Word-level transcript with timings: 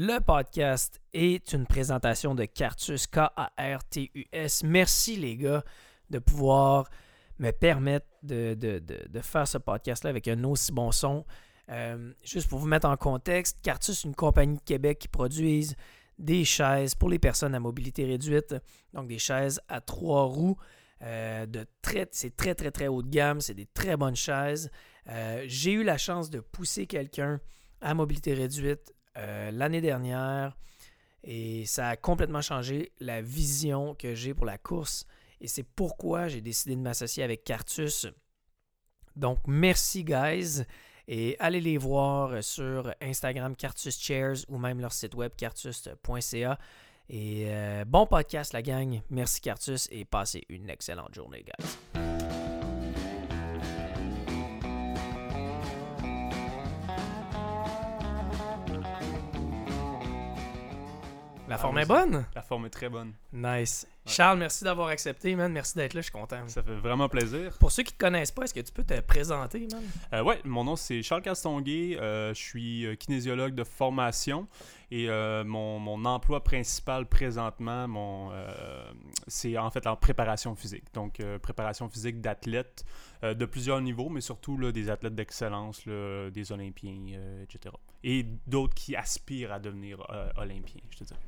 Le 0.00 0.20
podcast 0.20 1.00
est 1.12 1.52
une 1.52 1.66
présentation 1.66 2.36
de 2.36 2.44
Cartus, 2.44 3.08
K-A-R-T-U-S. 3.08 4.62
Merci 4.62 5.16
les 5.16 5.36
gars 5.36 5.64
de 6.08 6.20
pouvoir 6.20 6.88
me 7.40 7.50
permettre 7.50 8.06
de, 8.22 8.54
de- 8.54 8.78
de- 8.78 9.20
faire 9.20 9.48
ce 9.48 9.58
podcast-là 9.58 10.10
avec 10.10 10.28
un 10.28 10.44
aussi 10.44 10.70
bon 10.70 10.92
son. 10.92 11.24
Euh, 11.68 12.12
juste 12.22 12.48
pour 12.48 12.60
vous 12.60 12.68
mettre 12.68 12.88
en 12.88 12.96
contexte, 12.96 13.58
Cartus, 13.60 14.04
une 14.04 14.14
compagnie 14.14 14.58
de 14.58 14.62
Québec 14.62 15.00
qui 15.00 15.08
produise 15.08 15.74
des 16.16 16.44
chaises 16.44 16.94
pour 16.94 17.08
les 17.08 17.18
personnes 17.18 17.56
à 17.56 17.58
mobilité 17.58 18.04
réduite, 18.04 18.54
donc 18.92 19.08
des 19.08 19.18
chaises 19.18 19.60
à 19.66 19.80
trois 19.80 20.26
roues. 20.26 20.58
euh, 21.02 21.44
très, 21.82 22.06
c'est 22.12 22.36
très 22.36 22.54
très 22.54 22.70
très 22.70 22.86
haut 22.86 23.02
de 23.02 23.10
gamme, 23.10 23.40
c'est 23.40 23.54
des 23.54 23.66
très 23.66 23.96
bonnes 23.96 24.14
chaises. 24.14 24.70
Euh, 25.08 25.42
J'ai 25.48 25.72
eu 25.72 25.82
la 25.82 25.98
chance 25.98 26.30
de 26.30 26.38
pousser 26.38 26.86
quelqu'un 26.86 27.40
à 27.80 27.94
mobilité 27.94 28.34
réduite 28.34 28.92
euh, 29.18 29.50
l'année 29.50 29.80
dernière 29.80 30.56
et 31.24 31.66
ça 31.66 31.88
a 31.88 31.96
complètement 31.96 32.40
changé 32.40 32.92
la 33.00 33.20
vision 33.20 33.94
que 33.94 34.14
j'ai 34.14 34.34
pour 34.34 34.46
la 34.46 34.58
course 34.58 35.06
et 35.40 35.48
c'est 35.48 35.64
pourquoi 35.64 36.28
j'ai 36.28 36.40
décidé 36.40 36.76
de 36.76 36.80
m'associer 36.80 37.22
avec 37.22 37.44
Cartus. 37.44 38.06
Donc 39.16 39.38
merci 39.46 40.04
guys 40.04 40.64
et 41.08 41.36
allez 41.40 41.60
les 41.60 41.78
voir 41.78 42.42
sur 42.42 42.94
Instagram 43.00 43.56
Cartus 43.56 43.98
Chairs 43.98 44.38
ou 44.48 44.58
même 44.58 44.80
leur 44.80 44.92
site 44.92 45.14
web 45.14 45.32
cartus.ca. 45.36 46.58
Et 47.10 47.44
euh, 47.48 47.84
bon 47.86 48.06
podcast 48.06 48.52
la 48.52 48.62
gang, 48.62 49.00
merci 49.10 49.40
Cartus 49.40 49.88
et 49.90 50.04
passez 50.04 50.44
une 50.48 50.70
excellente 50.70 51.14
journée 51.14 51.42
guys. 51.42 52.07
La 61.48 61.58
forme 61.58 61.78
est 61.78 61.86
bonne? 61.86 62.26
La 62.34 62.42
forme 62.42 62.66
est 62.66 62.70
très 62.70 62.88
bonne. 62.88 63.12
Nice. 63.32 63.86
Ouais. 64.06 64.12
Charles, 64.12 64.38
merci 64.38 64.64
d'avoir 64.64 64.88
accepté, 64.88 65.34
man. 65.36 65.52
Merci 65.52 65.76
d'être 65.76 65.92
là, 65.94 66.00
je 66.00 66.04
suis 66.04 66.12
content. 66.12 66.40
Ça 66.46 66.62
fait 66.62 66.74
vraiment 66.76 67.08
plaisir. 67.08 67.56
Pour 67.58 67.72
ceux 67.72 67.82
qui 67.82 67.92
te 67.92 67.98
connaissent 67.98 68.32
pas, 68.32 68.44
est-ce 68.44 68.54
que 68.54 68.60
tu 68.60 68.72
peux 68.72 68.84
te 68.84 68.98
présenter, 69.00 69.66
man? 69.70 69.82
Euh, 70.14 70.22
ouais, 70.22 70.40
mon 70.44 70.64
nom 70.64 70.76
c'est 70.76 71.02
Charles 71.02 71.22
Castonguay. 71.22 71.98
euh, 72.00 72.32
je 72.34 72.40
suis 72.40 72.86
euh, 72.86 72.94
kinésiologue 72.94 73.54
de 73.54 73.64
formation 73.64 74.46
et 74.90 75.10
euh, 75.10 75.44
mon, 75.44 75.78
mon 75.78 76.04
emploi 76.06 76.42
principal 76.42 77.04
présentement, 77.06 77.86
mon, 77.88 78.30
euh, 78.32 78.90
c'est 79.26 79.58
en 79.58 79.70
fait 79.70 79.86
en 79.86 79.96
préparation 79.96 80.54
physique. 80.54 80.84
Donc, 80.94 81.20
préparation 81.42 81.88
physique 81.90 82.20
d'athlètes 82.22 82.84
de 83.22 83.44
plusieurs 83.44 83.80
niveaux, 83.82 84.08
mais 84.08 84.22
surtout 84.22 84.56
là, 84.56 84.72
des 84.72 84.88
athlètes 84.88 85.14
d'excellence, 85.14 85.86
des 85.86 86.52
Olympiens, 86.52 87.18
etc. 87.42 87.74
Et 88.02 88.24
d'autres 88.46 88.74
qui 88.74 88.96
aspirent 88.96 89.52
à 89.52 89.58
devenir 89.58 89.98
Olympiens, 90.36 90.80
je 90.90 90.98
te 90.98 91.04
dirais. 91.04 91.20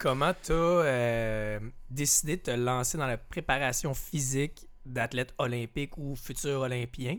Comment 0.00 0.32
tu 0.32 0.52
as 0.52 1.60
décidé 1.90 2.38
de 2.38 2.40
te 2.40 2.50
lancer 2.52 2.96
dans 2.96 3.06
la 3.06 3.18
préparation 3.18 3.92
physique 3.92 4.66
d'athlètes 4.86 5.34
olympiques 5.36 5.98
ou 5.98 6.16
futurs 6.16 6.62
olympiens? 6.62 7.18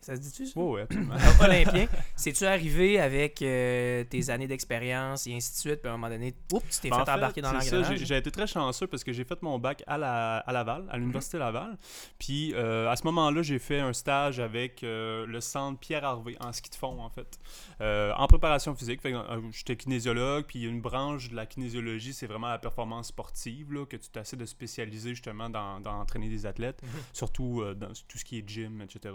Ça 0.00 0.14
se 0.16 0.20
dit-tu 0.20 0.46
ça? 0.46 0.60
Absolument. 0.82 1.14
Ah, 1.40 1.44
Olympien. 1.44 1.86
C'est-tu 2.16 2.44
arrivé 2.44 3.00
avec 3.00 3.42
euh, 3.42 4.04
tes 4.04 4.30
années 4.30 4.46
d'expérience 4.46 5.26
et 5.26 5.34
ainsi 5.34 5.52
de 5.52 5.56
suite, 5.56 5.80
puis 5.82 5.88
à 5.90 5.94
un 5.94 5.96
moment 5.96 6.08
donné, 6.10 6.34
oups, 6.52 6.64
tu 6.76 6.80
t'es 6.80 6.90
Ben, 6.90 7.04
fait 7.04 7.10
en 7.10 7.14
embarquer 7.16 7.40
dans 7.42 7.52
l'engrenage? 7.52 7.98
J'ai 8.04 8.16
été 8.16 8.30
très 8.30 8.46
chanceux 8.46 8.86
parce 8.86 9.04
que 9.04 9.12
j'ai 9.12 9.24
fait 9.24 9.40
mon 9.42 9.58
bac 9.58 9.82
à, 9.86 9.98
la, 9.98 10.38
à 10.38 10.52
Laval, 10.52 10.86
à 10.90 10.96
l'Université 10.98 11.36
Mhm. 11.36 11.42
Laval. 11.44 11.78
Puis 12.18 12.52
euh, 12.54 12.88
à 12.88 12.96
ce 12.96 13.04
moment-là, 13.04 13.42
j'ai 13.42 13.58
fait 13.58 13.80
un 13.80 13.92
stage 13.92 14.40
avec 14.40 14.82
euh, 14.84 15.26
le 15.26 15.40
centre 15.40 15.78
Pierre 15.78 16.04
Harvey 16.04 16.36
en 16.40 16.52
ski 16.52 16.70
de 16.70 16.74
fond, 16.76 17.00
en 17.00 17.10
fait, 17.10 17.38
en 17.80 18.26
préparation 18.26 18.74
physique. 18.74 19.00
Fait 19.00 19.12
que, 19.12 19.18
J'étais 19.52 19.76
kinésiologue, 19.76 20.44
puis 20.46 20.64
une 20.64 20.80
branche 20.80 21.28
de 21.30 21.36
la 21.36 21.46
kinésiologie, 21.46 22.12
c'est 22.12 22.26
vraiment 22.26 22.48
la 22.48 22.58
performance 22.58 23.08
sportive, 23.08 23.72
là, 23.72 23.84
que 23.86 23.96
tu 23.96 24.08
t'essaies 24.10 24.36
de 24.36 24.44
spécialiser 24.46 25.10
justement 25.10 25.50
dans, 25.50 25.80
dans 25.80 26.00
entraîner 26.00 26.28
des 26.28 26.46
athlètes, 26.46 26.80
Mhm. 26.82 26.88
surtout 27.12 27.62
dans 27.76 27.88
tout 28.08 28.18
ce 28.18 28.24
qui 28.24 28.38
est 28.38 28.48
gym, 28.48 28.80
etc. 28.82 29.14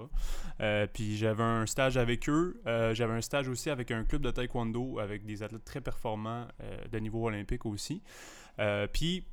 Euh, 0.61 0.87
puis 0.91 1.17
j'avais 1.17 1.43
un 1.43 1.65
stage 1.65 1.97
avec 1.97 2.29
eux. 2.29 2.61
Euh, 2.65 2.93
j'avais 2.93 3.13
un 3.13 3.21
stage 3.21 3.47
aussi 3.47 3.69
avec 3.69 3.91
un 3.91 4.03
club 4.03 4.21
de 4.21 4.31
taekwondo 4.31 4.99
avec 4.99 5.25
des 5.25 5.43
athlètes 5.43 5.65
très 5.65 5.81
performants 5.81 6.47
euh, 6.61 6.77
de 6.91 6.99
niveau 6.99 7.25
olympique 7.25 7.65
aussi. 7.65 8.01
Puis 8.93 9.25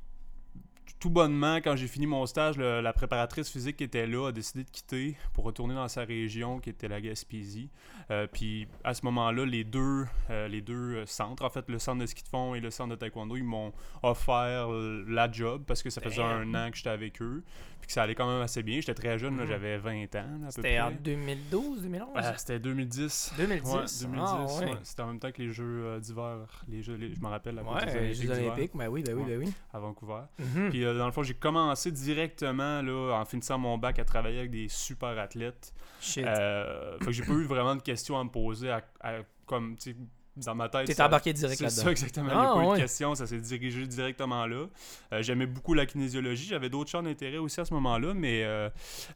tout 0.99 1.09
bonnement, 1.09 1.57
quand 1.57 1.75
j'ai 1.75 1.87
fini 1.87 2.05
mon 2.07 2.25
stage, 2.25 2.57
le- 2.57 2.81
la 2.81 2.93
préparatrice 2.93 3.49
physique 3.49 3.77
qui 3.77 3.83
était 3.83 4.07
là 4.07 4.27
a 4.27 4.31
décidé 4.31 4.63
de 4.63 4.69
quitter 4.69 5.15
pour 5.33 5.43
retourner 5.43 5.75
dans 5.75 5.87
sa 5.87 6.03
région 6.05 6.59
qui 6.59 6.69
était 6.69 6.87
la 6.87 7.01
Gaspésie. 7.01 7.69
Euh, 8.11 8.27
puis 8.31 8.67
à 8.83 8.93
ce 8.93 9.03
moment-là, 9.05 9.45
les 9.45 9.63
deux, 9.63 10.05
euh, 10.29 10.47
les 10.47 10.61
deux 10.61 10.95
euh, 10.95 11.05
centres, 11.05 11.43
en 11.43 11.49
fait 11.49 11.69
le 11.69 11.79
centre 11.79 12.01
de 12.01 12.05
ski 12.05 12.23
de 12.23 12.27
fond 12.27 12.55
et 12.55 12.59
le 12.59 12.69
centre 12.71 12.91
de 12.91 12.95
taekwondo, 12.95 13.35
ils 13.35 13.43
m'ont 13.43 13.73
offert 14.01 14.71
euh, 14.71 15.03
la 15.07 15.31
job 15.31 15.63
parce 15.67 15.83
que 15.83 15.89
ça 15.89 16.01
faisait 16.01 16.17
Damn. 16.17 16.55
un 16.55 16.67
an 16.67 16.71
que 16.71 16.77
j'étais 16.77 16.89
avec 16.89 17.21
eux. 17.21 17.43
Puis 17.79 17.87
que 17.87 17.93
ça 17.93 18.03
allait 18.03 18.15
quand 18.15 18.31
même 18.31 18.41
assez 18.41 18.63
bien. 18.63 18.79
J'étais 18.79 18.93
très 18.93 19.19
jeune, 19.19 19.35
Mhm. 19.35 19.45
j'avais 19.45 19.77
20 19.77 20.15
ans 20.15 20.25
C'était 20.51 20.79
en 20.79 20.91
2012, 20.91 21.81
2011? 21.81 22.09
Ah, 22.15 22.33
c'était 22.37 22.57
2010. 22.59 23.33
2010? 23.37 23.73
Ouais, 23.73 24.07
2010. 24.07 24.21
Ah, 24.25 24.45
ouais. 24.45 24.65
ouais. 24.71 24.77
C'était 24.83 25.01
en 25.01 25.07
même 25.07 25.19
temps 25.19 25.31
que 25.33 25.41
les 25.41 25.51
Jeux 25.51 25.83
euh, 25.83 25.99
d'hiver. 25.99 26.63
Les 26.69 26.81
jeux, 26.81 26.95
les- 26.95 27.13
je 27.13 27.19
me 27.19 27.27
rappelle, 27.27 27.55
la 27.55 27.63
Ouais, 27.63 27.85
les 28.01 28.13
Jeux 28.13 28.31
olympiques, 28.31 28.71
ben 28.73 28.87
oui, 28.87 29.03
ben 29.03 29.15
oui, 29.17 29.23
ben 29.27 29.37
oui. 29.39 29.53
à 29.73 29.79
Vancouver. 29.79 30.21
Mhm. 30.39 30.69
Puis 30.73 30.83
euh, 30.85 30.97
dans 30.97 31.05
le 31.05 31.11
fond, 31.11 31.21
j'ai 31.21 31.35
commencé 31.35 31.91
directement, 31.91 32.81
là, 32.81 33.11
en 33.19 33.25
finissant 33.25 33.59
mon 33.59 33.77
bac, 33.77 33.99
à 33.99 34.05
travailler 34.05 34.39
avec 34.39 34.49
des 34.51 34.67
super 34.69 35.17
athlètes. 35.19 35.71
Shit. 36.01 36.25
Euh, 36.25 36.97
fait 36.99 37.05
que 37.05 37.11
j'ai 37.11 37.23
pas 37.23 37.33
eu 37.33 37.43
vraiment 37.45 37.75
de 37.75 37.81
questions 37.81 38.19
à 38.19 38.23
me 38.23 38.29
poser, 38.29 38.71
à, 38.71 38.81
à- 39.01 39.19
comme, 39.45 39.75
tu 39.77 39.95
dans 40.35 40.55
ma 40.55 40.67
tête. 40.67 40.87
T'es 40.87 40.99
embarqué 40.99 41.31
direct 41.31 41.59
c'est 41.59 41.63
là-dedans. 41.65 41.81
ça, 41.83 41.91
exactement. 41.91 42.29
Il 42.29 42.33
n'y 42.33 42.39
Ah, 42.39 42.51
a 42.51 42.55
pas 42.55 42.63
eu 42.63 42.71
de 42.77 42.81
questions, 42.81 43.13
ça 43.13 43.27
s'est 43.27 43.39
dirigé 43.39 43.85
directement 43.85 44.47
là. 44.47 44.65
Euh, 45.13 45.21
J'aimais 45.21 45.45
beaucoup 45.45 45.75
la 45.75 45.85
kinésiologie. 45.85 46.47
J'avais 46.47 46.69
d'autres 46.69 46.89
champs 46.89 47.03
d'intérêt 47.03 47.37
aussi 47.37 47.61
à 47.61 47.65
ce 47.65 47.73
moment-là, 47.75 48.15
mais 48.15 48.43
euh, 48.43 48.67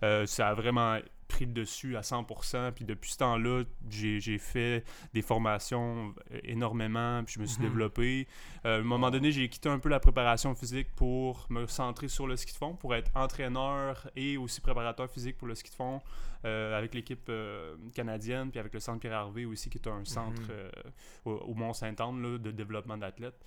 euh, 0.03 0.27
ça 0.27 0.49
a 0.49 0.53
vraiment 0.53 0.99
pris 1.27 1.45
le 1.45 1.51
dessus 1.53 1.95
à 1.97 2.01
100%. 2.01 2.71
Puis 2.71 2.85
depuis 2.85 3.11
ce 3.11 3.17
temps-là, 3.17 3.63
j'ai 3.89 4.37
fait 4.37 4.83
des 5.13 5.21
formations 5.21 6.13
euh, 6.31 6.39
énormément, 6.43 7.23
puis 7.23 7.35
je 7.35 7.39
me 7.39 7.45
suis 7.45 7.59
Mhm. 7.61 7.67
développé. 7.69 8.27
Euh, 8.65 8.77
à 8.77 8.79
un 8.79 8.83
moment 8.83 9.11
donné, 9.11 9.31
j'ai 9.31 9.47
quitté 9.49 9.69
un 9.69 9.79
peu 9.79 9.89
la 9.89 9.99
préparation 9.99 10.53
physique 10.55 10.87
pour 10.95 11.45
me 11.49 11.65
centrer 11.67 12.07
sur 12.07 12.27
le 12.27 12.35
ski 12.35 12.51
de 12.53 12.57
fond, 12.57 12.75
pour 12.75 12.95
être 12.95 13.11
entraîneur 13.15 14.09
et 14.15 14.37
aussi 14.37 14.61
préparateur 14.61 15.09
physique 15.09 15.37
pour 15.37 15.47
le 15.47 15.55
ski 15.55 15.69
de 15.69 15.75
fond 15.75 16.01
euh, 16.45 16.77
avec 16.77 16.93
l'équipe 16.93 17.27
euh, 17.29 17.75
canadienne, 17.95 18.51
puis 18.51 18.59
avec 18.59 18.73
le 18.73 18.79
centre 18.79 18.99
Pierre 18.99 19.15
Harvey 19.15 19.45
aussi, 19.45 19.69
qui 19.69 19.77
est 19.79 19.87
un 19.87 20.05
centre 20.05 20.41
Mhm. 20.41 20.91
au, 21.25 21.31
au 21.31 21.53
Mont-Saint-Anne 21.55 22.37
de 22.37 22.51
développement 22.51 22.97
d'athlètes 22.97 23.43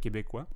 québécois. 0.00 0.46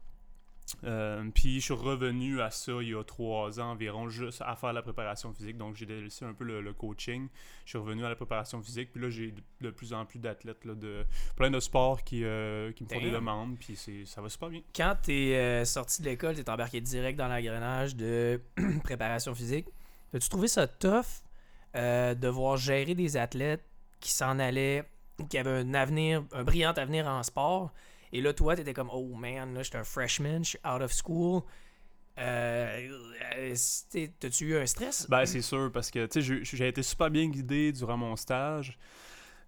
Euh, 0.85 1.25
puis 1.33 1.61
je 1.61 1.65
suis 1.67 1.75
revenu 1.75 2.41
à 2.41 2.51
ça 2.51 2.73
il 2.81 2.89
y 2.89 2.95
a 2.95 3.05
trois 3.05 3.61
ans 3.61 3.73
environ, 3.73 4.09
juste 4.09 4.43
à 4.45 4.57
faire 4.57 4.73
la 4.73 4.83
préparation 4.83 5.33
physique. 5.33 5.57
Donc 5.57 5.77
j'ai 5.77 5.87
laissé 5.87 6.25
un 6.25 6.33
peu 6.33 6.45
le, 6.45 6.61
le 6.61 6.73
coaching. 6.73 7.29
Je 7.65 7.71
suis 7.71 7.79
revenu 7.79 8.05
à 8.05 8.09
la 8.09 8.17
préparation 8.17 8.61
physique. 8.63 8.93
Puis 8.93 9.01
là, 9.01 9.11
j'ai 9.11 9.33
de, 9.33 9.43
de 9.61 9.71
plus 9.71 9.93
en 9.93 10.05
plus 10.05 10.19
d'athlètes 10.19 10.67
de 10.67 11.05
plein 11.37 11.51
de 11.51 11.61
sports 11.61 12.03
qui, 12.03 12.25
euh, 12.25 12.73
qui 12.73 12.85
me 12.85 12.89
font 12.89 13.01
des 13.01 13.11
demandes. 13.11 13.57
Puis 13.59 13.79
ça 14.07 14.21
va 14.21 14.29
super 14.29 14.49
bien. 14.49 14.63
Quand 14.75 14.97
t'es 15.03 15.37
euh, 15.37 15.65
sorti 15.65 16.03
de 16.03 16.09
l'école, 16.09 16.35
t'es 16.35 16.49
embarqué 16.51 16.81
direct 16.81 17.19
dans 17.19 17.29
l'engrenage 17.29 17.95
de 17.95 18.41
préparation 18.85 19.35
physique. 19.35 19.67
As-tu 20.15 20.29
trouvé 20.29 20.49
ça 20.49 20.67
tough 20.67 21.23
de 21.75 22.29
voir 22.29 22.57
gérer 22.57 22.95
des 22.95 23.19
athlètes 23.19 23.65
qui 24.01 24.11
s'en 24.11 24.39
allaient 24.39 24.89
qui 25.31 25.39
avaient 25.39 25.51
un 25.51 25.75
avenir, 25.75 26.25
un 26.33 26.45
brillant 26.45 26.73
avenir 26.73 27.07
en 27.07 27.23
sport? 27.23 27.73
Et 28.13 28.21
là, 28.21 28.33
toi, 28.33 28.57
t'étais 28.57 28.73
comme, 28.75 28.91
oh 28.93 29.15
man, 29.15 29.55
là, 29.55 29.63
j'étais 29.63 29.79
un 29.79 29.85
freshman, 29.85 30.39
je 30.45 30.49
suis 30.51 30.59
out 30.65 30.81
of 30.83 30.93
school. 30.93 31.43
Euh, 32.19 32.89
euh, 33.37 33.55
T'as-tu 34.21 34.47
eu 34.47 34.57
un 34.57 34.67
stress? 34.67 35.07
Ben, 35.11 35.27
c'est 35.27 35.43
sûr, 35.43 35.71
parce 35.73 35.91
que 35.91 36.07
tu 36.07 36.23
sais, 36.23 36.43
j'ai- 36.43 36.69
été 36.69 36.83
super 36.83 37.11
bien 37.11 37.29
guidé 37.29 37.73
durant 37.73 37.97
mon 37.97 38.17
stage. 38.17 38.79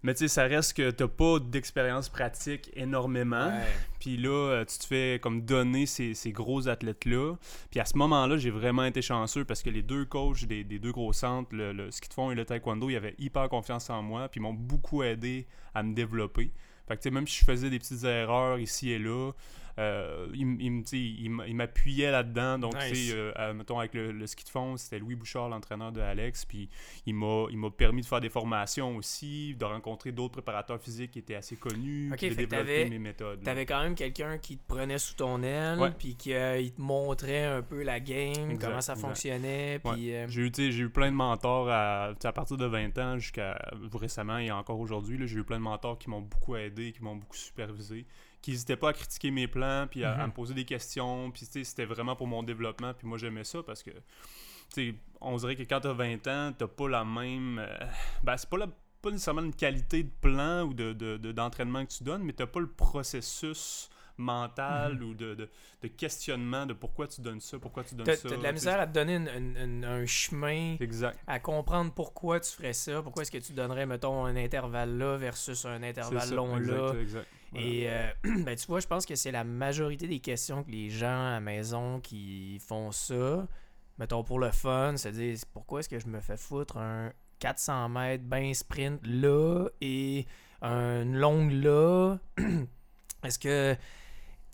Mais 0.01 0.13
tu 0.13 0.19
sais, 0.19 0.27
ça 0.29 0.43
reste 0.43 0.77
que 0.77 0.91
t'as 0.91 1.09
pas 1.09 1.39
d'expérience 1.39 2.07
pratique 2.07 2.69
énormément. 2.73 3.51
Puis 3.99 4.15
là, 4.15 4.29
euh, 4.29 4.65
tu 4.65 4.77
te 4.77 4.85
fais 4.85 5.19
comme 5.21 5.41
donner 5.41 5.85
ces, 5.87 6.13
ces 6.13 6.31
gros 6.31 6.69
athlètes-là. 6.69 7.35
Puis 7.69 7.81
à 7.81 7.85
ce 7.85 7.97
moment-là, 7.97 8.37
j'ai 8.37 8.49
vraiment 8.49 8.85
été 8.85 9.01
chanceux 9.01 9.43
parce 9.43 9.61
que 9.61 9.69
les 9.69 9.81
deux 9.81 10.05
coachs 10.05 10.45
des, 10.45 10.63
des 10.63 10.79
deux 10.79 10.93
gros 10.93 11.11
centres, 11.11 11.53
le, 11.53 11.73
le 11.73 11.91
ski 11.91 12.07
de 12.07 12.13
fond 12.13 12.31
et 12.31 12.35
le 12.35 12.45
taekwondo, 12.45 12.89
ils 12.89 12.95
avaient 12.95 13.15
hyper 13.17 13.49
confiance 13.49 13.89
en 13.89 14.01
moi. 14.01 14.29
Puis 14.29 14.39
ils 14.39 14.43
m'ont 14.43 14.53
beaucoup 14.53 15.03
aidé 15.03 15.47
à 15.73 15.83
me 15.83 15.93
développer. 15.93 16.53
Fait 16.89 16.97
que 16.97 17.09
même 17.09 17.27
si 17.27 17.41
je 17.41 17.45
faisais 17.45 17.69
des 17.69 17.77
petites 17.77 18.03
erreurs 18.03 18.57
ici 18.57 18.89
et 18.89 18.97
là, 18.97 19.31
euh, 19.79 20.27
il, 20.33 20.83
tu 20.83 21.29
m'appuyait 21.53 22.11
là-dedans. 22.11 22.59
Donc, 22.59 22.77
tu 22.77 22.91
Nice. 22.91 23.11
euh, 23.15 23.31
euh, 23.39 23.53
mettons, 23.53 23.79
avec 23.79 23.93
le, 23.93 24.11
le 24.11 24.27
ski 24.27 24.43
de 24.43 24.49
fond, 24.49 24.77
c'était 24.77 24.99
Louis 24.99 25.15
Bouchard, 25.15 25.49
l'entraîneur 25.49 25.91
de 25.91 26.01
Alex. 26.01 26.45
Puis, 26.45 26.69
il 27.05 27.15
m'a 27.15 27.47
permis 27.75 28.01
de 28.01 28.05
faire 28.05 28.19
des 28.21 28.29
formations 28.29 28.95
aussi, 28.97 29.55
de 29.55 29.65
rencontrer 29.65 30.11
d'autres 30.11 30.33
préparateurs 30.33 30.79
physiques 30.81 31.11
qui 31.11 31.19
étaient 31.19 31.35
assez 31.35 31.55
connus, 31.55 32.09
Ok, 32.11 32.17
puis 32.17 32.29
de 32.29 32.35
développer 32.35 32.57
t'avais- 32.57 32.89
mes 32.89 32.99
méthodes. 32.99 33.39
là. 33.39 33.45
T'avais 33.45 33.65
quand 33.65 33.81
même 33.81 33.95
quelqu'un 33.95 34.37
qui 34.37 34.57
te 34.57 34.67
prenait 34.67 34.97
sous 34.99 35.15
ton 35.15 35.41
aile, 35.43 35.93
puis 35.97 36.15
qui 36.15 36.33
euh, 36.33 36.59
il 36.59 36.71
te 36.73 36.81
montrait 36.81 37.45
un 37.45 37.61
peu 37.61 37.81
la 37.83 37.99
game, 37.99 38.51
Exact, 38.51 38.59
comment 38.67 38.81
ça 38.81 38.93
exact. 38.93 39.07
fonctionnait, 39.07 39.79
puis... 39.79 40.13
J'ai 40.27 40.41
eu, 40.41 40.51
tu 40.51 40.89
plein 40.89 41.09
de 41.11 41.15
mentors 41.15 41.69
à, 41.69 42.13
tu 42.19 42.27
partir 42.31 42.57
de 42.57 42.65
20 42.65 42.97
ans 42.97 43.17
jusqu'à 43.17 43.57
récemment 43.93 44.37
et 44.37 44.51
encore 44.51 44.79
aujourd'hui. 44.79 45.17
J'ai 45.27 45.39
eu 45.39 45.43
plein 45.43 45.57
de 45.57 45.63
mentors 45.63 45.97
qui 45.97 46.09
m'ont 46.09 46.21
beaucoup 46.21 46.55
aidé, 46.55 46.91
qui 46.91 47.03
m'ont 47.03 47.15
beaucoup 47.15 47.35
supervisé, 47.37 48.05
qui 48.41 48.51
n'hésitaient 48.51 48.77
pas 48.77 48.89
à 48.89 48.93
critiquer 48.93 49.31
mes 49.31 49.47
plans, 49.47 49.85
puis 49.89 50.03
à, 50.03 50.13
à 50.13 50.17
Mhm. 50.19 50.27
me 50.27 50.31
poser 50.31 50.53
des 50.53 50.65
questions. 50.65 51.29
Puis 51.31 51.45
tu 51.51 51.63
c'était 51.65 51.85
vraiment 51.85 52.15
pour 52.15 52.27
mon 52.27 52.41
développement. 52.43 52.93
Puis 52.93 53.07
moi, 53.07 53.17
j'aimais 53.17 53.43
ça 53.43 53.61
parce 53.63 53.83
que, 53.83 53.91
tu 53.91 53.97
sais, 54.91 54.95
on 55.21 55.35
dirait 55.37 55.55
que 55.55 55.63
quand 55.63 55.81
tu 55.81 55.87
as 55.87 55.93
20 55.93 56.27
ans, 56.27 56.53
tu 56.57 56.65
pas 56.67 56.87
la 56.89 57.03
même. 57.03 57.59
euh, 57.59 57.77
ben, 58.23 58.37
c'est 58.37 58.49
pas, 58.49 58.57
la- 58.57 58.69
pas 59.01 59.11
nécessairement 59.11 59.41
une 59.43 59.53
qualité 59.55 60.03
de 60.03 60.11
plan 60.21 60.63
ou 60.63 60.73
de, 60.73 60.93
de- 60.93 61.17
de- 61.17 61.31
d'entraînement 61.31 61.85
que 61.85 61.91
tu 61.91 62.03
donnes, 62.03 62.23
mais 62.23 62.33
tu 62.33 62.45
pas 62.45 62.59
le 62.59 62.67
processus 62.69 63.89
mental 64.17 64.95
Mhm. 64.95 65.03
ou 65.09 65.13
de, 65.13 65.33
de- 65.33 65.49
de 65.81 65.87
questionnement 65.87 66.65
de 66.65 66.73
pourquoi 66.73 67.07
tu 67.07 67.21
donnes 67.21 67.39
ça, 67.39 67.57
pourquoi 67.57 67.85
tu 67.85 67.95
donnes 67.95 68.05
T'as 68.05 68.17
ça. 68.17 68.27
t'as 68.27 68.35
de 68.35 68.43
la 68.43 68.49
tu 68.49 68.55
misère 68.55 68.79
à 68.81 68.85
te 68.87 68.91
donner 68.93 69.15
une- 69.15 69.29
une- 69.29 69.57
une- 69.57 69.85
un 69.85 70.05
chemin, 70.05 70.75
Exact. 70.81 71.17
à 71.25 71.39
comprendre 71.39 71.93
pourquoi 71.93 72.41
tu 72.41 72.51
ferais 72.51 72.73
ça, 72.73 73.01
pourquoi 73.01 73.21
est-ce 73.23 73.31
que 73.31 73.37
tu 73.37 73.53
donnerais, 73.53 73.85
mettons, 73.85 74.25
un 74.25 74.35
intervalle 74.35 74.97
là 74.97 75.15
versus 75.15 75.63
un 75.65 75.81
intervalle 75.83 76.27
ça, 76.27 76.35
long 76.35 76.57
exact, 76.57 76.75
là. 76.77 76.99
exact. 77.01 77.27
Et 77.55 77.89
euh, 77.89 78.09
ben, 78.23 78.55
tu 78.55 78.67
vois, 78.67 78.79
je 78.79 78.87
pense 78.87 79.05
que 79.05 79.15
c'est 79.15 79.31
la 79.31 79.43
majorité 79.43 80.07
des 80.07 80.19
questions 80.19 80.63
que 80.63 80.71
les 80.71 80.89
gens 80.89 81.27
à 81.27 81.31
la 81.31 81.39
maison 81.39 81.99
qui 81.99 82.59
font 82.59 82.91
ça, 82.91 83.47
mettons 83.97 84.23
pour 84.23 84.39
le 84.39 84.51
fun, 84.51 84.97
se 84.97 85.09
disent 85.09 85.45
pourquoi 85.45 85.79
est-ce 85.79 85.89
que 85.89 85.99
je 85.99 86.07
me 86.07 86.19
fais 86.19 86.37
foutre 86.37 86.77
un 86.77 87.11
400 87.39 87.89
mètres 87.89 88.23
ben 88.25 88.53
sprint 88.53 88.99
là 89.05 89.67
et 89.81 90.25
une 90.61 91.15
longue 91.17 91.51
là? 91.51 92.17
Est-ce 93.23 93.39
que 93.39 93.75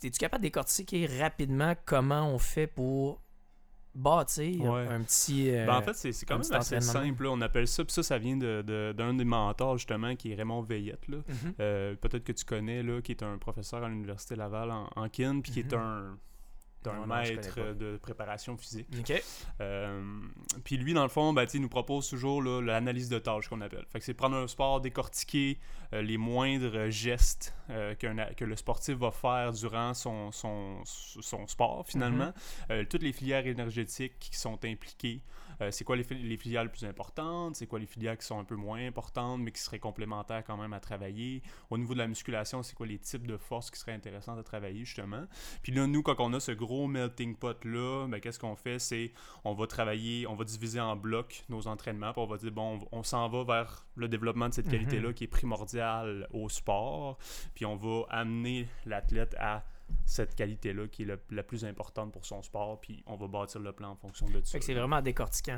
es-tu 0.03 0.19
capable 0.19 0.43
de 0.43 0.47
décortiquer 0.47 1.07
rapidement 1.19 1.73
comment 1.85 2.27
on 2.27 2.37
fait 2.37 2.67
pour 2.67 3.21
bâtir 3.95 4.61
Ouais. 4.61 4.87
un 4.87 5.01
petit. 5.01 5.49
euh, 5.49 5.65
Ben, 5.65 5.77
en 5.77 5.81
fait, 5.81 5.93
c'est 5.93 6.25
quand 6.25 6.37
même 6.37 6.53
assez 6.59 6.81
simple. 6.81 7.23
là. 7.23 7.29
On 7.31 7.41
appelle 7.41 7.67
ça, 7.67 7.83
puis 7.83 7.93
ça, 7.93 8.03
ça 8.03 8.17
vient 8.17 8.37
de- 8.37 8.61
de- 8.61 8.93
d'un 8.95 9.13
des 9.13 9.23
mentors, 9.25 9.77
justement, 9.77 10.15
qui 10.15 10.31
est 10.31 10.35
Raymond 10.35 10.61
Veillette. 10.61 11.07
mhm. 11.07 11.25
Euh, 11.59 11.95
Peut-être 11.95 12.23
que 12.23 12.31
tu 12.33 12.45
connais, 12.45 12.83
là, 12.83 13.01
qui 13.01 13.11
est 13.13 13.23
un 13.23 13.37
professeur 13.37 13.83
à 13.83 13.89
l'Université 13.89 14.35
Laval 14.35 14.69
en, 14.71 14.89
en 14.95 15.09
kin, 15.09 15.39
puis 15.41 15.51
qui 15.51 15.59
est 15.61 15.73
Mhm. 15.73 15.79
un, 15.79 16.17
c'est 16.85 16.89
un 16.89 17.05
Non, 17.05 17.07
non, 17.07 17.23
je 17.23 17.33
maître 17.33 17.73
de 17.73 17.97
préparation 17.97 18.57
physique. 18.57 18.87
Euh, 19.61 20.01
puis 20.63 20.77
lui, 20.77 20.93
dans 20.93 21.03
le 21.03 21.09
fond, 21.09 21.33
ben, 21.33 21.45
il 21.53 21.61
nous 21.61 21.69
propose 21.69 22.09
toujours 22.09 22.41
l'analyse 22.41 23.09
de 23.09 23.19
tâches 23.19 23.49
qu'on 23.49 23.61
appelle. 23.61 23.85
Fait 23.91 23.99
que 23.99 24.05
c'est 24.05 24.13
prendre 24.13 24.37
un 24.37 24.47
sport, 24.47 24.81
décortiquer 24.81 25.59
euh, 25.93 26.01
les 26.01 26.17
moindres 26.17 26.89
gestes 26.89 27.55
euh, 27.69 27.95
que 27.95 28.45
le 28.45 28.55
sportif 28.55 28.95
va 28.95 29.11
faire 29.11 29.51
durant 29.53 29.93
son, 29.93 30.31
son, 30.31 30.81
son 30.85 31.47
sport, 31.47 31.85
finalement. 31.87 32.33
Euh, 32.71 32.85
toutes 32.89 33.03
les 33.03 33.13
filières 33.13 33.47
énergétiques 33.47 34.17
qui 34.19 34.37
sont 34.37 34.63
impliquées. 34.63 35.21
Euh, 35.61 35.71
c'est 35.71 35.83
quoi 35.83 35.95
les, 35.95 36.03
les 36.09 36.37
filières 36.37 36.63
les 36.63 36.69
plus 36.69 36.85
importantes, 36.85 37.55
c'est 37.55 37.67
quoi 37.67 37.79
les 37.79 37.85
filières 37.85 38.17
qui 38.17 38.25
sont 38.25 38.39
un 38.39 38.43
peu 38.43 38.55
moins 38.55 38.85
importantes, 38.85 39.41
mais 39.41 39.51
qui 39.51 39.61
seraient 39.61 39.79
complémentaires 39.79 40.43
quand 40.45 40.57
même 40.57 40.73
à 40.73 40.79
travailler? 40.79 41.41
Au 41.69 41.77
niveau 41.77 41.93
de 41.93 41.99
la 41.99 42.07
musculation, 42.07 42.63
c'est 42.63 42.75
quoi 42.75 42.87
les 42.87 42.99
types 42.99 43.25
de 43.27 43.37
forces 43.37 43.71
qui 43.71 43.79
seraient 43.79 43.93
intéressantes 43.93 44.39
à 44.39 44.43
travailler, 44.43 44.85
justement? 44.85 45.25
Puis 45.63 45.71
là, 45.71 45.87
nous, 45.87 46.01
quand 46.03 46.15
on 46.19 46.33
a 46.33 46.39
ce 46.39 46.51
gros 46.51 46.87
melting 46.87 47.35
pot-là, 47.35 48.07
ben, 48.07 48.19
qu'est-ce 48.19 48.39
qu'on 48.39 48.55
fait? 48.55 48.79
C'est 48.79 49.11
on 49.43 49.53
va 49.53 49.67
travailler, 49.67 50.27
on 50.27 50.35
va 50.35 50.43
diviser 50.43 50.79
en 50.79 50.95
blocs 50.95 51.43
nos 51.49 51.67
entraînements, 51.67 52.11
puis 52.13 52.21
on 52.21 52.27
va 52.27 52.37
dire, 52.37 52.51
bon, 52.51 52.79
on, 52.91 52.99
on 52.99 53.03
s'en 53.03 53.27
va 53.29 53.43
vers 53.43 53.85
le 53.95 54.07
développement 54.07 54.49
de 54.49 54.53
cette 54.53 54.65
Mhm. 54.65 54.71
qualité-là 54.71 55.13
qui 55.13 55.23
est 55.25 55.27
primordiale 55.27 56.27
au 56.31 56.49
sport, 56.49 57.17
puis 57.53 57.65
on 57.65 57.75
va 57.75 58.05
amener 58.09 58.67
l'athlète 58.85 59.35
à 59.39 59.63
cette 60.05 60.35
qualité-là 60.35 60.87
qui 60.87 61.03
est 61.03 61.05
le- 61.05 61.19
la 61.31 61.43
plus 61.43 61.65
importante 61.65 62.11
pour 62.11 62.25
son 62.25 62.41
sport, 62.43 62.79
puis 62.79 63.03
on 63.07 63.15
va 63.15 63.27
bâtir 63.27 63.59
le 63.61 63.71
plan 63.71 63.89
en 63.91 63.95
fonction 63.95 64.27
de 64.29 64.41
ça. 64.43 64.57
C'est 64.61 64.73
vraiment 64.73 65.01
décortiquant. 65.01 65.55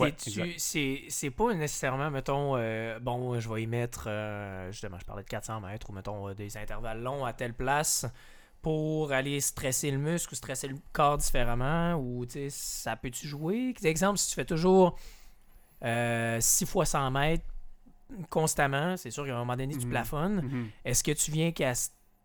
Ouais. 0.00 0.14
C'est 0.58 1.04
c'est 1.08 1.30
pas 1.30 1.52
nécessairement, 1.54 2.10
mettons, 2.10 2.56
euh, 2.56 2.98
bon, 3.00 3.38
je 3.40 3.48
vais 3.52 3.62
y 3.62 3.66
mettre, 3.66 4.04
euh, 4.08 4.70
justement, 4.72 4.98
je 4.98 5.04
parlais 5.04 5.22
de 5.24 5.28
400 5.28 5.60
mètres 5.60 5.90
ou, 5.90 5.92
mettons, 5.92 6.28
euh, 6.28 6.34
des 6.34 6.56
intervalles 6.56 7.02
longs 7.02 7.24
à 7.24 7.32
telle 7.32 7.54
place 7.54 8.06
pour 8.62 9.12
aller 9.12 9.40
stresser 9.40 9.90
le 9.90 9.98
muscle 9.98 10.32
ou 10.32 10.36
stresser 10.36 10.68
le 10.68 10.76
corps 10.92 11.18
différemment 11.18 11.94
ou, 11.94 12.26
tu 12.26 12.32
sais, 12.32 12.50
ça 12.50 12.96
peut-tu 12.96 13.26
jouer? 13.28 13.74
Exemple, 13.84 14.18
si 14.18 14.28
tu 14.28 14.34
fais 14.34 14.44
toujours 14.44 14.96
6 16.40 16.66
fois 16.66 16.84
100 16.84 17.10
mètres 17.10 17.44
constamment, 18.30 18.96
c'est 18.96 19.10
sûr 19.10 19.24
qu'à 19.26 19.34
un 19.34 19.38
moment 19.38 19.56
donné, 19.56 19.74
tu 19.76 19.84
Mhm. 19.86 19.90
plafonnes. 19.90 20.40
Mhm. 20.42 20.68
Est-ce 20.84 21.04
que 21.04 21.12
tu 21.12 21.30
viens 21.30 21.52
qu'à 21.52 21.72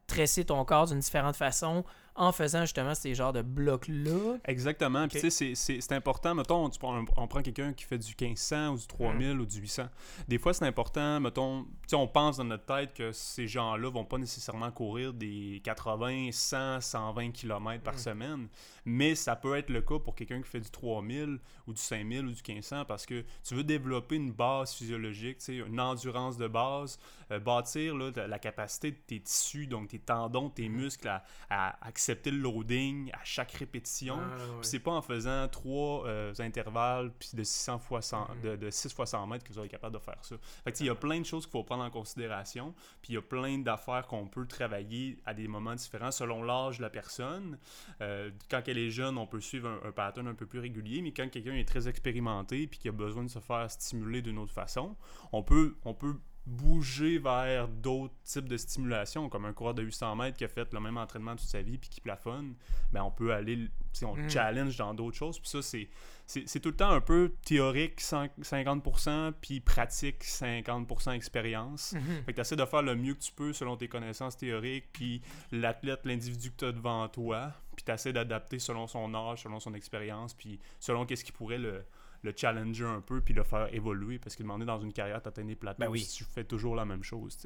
stresser 0.07 0.45
ton 0.45 0.63
corps 0.65 0.87
d'une 0.87 0.99
différente 0.99 1.35
façon 1.35 1.83
en 2.15 2.31
faisant 2.31 2.61
justement 2.61 2.93
ces 2.93 3.15
genres 3.15 3.33
de 3.33 3.41
blocs-là? 3.41 4.37
Exactement. 4.45 5.07
Puis 5.07 5.19
tu 5.19 5.21
sais, 5.21 5.29
c'est- 5.31 5.55
c'est 5.55 5.81
c'est 5.81 5.93
important. 5.95 6.35
Mettons, 6.35 6.69
tu 6.69 6.77
un- 6.85 7.05
on 7.17 7.27
prend 7.27 7.41
quelqu'un 7.41 7.73
qui 7.73 7.85
fait 7.85 7.97
du 7.97 8.13
1500 8.13 8.73
ou 8.73 8.77
du 8.77 8.85
3000 8.85 9.39
ou 9.39 9.45
du 9.45 9.59
800. 9.59 9.87
Des 10.27 10.37
fois, 10.37 10.53
c'est 10.53 10.65
important. 10.65 11.19
Mettons, 11.19 11.63
tu 11.63 11.69
sais, 11.87 11.95
on 11.95 12.07
pense 12.07 12.37
dans 12.37 12.43
notre 12.43 12.65
tête 12.65 12.93
que 12.93 13.11
ces 13.11 13.47
gens-là 13.47 13.89
vont 13.89 14.05
pas 14.05 14.17
nécessairement 14.19 14.69
courir 14.71 15.13
des 15.13 15.61
80, 15.63 16.29
100, 16.31 16.81
120 16.81 17.31
km 17.31 17.81
par 17.83 17.95
Mm. 17.95 17.97
semaine. 17.97 18.47
Mais 18.85 19.15
ça 19.15 19.35
peut 19.35 19.55
être 19.55 19.69
le 19.69 19.81
cas 19.81 19.99
pour 19.99 20.13
quelqu'un 20.15 20.41
qui 20.41 20.49
fait 20.49 20.59
du 20.59 20.69
3000 20.69 21.39
ou 21.67 21.73
du 21.73 21.81
5000 21.81 22.25
ou 22.25 22.31
du 22.31 22.41
1500 22.45 22.85
parce 22.85 23.05
que 23.05 23.23
tu 23.43 23.55
veux 23.55 23.63
développer 23.63 24.15
une 24.15 24.31
base 24.31 24.73
physiologique, 24.73 25.37
tu 25.37 25.45
sais, 25.45 25.55
une 25.57 25.79
endurance 25.79 26.37
de 26.37 26.47
base, 26.47 26.99
euh, 27.31 27.39
bâtir 27.39 27.95
là, 27.95 28.11
la- 28.27 28.39
capacité 28.39 28.91
de 28.91 28.97
tes 28.97 29.19
tissus, 29.21 29.67
donc 29.67 29.87
tes 29.89 29.99
tendons, 29.99 30.49
tes 30.49 30.67
Mm. 30.67 30.73
muscles 30.75 31.07
à, 31.07 31.23
à 31.49 31.87
accepter 31.87 32.29
le 32.31 32.39
loading 32.39 33.09
à 33.13 33.19
chaque 33.23 33.51
répétition. 33.53 34.17
Ah, 34.19 34.35
ouais. 34.37 34.57
C'est 34.63 34.79
pas 34.79 34.91
en 34.91 35.01
faisant 35.01 35.47
trois 35.47 36.05
euh, 36.05 36.33
intervalles 36.39 37.11
puis 37.17 37.29
de 37.33 37.43
600 37.43 37.79
fois 37.79 38.01
100, 38.01 38.27
Mhm. 38.35 38.41
de, 38.41 38.55
de 38.57 38.69
6 38.69 38.93
fois 38.93 39.05
100 39.05 39.25
mètres 39.27 39.43
que 39.45 39.53
vous 39.53 39.59
allez 39.59 39.67
être 39.67 39.71
capable 39.71 39.93
de 39.95 40.01
faire 40.01 40.17
ça. 40.23 40.35
Fait 40.65 40.77
il 40.81 40.87
y 40.87 40.89
a 40.89 40.95
plein 40.95 41.19
de 41.21 41.25
choses 41.25 41.45
qu'il 41.45 41.51
faut 41.51 41.63
prendre 41.63 41.83
en 41.83 41.89
considération. 41.89 42.73
Puis 43.01 43.13
il 43.13 43.15
y 43.15 43.17
a 43.17 43.21
plein 43.21 43.57
d'affaires 43.59 44.07
qu'on 44.07 44.27
peut 44.27 44.45
travailler 44.45 45.17
à 45.25 45.33
des 45.33 45.47
moments 45.47 45.75
différents 45.75 46.11
selon 46.11 46.43
l'âge 46.43 46.77
de 46.77 46.81
la 46.83 46.89
personne. 46.89 47.57
Euh, 48.01 48.29
quand 48.49 48.61
elle 48.67 48.72
est 48.77 48.89
jeune, 48.89 49.17
on 49.17 49.27
peut 49.27 49.41
suivre 49.41 49.67
un, 49.67 49.87
un 49.87 49.91
pattern 49.91 50.27
un 50.27 50.35
peu 50.35 50.45
plus 50.45 50.59
régulier, 50.59 51.01
mais 51.01 51.11
quand 51.11 51.29
quelqu'un 51.29 51.53
est 51.55 51.67
très 51.67 51.87
expérimenté 51.87 52.67
puis 52.67 52.79
qui 52.79 52.87
a 52.89 52.91
besoin 52.91 53.23
de 53.23 53.29
se 53.29 53.39
faire 53.39 53.69
stimuler 53.69 54.21
d'une 54.21 54.37
autre 54.37 54.53
façon, 54.53 54.95
on 55.31 55.43
peut, 55.43 55.75
on 55.83 55.93
peut 55.93 56.15
bouger 56.45 57.19
vers 57.19 57.69
d'autres 57.69 58.13
types 58.23 58.49
de 58.49 58.57
stimulation, 58.57 59.29
comme 59.29 59.45
un 59.45 59.53
coureur 59.53 59.73
de 59.73 59.81
800 59.81 60.15
mètres 60.17 60.37
qui 60.37 60.43
a 60.43 60.49
fait 60.49 60.71
le 60.73 60.79
même 60.81 60.97
entraînement 60.97 61.35
toute 61.35 61.47
sa 61.47 61.61
vie 61.61 61.77
puis 61.77 61.89
qui 61.89 62.01
plafonne, 62.01 62.55
ben 62.91 63.01
on 63.03 63.11
peut 63.11 63.33
aller, 63.33 63.69
on 64.03 64.15
Mm. 64.15 64.29
challenge 64.29 64.77
dans 64.77 64.93
d'autres 64.93 65.15
choses. 65.15 65.39
Puis 65.39 65.49
ça, 65.49 65.61
c'est, 65.61 65.87
c'est, 66.25 66.59
tout 66.59 66.69
le 66.69 66.75
temps 66.75 66.89
un 66.89 67.01
peu 67.01 67.33
théorique 67.45 68.01
100 68.01 68.27
50%, 68.41 69.33
puis 69.39 69.61
pratique 69.61 70.23
50% 70.23 71.13
expérience. 71.13 71.93
Mhm. 71.93 72.23
Fait 72.25 72.33
que 72.33 72.41
tu 72.41 72.55
de 72.55 72.65
faire 72.65 72.81
le 72.81 72.95
mieux 72.95 73.13
que 73.13 73.21
tu 73.21 73.31
peux 73.31 73.53
selon 73.53 73.77
tes 73.77 73.87
connaissances 73.87 74.35
théoriques, 74.35 74.89
puis 74.91 75.21
l'athlète, 75.51 76.01
l'individu 76.03 76.51
que 76.51 76.57
tu 76.57 76.65
as 76.65 76.71
devant 76.73 77.07
toi, 77.07 77.53
puis 77.75 77.83
tu 77.85 77.91
essaies 77.91 78.13
d'adapter 78.13 78.59
selon 78.59 78.87
son 78.87 79.13
âge, 79.15 79.43
selon 79.43 79.59
son 79.59 79.73
expérience, 79.73 80.33
puis 80.33 80.59
selon 80.79 81.05
qu'est-ce 81.05 81.23
qui 81.23 81.31
pourrait 81.31 81.57
le, 81.57 81.83
le 82.21 82.33
challenger 82.35 82.85
un 82.85 83.01
peu, 83.01 83.21
puis 83.21 83.33
le 83.33 83.43
faire 83.43 83.73
évoluer, 83.73 84.19
parce 84.19 84.35
que 84.35 84.43
demander 84.43 84.65
dans 84.65 84.79
une 84.79 84.93
carrière, 84.93 85.21
tu 85.21 85.27
atteins 85.27 85.45
des 85.45 85.55
plateaux 85.55 85.79
Ben 85.79 85.89
oui. 85.89 85.99
si 86.01 86.17
tu 86.17 86.23
fais 86.23 86.43
toujours 86.43 86.75
la 86.75 86.85
même 86.85 87.03
chose. 87.03 87.37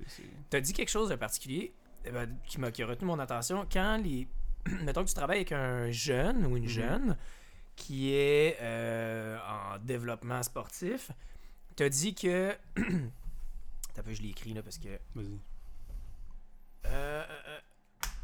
T'as 0.50 0.60
dit 0.60 0.74
quelque 0.74 0.90
chose 0.90 1.10
de 1.10 1.16
particulier 1.16 1.74
eh 2.06 2.12
ben, 2.12 2.30
qui 2.46 2.60
m'a 2.60 2.72
qui 2.72 2.84
a 2.84 2.88
retenu 2.88 3.08
mon 3.08 3.20
attention. 3.20 3.68
Quand 3.72 3.98
les. 3.98 4.28
Mettons 4.84 5.04
que 5.04 5.10
tu 5.10 5.14
travailles 5.16 5.38
avec 5.40 5.52
un 5.52 5.90
jeune 5.92 6.46
ou 6.46 6.58
une 6.58 6.64
Mhm. 6.64 6.70
jeune 6.70 7.18
qui 7.76 8.14
est 8.14 8.58
euh, 8.62 9.38
en 9.48 9.78
développement 9.80 10.42
sportif, 10.44 11.12
t'as 11.76 11.90
dit 11.90 12.14
que. 12.16 12.56
T'as 13.94 14.04
peu, 14.04 14.14
je 14.14 14.22
l'ai 14.22 14.30
écrit 14.30 14.54
là 14.54 14.62
parce 14.62 14.78
que. 14.78 14.90
Vas-y. 15.16 15.40
Euh, 16.86 17.17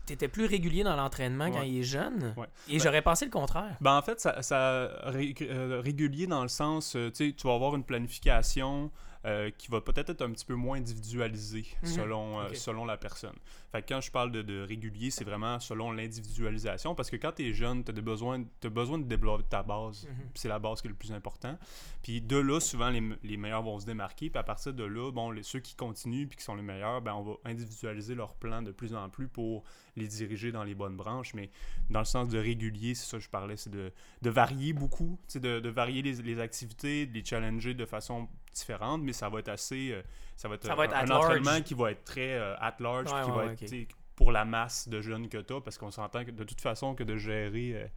T'étais 0.05 0.27
plus 0.27 0.45
régulier 0.45 0.83
dans 0.83 0.95
l'entraînement 0.97 1.49
quand 1.49 1.61
il 1.61 1.79
est 1.79 1.83
jeune. 1.83 2.33
Ouais. 2.35 2.47
Et 2.67 2.77
j'aurais 2.79 3.01
pensé 3.01 3.23
le 3.25 3.31
contraire. 3.31 3.77
Ben, 3.79 3.95
en 3.97 4.01
fait, 4.01 4.19
ça, 4.19 4.41
ça 4.41 4.89
ré- 5.03 5.33
euh, 5.43 5.79
régulier 5.81 6.27
dans 6.27 6.41
le 6.41 6.49
sens, 6.49 6.95
euh, 6.97 7.09
tu 7.11 7.33
vas 7.43 7.53
avoir 7.53 7.73
une 7.75 7.83
planification 7.85 8.91
euh, 9.25 9.49
qui 9.57 9.69
va 9.69 9.79
peut-être 9.81 10.09
être 10.09 10.21
un 10.21 10.31
petit 10.31 10.45
peu 10.45 10.55
moins 10.55 10.77
individualisé 10.77 11.65
Mhm. 11.81 11.89
selon, 11.89 12.39
euh, 12.41 12.53
selon 12.53 12.85
la 12.85 12.97
personne. 12.97 13.35
Fait 13.71 13.81
que 13.81 13.87
quand 13.93 14.01
je 14.01 14.11
parle 14.11 14.31
de, 14.31 14.41
de 14.41 14.61
régulier, 14.61 15.11
c'est 15.11 15.23
vraiment 15.23 15.59
selon 15.59 15.91
l'individualisation 15.91 16.95
parce 16.95 17.09
que 17.09 17.15
quand 17.15 17.31
tu 17.33 17.47
es 17.47 17.53
jeune, 17.53 17.83
tu 17.83 17.91
as, 17.91 18.01
besoin, 18.01 18.43
besoin 18.63 18.97
de 18.99 19.03
développer 19.05 19.43
ta 19.49 19.63
base. 19.63 20.05
Mhm. 20.07 20.29
C'est 20.35 20.49
la 20.49 20.59
base 20.59 20.81
qui 20.81 20.87
est 20.87 20.89
le 20.91 20.95
plus 20.95 21.11
important. 21.11 21.57
Puis 22.01 22.21
de 22.21 22.37
là, 22.37 22.59
souvent, 22.59 22.89
les, 22.89 23.01
les 23.23 23.37
meilleurs 23.37 23.63
vont 23.63 23.79
se 23.79 23.85
démarquer. 23.85 24.29
Puis 24.29 24.39
à 24.39 24.43
partir 24.43 24.73
de 24.73 24.83
là, 24.83 25.11
bon, 25.11 25.31
les, 25.31 25.43
ceux 25.43 25.59
qui 25.59 25.75
continuent 25.75 26.27
puis 26.27 26.37
qui 26.37 26.43
sont 26.43 26.55
les 26.55 26.61
meilleurs, 26.61 27.01
ben, 27.01 27.13
on 27.13 27.21
va 27.23 27.33
individualiser 27.45 28.15
leur 28.15 28.35
plan 28.35 28.61
de 28.61 28.71
plus 28.71 28.93
en 28.93 29.09
plus 29.09 29.27
pour 29.27 29.63
les 29.95 30.07
diriger 30.07 30.51
dans 30.51 30.63
les 30.63 30.75
bonnes 30.75 30.97
branches. 30.97 31.33
Mais 31.33 31.49
dans 31.89 31.99
le 31.99 32.05
sens 32.05 32.27
de 32.29 32.37
régulier, 32.39 32.93
c'est 32.95 33.05
ça 33.09 33.17
que 33.17 33.23
je 33.23 33.29
parlais, 33.29 33.57
c'est 33.57 33.69
de, 33.71 33.91
de 34.21 34.29
varier 34.29 34.73
beaucoup, 34.73 35.19
de, 35.35 35.59
de 35.59 35.69
varier 35.69 36.01
les, 36.01 36.21
les 36.21 36.39
activités, 36.39 37.05
de 37.05 37.13
les 37.13 37.23
challenger 37.25 37.73
de 37.73 37.85
façon 37.85 38.27
différente, 38.53 39.01
mais 39.01 39.13
ça 39.13 39.29
va 39.29 39.39
être 39.39 39.49
assez... 39.49 39.91
euh, 39.91 40.01
ça 40.35 40.47
va 40.47 40.55
être, 40.55 40.65
Ça 40.65 40.75
va 40.75 40.85
être 40.85 40.95
un, 40.95 41.09
un 41.09 41.15
entraînement 41.15 41.61
qui 41.61 41.73
va 41.73 41.91
être 41.91 42.03
très 42.03 42.33
euh, 42.33 42.55
at 42.59 42.75
large, 42.79 43.11
Ouais, 43.11 43.23
qui 43.23 43.31
ouais, 43.31 43.45
va 43.47 43.51
être 43.77 43.95
pour 44.15 44.31
la 44.31 44.45
masse 44.45 44.87
de 44.87 45.01
jeunes 45.01 45.27
que 45.29 45.37
tu 45.39 45.53
as, 45.53 45.61
parce 45.61 45.77
qu'on 45.77 45.91
s'entend 45.91 46.23
que 46.23 46.31
de 46.31 46.43
toute 46.43 46.61
façon 46.61 46.93
que 46.95 47.03
de 47.03 47.17
gérer 47.17 47.71
euh, 47.75 47.87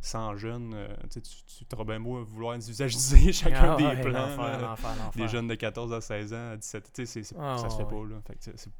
100 0.00 0.36
jeunes, 0.36 0.72
euh, 0.74 0.88
tu 1.12 1.20
tu 1.20 1.74
auras 1.74 1.84
bien 1.84 2.00
beau 2.00 2.24
vouloir 2.24 2.54
individualiser 2.54 3.32
chacun 3.32 3.72
Ah, 3.72 3.76
des 3.76 3.84
ouais, 3.84 4.00
plans. 4.00 4.74
des 5.14 5.28
jeunes 5.28 5.46
de 5.46 5.54
14 5.54 5.92
à 5.92 6.00
16 6.00 6.32
ans, 6.34 6.50
à 6.52 6.56
17, 6.56 6.90
tu 6.92 7.06
sais, 7.06 7.22
ça 7.22 7.68
se 7.68 7.76
fait 7.76 7.82
ouais. 7.84 8.14
pas, 8.26 8.32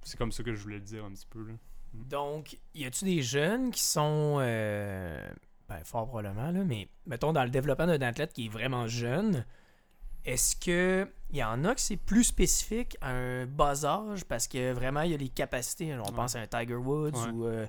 c'est- 0.03 0.17
comme 0.17 0.33
ça 0.33 0.43
que 0.43 0.53
je 0.55 0.61
voulais 0.63 0.77
le 0.79 0.85
dire 0.85 1.05
un 1.05 1.11
petit 1.13 1.27
peu, 1.29 1.47
là. 1.47 1.55
Donc, 1.93 2.57
y 2.75 2.85
a-tu 2.85 3.05
des 3.05 3.21
jeunes 3.23 3.71
qui 3.73 3.83
sont. 3.83 4.39
euh, 4.41 5.29
ben, 5.69 5.79
fort 5.85 6.07
probablement, 6.09 6.51
là, 6.51 6.65
mais 6.65 6.89
mettons 7.07 7.33
dans 7.33 7.45
le 7.45 7.51
développement 7.51 7.87
d'un 7.87 8.01
athlète 8.03 8.33
qui 8.33 8.47
est 8.47 8.49
vraiment 8.49 8.87
jeune, 8.89 9.45
est-ce 10.25 10.57
que 10.57 11.07
il 11.33 11.39
y 11.39 11.45
en 11.45 11.65
a 11.65 11.75
que 11.75 11.81
c'est 11.81 11.97
plus 11.97 12.25
spécifique 12.25 12.97
à 13.01 13.11
un 13.11 13.47
bas 13.47 13.85
âge? 13.85 14.25
Parce 14.25 14.49
que 14.49 14.73
vraiment 14.73 15.03
il 15.03 15.13
y 15.13 15.15
a 15.15 15.19
les 15.19 15.29
capacités. 15.29 15.95
On 15.95 16.03
Ouais. 16.05 16.13
pense 16.15 16.35
à 16.37 16.41
un 16.41 16.47
Tiger 16.47 16.75
Woods 16.75 17.13
Ouais. 17.13 17.31
ou. 17.33 17.47
euh. 17.47 17.67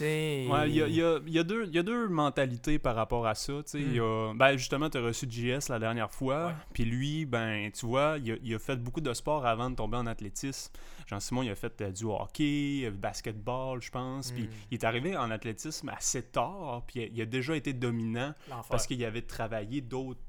Ouais, 0.00 0.68
il 0.70 0.74
y 0.74 0.82
a, 0.82 0.88
y 0.88 1.02
a- 1.02 1.20
il 1.26 1.32
y 1.32 1.38
a 1.38 1.42
deux- 1.44 1.66
il 1.66 1.74
y 1.74 1.78
a 1.78 1.82
deux 1.82 2.08
mentalités 2.08 2.78
par 2.78 2.96
rapport 2.96 3.26
à 3.26 3.34
ça. 3.34 3.52
y 3.74 4.00
a- 4.00 4.32
ben, 4.34 4.56
justement, 4.56 4.88
tu 4.88 4.96
as 4.98 5.02
reçu 5.02 5.26
JS 5.28 5.68
la 5.68 5.78
dernière 5.78 6.10
fois. 6.10 6.54
Puis 6.72 6.84
lui, 6.84 7.26
ben, 7.26 7.70
tu 7.70 7.86
vois, 7.86 8.16
il 8.18 8.54
a, 8.54 8.58
fait 8.58 8.76
beaucoup 8.76 9.02
de 9.02 9.12
sport 9.12 9.44
avant 9.46 9.68
de 9.70 9.76
tomber 9.76 9.98
en 9.98 10.06
athlétisme. 10.06 10.72
Jean-Simon, 11.06 11.42
il 11.42 11.50
a 11.50 11.54
fait 11.54 11.78
euh, 11.82 11.90
du 11.92 12.04
hockey, 12.04 12.84
euh, 12.86 12.90
basketball, 12.90 13.82
je 13.82 13.90
pense. 13.90 14.30
Puis 14.32 14.44
Mm. 14.44 14.48
il 14.70 14.74
est 14.74 14.84
arrivé 14.84 15.16
en 15.16 15.30
athlétisme 15.30 15.90
assez 15.90 16.22
tard. 16.22 16.84
Puis 16.86 17.10
il 17.12 17.20
a, 17.20 17.26
déjà 17.26 17.54
été 17.54 17.72
dominant 17.74 18.32
parce 18.70 18.86
qu'il 18.86 19.04
avait 19.04 19.22
travaillé 19.22 19.82
d'autres 19.82 20.20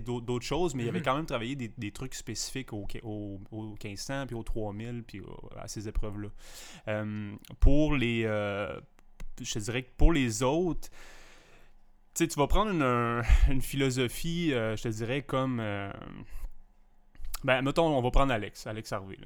d'autres 0.00 0.44
choses, 0.44 0.74
mais 0.74 0.84
il 0.84 0.88
avait 0.88 0.98
Mhm. 0.98 1.04
quand 1.04 1.16
même 1.16 1.26
travaillé 1.26 1.56
des, 1.56 1.68
des 1.68 1.90
trucs 1.92 2.14
spécifiques 2.14 2.72
au, 2.72 2.86
au, 3.02 3.40
au 3.50 3.62
1500, 3.82 4.26
puis 4.26 4.36
au 4.36 4.42
3000, 4.42 5.02
puis 5.06 5.20
au- 5.20 5.50
à 5.56 5.68
ces 5.68 5.88
épreuves-là. 5.88 6.28
Euh, 6.88 7.32
pour 7.60 7.94
les... 7.94 8.22
euh, 8.24 8.80
je 9.40 9.52
te 9.54 9.58
dirais 9.58 9.82
que 9.82 9.90
pour 9.96 10.12
les 10.12 10.42
autres, 10.42 10.88
tu 12.14 12.26
vas 12.36 12.46
prendre 12.46 12.70
une, 12.72 12.82
un- 12.82 13.22
une 13.50 13.62
philosophie, 13.62 14.52
euh, 14.52 14.76
je 14.76 14.82
te 14.82 14.88
dirais, 14.88 15.22
comme... 15.22 15.60
ben, 17.44 17.62
mettons, 17.62 17.86
on 17.86 18.02
va 18.02 18.10
prendre 18.10 18.32
Alex, 18.32 18.66
Alex 18.66 18.92
Harvey. 18.92 19.16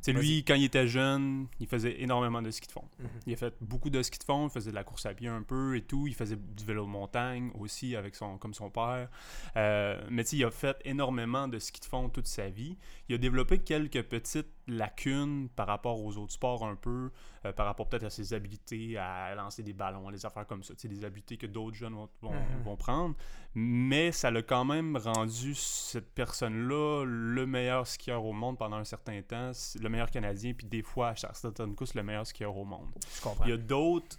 Sais, 0.00 0.12
lui, 0.12 0.44
quand 0.44 0.54
il 0.54 0.64
était 0.64 0.88
jeune, 0.88 1.46
il 1.60 1.66
faisait 1.66 2.02
énormément 2.02 2.42
de 2.42 2.50
ski 2.50 2.66
de 2.66 2.72
fond. 2.72 2.84
Mhm. 2.98 3.08
Il 3.26 3.32
a 3.32 3.36
fait 3.36 3.54
beaucoup 3.60 3.90
de 3.90 4.02
ski 4.02 4.18
de 4.18 4.24
fond, 4.24 4.48
il 4.48 4.50
faisait 4.50 4.70
de 4.70 4.74
la 4.74 4.84
course 4.84 5.06
à 5.06 5.14
pied 5.14 5.28
un 5.28 5.42
peu 5.42 5.76
et 5.76 5.82
tout. 5.82 6.06
Il 6.06 6.14
faisait 6.14 6.36
du 6.36 6.64
vélo 6.64 6.84
de 6.84 6.90
montagne 6.90 7.50
aussi, 7.58 7.94
avec 7.94 8.14
son, 8.14 8.38
comme 8.38 8.54
son 8.54 8.70
père. 8.70 9.08
Euh, 9.56 10.00
mais 10.10 10.24
tu 10.24 10.30
sais, 10.30 10.36
il 10.38 10.44
a 10.44 10.50
fait 10.50 10.76
énormément 10.84 11.48
de 11.48 11.58
ski 11.58 11.80
de 11.80 11.86
fond 11.86 12.08
toute 12.08 12.26
sa 12.26 12.48
vie. 12.48 12.76
Il 13.08 13.14
a 13.14 13.18
développé 13.18 13.58
quelques 13.58 14.02
petites 14.02 14.52
lacunes 14.66 15.48
par 15.54 15.66
rapport 15.66 16.02
aux 16.02 16.16
autres 16.16 16.32
sports 16.32 16.64
un 16.64 16.76
peu, 16.76 17.10
euh, 17.44 17.52
par 17.52 17.66
rapport 17.66 17.88
peut-être 17.88 18.04
à 18.04 18.10
ses 18.10 18.34
habiletés 18.34 18.96
à 18.98 19.34
lancer 19.34 19.62
des 19.62 19.72
ballons, 19.72 20.10
des 20.10 20.24
affaires 20.26 20.46
comme 20.46 20.62
ça. 20.62 20.74
Des 20.82 21.04
habiletés 21.04 21.36
que 21.36 21.46
d'autres 21.46 21.76
jeunes 21.76 21.94
vont, 21.94 22.08
vont, 22.20 22.32
Mhm. 22.32 22.62
vont 22.64 22.76
prendre. 22.76 23.14
Mais 23.54 24.12
ça 24.12 24.30
l'a 24.30 24.42
quand 24.42 24.64
même 24.64 24.96
rendu 24.96 25.54
cette 25.54 26.12
personne-là 26.14 27.04
le 27.06 27.46
meilleur 27.46 27.86
skieur 27.86 28.24
au 28.24 28.32
monde 28.32 28.58
pendant 28.58 28.76
un 28.76 28.84
certain 28.84 29.20
temps, 29.22 29.52
le 29.80 29.88
meilleur 29.88 30.10
Canadien, 30.10 30.52
puis 30.54 30.66
des 30.66 30.82
fois, 30.82 31.08
à 31.08 31.34
certaines 31.34 31.74
courses, 31.74 31.94
le 31.94 32.02
meilleur 32.02 32.26
skieur 32.26 32.56
au 32.56 32.64
monde. 32.64 32.88
Je 33.16 33.20
comprends. 33.20 33.44
Il 33.44 33.50
y 33.50 33.54
a 33.54 33.56
d'autres 33.56 34.16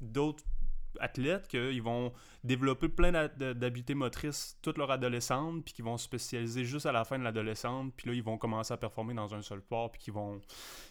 d'autres 0.00 0.42
athlètes 1.00 1.48
qui 1.48 1.80
vont 1.80 2.12
développer 2.44 2.88
plein 2.88 3.12
d'habiletés 3.12 3.94
motrices 3.94 4.58
toute 4.62 4.78
leur 4.78 4.90
adolescente, 4.90 5.64
puis 5.64 5.74
qui 5.74 5.82
vont 5.82 5.96
se 5.96 6.04
spécialiser 6.04 6.64
juste 6.64 6.86
à 6.86 6.92
la 6.92 7.04
fin 7.04 7.18
de 7.18 7.24
l'adolescente, 7.24 7.92
puis 7.96 8.08
là, 8.08 8.14
ils 8.14 8.22
vont 8.22 8.38
commencer 8.38 8.72
à 8.74 8.76
performer 8.76 9.14
dans 9.14 9.34
un 9.34 9.42
seul 9.42 9.60
sport, 9.60 9.90
puis 9.92 10.00
qui 10.00 10.10
vont... 10.10 10.40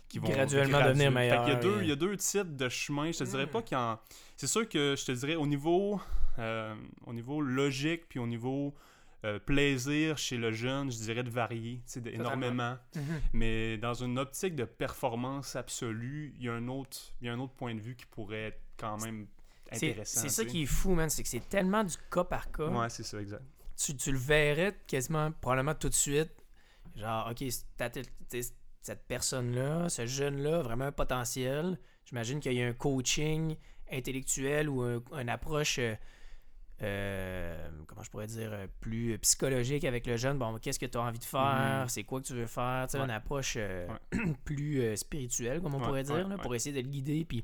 Qui 0.08 0.20
vont 0.20 0.28
Graduellement 0.30 0.82
devenir 0.84 1.10
meilleurs, 1.12 1.46
qu'il 1.46 1.54
y 1.54 1.56
a 1.56 1.60
deux, 1.60 1.82
il 1.84 1.88
y 1.88 1.92
a 1.92 1.96
deux 1.96 2.18
types 2.18 2.56
de 2.58 2.68
chemins. 2.68 3.12
Je 3.14 3.20
te 3.20 3.24
dirais 3.24 3.46
Mm. 3.46 3.50
pas 3.50 3.62
qu'il 3.62 3.78
en... 3.78 3.98
C'est 4.36 4.48
sûr 4.48 4.68
que 4.68 4.96
je 4.98 5.06
te 5.06 5.12
dirais 5.14 5.36
au 5.36 5.48
niveau, 5.48 6.02
euh, 6.40 6.76
au 7.06 7.14
niveau 7.14 7.40
logique, 7.42 8.10
puis 8.10 8.20
au 8.20 8.28
niveau 8.28 8.74
euh, 9.24 9.38
plaisir 9.40 10.18
chez 10.18 10.36
le 10.36 10.52
jeune, 10.52 10.92
je 10.92 10.98
dirais 10.98 11.22
de 11.24 11.30
varier, 11.30 11.80
de- 11.96 12.10
énormément. 12.10 12.76
Mhm. 12.96 13.22
Mais 13.34 13.78
dans 13.78 13.94
une 13.94 14.18
optique 14.18 14.56
de 14.56 14.66
performance 14.66 15.56
absolue, 15.56 16.34
il 16.40 16.46
y 16.46 16.50
a 16.50 16.54
un 16.54 16.68
autre, 16.68 16.98
il 17.22 17.28
y 17.28 17.30
a 17.30 17.34
un 17.34 17.40
autre 17.40 17.54
point 17.54 17.76
de 17.76 17.80
vue 17.80 17.96
qui 17.96 18.08
pourrait 18.08 18.48
être 18.48 18.60
quand 18.78 18.98
même 19.04 19.28
intéressant. 19.76 20.22
c'est 20.22 20.30
ça 20.30 20.46
qui 20.46 20.64
est 20.64 20.68
fou, 20.68 20.94
man. 20.94 21.10
C'est 21.10 21.24
que 21.24 21.30
c'est 21.30 21.48
tellement 21.50 21.84
du 21.84 21.96
cas 22.12 22.24
par 22.24 22.52
cas. 22.52 22.68
Ouais, 22.68 22.90
c'est 22.90 23.04
ça, 23.04 23.20
exact. 23.22 23.44
tu, 23.78 23.96
tu 23.96 24.12
le 24.12 24.18
verrais 24.18 24.78
quasiment, 24.88 25.32
probablement 25.32 25.76
tout 25.76 25.90
de 25.90 25.94
suite. 25.94 26.32
Genre, 26.96 27.30
OK, 27.32 27.44
cette, 27.50 29.08
personne-là, 29.08 29.90
ce 29.90 30.06
jeune-là, 30.06 30.62
vraiment 30.62 30.86
un 30.86 30.92
potentiel. 30.92 31.80
J'imagine 32.06 32.40
qu'il 32.40 32.54
y 32.54 32.62
a 32.62 32.68
un 32.68 32.74
coaching 32.74 33.56
intellectuel 33.92 34.70
ou 34.70 34.82
un- 34.82 35.02
une 35.20 35.30
approche, 35.30 35.80
euh, 36.82 37.68
euh, 37.68 37.70
comment 37.88 38.04
je 38.04 38.10
pourrais 38.10 38.28
dire, 38.28 38.50
euh, 38.54 38.68
plus 38.80 39.18
psychologique 39.20 39.84
avec 39.84 40.08
le 40.08 40.18
jeune. 40.18 40.38
Bon, 40.38 40.58
qu'est-ce 40.60 40.80
que 40.80 40.86
tu 40.86 40.98
as 40.98 41.02
envie 41.02 41.20
de 41.20 41.24
faire? 41.24 41.82
Mhm. 41.84 41.90
C'est 41.90 42.04
quoi 42.04 42.22
que 42.22 42.28
tu 42.28 42.34
veux 42.34 42.46
faire? 42.48 42.86
Tu 42.88 42.92
sais, 42.94 42.98
Ouais. 43.00 43.06
Une 43.06 43.12
approche 43.12 43.56
euh, 43.58 43.88
plus 44.46 44.82
euh, 44.82 44.96
spirituelle, 44.96 45.62
comme 45.62 45.76
on 45.76 45.80
Ouais, 45.80 45.86
pourrait 45.86 46.04
dire, 46.04 46.28
là, 46.28 46.38
pour 46.38 46.54
essayer 46.56 46.76
de 46.76 46.82
le 46.86 46.92
guider 46.92 47.26
puis 47.26 47.44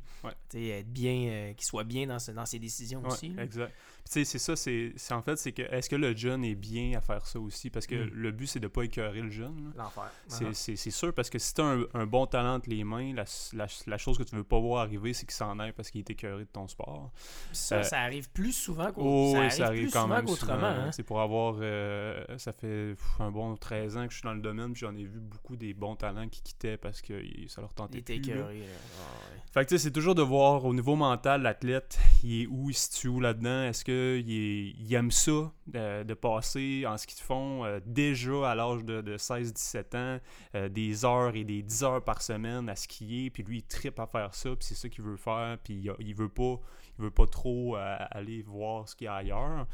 être 0.55 0.91
bien, 0.91 1.27
euh, 1.29 1.53
qu'il 1.53 1.65
soit 1.65 1.83
bien 1.83 2.07
dans, 2.07 2.19
ce- 2.19 2.31
dans 2.31 2.45
ses 2.45 2.59
décisions 2.59 3.03
aussi. 3.05 3.29
là. 3.29 3.43
exact. 3.43 3.73
Tu 4.07 4.13
sais, 4.13 4.25
c'est 4.25 4.39
ça, 4.39 4.55
c'est 4.55 4.93
c'est- 4.95 5.13
en 5.13 5.21
fait, 5.21 5.35
c'est 5.37 5.51
que 5.51 5.61
est-ce 5.63 5.89
que 5.89 5.95
le 5.95 6.15
jeune 6.15 6.43
est 6.45 6.55
bien 6.55 6.97
à 6.97 7.01
faire 7.01 7.25
ça 7.27 7.39
aussi? 7.39 7.69
Parce 7.69 7.85
que 7.87 7.95
Mm. 7.95 8.09
le 8.13 8.31
but, 8.31 8.47
c'est 8.47 8.59
de 8.59 8.67
pas 8.67 8.83
écœurer 8.83 9.21
le 9.21 9.29
jeune. 9.29 9.73
là. 9.75 9.83
L'enfer. 9.83 10.09
C'est- 10.27 10.45
Uh-huh. 10.45 10.53
C'est 10.53 10.75
c'est 10.77 10.91
sûr, 10.91 11.13
parce 11.13 11.29
que 11.29 11.39
si 11.39 11.53
tu 11.53 11.61
as 11.61 11.65
un, 11.65 11.83
un 11.93 12.05
bon 12.05 12.25
talent 12.25 12.55
entre 12.55 12.69
les 12.69 12.83
mains, 12.83 13.13
la, 13.13 13.25
la- 13.53 13.67
la 13.87 13.97
chose 13.97 14.17
que 14.17 14.23
tu 14.23 14.35
veux 14.35 14.43
pas 14.43 14.59
voir 14.59 14.83
arriver, 14.83 15.13
c'est 15.13 15.25
qu'il 15.25 15.35
s'en 15.35 15.59
aille 15.59 15.73
parce 15.73 15.89
qu'il 15.91 15.99
est 15.99 16.09
écœuré 16.09 16.43
de 16.45 16.49
ton 16.49 16.67
sport. 16.67 17.11
Ça, 17.51 17.77
Euh, 17.77 17.83
ça 17.83 17.99
arrive 18.01 18.29
plus 18.31 18.53
souvent 18.53 18.91
qu'au- 18.91 19.01
Oh, 19.03 19.31
ça 19.33 19.39
oui, 19.39 19.45
arrive, 19.45 19.51
ça 19.57 19.65
arrive 19.67 19.81
plus 19.83 19.91
quand 19.91 20.01
souvent 20.03 20.15
même 20.15 20.25
qu'autrement. 20.25 20.53
souvent. 20.55 20.67
hein. 20.67 20.91
C'est 20.91 21.03
pour 21.03 21.21
avoir... 21.21 21.55
euh, 21.61 22.23
ça 22.37 22.53
fait 22.53 22.95
pff, 22.95 23.05
un 23.19 23.31
bon 23.31 23.55
13 23.57 23.97
ans 23.97 24.05
que 24.07 24.11
je 24.13 24.17
suis 24.19 24.23
dans 24.25 24.33
le 24.33 24.41
domaine, 24.41 24.71
puis 24.73 24.81
j'en 24.81 24.95
ai 24.95 25.03
vu 25.03 25.19
beaucoup 25.19 25.55
des 25.55 25.73
bons 25.73 25.95
talents 25.95 26.27
qui 26.29 26.41
quittaient 26.41 26.77
parce 26.77 27.01
que 27.01 27.21
ça 27.47 27.61
leur 27.61 27.73
tentait 27.73 28.01
plus. 28.01 28.15
écœuré, 28.15 28.59
là. 28.59 28.65
Ah, 28.99 29.31
ouais. 29.33 29.41
Fait 29.51 29.63
que 29.65 29.69
tu 29.69 29.77
sais, 29.77 29.83
c'est 29.83 29.91
toujours 29.91 30.15
de 30.15 30.21
voir 30.21 30.63
au 30.65 30.73
niveau 30.73 30.95
mental, 30.95 31.41
l'athlète, 31.41 31.97
il 32.23 32.43
est 32.43 32.47
où, 32.47 32.69
il 32.69 32.73
se 32.73 32.85
situe 32.91 33.07
où 33.07 33.19
là-dedans? 33.19 33.63
Est-ce 33.63 33.83
qu'il 33.83 33.96
il 34.25 34.93
aime 34.93 35.11
ça, 35.11 35.51
de, 35.67 36.03
de 36.03 36.13
passer 36.13 36.85
en 36.87 36.97
ski 36.97 37.15
de 37.15 37.19
fond 37.21 37.65
euh, 37.65 37.79
déjà 37.85 38.51
à 38.51 38.55
l'âge 38.55 38.83
de, 38.85 39.01
de 39.01 39.17
16-17 39.17 39.97
ans, 39.97 40.19
euh, 40.55 40.69
des 40.69 41.05
heures 41.05 41.35
et 41.35 41.43
des 41.43 41.61
10 41.61 41.83
heures 41.83 42.03
par 42.03 42.21
semaine 42.21 42.69
à 42.69 42.75
skier, 42.75 43.29
puis 43.29 43.43
lui, 43.43 43.57
il 43.59 43.63
tripe 43.63 43.99
à 43.99 44.07
faire 44.07 44.33
ça, 44.33 44.49
puis 44.55 44.65
c'est 44.67 44.75
ça 44.75 44.89
qu'il 44.89 45.03
veut 45.03 45.17
faire, 45.17 45.57
puis 45.63 45.73
il, 45.75 45.93
il 45.99 46.15
veut 46.15 46.29
pas 46.29 46.59
il 46.99 47.03
veut 47.03 47.11
pas 47.11 47.27
trop 47.27 47.77
euh, 47.77 47.95
aller 48.11 48.41
voir 48.41 48.89
ce 48.89 48.95
qu'il 48.95 49.05
y 49.05 49.07
a 49.07 49.13
ailleurs. 49.15 49.67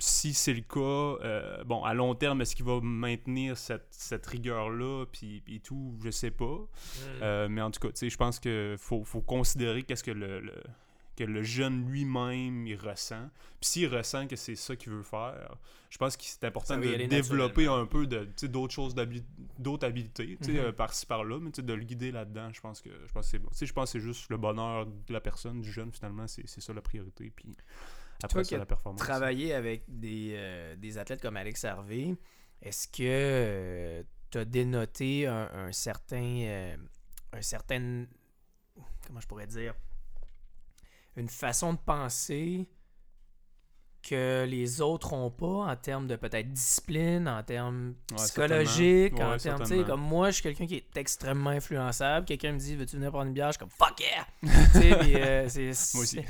Si 0.00 0.34
c'est 0.34 0.52
le 0.52 0.62
cas, 0.62 1.24
euh, 1.24 1.62
bon, 1.64 1.82
à 1.84 1.94
long 1.94 2.14
terme, 2.16 2.40
est-ce 2.42 2.56
qu'il 2.56 2.66
va 2.66 2.80
maintenir 2.82 3.56
cette, 3.56 3.86
cette 3.90 4.26
rigueur-là, 4.26 5.06
puis, 5.12 5.42
tout, 5.64 5.96
je 6.04 6.10
sais 6.10 6.32
pas. 6.32 6.58
Euh, 7.22 7.48
mais 7.48 7.62
en 7.62 7.70
tout 7.70 7.78
cas, 7.80 7.88
tu 7.88 7.94
sais, 8.00 8.10
je 8.10 8.16
pense 8.16 8.40
que 8.40 8.74
faut, 8.78 9.04
faut 9.04 9.22
considérer 9.22 9.84
qu'est-ce 9.84 10.02
que 10.04 10.10
le, 10.10 10.40
le- 10.40 10.62
que 11.16 11.24
le 11.24 11.42
jeune 11.42 11.88
lui-même 11.90 12.66
il 12.66 12.76
ressent. 12.76 13.28
Puis 13.60 13.70
s'il 13.70 13.88
ressent 13.94 14.26
que 14.26 14.36
c'est 14.36 14.54
ça 14.56 14.76
qu'il 14.76 14.92
veut 14.92 15.02
faire, 15.02 15.56
je 15.90 15.98
pense 15.98 16.16
que 16.16 16.24
c'est 16.24 16.44
important 16.44 16.76
de 16.76 17.06
développer 17.06 17.66
un 17.66 17.86
peu 17.86 18.06
de 18.06 18.28
d'autres 18.48 18.74
choses 18.74 18.94
d'autres 19.58 19.86
Mhm. 20.52 20.58
euh, 20.58 20.72
par-ci 20.72 21.06
par-là, 21.06 21.38
mais 21.40 21.50
de 21.50 21.72
le 21.72 21.82
guider 21.84 22.12
là-dedans, 22.12 22.50
je 22.52 22.60
pense 22.60 22.80
que 22.82 22.90
je 23.06 23.12
pense 23.12 23.28
c'est 23.28 23.38
bon. 23.38 23.48
Je 23.60 23.72
pense 23.72 23.92
c'est 23.92 24.00
juste 24.00 24.28
le 24.30 24.36
bonheur 24.36 24.86
de 24.86 25.12
la 25.12 25.20
personne, 25.20 25.60
du 25.62 25.72
jeune 25.72 25.90
finalement, 25.92 26.26
c'est 26.26 26.46
ça 26.46 26.72
la 26.72 26.82
priorité. 26.82 27.32
Puis 27.34 27.56
après 28.22 28.28
toi 28.28 28.44
ça, 28.44 28.48
qui 28.48 28.58
la 28.58 28.66
performance. 28.66 29.00
Travailler 29.00 29.54
avec 29.54 29.84
des, 29.88 30.32
euh, 30.34 30.76
des 30.76 30.98
athlètes 30.98 31.22
comme 31.22 31.36
Alex 31.36 31.64
Harvey, 31.64 32.14
est-ce 32.62 32.88
que 32.88 34.04
tu 34.30 34.38
as 34.38 34.44
dénoté 34.44 35.26
un, 35.26 35.48
un 35.52 35.72
certain. 35.72 36.40
euh, 36.42 36.76
un 37.32 37.42
certain. 37.42 38.06
Comment 39.06 39.20
je 39.20 39.26
pourrais 39.26 39.46
dire 39.46 39.74
Une 41.16 41.28
façon 41.28 41.72
de 41.72 41.78
penser 41.78 42.68
que 44.08 44.44
les 44.48 44.80
autres 44.80 45.14
ont 45.14 45.30
pas 45.30 45.46
en 45.72 45.74
termes 45.74 46.06
de 46.06 46.14
peut-être 46.14 46.52
discipline, 46.52 47.26
en 47.28 47.42
termes 47.42 47.94
Ouais, 48.12 48.16
psychologiques, 48.18 49.14
en 49.14 49.36
termes, 49.36 49.62
tu 49.62 49.66
sais, 49.66 49.84
comme 49.84 50.00
moi, 50.00 50.28
je 50.30 50.34
suis 50.34 50.42
quelqu'un 50.44 50.66
qui 50.66 50.76
est 50.76 50.96
extrêmement 50.96 51.50
influençable. 51.50 52.24
Quelqu'un 52.24 52.52
me 52.52 52.58
dit, 52.58 52.76
veux-tu 52.76 52.96
venir 52.96 53.10
prendre 53.10 53.26
une 53.26 53.32
bière? 53.32 53.48
Je 53.48 53.52
suis 53.52 53.58
comme, 53.58 53.70
fuck 53.70 53.98
yeah! 53.98 54.26
tu 54.72 54.80
sais, 54.80 54.96
puis, 55.00 55.16
euh, 55.16 55.48
c'est. 55.48 55.94
Moi 55.94 56.02
aussi. 56.04 56.20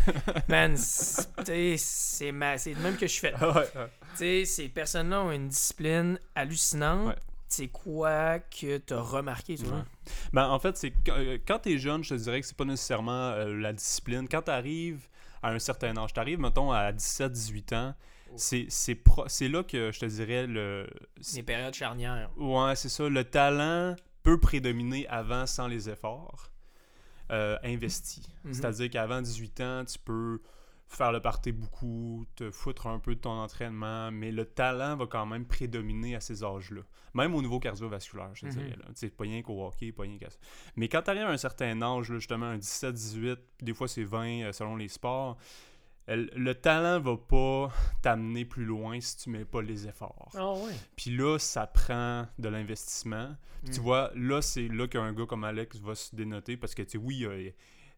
Man, 0.48 0.74
c'est- 0.78 2.32
ma- 2.32 2.56
de 2.56 2.80
même 2.82 2.96
que 2.96 3.06
je 3.06 3.12
suis 3.12 3.20
fait. 3.20 3.34
Ouais, 3.42 3.52
ouais. 3.52 3.90
Tu 4.12 4.16
sais, 4.16 4.44
ces 4.46 4.68
personnes-là 4.70 5.20
ont 5.20 5.32
une 5.32 5.48
discipline 5.48 6.18
hallucinante. 6.34 7.14
C'est 7.56 7.68
quoi 7.68 8.38
que 8.40 8.78
t'as 8.78 9.00
remarqué, 9.00 9.56
tu 9.56 9.64
vois? 9.64 9.78
Ouais. 9.78 9.84
Ben, 10.32 10.48
en 10.48 10.58
fait, 10.58 10.76
c'est 10.76 10.92
euh, 11.08 11.38
quand 11.46 11.58
t'es 11.60 11.78
jeune, 11.78 12.04
je 12.04 12.10
te 12.14 12.20
dirais 12.20 12.40
que 12.40 12.46
c'est 12.46 12.56
pas 12.56 12.64
nécessairement 12.64 13.30
euh, 13.30 13.54
la 13.58 13.72
discipline. 13.72 14.28
Quand 14.28 14.42
t'arrives 14.42 15.08
à 15.42 15.50
un 15.50 15.58
certain 15.58 15.96
âge, 15.96 16.12
t'arrives, 16.12 16.38
mettons, 16.38 16.70
à 16.72 16.92
17-18 16.92 17.74
ans, 17.74 17.94
c'est 18.36 18.94
pro- 18.96 19.24
c'est 19.28 19.48
là 19.48 19.62
que 19.62 19.90
je 19.92 20.00
te 20.00 20.06
dirais 20.06 20.46
le. 20.46 20.86
Les 21.34 21.42
périodes 21.42 21.74
charnières. 21.74 22.30
Ouais, 22.36 22.76
c'est 22.76 22.88
ça. 22.90 23.08
Le 23.08 23.24
talent 23.24 23.96
peut 24.22 24.38
prédominer 24.38 25.06
avant 25.08 25.46
sans 25.46 25.66
les 25.68 25.88
efforts 25.88 26.50
euh, 27.30 27.56
investis. 27.64 28.28
Mhm. 28.44 28.52
C'est-à-dire 28.52 28.90
qu'avant 28.90 29.22
18 29.22 29.60
ans, 29.62 29.84
tu 29.84 29.98
peux 29.98 30.40
faire 30.88 31.10
le 31.12 31.20
party 31.20 31.52
beaucoup, 31.52 32.26
te 32.36 32.50
foutre 32.50 32.86
un 32.86 32.98
peu 33.00 33.14
de 33.16 33.20
ton 33.20 33.30
entraînement, 33.30 34.10
mais 34.12 34.30
le 34.30 34.44
talent 34.44 34.96
va 34.96 35.06
quand 35.06 35.26
même 35.26 35.44
prédominer 35.44 36.14
à 36.14 36.20
ces 36.20 36.44
âges-là. 36.44 36.82
Même 37.14 37.34
au 37.34 37.42
niveau 37.42 37.58
cardiovasculaire, 37.58 38.30
je 38.34 38.42
te 38.42 38.46
Mhm. 38.46 38.52
dirais. 38.52 38.76
sais, 38.94 39.08
pas 39.10 39.24
rien 39.24 39.42
qu'au 39.42 39.66
hockey, 39.66 39.90
pas 39.92 40.04
rien 40.04 40.16
qu'à 40.18 40.30
ça. 40.30 40.38
Mais 40.76 40.88
quand 40.88 41.02
tu 41.02 41.10
arrives 41.10 41.22
à 41.24 41.30
un 41.30 41.36
certain 41.36 41.80
âge, 41.82 42.10
là, 42.10 42.18
justement, 42.18 42.46
un 42.46 42.58
17, 42.58 42.94
18, 42.94 43.38
puis 43.58 43.64
des 43.64 43.74
fois 43.74 43.88
c'est 43.88 44.04
20 44.04 44.42
euh, 44.44 44.52
selon 44.52 44.76
les 44.76 44.88
sports, 44.88 45.36
le 46.08 46.52
talent 46.52 47.00
va 47.00 47.16
pas 47.16 47.72
t'amener 48.00 48.44
plus 48.44 48.64
loin 48.64 49.00
si 49.00 49.16
tu 49.16 49.30
mets 49.30 49.44
pas 49.44 49.60
les 49.60 49.88
efforts. 49.88 50.30
Ah 50.36 50.52
ouais. 50.52 50.72
Puis 50.94 51.10
là, 51.16 51.36
ça 51.38 51.66
prend 51.66 52.26
de 52.38 52.48
l'investissement. 52.48 53.34
Tu 53.72 53.80
Mm. 53.80 53.82
vois, 53.82 54.12
là, 54.14 54.40
c'est 54.40 54.68
là 54.68 54.86
qu'un 54.86 55.12
gars 55.12 55.26
comme 55.26 55.42
Alex 55.42 55.78
va 55.80 55.96
se 55.96 56.14
dénoter 56.14 56.56
parce 56.56 56.76
que, 56.76 56.82
tu 56.82 56.90
sais, 56.90 56.98
oui, 56.98 57.16
il 57.22 57.26
a, 57.26 57.50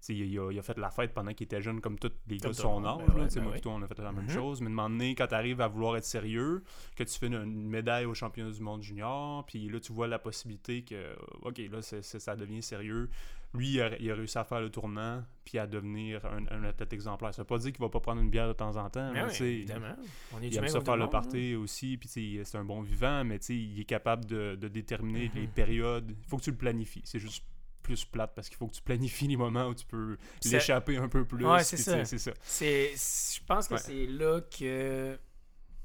il 0.09 0.39
a- 0.39 0.51
il 0.53 0.59
a 0.59 0.63
fait 0.63 0.79
la 0.79 0.91
fête 0.91 1.13
pendant 1.13 1.33
qu'il 1.35 1.45
était 1.47 1.61
jeune, 1.61 1.81
comme 1.81 1.99
tous 1.99 2.13
les 2.29 2.39
gars 2.39 2.49
de 2.49 2.55
son 2.55 2.85
âge. 2.85 2.99
ben 2.99 3.15
ouais, 3.23 3.29
ben 3.35 3.43
moi 3.43 3.59
toi, 3.61 3.73
on 3.75 3.83
a 3.83 3.87
fait 3.89 3.99
la 3.99 4.13
même 4.13 4.25
Mhm. 4.25 4.31
chose. 4.31 4.61
Mais 4.61 4.67
de 4.69 4.73
un 4.73 4.75
moment 4.75 4.91
donné, 4.91 5.15
quand 5.15 5.27
tu 5.27 5.35
arrives 5.35 5.61
à 5.61 5.69
vouloir 5.69 5.97
être 5.97 6.05
sérieux, 6.05 6.63
que 6.97 7.03
tu 7.05 7.19
fais 7.19 7.27
une, 7.27 7.35
une 7.35 7.69
médaille 7.69 8.05
au 8.07 8.15
championnat 8.15 8.51
du 8.53 8.61
monde 8.61 8.83
junior, 8.83 9.45
puis 9.47 9.69
là, 9.69 9.81
tu 9.81 9.93
vois 9.93 10.07
la 10.09 10.19
possibilité 10.19 10.83
que, 10.83 11.17
OK, 11.43 11.59
là, 11.71 11.83
ça 11.83 12.37
devient 12.37 12.63
sérieux. 12.63 13.11
Lui, 13.55 13.71
il 13.71 13.81
a, 13.81 13.99
il 13.99 14.11
a 14.11 14.15
réussi 14.15 14.37
à 14.37 14.45
faire 14.45 14.61
le 14.61 14.69
tournant, 14.71 15.25
puis 15.43 15.59
à 15.59 15.67
devenir 15.67 16.23
un, 16.27 16.47
un 16.51 16.65
athlète 16.65 16.93
exemplaire. 16.93 17.33
Ça 17.33 17.41
veut 17.43 17.47
pas 17.47 17.57
dire 17.57 17.73
qu'il 17.73 17.81
va 17.81 17.89
pas 17.89 17.99
prendre 18.01 18.21
une 18.21 18.29
bière 18.29 18.47
de 18.47 18.53
temps 18.53 18.77
en 18.77 18.91
temps. 18.91 19.11
Mais 19.13 19.25
mais 19.25 19.41
oui, 19.41 19.47
évidemment. 19.47 19.97
On 20.35 20.43
est 20.43 20.49
il 20.49 20.57
aime 20.59 20.69
ça 20.69 20.81
faire 20.83 20.97
le 20.97 21.05
monde, 21.05 21.11
party 21.13 21.55
aussi, 21.55 21.97
puis 21.97 22.09
c'est 22.45 22.59
un 22.59 22.65
bon 22.65 22.83
vivant, 22.83 23.25
mais 23.25 23.37
il 23.49 23.81
est 23.81 23.85
capable 23.85 24.27
de, 24.27 24.55
de 24.55 24.69
déterminer 24.69 25.31
les 25.35 25.43
Mhm. 25.47 25.49
période. 25.49 26.11
Il 26.23 26.29
faut 26.29 26.37
que 26.37 26.43
tu 26.43 26.51
le 26.51 26.57
planifies. 26.59 27.01
C'est 27.05 27.19
juste 27.19 27.43
plus 27.89 28.05
plate 28.05 28.33
parce 28.35 28.49
qu'il 28.49 28.59
faut 28.59 28.67
que 28.67 28.75
tu 28.75 28.83
planifies 28.83 29.27
les 29.29 29.37
moments 29.37 29.67
où 29.69 29.75
tu 29.75 29.87
peux 29.87 30.19
l'échapper 30.45 30.97
un 30.99 31.09
peu 31.09 31.25
plus. 31.25 31.47
Ouais, 31.47 31.65
c'est 31.65 31.77
ça. 31.79 32.05
ça. 32.05 32.33
C'est, 32.43 32.93
je 32.95 33.41
pense 33.47 33.67
que 33.69 33.75
Ouais. 33.75 33.81
c'est 33.83 34.07
là 34.07 34.41
que 34.43 35.19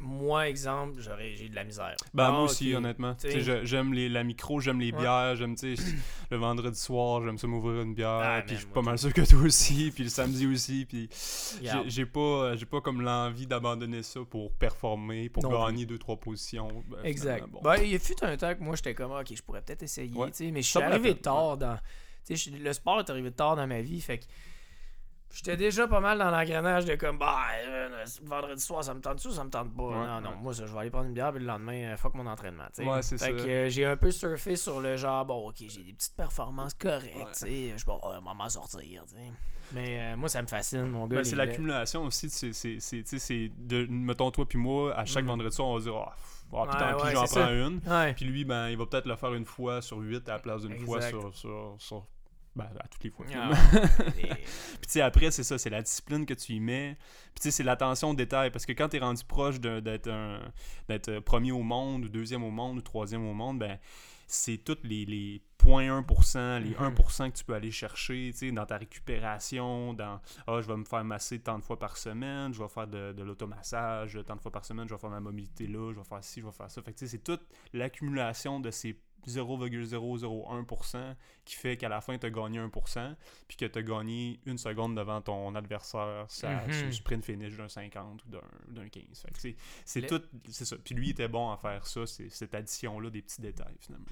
moi, 0.04 0.48
exemple, 0.48 1.00
j'aurais 1.02 1.34
j'ai 1.36 1.50
de 1.50 1.56
la 1.56 1.64
misère. 1.64 1.96
Ben, 2.14 2.30
moi 2.32 2.44
aussi, 2.44 2.74
honnêtement. 2.76 3.16
J'aime 3.64 3.94
les- 3.94 4.10
la 4.10 4.24
micro, 4.24 4.60
j'aime 4.60 4.80
les 4.80 4.92
Ouais. 4.92 5.00
bières, 5.00 5.36
j'aime, 5.36 5.56
tu 5.56 5.76
sais, 5.76 5.84
le 6.32 6.38
vendredi 6.38 6.78
soir, 6.80 7.24
j'aime 7.24 7.38
ça 7.38 7.48
m'ouvrir 7.48 7.82
une 7.82 7.94
bière, 7.94 8.10
Ah, 8.24 8.42
puis 8.46 8.56
je 8.56 8.62
suis 8.62 8.70
pas 8.70 8.82
mal 8.82 8.98
sûr 9.00 9.12
que 9.14 9.22
toi 9.22 9.40
aussi, 9.42 9.92
puis 9.96 10.04
le 10.04 10.10
samedi 10.10 10.46
aussi, 10.48 10.86
puis 10.86 11.10
j'ai 11.88 12.06
pas, 12.06 12.56
j'ai 12.56 12.66
pas 12.66 12.82
comme 12.82 13.02
l'envie 13.02 13.48
d'abandonner 13.48 14.04
ça 14.04 14.20
pour 14.30 14.52
performer, 14.54 15.30
pour 15.30 15.44
Non 15.44 15.66
gagner 15.66 15.86
deux, 15.86 15.98
trois 15.98 16.18
positions. 16.18 16.84
Ben, 16.90 16.98
Exact. 17.04 17.48
bon. 17.50 17.60
Ben, 17.64 17.78
il 17.84 18.00
fut 18.00 18.24
un 18.24 18.36
temps 18.38 18.54
que 18.54 18.62
moi, 18.64 18.76
j'étais 18.76 18.94
comme, 18.94 19.12
ok, 19.12 19.34
je 19.36 19.42
pourrais 19.42 19.62
peut-être 19.62 19.84
essayer, 19.84 20.12
Ouais. 20.14 20.30
mais 20.52 20.62
je 20.62 20.68
suis 20.70 20.80
arrivé 20.82 21.16
tard 21.16 21.58
dans. 21.58 21.78
Le 22.30 22.72
sport 22.74 23.00
est 23.00 23.10
arrivé 23.10 23.32
tard 23.32 23.56
dans 23.56 23.68
ma 23.68 23.82
vie, 23.82 24.00
fait 24.00 24.20
que. 24.20 24.26
J'étais 25.34 25.58
déjà 25.58 25.88
pas 25.88 26.00
mal 26.00 26.20
dans 26.20 26.30
l'engrenage 26.30 26.86
de 26.86 26.94
comme, 26.96 27.18
bah, 27.18 27.40
euh, 27.66 28.06
vendredi 28.22 28.62
soir, 28.62 28.84
ça 28.84 28.94
me 28.94 29.02
tente-tu 29.02 29.30
ou 29.30 29.32
ça 29.32 29.44
me 29.44 29.50
tente 29.50 29.76
pas? 29.76 29.82
Ouais, 29.84 29.96
non, 30.06 30.22
non, 30.22 30.30
ouais. 30.30 30.36
moi, 30.42 30.54
ça, 30.54 30.66
je 30.68 30.72
vais 30.74 30.80
aller 30.80 30.90
prendre 30.92 31.08
une 31.08 31.14
bière, 31.14 31.32
puis 31.32 31.40
le 31.42 31.48
lendemain, 31.48 31.94
euh, 31.94 31.98
fuck 31.98 32.14
mon 32.14 32.28
entraînement, 32.28 32.66
tu 32.76 32.84
sais. 32.84 32.88
Ouais, 32.88 33.02
c'est 33.02 33.18
fait 33.18 33.38
ça. 33.38 33.44
que 33.44 33.50
euh, 33.50 33.70
j'ai 33.70 33.84
un 33.86 33.98
peu 33.98 34.12
surfé 34.12 34.56
sur 34.56 34.80
le 34.80 34.96
genre, 34.96 35.26
bon, 35.26 35.50
ok, 35.50 35.56
j'ai 35.68 35.82
des 35.84 35.94
petites 35.94 36.16
performances 36.16 36.76
correctes, 36.76 37.16
Ouais. 37.18 37.26
tu 37.34 37.40
sais, 37.40 37.74
je 37.78 37.86
vais 37.86 37.92
euh, 37.92 38.22
m'en 38.22 38.48
sortir, 38.50 39.04
tu 39.08 39.16
sais. 39.16 39.32
Mais 39.72 40.00
euh, 40.14 40.18
moi, 40.18 40.30
ça 40.30 40.40
me 40.44 40.48
fascine, 40.48 40.86
mon 40.86 41.08
gars. 41.08 41.18
Ben, 41.18 41.24
c'est 41.24 41.36
l'accumulation 41.36 42.04
aussi. 42.04 42.30
C'est, 42.30 42.54
c'est, 42.54 42.80
c'est, 42.80 42.98
tu 43.02 43.18
sais, 43.18 43.20
c'est 43.20 43.52
de, 43.58 43.88
mettons, 43.90 44.30
toi 44.30 44.46
puis 44.48 44.60
moi, 44.60 44.94
à 44.96 45.04
chaque 45.06 45.24
Mm. 45.24 45.28
vendredi 45.30 45.56
soir, 45.56 45.70
on 45.70 45.76
va 45.78 45.82
dire, 45.82 45.94
pff, 45.94 46.46
ah, 46.56 46.66
puis 46.70 46.78
tant 46.78 46.96
pis, 46.98 47.12
j'en 47.12 47.20
prends 47.24 47.28
ça. 47.28 47.52
une? 47.52 47.82
Puis 48.16 48.26
lui, 48.26 48.46
ben, 48.46 48.70
il 48.70 48.78
va 48.78 48.86
peut-être 48.86 49.08
le 49.08 49.16
faire 49.16 49.34
une 49.34 49.46
fois 49.46 49.82
sur 49.82 49.98
huit 49.98 50.30
à 50.30 50.34
la 50.34 50.40
place 50.40 50.62
d'une 50.62 50.78
fois 50.78 51.02
sur, 51.02 51.34
sur- 51.34 52.06
Ben, 52.56 52.70
à 52.80 52.88
toutes 52.88 53.04
les 53.04 53.10
fois. 53.10 53.26
Ah, 53.36 53.50
Puis 54.16 54.26
tu 54.26 54.90
sais, 54.90 55.02
après, 55.02 55.32
c'est 55.32 55.44
ça, 55.44 55.58
c'est 55.58 55.72
la 55.72 55.82
discipline 55.82 56.26
que 56.26 56.36
tu 56.36 56.54
y 56.54 56.60
mets. 56.60 56.96
Puis 57.34 57.42
tu 57.42 57.42
sais, 57.44 57.52
c'est 57.52 57.64
l'attention 57.64 58.12
au 58.12 58.14
détail. 58.14 58.52
Parce 58.52 58.66
que 58.68 58.74
quand 58.74 58.90
tu 58.90 58.98
es 58.98 59.00
rendu 59.00 59.24
proche 59.24 59.60
d'être 59.60 60.08
euh, 60.08 61.22
premier 61.22 61.52
au 61.52 61.64
monde, 61.64 62.06
ou 62.06 62.10
deuxième 62.10 62.44
au 62.44 62.52
monde, 62.52 62.78
ou 62.78 62.82
troisième 62.82 63.26
au 63.26 63.34
monde, 63.34 63.60
ben 63.60 63.80
c'est 64.28 64.58
tous 64.58 64.78
les, 64.84 65.06
les 65.06 65.42
0.1%, 65.60 66.60
les 66.64 66.70
Mhm. 66.72 66.94
1% 66.96 67.32
que 67.32 67.38
tu 67.38 67.44
peux 67.44 67.54
aller 67.54 67.72
chercher, 67.72 68.30
tu 68.32 68.38
sais, 68.38 68.52
dans 68.52 68.66
ta 68.66 68.78
récupération, 68.78 69.94
dans 69.94 70.20
«Ah, 70.48 70.60
je 70.62 70.68
vais 70.68 70.78
me 70.78 70.86
faire 70.86 71.04
masser 71.04 71.40
tant 71.40 71.60
de 71.60 71.64
fois 71.64 71.78
par 71.78 71.98
semaine, 71.98 72.54
je 72.54 72.62
vais 72.62 72.70
faire 72.70 72.88
de, 72.88 73.14
de 73.14 73.24
l'automassage 73.24 74.18
tant 74.26 74.36
de 74.36 74.42
fois 74.42 74.52
par 74.52 74.66
semaine, 74.66 74.88
je 74.88 74.94
vais 74.94 75.00
faire 75.00 75.10
ma 75.10 75.20
mobilité 75.20 75.68
là, 75.68 75.92
je 75.94 75.98
vais 76.00 76.04
faire 76.06 76.24
ci, 76.24 76.42
je 76.42 76.46
vais 76.46 76.52
faire 76.52 76.70
ça.» 76.72 76.82
Fait 76.84 76.94
que 76.94 77.00
tu 77.00 77.06
sais, 77.06 77.12
c'est 77.18 77.24
toute 77.24 77.42
l'accumulation 77.74 78.60
de 78.60 78.72
ces 78.72 79.00
0,001% 79.32 81.16
qui 81.46 81.56
fait 81.56 81.78
qu'à 81.78 81.90
la 81.90 82.02
fin, 82.02 82.18
tu 82.18 82.26
as 82.26 82.30
gagné 82.30 82.60
1%, 82.60 83.16
puis 83.48 83.58
que 83.58 83.66
tu 83.66 83.80
as 83.80 83.82
gagné 83.84 84.40
une 84.46 84.58
seconde 84.58 84.96
devant 84.96 85.22
ton 85.22 85.54
adversaire 85.56 86.26
ça, 86.30 86.50
Mhm. 86.68 86.74
sur 86.74 86.86
le 86.86 86.92
sprint 86.92 87.26
finish 87.26 87.58
d'un 87.58 87.68
50 87.68 88.24
ou 88.26 88.30
d'un- 88.30 88.42
d'un 88.82 88.88
15. 88.90 89.22
Fait 89.26 89.32
que 89.32 89.56
c'est- 89.86 90.02
Le- 90.02 90.08
tout, 90.08 90.22
c'est 90.50 90.66
ça. 90.66 90.76
Puis 90.84 90.96
lui, 90.96 91.08
il 91.08 91.12
était 91.12 91.28
bon 91.28 91.52
à 91.52 91.58
faire 91.58 91.86
ça, 91.86 92.06
c'est 92.06 92.30
cette 92.30 92.56
addition-là 92.56 93.10
des 93.10 93.22
petits 93.22 93.42
détails, 93.42 93.76
finalement. 93.80 94.06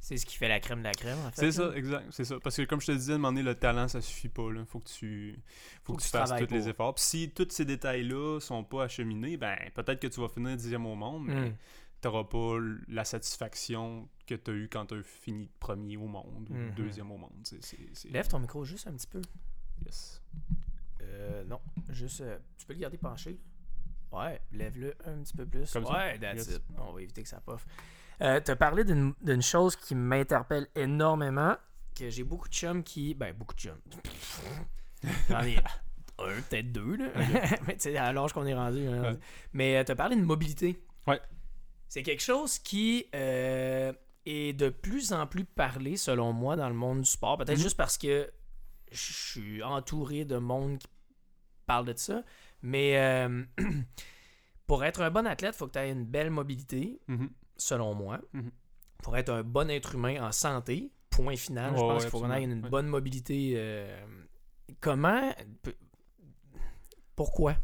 C'est 0.00 0.16
ce 0.16 0.24
qui 0.24 0.36
fait 0.36 0.46
la 0.48 0.60
crème 0.60 0.78
de 0.78 0.84
la 0.84 0.92
crème, 0.92 1.18
en 1.26 1.30
fait. 1.32 1.40
C'est 1.40 1.52
ça, 1.52 1.72
exact, 1.74 2.06
c'est 2.10 2.24
ça. 2.24 2.38
Parce 2.40 2.56
que 2.56 2.62
comme 2.62 2.80
je 2.80 2.86
te 2.86 2.92
disais, 2.92 3.12
à 3.12 3.16
un 3.16 3.18
moment 3.18 3.32
donné, 3.32 3.42
le 3.42 3.56
talent, 3.56 3.88
ça 3.88 4.00
suffit 4.00 4.28
pas. 4.28 4.48
Là. 4.52 4.64
Faut 4.64 4.78
que 4.78 4.88
tu, 4.88 5.36
faut 5.82 5.94
que 5.94 6.02
tu 6.02 6.08
fasses 6.08 6.32
tous 6.38 6.54
les 6.54 6.68
efforts. 6.68 6.94
Puis 6.94 7.04
si 7.04 7.30
tous 7.30 7.48
ces 7.50 7.64
détails-là 7.64 8.38
sont 8.38 8.62
pas 8.62 8.84
acheminés, 8.84 9.36
ben 9.36 9.56
peut-être 9.74 10.00
que 10.00 10.06
tu 10.06 10.20
vas 10.20 10.28
finir 10.28 10.56
dixième 10.56 10.86
au 10.86 10.94
monde, 10.94 11.24
mais 11.26 11.50
Mm. 11.50 11.56
T'auras 12.00 12.24
pas 12.24 12.56
la 12.88 13.04
satisfaction 13.04 14.08
que 14.26 14.34
tu 14.34 14.50
as 14.50 14.54
eu 14.54 14.68
quand 14.68 14.86
tu 14.86 14.94
as 14.98 15.02
fini 15.02 15.48
premier 15.58 15.96
au 15.96 16.06
monde 16.06 16.48
ou 16.50 16.54
Mhm. 16.54 16.70
deuxième 16.74 17.10
au 17.10 17.16
monde. 17.16 17.32
Lève 18.10 18.28
ton 18.28 18.38
micro 18.38 18.64
juste 18.64 18.86
un 18.86 18.92
petit 18.92 19.06
peu. 19.06 19.20
Yes. 19.84 20.22
Euh, 21.02 21.44
non. 21.44 21.60
Juste. 21.90 22.20
euh, 22.20 22.38
tu 22.56 22.66
peux 22.66 22.72
le 22.74 22.80
garder 22.80 22.98
penché. 22.98 23.38
Ouais, 24.12 24.40
lève-le 24.52 24.94
un 25.06 25.22
petit 25.22 25.34
peu 25.36 25.44
plus. 25.46 25.70
Comme 25.72 25.84
ça? 25.84 25.92
ouais, 25.92 26.18
that's 26.18 26.46
Yes. 26.48 26.56
it. 26.56 26.62
On 26.78 26.92
va 26.92 27.02
éviter 27.02 27.22
que 27.22 27.28
ça 27.28 27.40
poffe. 27.40 27.66
Euh, 28.20 28.40
T'as 28.44 28.56
parlé 28.56 28.84
d'une 28.84 29.42
chose 29.42 29.76
qui 29.76 29.94
m'interpelle 29.94 30.66
énormément, 30.74 31.56
que 31.94 32.08
j'ai 32.10 32.24
beaucoup 32.24 32.48
de 32.48 32.54
chums 32.54 32.82
qui. 32.82 33.14
Ben, 33.14 33.34
beaucoup 33.34 33.54
de 33.54 33.60
chums. 33.60 33.80
J'en 35.28 35.42
ai 35.42 35.56
un, 35.58 36.40
peut-être 36.48 36.72
deux, 36.72 36.96
là. 36.96 37.10
Mais 37.66 37.74
tu 37.76 37.82
sais, 37.82 37.96
à 37.96 38.12
l'âge 38.12 38.32
qu'on 38.32 38.46
est 38.46 38.54
rendu. 38.54 38.86
hein. 38.88 39.02
Ouais. 39.12 39.18
Mais 39.52 39.76
euh, 39.76 39.84
t'as 39.84 39.94
parlé 39.94 40.16
de 40.16 40.22
mobilité. 40.22 40.82
Ouais. 41.06 41.20
C'est 41.88 42.02
quelque 42.02 42.22
chose 42.22 42.58
qui 42.58 43.06
euh, 43.14 43.92
est 44.26 44.52
de 44.52 44.68
plus 44.68 45.12
en 45.12 45.26
plus 45.26 45.44
parlé, 45.44 45.96
selon 45.96 46.32
moi, 46.32 46.54
dans 46.56 46.68
le 46.68 46.74
monde 46.74 47.00
du 47.02 47.08
sport. 47.08 47.38
Peut-être 47.38 47.56
Mhm. 47.58 47.62
juste 47.62 47.76
parce 47.76 47.96
que 47.98 48.30
je 48.90 49.12
suis 49.12 49.62
entouré 49.62 50.24
de 50.24 50.36
monde 50.38 50.78
qui 50.78 50.86
parle 51.66 51.86
de 51.86 51.94
ça. 51.96 52.22
Mais 52.62 52.98
euh, 52.98 53.42
pour 54.66 54.84
être 54.84 55.00
un 55.02 55.10
bon 55.10 55.26
athlète, 55.26 55.54
il 55.54 55.58
faut 55.58 55.66
que 55.66 55.72
tu 55.72 55.78
aies 55.78 55.90
une 55.90 56.04
belle 56.04 56.30
mobilité, 56.30 57.00
Mhm. 57.08 57.30
selon 57.56 57.94
moi. 57.94 58.20
Mhm. 58.32 58.50
Pour 59.02 59.16
être 59.16 59.30
un 59.30 59.42
bon 59.42 59.70
être 59.70 59.94
humain 59.94 60.22
en 60.26 60.32
santé, 60.32 60.90
point 61.10 61.36
final, 61.36 61.72
je 61.74 61.80
pense 61.80 61.92
ouais, 61.94 62.00
qu'il 62.00 62.10
faut 62.10 62.20
qu'on 62.20 62.32
ait 62.32 62.42
une 62.44 62.64
Ouais. 62.64 62.70
bonne 62.70 62.86
mobilité. 62.88 63.52
euh, 63.56 64.04
comment. 64.80 65.32
Pourquoi? 67.18 67.54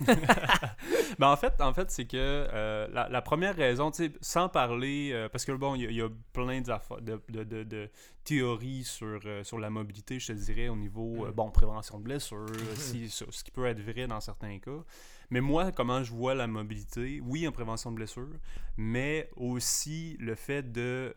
Ben, 1.20 1.28
en 1.30 1.36
fait, 1.36 1.60
en 1.60 1.72
fait 1.72 1.88
c'est 1.92 2.04
que 2.04 2.16
euh, 2.18 2.88
la, 2.92 3.08
la 3.08 3.22
première 3.22 3.54
raison, 3.54 3.92
sans 4.20 4.48
parler, 4.48 5.10
euh, 5.12 5.28
parce 5.28 5.44
que 5.44 5.52
bon, 5.52 5.76
il 5.76 5.82
y, 5.82 5.86
a- 5.86 5.90
il 5.90 5.96
y 5.96 6.02
a 6.02 6.08
plein 6.32 6.60
de, 6.60 7.20
de, 7.28 7.44
de- 7.44 7.62
de 7.62 7.88
théories 8.24 8.82
sur, 8.82 9.20
euh, 9.24 9.44
sur 9.44 9.60
la 9.60 9.70
mobilité, 9.70 10.18
je 10.18 10.26
te 10.28 10.32
dirais, 10.32 10.68
au 10.68 10.74
niveau, 10.76 11.26
Mm. 11.26 11.30
bon, 11.30 11.50
prévention 11.52 11.98
de 12.00 12.04
blessures, 12.04 12.46
si- 12.74 13.08
ce 13.08 13.24
qui 13.44 13.52
peut 13.52 13.66
être 13.66 13.80
vrai 13.80 14.08
dans 14.08 14.20
certains 14.20 14.58
cas. 14.58 14.82
Mais 15.30 15.40
moi, 15.40 15.70
comment 15.70 16.02
je 16.02 16.12
vois 16.12 16.34
la 16.34 16.48
mobilité, 16.48 17.20
oui, 17.24 17.46
en 17.46 17.52
prévention 17.52 17.90
de 17.92 17.96
blessures, 17.96 18.28
mais 18.76 19.30
aussi 19.36 20.16
le 20.18 20.34
fait 20.34 20.72
de, 20.72 21.14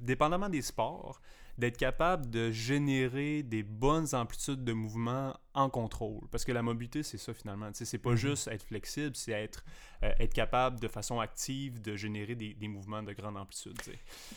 dépendamment 0.00 0.48
des 0.48 0.62
sports, 0.62 1.20
d'être 1.56 1.76
capable 1.76 2.28
de 2.30 2.50
générer 2.50 3.42
des 3.44 3.62
bonnes 3.62 4.12
amplitudes 4.14 4.64
de 4.64 4.72
mouvement 4.72 5.36
en 5.54 5.70
contrôle. 5.70 6.26
Parce 6.30 6.44
que 6.44 6.50
la 6.52 6.62
mobilité, 6.62 7.02
c'est 7.04 7.18
ça 7.18 7.32
finalement. 7.32 7.70
C'est 7.72 7.98
pas 7.98 8.10
Mhm. 8.10 8.16
juste 8.16 8.48
être 8.48 8.64
flexible, 8.64 9.14
c'est 9.14 9.32
être, 9.32 9.64
euh, 10.02 10.10
être 10.18 10.34
capable 10.34 10.80
de 10.80 10.88
façon 10.88 11.20
active 11.20 11.80
de 11.80 11.94
générer 11.94 12.34
des, 12.34 12.54
des 12.54 12.66
mouvements 12.68 13.02
de 13.04 13.12
grande 13.12 13.36
amplitude. 13.36 13.78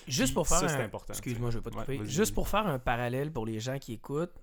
Juste 0.08 0.28
Puis 0.28 0.34
pour 0.36 0.48
faire 0.48 0.60
ça, 0.60 0.68
c'est 0.70 0.76
un- 0.76 0.86
important. 0.86 1.14
Excuse-moi, 1.14 1.50
je 1.50 1.58
vais 1.58 1.64
pas 1.64 1.72
te 1.72 1.76
couper. 1.76 2.06
Juste 2.06 2.34
pour 2.36 2.48
faire 2.48 2.68
un 2.68 2.78
parallèle 2.80 3.32
pour 3.32 3.46
les 3.48 3.60
gens 3.60 3.80
qui 3.80 3.94
écoutent, 3.94 4.36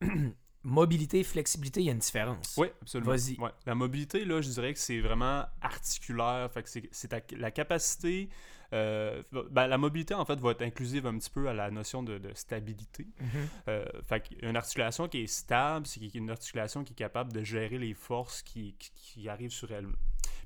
mobilité 0.64 1.20
et 1.20 1.24
flexibilité, 1.24 1.80
il 1.80 1.86
y 1.86 1.88
a 1.88 1.92
une 1.92 1.98
différence. 1.98 2.54
Oui, 2.56 2.68
absolument. 2.80 3.10
Vas-y. 3.10 3.36
Ouais. 3.38 3.50
La 3.66 3.74
mobilité, 3.74 4.24
là, 4.24 4.40
je 4.40 4.48
dirais 4.48 4.72
que 4.72 4.78
c'est 4.78 5.00
vraiment 5.00 5.44
articulaire. 5.60 6.50
Fait 6.52 6.62
que 6.62 6.68
c'est, 6.92 7.32
la 7.32 7.50
capacité. 7.50 8.28
Euh, 8.72 9.22
ben, 9.50 9.66
la 9.66 9.78
mobilité, 9.78 10.14
en 10.14 10.24
fait, 10.24 10.38
va 10.40 10.52
être 10.52 10.62
inclusive 10.62 11.06
un 11.06 11.18
petit 11.18 11.30
peu 11.30 11.48
à 11.48 11.52
la 11.52 11.70
notion 11.70 12.02
de, 12.02 12.18
de 12.18 12.32
stabilité. 12.34 13.06
Mhm. 13.20 13.28
Euh, 13.68 13.84
fait 14.02 14.20
qu'une 14.20 14.56
articulation 14.56 15.08
qui 15.08 15.22
est 15.22 15.26
stable, 15.26 15.86
c'est 15.86 16.00
une 16.14 16.30
articulation 16.30 16.84
qui 16.84 16.92
est 16.92 16.96
capable 16.96 17.32
de 17.32 17.42
gérer 17.42 17.78
les 17.78 17.94
forces 17.94 18.42
qui, 18.42 18.74
qui, 18.78 18.90
qui 18.94 19.28
arrivent 19.28 19.52
sur 19.52 19.70
elle. 19.72 19.88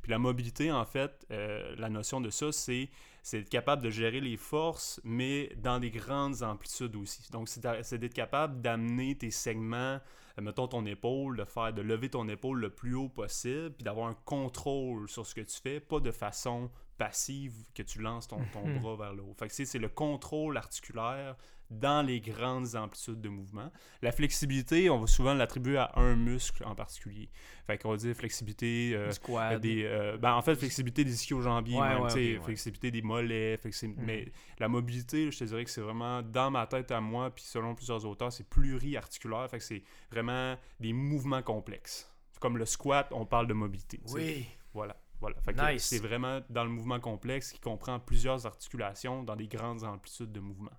Puis 0.02 0.10
la 0.10 0.18
mobilité, 0.18 0.70
en 0.70 0.84
fait, 0.84 1.26
euh, 1.30 1.74
la 1.78 1.88
notion 1.88 2.20
de 2.20 2.30
ça, 2.30 2.52
c'est 2.52 2.88
c'est 3.22 3.40
être 3.40 3.48
capable 3.48 3.82
de 3.82 3.90
gérer 3.90 4.20
les 4.20 4.36
forces, 4.36 5.00
mais 5.02 5.50
dans 5.56 5.80
des 5.80 5.90
grandes 5.90 6.44
amplitudes 6.44 6.94
aussi. 6.94 7.28
Donc, 7.32 7.48
c'est 7.48 7.98
d'être 7.98 8.14
capable 8.14 8.60
d'amener 8.60 9.16
tes 9.16 9.32
segments, 9.32 9.98
mettons 10.40 10.68
ton 10.68 10.86
épaule, 10.86 11.36
de 11.36 11.44
faire, 11.44 11.72
de 11.72 11.82
lever 11.82 12.08
ton 12.08 12.28
épaule 12.28 12.60
le 12.60 12.70
plus 12.70 12.94
haut 12.94 13.08
possible, 13.08 13.72
puis 13.72 13.82
d'avoir 13.82 14.06
un 14.06 14.16
contrôle 14.24 15.08
sur 15.08 15.26
ce 15.26 15.34
que 15.34 15.40
tu 15.40 15.60
fais, 15.60 15.80
pas 15.80 15.98
de 15.98 16.12
façon 16.12 16.70
passive 16.98 17.52
que 17.74 17.82
tu 17.82 18.00
lances 18.00 18.28
ton, 18.28 18.38
ton 18.52 18.66
Mhm. 18.66 18.78
bras 18.80 18.96
vers 18.96 19.12
le 19.14 19.22
haut. 19.22 19.34
Fait 19.38 19.48
c'est 19.50 19.64
c'est 19.64 19.78
le 19.78 19.88
contrôle 19.88 20.56
articulaire 20.56 21.36
dans 21.68 22.06
les 22.06 22.20
grandes 22.20 22.76
amplitudes 22.76 23.20
de 23.20 23.28
mouvement. 23.28 23.72
La 24.00 24.12
flexibilité, 24.12 24.88
on 24.88 25.00
va 25.00 25.06
souvent 25.08 25.34
l'attribuer 25.34 25.78
à 25.78 25.90
un 25.96 26.14
muscle 26.14 26.62
en 26.64 26.76
particulier. 26.76 27.28
Fait 27.66 27.76
qu'on 27.76 27.90
va 27.90 27.96
dire 27.96 28.14
flexibilité 28.14 28.92
euh, 28.94 29.10
Squad. 29.10 29.60
des, 29.60 29.82
euh, 29.84 30.16
ben, 30.16 30.32
en 30.34 30.42
fait, 30.42 30.54
flexibilité 30.54 31.02
des 31.04 31.12
ischio-jambiers, 31.12 31.76
Ouais, 31.80 31.96
ouais, 31.96 32.14
ouais. 32.14 32.40
flexibilité 32.40 32.92
des 32.92 33.02
mollets. 33.02 33.58
c'est- 33.72 33.88
Mhm. 33.88 33.96
Mais 33.98 34.30
la 34.60 34.68
mobilité, 34.68 35.28
je 35.32 35.38
te 35.40 35.44
dirais 35.44 35.64
que 35.64 35.70
c'est 35.70 35.80
vraiment 35.80 36.22
dans 36.22 36.52
ma 36.52 36.68
tête 36.68 36.92
à 36.92 37.00
moi, 37.00 37.30
puis 37.34 37.42
selon 37.44 37.74
plusieurs 37.74 38.04
auteurs, 38.06 38.32
c'est 38.32 38.48
pluriarticulaire. 38.48 39.50
Fait 39.50 39.58
que 39.58 39.64
c'est 39.64 39.82
vraiment 40.10 40.56
des 40.78 40.92
mouvements 40.92 41.42
complexes. 41.42 42.08
Comme 42.38 42.58
le 42.58 42.66
squat, 42.66 43.08
on 43.10 43.26
parle 43.26 43.48
de 43.48 43.54
mobilité. 43.54 43.98
Oui. 44.12 44.46
Voilà. 44.72 44.96
Voilà. 45.20 45.72
Nice. 45.72 45.84
c'est 45.84 45.98
vraiment 45.98 46.40
dans 46.50 46.64
le 46.64 46.70
mouvement 46.70 47.00
complexe 47.00 47.52
qui 47.52 47.58
comprend 47.60 47.98
plusieurs 47.98 48.44
articulations 48.46 49.22
dans 49.22 49.34
des 49.36 49.46
grandes 49.48 49.82
amplitudes 49.84 50.30
de 50.32 50.40
mouvement. 50.40 50.70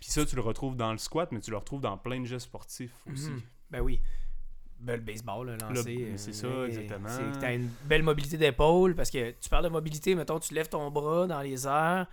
Puis 0.00 0.10
ça, 0.10 0.24
tu 0.24 0.34
le 0.34 0.42
retrouves 0.42 0.76
dans 0.76 0.92
le 0.92 0.98
squat, 0.98 1.30
mais 1.32 1.40
tu 1.40 1.50
le 1.50 1.56
retrouves 1.58 1.80
dans 1.80 1.96
plein 1.98 2.20
de 2.20 2.24
gestes 2.26 2.46
sportifs 2.46 2.94
aussi. 3.12 3.30
Mhm. 3.30 3.42
Ben 3.70 3.80
oui. 3.80 4.00
Ben, 4.80 4.96
le 4.96 5.02
baseball, 5.02 5.46
là, 5.50 5.56
lancé. 5.68 5.94
Le- 5.94 6.04
euh, 6.06 6.16
c'est 6.16 6.32
ça, 6.32 6.48
exactement. 6.66 7.08
C'est 7.08 7.22
que 7.32 7.38
t'as 7.38 7.54
une 7.54 7.68
belle 7.84 8.02
mobilité 8.02 8.38
d'épaule 8.38 8.94
parce 8.94 9.10
que 9.10 9.32
tu 9.32 9.48
parles 9.50 9.64
de 9.64 9.68
mobilité, 9.68 10.14
mettons, 10.14 10.38
tu 10.40 10.54
lèves 10.54 10.70
ton 10.70 10.90
bras 10.90 11.26
dans 11.26 11.42
les 11.42 11.66
airs, 11.66 12.06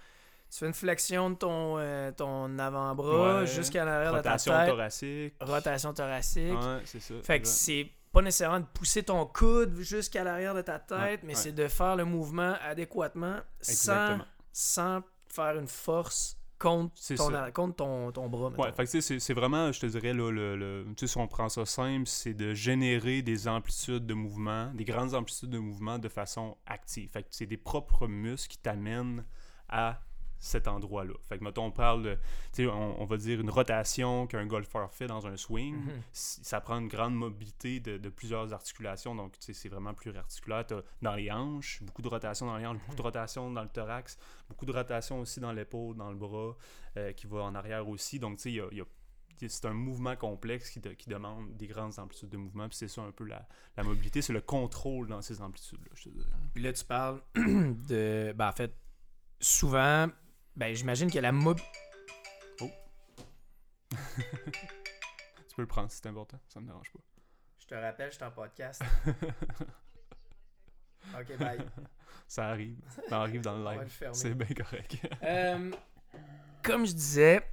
tu 0.51 0.57
fais 0.59 0.67
une 0.67 0.73
flexion 0.73 1.29
de 1.29 1.35
ton, 1.35 1.77
euh, 1.79 2.11
ton 2.11 2.59
avant-bras 2.59 3.39
Ouais. 3.39 3.47
jusqu'à 3.47 3.85
l'arrière 3.85 4.11
de 4.13 4.19
ta 4.19 4.31
Rotation 4.31 4.51
tête. 4.53 4.69
thoracique. 4.69 5.33
Rotation 5.39 5.93
thoracique. 5.93 6.51
Ouais, 6.53 6.81
c'est 6.83 6.99
ça. 6.99 7.13
Fait 7.23 7.39
que 7.39 7.47
c'est 7.47 7.89
pas 8.17 8.23
nécessairement 8.23 8.59
de 8.61 8.65
pousser 8.73 9.03
ton 9.03 9.25
coude 9.25 9.75
jusqu'à 9.79 10.23
l'arrière 10.23 10.53
de 10.55 10.61
ta 10.61 10.79
tête, 10.79 10.97
Ouais, 10.99 11.19
mais 11.23 11.35
ouais. 11.35 11.35
c'est 11.35 11.51
de 11.51 11.67
faire 11.67 11.95
le 11.95 12.05
mouvement 12.05 12.55
adéquatement 12.61 13.37
sans, 13.61 13.71
Exactement. 13.71 14.25
sans 14.51 15.01
faire 15.29 15.59
une 15.59 15.67
force 15.67 16.37
contre 16.59 16.95
ton, 17.15 17.29
ça. 17.29 17.51
contre 17.51 17.75
ton, 17.75 18.11
ton 18.11 18.27
bras. 18.29 18.49
mettons. 18.49 18.63
Ouais, 18.63 18.71
fait 18.71 18.85
que 18.85 18.99
c'est 19.19 19.33
vraiment, 19.33 19.71
je 19.71 19.79
te 19.79 19.85
dirais, 19.85 20.13
là, 20.13 20.31
le, 20.31 20.55
le- 20.55 20.85
si 21.05 21.17
on 21.17 21.27
prend 21.27 21.49
ça 21.49 21.65
simple, 21.67 22.07
c'est 22.07 22.33
de 22.33 22.55
générer 22.55 23.21
des 23.21 23.47
amplitudes 23.47 24.07
de 24.07 24.15
mouvement, 24.15 24.71
des 24.73 24.83
grandes 24.83 25.13
amplitudes 25.13 25.51
de 25.51 25.59
mouvement 25.59 25.99
de 25.99 26.09
façon 26.09 26.57
active. 26.65 27.11
Fait 27.11 27.21
que 27.21 27.27
c'est 27.29 27.45
des 27.45 27.57
propres 27.57 28.07
muscles 28.07 28.49
qui 28.53 28.57
t'amènent 28.57 29.23
à 29.69 29.99
cet 30.39 30.67
endroit-là. 30.67 31.13
Fait 31.23 31.37
que, 31.37 31.43
mettons, 31.43 31.65
on 31.65 31.71
parle 31.71 32.03
de, 32.03 32.17
tu 32.53 32.67
on, 32.67 33.01
on 33.01 33.05
va 33.05 33.17
dire 33.17 33.39
une 33.41 33.49
rotation 33.49 34.27
qu'un 34.27 34.45
golfeur 34.45 34.91
fait 34.93 35.07
dans 35.07 35.25
un 35.27 35.35
swing. 35.37 35.75
Mhm. 35.75 36.01
Ça 36.11 36.61
prend 36.61 36.77
une 36.79 36.87
grande 36.87 37.15
mobilité 37.15 37.79
de, 37.79 37.97
de 37.97 38.09
plusieurs 38.09 38.53
articulations, 38.53 39.15
donc 39.15 39.37
tu 39.39 39.53
c'est 39.53 39.69
vraiment 39.69 39.93
pluriarticulaire. 39.93 40.65
T'as 40.67 40.81
dans 41.01 41.15
les 41.15 41.31
hanches, 41.31 41.81
beaucoup 41.83 42.01
de 42.01 42.07
rotation 42.09 42.45
dans 42.45 42.57
les 42.57 42.65
hanches, 42.65 42.79
beaucoup 42.81 42.95
de 42.97 43.01
rotation 43.01 43.51
dans 43.51 43.63
le 43.63 43.69
thorax, 43.69 44.17
beaucoup 44.49 44.65
de 44.65 44.71
rotation 44.73 45.19
aussi 45.21 45.39
dans 45.39 45.51
l'épaule, 45.51 45.95
dans 45.97 46.09
le 46.11 46.17
bras, 46.17 46.55
euh, 46.97 47.11
qui 47.13 47.27
va 47.27 47.39
en 47.43 47.55
arrière 47.55 47.87
aussi. 47.87 48.19
Donc, 48.19 48.37
tu 48.37 48.43
sais, 48.43 48.51
il 48.51 48.55
y 48.55 48.61
a- 48.61 48.67
il 48.71 48.77
y 48.77 48.81
a 48.81 48.85
c'est 49.47 49.65
un 49.65 49.73
mouvement 49.73 50.15
complexe 50.15 50.71
qui, 50.71 50.79
de- 50.79 50.93
qui 50.93 51.09
demande 51.09 51.55
des 51.57 51.67
grandes 51.67 51.99
amplitudes 51.99 52.29
de 52.29 52.37
mouvement. 52.37 52.67
Puis 52.67 52.77
c'est 52.79 52.87
ça 52.87 53.03
un 53.03 53.11
peu 53.11 53.23
la, 53.23 53.47
la 53.75 53.83
mobilité, 53.83 54.23
c'est 54.23 54.33
le 54.33 54.41
contrôle 54.41 55.07
dans 55.07 55.21
ces 55.21 55.43
amplitudes-là, 55.43 55.91
je 55.93 56.05
te 56.05 56.09
dirais. 56.09 56.25
Puis 56.55 56.63
là, 56.63 56.73
tu 56.73 56.83
parles 56.83 57.21
de. 57.35 58.33
Ben, 58.35 58.49
en 58.49 58.51
fait, 58.51 58.73
souvent, 59.39 60.07
ben, 60.57 60.75
j'imagine 60.75 61.09
que 61.11 61.19
la 61.19 61.31
mobilité. 61.31 61.71
Tu 65.47 65.55
peux 65.55 65.61
le 65.61 65.67
prendre 65.67 65.91
si 65.91 65.97
c'est 65.97 66.07
important, 66.07 66.39
ça 66.47 66.59
me 66.59 66.65
dérange 66.65 66.91
pas. 66.91 66.99
Je 67.59 67.67
te 67.67 67.75
rappelle, 67.75 68.09
je 68.11 68.15
suis 68.15 68.23
en 68.23 68.31
podcast. 68.31 68.81
ok, 71.13 71.37
bye. 71.37 71.59
Ça 72.27 72.47
arrive. 72.47 72.77
Ça 73.07 73.21
arrive 73.21 73.41
dans 73.41 73.55
le 73.55 73.61
On 73.61 73.65
va 73.65 73.75
le 73.75 73.81
live. 73.81 74.09
C'est 74.13 74.33
bien 74.33 74.47
correct. 74.47 74.97
Euh, 75.23 75.71
comme 76.63 76.85
je 76.85 76.93
disais, 76.93 77.47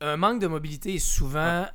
un 0.00 0.16
manque 0.16 0.40
de 0.40 0.46
mobilité 0.46 0.94
est 0.94 0.98
souvent, 0.98 1.66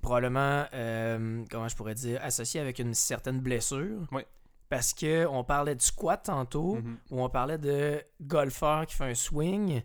probablement, 0.00 0.66
euh, 0.72 1.44
comment 1.50 1.68
je 1.68 1.76
pourrais 1.76 1.94
dire, 1.94 2.20
associé 2.22 2.60
avec 2.60 2.78
une 2.78 2.94
certaine 2.94 3.40
blessure. 3.40 4.06
Ouais. 4.12 4.26
Parce 4.68 4.92
que 4.94 5.26
on 5.26 5.44
parlait 5.44 5.74
du 5.74 5.84
squat 5.84 6.22
tantôt, 6.24 6.76
Mhm. 6.76 6.98
où 7.10 7.22
on 7.22 7.28
parlait 7.28 7.58
de 7.58 8.02
golfeur 8.20 8.86
qui 8.86 8.96
fait 8.96 9.04
un 9.10 9.14
swing. 9.14 9.82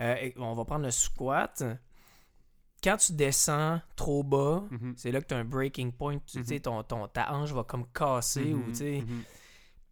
Euh, 0.00 0.14
et 0.14 0.34
on 0.38 0.54
va 0.54 0.64
prendre 0.64 0.84
le 0.84 0.90
squat. 0.90 1.62
Quand 2.84 2.96
tu 2.98 3.12
descends 3.14 3.80
trop 3.96 4.22
bas, 4.22 4.62
Mhm. 4.70 4.94
c'est 4.96 5.10
là 5.10 5.20
que 5.20 5.26
tu 5.26 5.34
as 5.34 5.38
un 5.38 5.44
breaking 5.44 5.90
point. 5.90 6.18
Tu 6.26 6.44
sais, 6.44 6.54
Mhm. 6.56 6.60
ton, 6.60 6.82
ton- 6.84 7.08
ta 7.08 7.32
hanche 7.32 7.50
va 7.52 7.64
comme 7.64 7.86
casser 7.92 8.52
ou 8.54 8.58
Mhm. 8.58 8.72
tu 8.72 9.02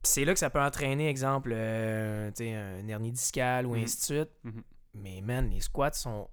c'est 0.02 0.24
là 0.24 0.32
que 0.34 0.38
ça 0.38 0.50
peut 0.50 0.60
entraîner, 0.62 1.08
exemple, 1.08 1.50
euh, 1.52 2.30
un 2.40 2.86
hernie 2.88 3.10
discale 3.10 3.66
ou 3.66 3.74
ainsi 3.74 3.96
de 3.96 4.02
suite. 4.02 4.30
Mais 4.94 5.20
man, 5.20 5.50
les 5.50 5.60
squats 5.60 5.92
sont. 5.94 6.28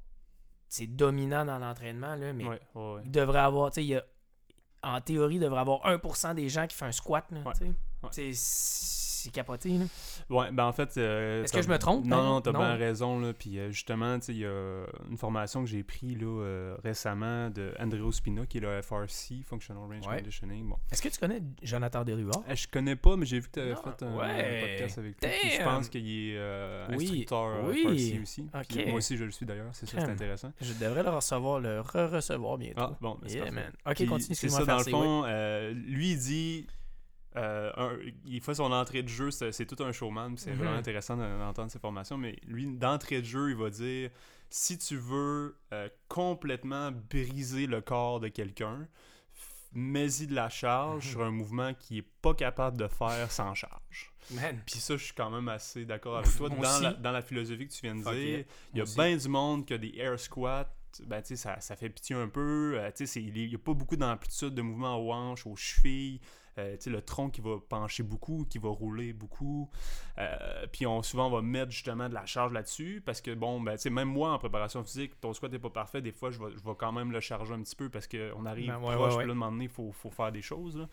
C'est 0.70 0.86
dominant 0.88 1.44
dans 1.46 1.58
l'entraînement, 1.58 2.16
là, 2.16 2.34
mais 2.34 2.46
Ouais, 2.46 2.60
ouais, 2.76 2.94
ouais. 2.96 3.02
il 3.06 3.12
devrait 3.12 3.40
avoir. 3.40 3.72
Tu 3.72 3.76
sais, 3.76 3.84
il 3.84 3.88
y 3.90 3.96
a- 3.96 4.06
en 4.84 5.00
théorie, 5.02 5.40
devrait 5.40 5.60
avoir 5.62 5.86
1% 5.86 6.34
des 6.36 6.50
gens 6.50 6.68
qui 6.68 6.76
font 6.76 6.86
un 6.86 6.92
squat. 6.92 7.26
Là, 7.32 7.40
Ouais. 7.46 7.54
tu 7.54 7.60
sais. 7.60 7.66
Ouais. 8.04 8.10
C'est- 8.12 8.34
C'est 9.24 9.32
capoté. 9.32 9.70
Là. 9.78 9.86
Ouais, 10.30 10.52
ben 10.52 10.66
en 10.66 10.74
fait. 10.74 10.98
euh, 10.98 11.44
Est-ce 11.44 11.54
que 11.54 11.62
je 11.62 11.70
me 11.70 11.78
trompe, 11.80 12.06
Non, 12.06 12.18
hein? 12.18 12.24
non, 12.26 12.42
t'as 12.42 12.52
bien 12.52 12.76
raison. 12.76 13.20
Là. 13.20 13.32
Puis 13.34 13.58
euh, 13.58 13.72
justement, 13.72 14.18
il 14.28 14.38
y 14.38 14.46
a 14.46 14.84
une 15.10 15.18
formation 15.18 15.64
que 15.64 15.70
j'ai 15.70 15.82
prise 15.84 16.18
là, 16.20 16.26
euh, 16.28 16.76
récemment 16.84 17.50
de 17.50 17.74
Andreo 17.80 18.12
Spina, 18.12 18.46
qui 18.46 18.58
est 18.58 18.62
le 18.62 18.82
FRC, 18.82 19.44
Functional 19.46 19.84
Range 19.84 20.06
Ouais. 20.08 20.18
Conditioning. 20.18 20.68
Bon. 20.68 20.76
Est-ce 20.92 21.02
que 21.02 21.08
tu 21.08 21.18
connais 21.20 21.42
Jonathan 21.62 22.04
Desruards? 22.04 22.44
Euh, 22.50 22.56
Je 22.56 22.68
connais 22.68 22.96
pas, 22.98 23.16
mais 23.16 23.26
j'ai 23.26 23.40
vu 23.40 23.48
que 23.48 23.54
tu 23.54 23.60
avais 23.62 23.72
Non, 23.74 23.82
fait 23.82 24.04
un, 24.06 24.16
ouais. 24.18 24.62
podcast 24.78 24.98
avec 24.98 25.12
lui. 25.22 25.30
Puis 25.42 25.50
je 25.52 25.64
pense 25.64 25.88
qu'il 25.90 26.10
est 26.10 26.40
Oui, 26.90 27.06
instructeur 27.06 27.64
oui. 27.66 27.84
FRC 27.84 28.22
aussi. 28.22 28.50
Puis 28.68 28.86
moi 28.88 28.98
aussi, 28.98 29.16
je 29.18 29.24
le 29.24 29.32
suis 29.32 29.46
d'ailleurs. 29.46 29.70
C'est 29.74 29.86
ça, 29.86 30.00
c'est 30.02 30.10
intéressant. 30.12 30.52
Je 30.60 30.74
devrais 30.74 31.04
le 31.04 31.10
recevoir, 31.10 31.60
le 31.62 31.80
re-recevoir 31.82 32.58
bientôt. 32.58 32.82
Ah, 32.82 32.98
bon, 33.00 33.18
ben, 33.22 33.30
c'est 33.30 33.38
yeah. 33.38 33.50
Ok, 33.86 33.96
Puis 33.96 34.06
continue, 34.06 34.36
C'est 34.36 34.50
ça, 34.50 34.66
dans 34.66 34.78
le 34.78 34.84
fond, 34.84 35.24
lui, 35.88 36.12
il 36.12 36.18
dit. 36.20 36.68
Euh, 37.36 37.72
un- 37.78 37.98
il 38.26 38.42
fait 38.42 38.56
son 38.56 38.72
entrée 38.72 39.04
de 39.04 39.08
jeu, 39.08 39.32
c'est 39.32 39.66
tout 39.66 39.82
un 39.84 39.92
showman, 39.92 40.38
c'est 40.38 40.52
Mhm. 40.52 40.58
vraiment 40.58 40.76
intéressant 40.78 41.18
de- 41.18 41.40
d'entendre 41.40 41.72
ses 41.72 41.80
formations. 41.80 42.18
Mais 42.18 42.38
lui, 42.46 42.68
d'entrée 42.68 43.22
de 43.22 43.26
jeu, 43.26 43.50
il 43.50 43.56
va 43.56 43.70
dire 43.70 44.10
si 44.50 44.78
tu 44.78 44.98
veux 44.98 45.56
euh, 45.72 45.90
complètement 46.08 46.92
briser 46.92 47.66
le 47.66 47.82
corps 47.82 48.20
de 48.20 48.28
quelqu'un, 48.28 48.88
mets-y 49.74 50.28
de 50.28 50.36
la 50.36 50.50
charge 50.50 51.06
Mhm. 51.06 51.12
sur 51.12 51.24
un 51.24 51.32
mouvement 51.32 51.74
qui 51.74 51.98
est 52.00 52.08
pas 52.22 52.34
capable 52.36 52.78
de 52.78 52.88
faire 52.88 53.32
sans 53.32 53.54
charge. 53.56 54.12
Puis 54.66 54.80
ça, 54.80 54.96
je 54.96 55.04
suis 55.06 55.14
quand 55.14 55.30
même 55.32 55.50
assez 55.50 55.86
d'accord 55.86 56.18
avec 56.18 56.36
toi. 56.38 56.50
Dans 56.50 56.80
la, 56.80 56.94
dans 56.94 57.12
la 57.12 57.22
philosophie 57.22 57.68
que 57.68 57.74
tu 57.74 57.82
viens 57.82 57.96
de 57.96 58.04
dire, 58.04 58.46
il 58.74 58.78
y 58.80 58.82
a 58.82 58.86
bien 58.86 59.18
du 59.18 59.28
monde 59.28 59.66
qui 59.66 59.74
a 59.74 59.78
des 59.78 59.94
air 59.98 60.20
squats. 60.20 60.70
Ben, 61.08 61.24
ça, 61.24 61.60
ça 61.60 61.76
fait 61.76 61.90
pitié 61.90 62.16
un 62.16 62.28
peu. 62.30 62.76
Euh, 62.78 62.92
il 63.16 63.34
n'y 63.34 63.56
a 63.56 63.58
pas 63.58 63.74
beaucoup 63.74 63.96
d'amplitude 63.96 64.54
de 64.54 64.62
mouvement 64.62 64.96
aux 64.98 65.12
hanches, 65.12 65.48
aux 65.48 65.56
chevilles. 65.56 66.22
Euh, 66.60 66.78
le 66.86 67.02
tronc 67.02 67.30
qui 67.32 67.42
va 67.42 67.58
pencher 67.68 68.04
beaucoup, 68.04 68.46
qui 68.50 68.60
va 68.60 68.70
rouler 68.70 69.14
beaucoup. 69.14 69.70
Euh, 70.20 70.68
puis 70.72 70.86
on, 70.86 71.02
souvent, 71.02 71.28
on 71.28 71.32
va 71.32 71.42
mettre 71.42 71.72
justement 71.72 72.10
de 72.10 72.14
la 72.14 72.26
charge 72.26 72.54
là-dessus 72.54 73.02
parce 73.06 73.22
que, 73.22 73.34
bon, 73.34 73.60
ben, 73.60 73.78
même 73.92 74.10
moi 74.10 74.32
en 74.34 74.38
préparation 74.38 74.84
physique, 74.84 75.20
ton 75.20 75.34
squat 75.34 75.52
n'est 75.52 75.60
pas 75.60 75.70
parfait. 75.70 76.02
Des 76.02 76.12
fois, 76.12 76.30
je 76.32 76.40
vais, 76.40 76.52
je 76.52 76.64
vais 76.64 76.76
quand 76.78 76.92
même 76.92 77.12
le 77.12 77.20
charger 77.20 77.54
un 77.54 77.62
petit 77.62 77.76
peu 77.76 77.90
parce 77.90 78.08
qu'on 78.08 78.46
arrive 78.46 78.68
Ben, 78.68 78.78
ouais, 78.80 78.96
proche. 78.96 79.14
ouais, 79.16 79.18
Puis 79.20 79.28
là, 79.28 79.32
à 79.34 79.36
un 79.36 79.40
moment 79.40 79.52
donné, 79.52 79.66
il 79.66 79.70
faut, 79.70 79.92
faut 79.92 80.12
faire 80.12 80.32
des 80.32 80.42
choses. 80.42 80.78
là. 80.78 80.88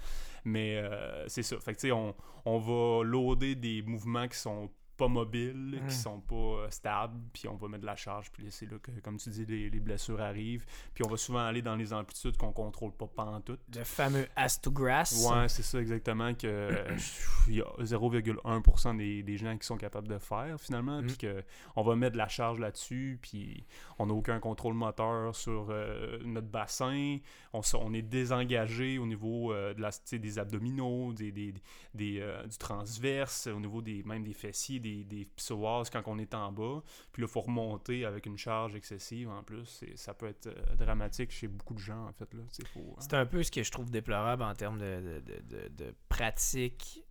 Mais 0.44 0.76
euh, 0.78 1.28
c'est 1.28 1.42
ça. 1.42 1.58
Fait 1.60 1.74
que, 1.74 1.80
tu 1.80 1.88
sais, 1.88 1.92
on, 1.92 2.14
on 2.46 2.58
va 2.58 3.04
loader 3.04 3.54
des 3.54 3.82
mouvements 3.82 4.28
qui 4.28 4.38
sont 4.38 4.70
pas 5.00 5.08
mobiles, 5.08 5.80
Mm. 5.82 5.86
qui 5.88 5.94
sont 5.94 6.20
pas 6.20 6.34
euh, 6.36 6.70
stables, 6.70 7.18
puis 7.32 7.48
on 7.48 7.56
va 7.56 7.68
mettre 7.68 7.80
de 7.80 7.86
la 7.86 7.96
charge, 7.96 8.30
puis 8.30 8.44
c'est 8.50 8.70
là 8.70 8.78
que, 8.78 8.90
comme 9.00 9.16
tu 9.16 9.30
dis, 9.30 9.46
les, 9.46 9.70
les 9.70 9.80
blessures 9.80 10.20
arrivent. 10.20 10.66
Puis 10.94 11.02
on 11.04 11.08
va 11.08 11.16
souvent 11.16 11.40
aller 11.40 11.62
dans 11.62 11.74
les 11.76 11.92
amplitudes 11.92 12.36
qu'on 12.36 12.52
contrôle 12.52 12.92
pas 12.92 13.06
pantoute. 13.06 13.60
Le 13.74 13.84
fameux 13.84 14.26
as 14.36 14.60
to 14.60 14.70
grass. 14.70 15.26
Ouais, 15.30 15.48
c'est 15.48 15.62
ça 15.62 15.80
exactement 15.80 16.34
que 16.34 16.46
euh, 16.46 16.96
il 17.48 17.54
y 17.56 17.62
a 17.62 17.66
0,1% 17.82 18.96
des, 18.96 19.22
des 19.22 19.36
gens 19.36 19.56
qui 19.56 19.66
sont 19.66 19.76
capables 19.76 20.08
de 20.08 20.18
faire 20.18 20.60
finalement, 20.60 21.00
Mm. 21.02 21.06
puis 21.06 21.16
que 21.16 21.42
on 21.76 21.82
va 21.82 21.96
mettre 21.96 22.12
de 22.12 22.18
la 22.18 22.28
charge 22.28 22.58
là-dessus, 22.58 23.18
puis 23.22 23.64
on 23.98 24.06
n'a 24.06 24.12
aucun 24.14 24.38
contrôle 24.40 24.74
moteur 24.74 25.34
sur 25.34 25.68
euh, 25.70 26.18
notre 26.24 26.48
bassin, 26.48 27.18
on, 27.52 27.60
on 27.74 27.94
est 27.94 28.02
désengagé 28.02 28.98
au 28.98 29.06
niveau 29.06 29.52
euh, 29.52 29.72
de 29.74 29.80
la, 29.80 29.90
des 30.12 30.38
abdominaux, 30.38 31.12
des, 31.12 31.32
des, 31.32 31.54
des, 31.94 32.18
euh, 32.20 32.46
du 32.46 32.58
transverse, 32.58 33.46
au 33.46 33.60
niveau 33.60 33.80
des 33.82 34.02
même 34.04 34.24
des 34.24 34.32
fessiers, 34.34 34.80
des, 34.80 34.89
des 35.04 35.24
psoas 35.36 35.84
quand 35.92 36.02
on 36.06 36.18
est 36.18 36.34
en 36.34 36.52
bas, 36.52 36.82
puis 37.12 37.22
là 37.22 37.28
il 37.28 37.32
faut 37.32 37.40
remonter 37.40 38.04
avec 38.04 38.26
une 38.26 38.36
charge 38.38 38.74
excessive 38.74 39.28
en 39.30 39.42
plus, 39.42 39.64
C'est- 39.66 39.96
ça 39.96 40.14
peut 40.14 40.26
être 40.28 40.46
euh, 40.48 40.76
dramatique 40.76 41.30
chez 41.30 41.48
beaucoup 41.48 41.74
de 41.74 41.78
gens 41.80 42.06
en 42.08 42.12
fait 42.12 42.32
là, 42.34 42.42
faut, 42.72 42.80
hein. 42.80 43.00
C'est 43.00 43.14
un 43.14 43.26
peu 43.26 43.42
ce 43.42 43.50
que 43.50 43.62
je 43.62 43.70
trouve 43.70 43.90
déplorable 43.90 44.42
en 44.42 44.54
termes 44.54 44.78
de, 44.78 45.22
de, 45.50 45.68
de, 45.68 45.94
pratique 46.08 47.02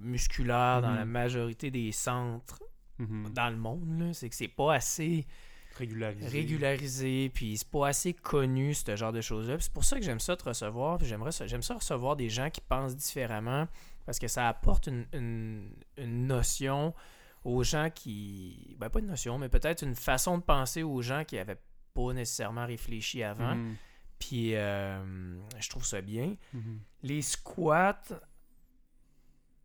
musculaire 0.00 0.80
dans 0.82 0.90
Mhm. 0.90 0.96
la 0.96 1.04
majorité 1.04 1.70
des 1.70 1.92
centres 1.92 2.62
Mhm. 2.98 3.30
dans 3.32 3.50
le 3.50 3.56
monde. 3.56 4.00
là. 4.00 4.12
C'est 4.12 4.28
que 4.28 4.34
c'est 4.34 4.48
pas 4.48 4.74
assez 4.74 5.26
régularisé. 5.76 6.28
régularisé, 6.28 7.30
puis 7.32 7.56
c'est 7.56 7.68
pas 7.70 7.88
assez 7.88 8.12
connu, 8.12 8.74
ce 8.74 8.96
genre 8.96 9.12
de 9.12 9.20
choses-là. 9.20 9.56
Puis 9.56 9.64
C'est 9.64 9.72
pour 9.72 9.84
ça 9.84 9.98
que 9.98 10.04
j'aime 10.04 10.20
ça 10.20 10.36
te 10.36 10.44
recevoir, 10.44 10.98
puis 10.98 11.06
j'aimerais 11.06 11.32
ça, 11.32 11.46
j'aime 11.46 11.62
ça 11.62 11.74
recevoir 11.74 12.16
des 12.16 12.28
gens 12.28 12.50
qui 12.50 12.60
pensent 12.60 12.96
différemment, 12.96 13.66
parce 14.06 14.18
que 14.18 14.28
ça 14.28 14.48
apporte 14.48 14.86
une, 14.88 15.06
une- 15.12 15.72
une 15.96 16.26
notion 16.26 16.94
aux 17.44 17.62
gens 17.62 17.88
qui... 17.94 18.76
Ben, 18.78 18.90
pas 18.90 18.98
une 19.00 19.06
notion, 19.06 19.38
mais 19.38 19.48
peut-être 19.48 19.82
une 19.82 19.94
façon 19.94 20.38
de 20.38 20.42
penser 20.42 20.82
aux 20.82 21.00
gens 21.02 21.24
qui 21.24 21.38
avaient 21.38 21.60
pas 21.94 22.12
nécessairement 22.12 22.66
réfléchi 22.66 23.22
avant. 23.22 23.54
Mhm. 23.54 23.76
Puis 24.18 24.54
euh, 24.54 25.38
je 25.58 25.68
trouve 25.70 25.84
ça 25.86 26.00
bien. 26.02 26.36
Mhm. 26.52 26.80
Les 27.02 27.22
squats, 27.22 28.02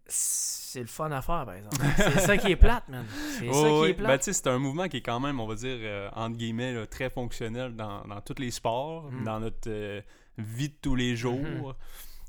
c'est 0.08 0.82
le 0.82 0.88
fun 0.88 1.10
à 1.12 1.22
faire, 1.22 1.46
par 1.46 1.54
exemple. 1.56 1.78
c'est 1.98 2.20
ça 2.20 2.38
qui 2.38 2.52
est 2.52 2.56
plate, 2.56 2.88
man. 2.90 3.06
C'est 3.40 3.52
ça 3.52 3.74
Ouais, 3.74 3.88
qui 3.88 3.90
est 3.90 3.94
Ben, 3.96 4.04
plate. 4.06 4.24
sais, 4.24 4.34
c'est 4.34 4.48
un 4.48 4.60
mouvement 4.60 4.88
qui 4.88 4.98
est 4.98 5.02
quand 5.02 5.20
même, 5.20 5.40
on 5.40 5.48
va 5.48 5.56
dire, 5.56 5.78
euh, 5.80 6.10
entre 6.14 6.38
guillemets, 6.38 6.74
là, 6.74 6.86
très 6.86 7.10
fonctionnel 7.10 7.76
dans, 7.76 8.04
dans 8.06 8.22
tous 8.22 8.40
les 8.40 8.52
sports, 8.52 9.12
Mhm. 9.12 9.24
dans 9.24 9.40
notre 9.40 9.68
euh, 9.70 10.02
vie 10.38 10.70
de 10.70 10.76
tous 10.82 10.96
les 10.96 11.16
jours. 11.16 11.76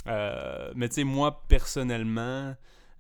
Euh, 0.09 0.73
mais 0.75 0.89
tu 0.89 0.97
sais, 0.97 1.05
moi, 1.05 1.43
personnellement, 1.49 2.55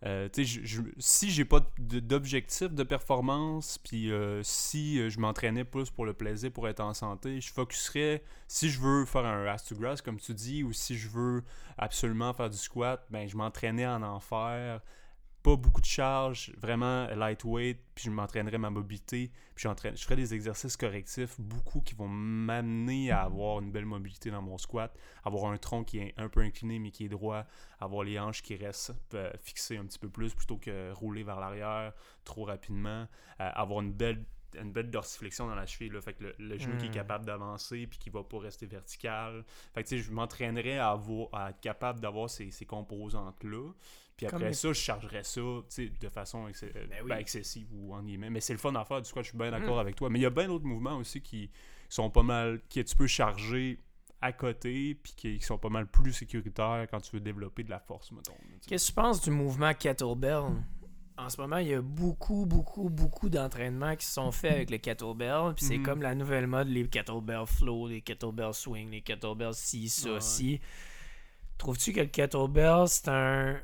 euh, 0.05 0.29
je- 0.37 0.83
si 0.99 1.31
j'ai 1.31 1.45
pas 1.45 1.61
d'objectif 1.79 2.73
de 2.73 2.83
performance, 2.83 3.79
puis 3.79 4.13
euh, 4.13 4.43
si 4.43 5.01
euh, 5.01 5.09
je 5.09 5.19
m'entraînais 5.21 5.65
plus 5.65 5.91
pour 5.91 6.05
le 6.05 6.13
plaisir, 6.13 6.53
pour 6.53 6.69
être 6.69 6.81
en 6.81 6.95
santé, 6.95 7.41
je 7.41 7.51
focuserais, 7.53 8.23
si 8.47 8.69
je 8.71 8.79
veux 8.81 9.05
faire 9.05 9.25
un 9.25 9.47
ass 9.47 9.65
to 9.65 9.75
grass, 9.77 10.03
comme 10.03 10.19
tu 10.19 10.35
dis, 10.35 10.63
ou 10.63 10.73
si 10.73 10.97
je 10.99 11.09
veux 11.09 11.43
absolument 11.79 12.33
faire 12.35 12.51
du 12.51 12.59
squat, 12.59 13.05
ben 13.11 13.29
je 13.29 13.37
m'entraînais 13.37 13.87
en 13.87 14.21
faire, 14.21 14.81
pas 15.47 15.55
beaucoup 15.55 15.81
de 15.81 15.87
charge, 15.87 16.53
vraiment 16.59 17.07
lightweight, 17.07 17.79
puis 17.95 18.07
je 18.07 18.11
m'entraînerais 18.11 18.59
ma 18.59 18.69
mobilité, 18.69 19.31
puis 19.55 19.69
je 19.69 20.03
ferais 20.05 20.17
des 20.17 20.35
exercices 20.35 20.77
correctifs, 20.77 21.41
beaucoup 21.41 21.81
qui 21.81 21.95
vont 21.95 22.09
m'amener 22.09 23.13
à 23.13 23.23
avoir 23.23 23.61
une 23.61 23.71
belle 23.71 23.85
mobilité 23.87 24.33
dans 24.33 24.43
mon 24.43 24.59
squat, 24.59 24.93
avoir 25.23 25.53
un 25.53 25.57
tronc 25.57 25.85
qui 25.85 25.99
est 25.99 26.15
un 26.17 26.29
peu 26.29 26.41
incliné 26.41 26.81
mais 26.81 26.91
qui 26.91 27.05
est 27.05 27.09
droit, 27.09 27.45
avoir 27.79 28.03
les 28.03 28.19
hanches 28.19 28.43
qui 28.43 28.57
restent 28.57 28.93
euh, 29.15 29.31
fixées 29.39 29.77
un 29.77 29.85
petit 29.87 30.01
peu 30.01 30.09
plus 30.09 30.35
plutôt 30.35 30.57
que 30.57 30.91
rouler 30.91 31.23
vers 31.23 31.39
l'arrière 31.39 31.93
trop 32.25 32.43
rapidement, 32.45 33.07
euh, 33.41 33.51
avoir 33.55 33.83
une 33.83 33.93
belle 33.93 34.25
une 34.61 34.73
belle 34.73 34.91
dorsiflexion 34.91 35.47
dans 35.49 35.55
la 35.55 35.67
cheville, 35.67 35.91
là, 35.93 36.01
fait 36.01 36.15
que 36.15 36.23
le, 36.25 36.35
le 36.39 36.59
genou 36.59 36.79
qui 36.79 36.87
est 36.87 36.89
Mm. 36.89 36.93
capable 36.93 37.27
d'avancer 37.27 37.87
puis 37.87 37.99
qui 37.99 38.09
va 38.09 38.25
pas 38.25 38.39
rester 38.39 38.65
vertical. 38.65 39.45
Fait 39.75 39.83
que 39.83 39.89
tu 39.89 39.99
sais, 39.99 40.03
je 40.03 40.11
m'entraînerais 40.11 40.79
à, 40.79 40.93
avoir- 40.93 41.29
à 41.35 41.51
être 41.51 41.61
capable 41.61 42.01
d'avoir 42.01 42.31
ces, 42.31 42.51
ces 42.51 42.65
composantes-là. 42.65 43.73
Puis 44.17 44.27
après 44.27 44.53
ça, 44.55 44.69
je 44.69 44.73
chargerais 44.81 45.23
ça 45.25 45.41
de 45.41 46.09
façon 46.09 46.49
exce- 46.49 46.65
euh, 46.75 46.87
Ben 46.89 46.99
oui. 47.03 47.09
ben, 47.11 47.19
excessive 47.19 47.69
ou 47.73 47.95
en 47.95 48.03
guillemets. 48.03 48.31
Mais 48.31 48.41
c'est 48.41 48.55
le 48.55 48.59
fun 48.59 48.75
à 48.75 48.85
faire, 48.85 49.03
du 49.03 49.13
coup, 49.13 49.19
je 49.23 49.29
suis 49.29 49.37
bien 49.39 49.49
Mm. 49.49 49.51
d'accord 49.61 49.79
avec 49.79 49.95
toi. 49.97 50.09
Mais 50.09 50.19
il 50.19 50.23
y 50.23 50.27
a 50.27 50.31
bien 50.31 50.47
d'autres 50.49 50.65
mouvements 50.65 50.97
aussi 50.97 51.21
qui 51.21 51.51
sont 51.89 52.09
pas 52.11 52.23
mal, 52.23 52.61
que 52.75 52.81
tu 52.81 52.97
peux 52.97 53.07
charger 53.07 53.79
à 54.23 54.33
côté, 54.33 54.95
puis 54.95 55.13
qui, 55.15 55.39
qui 55.39 55.45
sont 55.45 55.59
pas 55.59 55.69
mal 55.69 55.87
plus 55.87 56.13
sécuritaires 56.15 56.87
quand 56.91 57.01
tu 57.01 57.13
veux 57.17 57.21
développer 57.21 57.63
de 57.63 57.71
la 57.71 57.79
force, 57.79 58.11
mettons. 58.13 58.33
Qu'est-ce 58.67 58.87
que 58.87 58.91
tu 58.93 58.95
penses 58.95 59.21
du 59.21 59.31
mouvement 59.31 59.75
kettlebell? 59.75 60.43
En 61.19 61.29
ce 61.31 61.41
moment, 61.41 61.59
il 61.59 61.69
y 61.69 61.75
a 61.75 61.81
beaucoup, 61.83 62.45
beaucoup, 62.47 62.89
beaucoup 62.91 63.29
d'entraînements 63.29 63.97
qui 63.97 64.07
sont 64.07 64.33
faits 64.33 64.53
avec 64.53 64.71
le 64.71 64.79
kettlebell. 64.79 65.53
Puis 65.55 65.65
c'est 65.67 65.79
Mhm. 65.79 65.83
comme 65.85 66.03
la 66.03 66.15
nouvelle 66.15 66.47
mode, 66.47 66.69
les 66.69 66.89
kettlebell 66.89 67.47
flow, 67.47 67.89
les 67.89 68.01
kettlebell 68.01 68.53
swing, 68.55 68.91
les 68.91 69.03
kettlebell 69.03 69.53
ci, 69.55 69.89
ça, 69.91 70.09
Ouais, 70.09 70.15
ouais. 70.15 70.21
ci. 70.23 70.61
Trouves-tu 71.59 71.93
que 71.93 72.01
le 72.01 72.07
kettlebell, 72.07 72.87
c'est 72.89 73.09
un... 73.09 73.59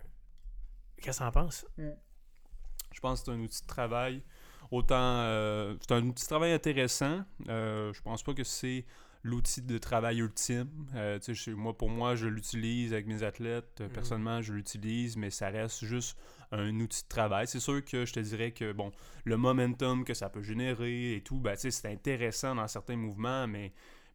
Qu'est-ce 1.03 1.19
que 1.19 1.25
t'en 1.25 1.33
penses? 1.33 1.67
Je 1.79 3.01
pense 3.01 3.21
que 3.21 3.27
c'est 3.27 3.33
un 3.33 3.41
outil 3.41 3.63
de 3.63 3.67
travail. 3.67 4.23
Autant, 4.71 4.97
euh, 4.97 5.75
c'est 5.81 5.93
un 5.93 6.03
outil 6.07 6.23
de 6.25 6.29
travail 6.29 6.53
intéressant. 6.53 7.25
Euh, 7.49 7.93
je 7.93 8.01
pense 8.03 8.23
pas 8.23 8.33
que 8.35 8.45
c'est 8.45 8.85
l'outil 9.25 9.63
de 9.63 9.79
travail 9.79 10.19
ultime. 10.19 10.69
Euh, 10.95 11.19
tu 11.19 11.35
sais, 11.35 11.51
je- 11.51 11.55
moi, 11.57 11.77
pour 11.77 11.89
moi, 11.91 12.15
je 12.17 12.27
l'utilise 12.27 12.93
avec 12.93 13.07
mes 13.07 13.23
athlètes. 13.23 13.81
Euh, 13.81 13.87
Mhm. 13.87 13.93
Personnellement, 13.93 14.43
je 14.43 14.53
l'utilise, 14.53 15.17
mais 15.17 15.31
ça 15.31 15.49
reste 15.49 15.85
juste 15.85 16.17
un 16.51 16.75
outil 16.81 17.03
de 17.05 17.09
travail. 17.09 17.47
C'est 17.47 17.61
sûr 17.61 17.85
que 17.85 18.05
je 18.05 18.13
te 18.13 18.21
dirais 18.21 18.51
que 18.53 18.73
bon, 18.73 18.93
le 19.25 19.37
momentum 19.37 20.05
que 20.05 20.15
ça 20.15 20.29
peut 20.29 20.43
générer 20.43 21.15
et 21.17 21.21
tout, 21.23 21.39
ben, 21.39 21.55
tu 21.55 21.61
sais, 21.63 21.71
c'est 21.71 21.91
intéressant 21.93 22.55
dans 22.55 22.67
certains 22.69 22.97
mouvements, 22.97 23.47
mais 23.47 23.73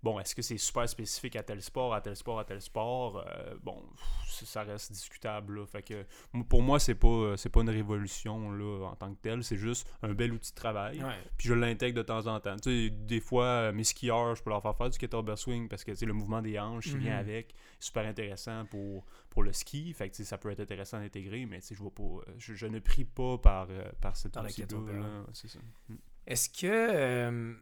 bon, 0.08 0.20
est-ce 0.20 0.34
que 0.34 0.42
c'est 0.42 0.58
super 0.58 0.88
spécifique 0.88 1.36
à 1.36 1.44
tel 1.44 1.62
sport, 1.62 1.94
à 1.94 2.00
tel 2.02 2.16
sport, 2.16 2.40
à 2.40 2.46
tel 2.46 2.62
sport? 2.62 3.26
Euh, 3.28 3.56
bon, 3.62 3.84
ça 4.30 4.64
reste 4.64 4.92
discutable. 4.92 5.60
là. 5.60 5.66
Fait 5.66 5.82
que 5.84 6.06
pour 6.48 6.62
moi, 6.64 6.80
c'est 6.80 6.96
pas 6.96 7.36
c'est 7.36 7.50
pas 7.50 7.62
une 7.62 7.70
révolution 7.70 8.52
là, 8.52 8.86
en 8.88 8.96
tant 8.96 9.14
que 9.14 9.20
telle, 9.22 9.44
c'est 9.44 9.58
juste 9.58 9.86
un 10.02 10.14
bel 10.14 10.32
outil 10.32 10.52
de 10.52 10.56
travail. 10.56 11.04
Ouais. 11.04 11.14
Puis 11.38 11.50
je 11.50 11.54
l'intègre 11.54 11.98
de 11.98 12.04
temps 12.04 12.26
en 12.28 12.40
temps. 12.40 12.56
Tu 12.58 12.88
sais, 12.88 12.90
des 12.90 13.20
fois, 13.20 13.46
euh, 13.46 13.74
mes 13.74 13.84
skieurs, 13.84 14.36
je 14.36 14.44
peux 14.44 14.50
leur 14.50 14.62
faire 14.62 14.76
faire 14.78 14.90
du 14.90 14.98
kettlebell 14.98 15.36
swing 15.38 15.68
parce 15.68 15.84
que 15.84 15.92
tu 15.92 15.98
sais, 15.98 16.06
le 16.06 16.14
mouvement 16.14 16.42
des 16.42 16.58
hanches 16.60 16.86
qui 16.90 16.98
vient 16.98 17.14
Mhm. 17.16 17.20
avec, 17.20 17.54
super 17.80 18.06
intéressant 18.06 18.66
pour, 18.66 19.06
pour 19.30 19.44
le 19.44 19.52
ski. 19.54 19.94
Fait 19.94 20.10
que 20.10 20.16
tu 20.16 20.24
sais, 20.24 20.30
ça 20.30 20.38
peut 20.38 20.50
être 20.52 20.60
intéressant 20.62 21.00
d'intégrer, 21.00 21.46
mais 21.46 21.60
tu 21.62 21.76
je 21.76 21.80
vois 21.82 21.94
pas. 21.94 22.04
euh, 22.04 22.22
Je, 22.38 22.54
je 22.54 22.66
ne 22.68 22.80
prie 22.80 23.06
pas 23.06 23.38
par, 23.38 23.68
euh, 23.70 23.92
par 24.02 24.16
cet 24.16 24.34
Par 24.34 24.44
le 24.44 24.50
outil 24.50 24.62
kettlebell. 24.62 25.00
là 25.00 25.26
C'est 25.34 25.48
ça. 25.50 25.60
Mm. 25.90 25.96
Est-ce 26.28 26.50
que... 26.50 26.68
euh, 26.68 27.54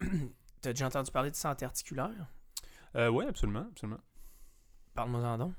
T'as 0.60 0.72
déjà 0.72 0.86
entendu 0.86 1.10
parler 1.10 1.30
de 1.30 1.36
santé 1.36 1.64
articulaire? 1.64 2.26
Euh, 2.96 3.08
oui, 3.08 3.24
absolument, 3.28 3.66
absolument. 3.70 4.00
Parle-moi-en 4.94 5.38
donc. 5.38 5.52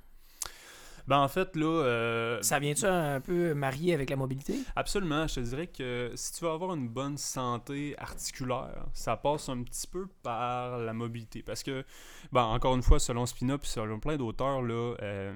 Ben 1.07 1.17
en 1.17 1.27
fait, 1.27 1.55
là. 1.55 1.65
euh, 1.65 2.41
Ça 2.43 2.59
vient-tu 2.59 2.85
un 2.85 3.19
peu 3.19 3.55
marié 3.55 3.95
avec 3.95 4.11
la 4.11 4.15
mobilité? 4.15 4.59
Absolument, 4.75 5.25
je 5.25 5.35
te 5.35 5.39
dirais 5.39 5.65
que 5.67 6.11
si 6.13 6.33
tu 6.33 6.43
veux 6.45 6.51
avoir 6.51 6.75
une 6.75 6.87
bonne 6.87 7.17
santé 7.17 7.95
articulaire, 7.97 8.85
ça 8.93 9.17
passe 9.17 9.49
un 9.49 9.63
petit 9.63 9.87
peu 9.87 10.07
par 10.21 10.77
la 10.77 10.93
mobilité. 10.93 11.41
Parce 11.41 11.63
que, 11.63 11.83
ben, 12.31 12.43
encore 12.43 12.75
une 12.75 12.83
fois, 12.83 12.99
selon 12.99 13.25
Spina 13.25 13.57
puis 13.57 13.69
selon 13.69 13.99
plein 13.99 14.17
d'auteurs, 14.17 14.61
là, 14.61 14.95
euh, 15.01 15.33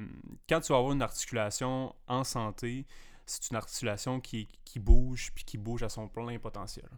quand 0.47 0.59
tu 0.61 0.71
vas 0.73 0.77
avoir 0.77 0.93
une 0.93 1.01
articulation 1.01 1.95
en 2.07 2.23
santé, 2.23 2.85
c'est 3.25 3.49
une 3.51 3.57
articulation 3.57 4.19
qui, 4.19 4.47
qui 4.65 4.79
bouge 4.79 5.31
puis 5.33 5.43
qui 5.45 5.57
bouge 5.57 5.83
à 5.83 5.89
son 5.89 6.07
plein 6.07 6.37
potentiel. 6.39 6.89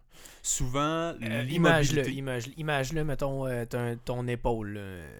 Souvent, 0.41 1.13
Euh, 1.21 1.43
Image-le, 1.49 2.01
l'immobilité... 2.01 2.11
image, 2.13 2.49
image-le, 2.57 3.03
mettons, 3.03 3.45
euh, 3.47 3.65
ton, 3.65 3.97
ton 4.03 4.27
épaule. 4.27 4.79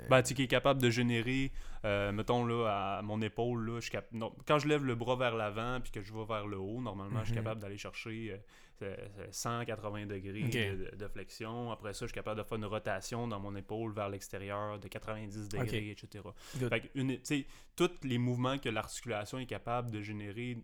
Ben, 0.09 0.21
tu 0.21 0.39
est 0.41 0.47
capable 0.47 0.81
de 0.81 0.89
générer, 0.89 1.51
euh, 1.85 2.11
mettons 2.11 2.45
là, 2.45 2.97
à 2.97 3.01
mon 3.01 3.21
épaule, 3.21 3.65
là, 3.69 3.79
je 3.79 3.89
cap- 3.91 4.07
non, 4.11 4.33
quand 4.47 4.59
je 4.59 4.67
lève 4.67 4.83
le 4.83 4.95
bras 4.95 5.15
vers 5.15 5.35
l'avant 5.35 5.79
puis 5.81 5.91
que 5.91 6.01
je 6.01 6.13
vais 6.13 6.25
vers 6.25 6.47
le 6.47 6.57
haut, 6.57 6.81
normalement, 6.81 7.19
je 7.19 7.25
suis 7.25 7.33
Mhm. 7.33 7.43
capable 7.43 7.61
d'aller 7.61 7.77
chercher 7.77 8.31
euh, 8.31 8.37
euh, 8.83 9.27
180 9.31 10.05
degrés 10.07 10.43
de, 10.43 10.95
de 10.95 11.07
flexion. 11.07 11.71
Après 11.71 11.93
ça, 11.93 12.05
je 12.05 12.07
suis 12.11 12.15
capable 12.15 12.41
de 12.41 12.47
faire 12.47 12.57
une 12.57 12.65
rotation 12.65 13.27
dans 13.27 13.39
mon 13.39 13.55
épaule 13.55 13.93
vers 13.93 14.09
l'extérieur 14.09 14.79
de 14.79 14.87
90 14.87 15.47
degrés, 15.49 15.91
etc. 15.91 16.23
Fait 16.69 16.81
que 16.81 16.87
une- 16.95 17.17
tous 17.75 17.91
les 18.03 18.17
mouvements 18.17 18.57
que 18.57 18.69
l'articulation 18.69 19.39
est 19.39 19.45
capable 19.45 19.91
de 19.91 20.01
générer 20.01 20.57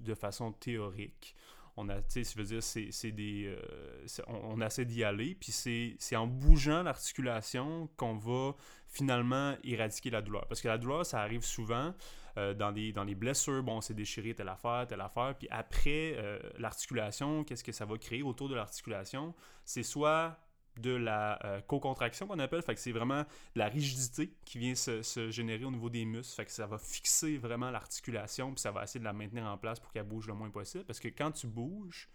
de 0.00 0.14
façon 0.14 0.52
théorique, 0.52 1.34
on 1.76 1.88
a, 1.88 2.02
tu 2.02 2.24
sais, 2.24 2.42
dire, 2.42 2.62
c'est 2.62 3.12
des, 3.12 3.46
euh, 3.46 4.22
on, 4.26 4.60
essaie 4.60 4.84
d'y 4.84 5.04
aller, 5.04 5.34
puis 5.34 5.52
c'est 5.52 5.96
c'est 5.98 6.16
en 6.16 6.26
bougeant 6.26 6.82
l'articulation 6.82 7.88
qu'on 7.96 8.16
va 8.16 8.54
finalement 8.88 9.56
éradiquer 9.64 10.10
la 10.10 10.20
douleur. 10.20 10.46
Parce 10.48 10.60
que 10.60 10.68
la 10.68 10.76
douleur, 10.76 11.06
ça 11.06 11.20
arrive 11.20 11.44
souvent 11.44 11.94
euh, 12.36 12.52
dans, 12.52 12.72
des, 12.72 12.92
dans 12.92 13.04
les 13.04 13.14
blessures, 13.14 13.62
bon, 13.62 13.80
c'est 13.80 13.94
déchiré 13.94 14.34
telle 14.34 14.48
affaire, 14.48 14.86
telle 14.86 15.00
affaire, 15.00 15.34
puis 15.38 15.48
après, 15.50 16.14
euh, 16.16 16.38
l'articulation, 16.58 17.44
qu'est-ce 17.44 17.64
que 17.64 17.72
ça 17.72 17.86
va 17.86 17.96
créer 17.96 18.22
autour 18.22 18.48
de 18.50 18.54
l'articulation? 18.54 19.34
C'est 19.64 19.82
soit 19.82 20.38
de 20.78 20.90
la 20.90 21.44
euh, 21.44 21.60
co-contraction 21.60 22.26
qu'on 22.26 22.38
appelle. 22.38 22.62
Fait 22.62 22.74
que 22.74 22.80
c'est 22.80 22.92
vraiment 22.92 23.22
de 23.22 23.58
la 23.58 23.68
rigidité 23.68 24.32
qui 24.44 24.58
vient 24.58 24.74
se, 24.74 25.02
se, 25.02 25.30
générer 25.30 25.64
au 25.64 25.70
niveau 25.70 25.90
des 25.90 26.04
muscles. 26.04 26.34
Fait 26.34 26.44
que 26.44 26.52
ça 26.52 26.66
va 26.66 26.78
fixer 26.78 27.36
vraiment 27.36 27.70
l'articulation, 27.70 28.52
puis 28.52 28.60
ça 28.60 28.70
va 28.70 28.84
essayer 28.84 29.00
de 29.00 29.04
la 29.04 29.12
maintenir 29.12 29.44
en 29.44 29.58
place 29.58 29.80
pour 29.80 29.92
qu'elle 29.92 30.06
bouge 30.06 30.26
le 30.26 30.34
moins 30.34 30.50
possible. 30.50 30.84
Parce 30.84 31.00
que 31.00 31.08
quand 31.08 31.32
tu 31.32 31.46
bouges, 31.46 32.08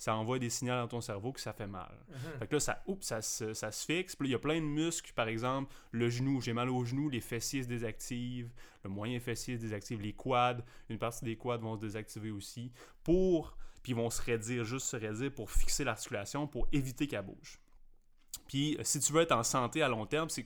ça 0.00 0.14
envoie 0.16 0.38
des 0.38 0.48
signaux 0.48 0.72
dans 0.72 0.88
ton 0.88 1.02
cerveau 1.02 1.30
que 1.30 1.40
ça 1.40 1.52
fait 1.52 1.66
mal. 1.66 1.94
Mhm. 2.08 2.38
Fait 2.38 2.46
que 2.46 2.54
là, 2.54 2.60
ça, 2.60 2.82
oups, 2.86 3.06
ça, 3.06 3.20
se, 3.20 3.52
ça 3.52 3.70
se 3.70 3.84
fixe. 3.84 4.16
Puis 4.16 4.26
là, 4.26 4.28
il 4.30 4.32
y 4.32 4.34
a 4.34 4.38
plein 4.38 4.58
de 4.58 4.66
muscles, 4.66 5.12
par 5.12 5.28
exemple, 5.28 5.70
le 5.92 6.08
genou, 6.08 6.40
j'ai 6.40 6.54
mal 6.54 6.70
au 6.70 6.82
genou, 6.86 7.10
les 7.10 7.20
fessiers 7.20 7.64
se 7.64 7.68
désactivent, 7.68 8.50
le 8.82 8.88
moyen 8.88 9.20
fessier 9.20 9.56
se 9.56 9.60
désactive, 9.60 10.00
les 10.00 10.14
quads, 10.14 10.64
une 10.88 10.96
partie 10.98 11.26
des 11.26 11.36
quads 11.36 11.58
vont 11.58 11.76
se 11.76 11.82
désactiver 11.82 12.30
aussi, 12.30 12.72
pour, 13.04 13.58
puis 13.82 13.92
ils 13.92 13.94
vont 13.94 14.08
se 14.08 14.22
raidir, 14.22 14.64
juste 14.64 14.86
se 14.86 14.96
raidir 14.96 15.34
pour 15.34 15.50
fixer 15.50 15.84
l'articulation, 15.84 16.46
pour 16.46 16.66
éviter 16.72 17.06
qu'elle 17.06 17.26
bouge. 17.26 17.60
Puis, 18.50 18.76
euh, 18.78 18.82
si 18.82 18.98
tu 19.00 19.12
veux 19.12 19.22
être 19.22 19.32
en 19.32 19.44
santé 19.44 19.82
à 19.82 19.88
long 19.88 20.06
terme, 20.06 20.28
c'est, 20.28 20.44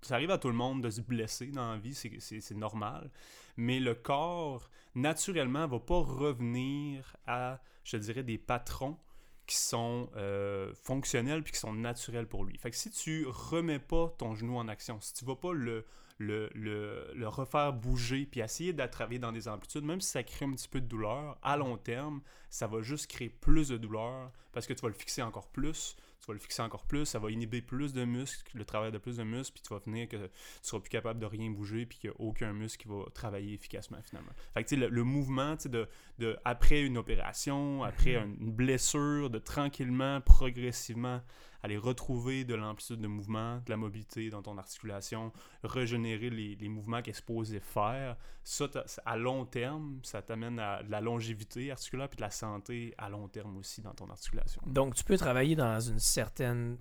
ça 0.00 0.14
arrive 0.14 0.30
à 0.30 0.38
tout 0.38 0.48
le 0.48 0.54
monde 0.54 0.82
de 0.82 0.90
se 0.90 1.00
blesser 1.00 1.48
dans 1.48 1.72
la 1.72 1.78
vie, 1.78 1.94
c'est, 1.94 2.54
normal. 2.54 3.10
Mais 3.56 3.78
le 3.78 3.94
corps, 3.94 4.70
naturellement, 4.94 5.66
va 5.66 5.78
pas 5.78 6.00
revenir 6.00 7.16
à, 7.26 7.60
je 7.84 7.98
dirais, 7.98 8.22
des 8.22 8.38
patrons 8.38 8.98
qui 9.46 9.56
sont 9.56 10.08
euh, 10.16 10.72
fonctionnels 10.82 11.42
puis 11.42 11.52
qui 11.52 11.58
sont 11.58 11.74
naturels 11.74 12.26
pour 12.26 12.44
lui. 12.44 12.56
Fait 12.56 12.70
que 12.70 12.76
si 12.76 12.90
tu 12.90 13.26
remets 13.28 13.80
pas 13.80 14.14
ton 14.16 14.34
genou 14.34 14.56
en 14.56 14.68
action, 14.68 14.98
si 15.00 15.12
tu 15.12 15.26
vas 15.26 15.36
pas 15.36 15.52
le, 15.52 15.84
le, 16.16 16.48
le, 16.54 17.12
le 17.14 17.28
refaire 17.28 17.72
bouger 17.72 18.24
puis 18.24 18.40
essayer 18.40 18.72
de 18.72 18.86
travailler 18.86 19.18
dans 19.18 19.32
des 19.32 19.48
amplitudes, 19.48 19.84
même 19.84 20.00
si 20.00 20.10
ça 20.10 20.22
crée 20.22 20.46
un 20.46 20.52
petit 20.52 20.68
peu 20.68 20.80
de 20.80 20.86
douleur, 20.86 21.36
à 21.42 21.56
long 21.56 21.76
terme, 21.76 22.22
ça 22.48 22.66
va 22.66 22.80
juste 22.80 23.08
créer 23.08 23.28
plus 23.28 23.68
de 23.68 23.76
douleur 23.76 24.30
parce 24.52 24.66
que 24.66 24.72
tu 24.72 24.80
vas 24.80 24.88
le 24.88 24.94
fixer 24.94 25.22
encore 25.22 25.48
plus, 25.48 25.96
tu 26.22 26.28
vas 26.28 26.34
le 26.34 26.38
fixer 26.38 26.62
encore 26.62 26.86
plus, 26.86 27.04
ça 27.04 27.18
va 27.18 27.30
inhiber 27.32 27.60
plus 27.60 27.92
de 27.92 28.04
muscles, 28.04 28.56
le 28.56 28.64
travail 28.64 28.92
de 28.92 28.98
plus 28.98 29.16
de 29.16 29.24
muscles, 29.24 29.54
puis 29.54 29.62
tu 29.66 29.74
vas 29.74 29.80
finir 29.80 30.08
que 30.08 30.16
tu 30.16 30.30
seras 30.62 30.80
plus 30.80 30.88
capable 30.88 31.18
de 31.18 31.26
rien 31.26 31.50
bouger, 31.50 31.84
puis 31.84 31.98
qu'il 31.98 32.10
n'y 32.10 32.16
a 32.16 32.20
aucun 32.20 32.52
muscle 32.52 32.80
qui 32.82 32.88
va 32.88 33.04
travailler 33.12 33.54
efficacement 33.54 33.98
finalement. 34.02 34.30
Fait 34.54 34.62
que 34.62 34.68
tu 34.68 34.76
sais, 34.76 34.80
le, 34.80 34.88
le 34.88 35.02
mouvement, 35.04 35.56
de, 35.64 35.88
de, 36.18 36.36
après 36.44 36.82
une 36.82 36.96
opération, 36.96 37.82
après 37.82 38.24
Mhm. 38.24 38.36
une 38.40 38.52
blessure, 38.52 39.30
de 39.30 39.38
tranquillement, 39.38 40.20
progressivement 40.20 41.20
aller 41.62 41.76
retrouver 41.76 42.44
de 42.44 42.54
l'amplitude 42.54 43.00
de 43.00 43.06
mouvement, 43.06 43.56
de 43.64 43.70
la 43.70 43.76
mobilité 43.76 44.30
dans 44.30 44.42
ton 44.42 44.58
articulation, 44.58 45.32
régénérer 45.62 46.28
les, 46.30 46.56
les 46.56 46.68
mouvements 46.68 47.02
qu'elle 47.02 47.12
est 47.14 47.16
supposée 47.16 47.60
faire. 47.60 48.16
Ça, 48.44 48.66
à 49.06 49.16
long 49.16 49.44
terme, 49.44 50.00
ça 50.02 50.22
t'amène 50.22 50.58
à 50.58 50.82
de 50.82 50.90
la 50.90 51.00
longévité 51.00 51.70
articulaire 51.70 52.08
puis 52.08 52.16
de 52.16 52.22
la 52.22 52.30
santé 52.30 52.94
à 52.98 53.08
long 53.08 53.28
terme 53.28 53.56
aussi 53.56 53.80
dans 53.80 53.94
ton 53.94 54.10
articulation. 54.10 54.60
Donc, 54.66 54.94
tu 54.94 55.04
peux 55.04 55.16
travailler 55.16 55.54
dans 55.56 55.78
une 55.80 55.98
certaine 56.00 56.78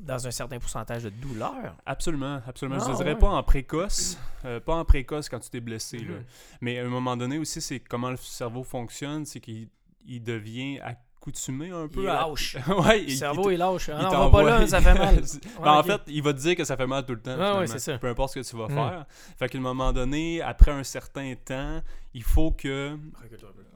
dans 0.00 0.26
un 0.26 0.30
certain 0.32 0.58
pourcentage 0.58 1.04
de 1.04 1.10
douleur? 1.10 1.76
Absolument, 1.86 2.40
absolument. 2.46 2.80
je 2.80 2.84
Ah, 2.86 2.88
ne 2.90 2.96
dirais 2.96 3.12
ouais. 3.12 3.18
pas 3.18 3.28
en 3.28 3.42
précoce, 3.44 4.18
euh, 4.44 4.58
pas 4.58 4.74
en 4.74 4.84
précoce 4.84 5.28
quand 5.28 5.38
tu 5.38 5.50
t'es 5.50 5.60
blessé. 5.60 5.98
là. 5.98 6.14
Mhm. 6.16 6.24
Mais 6.62 6.78
à 6.80 6.84
un 6.84 6.88
moment 6.88 7.16
donné 7.16 7.38
aussi, 7.38 7.60
c'est 7.60 7.78
comment 7.78 8.10
le 8.10 8.16
cerveau 8.16 8.64
fonctionne, 8.64 9.24
c'est 9.24 9.38
qu'il 9.40 9.68
il 10.06 10.22
devient 10.22 10.80
accoutumé 11.28 11.70
un 11.70 11.84
Il 11.84 11.88
peu 11.88 12.10
à... 12.10 12.26
lâche. 12.28 12.56
ouais, 12.68 13.00
Le 13.00 13.08
il- 13.10 13.16
cerveau 13.16 13.50
il 13.50 13.54
est 13.54 13.56
lâche. 13.56 13.88
Ah 13.88 13.96
il 13.98 14.02
non, 14.02 14.08
on 14.08 14.10
va 14.10 14.16
t'envoie- 14.16 14.42
pas 14.44 14.58
là, 14.60 14.66
ça 14.66 14.80
fait 14.80 14.94
mal. 14.94 15.22
Ben, 15.62 15.72
en 15.72 15.82
fait, 15.82 16.00
il 16.08 16.22
va 16.22 16.32
te 16.34 16.38
dire 16.38 16.56
que 16.56 16.64
ça 16.64 16.76
fait 16.76 16.86
mal 16.86 17.04
tout 17.06 17.14
le 17.14 17.20
temps. 17.22 17.30
Ouais, 17.32 17.36
finalement. 17.36 17.58
ouais, 17.60 17.66
c'est 17.66 17.78
ça. 17.78 17.98
Peu 17.98 18.08
importe 18.08 18.34
ce 18.34 18.40
que 18.40 18.44
tu 18.48 18.56
vas 18.56 18.66
Mm. 18.68 18.74
faire. 18.74 19.06
Fait 19.38 19.48
qu'à 19.48 19.58
un 19.58 19.60
moment 19.62 19.92
donné, 19.92 20.42
après 20.42 20.70
un 20.70 20.84
certain 20.84 21.34
temps, 21.42 21.82
il 22.12 22.22
faut 22.22 22.50
que, 22.52 22.96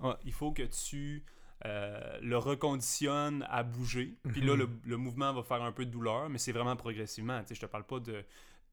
ouais, 0.02 0.14
il 0.24 0.32
faut 0.32 0.52
que 0.52 0.62
tu 0.62 1.24
euh, 1.66 2.18
le 2.22 2.38
reconditionnes 2.38 3.44
à 3.50 3.62
bouger. 3.64 4.14
Puis 4.28 4.42
là, 4.42 4.52
Mhm. 4.52 4.58
le, 4.60 4.68
le 4.86 4.96
mouvement 4.96 5.32
va 5.32 5.42
faire 5.42 5.60
un 5.62 5.72
peu 5.72 5.84
de 5.84 5.90
douleur, 5.90 6.28
mais 6.28 6.38
c'est 6.38 6.52
vraiment 6.52 6.76
progressivement. 6.76 7.40
Tu 7.40 7.48
sais, 7.48 7.54
je 7.56 7.60
te 7.60 7.66
parle 7.66 7.84
pas 7.84 7.98
de. 7.98 8.24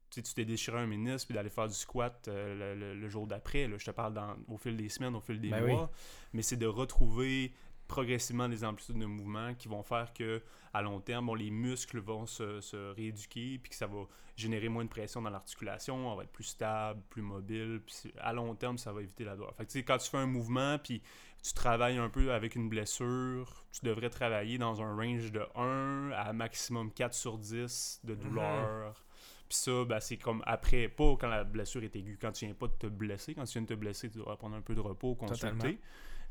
Tu 0.08 0.20
sais, 0.20 0.22
tu 0.22 0.34
t'es 0.34 0.44
déchiré 0.44 0.78
un 0.78 0.86
ménisque 0.86 1.26
puis 1.26 1.34
d'aller 1.34 1.50
faire 1.50 1.66
du 1.66 1.74
squat 1.74 2.28
euh, 2.28 2.74
le, 2.76 2.78
le- 2.78 2.94
le 2.94 3.08
jour 3.08 3.26
d'après. 3.26 3.66
là. 3.66 3.74
Je 3.76 3.84
te 3.86 3.90
parle 3.90 4.14
dans, 4.14 4.36
au 4.46 4.56
fil 4.56 4.76
des 4.76 4.88
semaines, 4.88 5.16
au 5.16 5.20
fil 5.20 5.40
des 5.40 5.48
Ben 5.50 5.64
oui. 5.64 5.72
mois. 5.72 5.90
Mais 6.32 6.42
c'est 6.42 6.56
de 6.56 6.66
retrouver 6.68 7.52
progressivement 7.86 8.48
des 8.48 8.64
amplitudes 8.64 8.98
de 8.98 9.06
mouvement 9.06 9.54
qui 9.54 9.68
vont 9.68 9.82
faire 9.82 10.12
que 10.12 10.42
à 10.72 10.82
long 10.82 11.00
terme, 11.00 11.26
bon, 11.26 11.34
les 11.34 11.50
muscles 11.50 12.00
vont 12.00 12.26
se, 12.26 12.60
se 12.60 12.94
rééduquer 12.94 13.58
puis 13.58 13.70
que 13.70 13.76
ça 13.76 13.86
va 13.86 14.06
générer 14.36 14.68
moins 14.68 14.84
de 14.84 14.90
pression 14.90 15.22
dans 15.22 15.30
l'articulation, 15.30 16.12
on 16.12 16.14
va 16.14 16.24
être 16.24 16.32
plus 16.32 16.44
stable, 16.44 17.00
plus 17.08 17.22
mobile, 17.22 17.80
puis 17.86 18.12
à 18.18 18.32
long 18.32 18.54
terme, 18.54 18.76
ça 18.76 18.92
va 18.92 19.00
éviter 19.00 19.24
la 19.24 19.34
douleur. 19.34 19.54
Fait 19.54 19.64
que, 19.64 19.78
quand 19.78 19.96
tu 19.96 20.10
fais 20.10 20.18
un 20.18 20.26
mouvement 20.26 20.78
puis 20.78 21.02
tu 21.42 21.54
travailles 21.54 21.96
un 21.96 22.10
peu 22.10 22.32
avec 22.32 22.56
une 22.56 22.68
blessure, 22.68 23.64
tu 23.72 23.84
devrais 23.84 24.10
travailler 24.10 24.58
dans 24.58 24.82
un 24.82 24.94
range 24.94 25.32
de 25.32 25.46
1 25.54 26.10
à 26.10 26.32
maximum 26.32 26.92
4 26.92 27.14
sur 27.14 27.38
10 27.38 28.00
de 28.04 28.14
douleur. 28.14 29.04
Puis 29.48 29.58
ça, 29.58 29.84
ben, 29.84 30.00
c'est 30.00 30.16
comme 30.16 30.42
après, 30.44 30.88
pas 30.88 31.16
quand 31.18 31.28
la 31.28 31.44
blessure 31.44 31.84
est 31.84 31.94
aiguë, 31.94 32.18
quand 32.20 32.32
tu 32.32 32.46
viens 32.46 32.54
pas 32.54 32.66
de 32.66 32.72
te 32.72 32.86
blesser. 32.88 33.34
Quand 33.34 33.44
tu 33.44 33.52
viens 33.52 33.62
de 33.62 33.68
te 33.68 33.74
blesser, 33.74 34.10
tu 34.10 34.18
devrais 34.18 34.36
prendre 34.36 34.56
un 34.56 34.60
peu 34.60 34.74
de 34.74 34.80
repos, 34.80 35.14
consulter. 35.14 35.50
Totalement. 35.50 35.78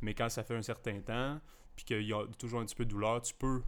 Mais 0.02 0.14
quand 0.14 0.30
ça 0.30 0.44
fait 0.44 0.56
un 0.56 0.62
certain 0.62 1.00
temps, 1.02 1.40
puis 1.76 1.86
qu'il 1.86 2.08
y 2.08 2.14
a 2.14 2.26
toujours 2.38 2.62
un 2.62 2.66
petit 2.66 2.76
peu 2.76 2.86
de 2.86 2.90
douleur, 2.90 3.22
tu 3.22 3.34
peux 3.34 3.62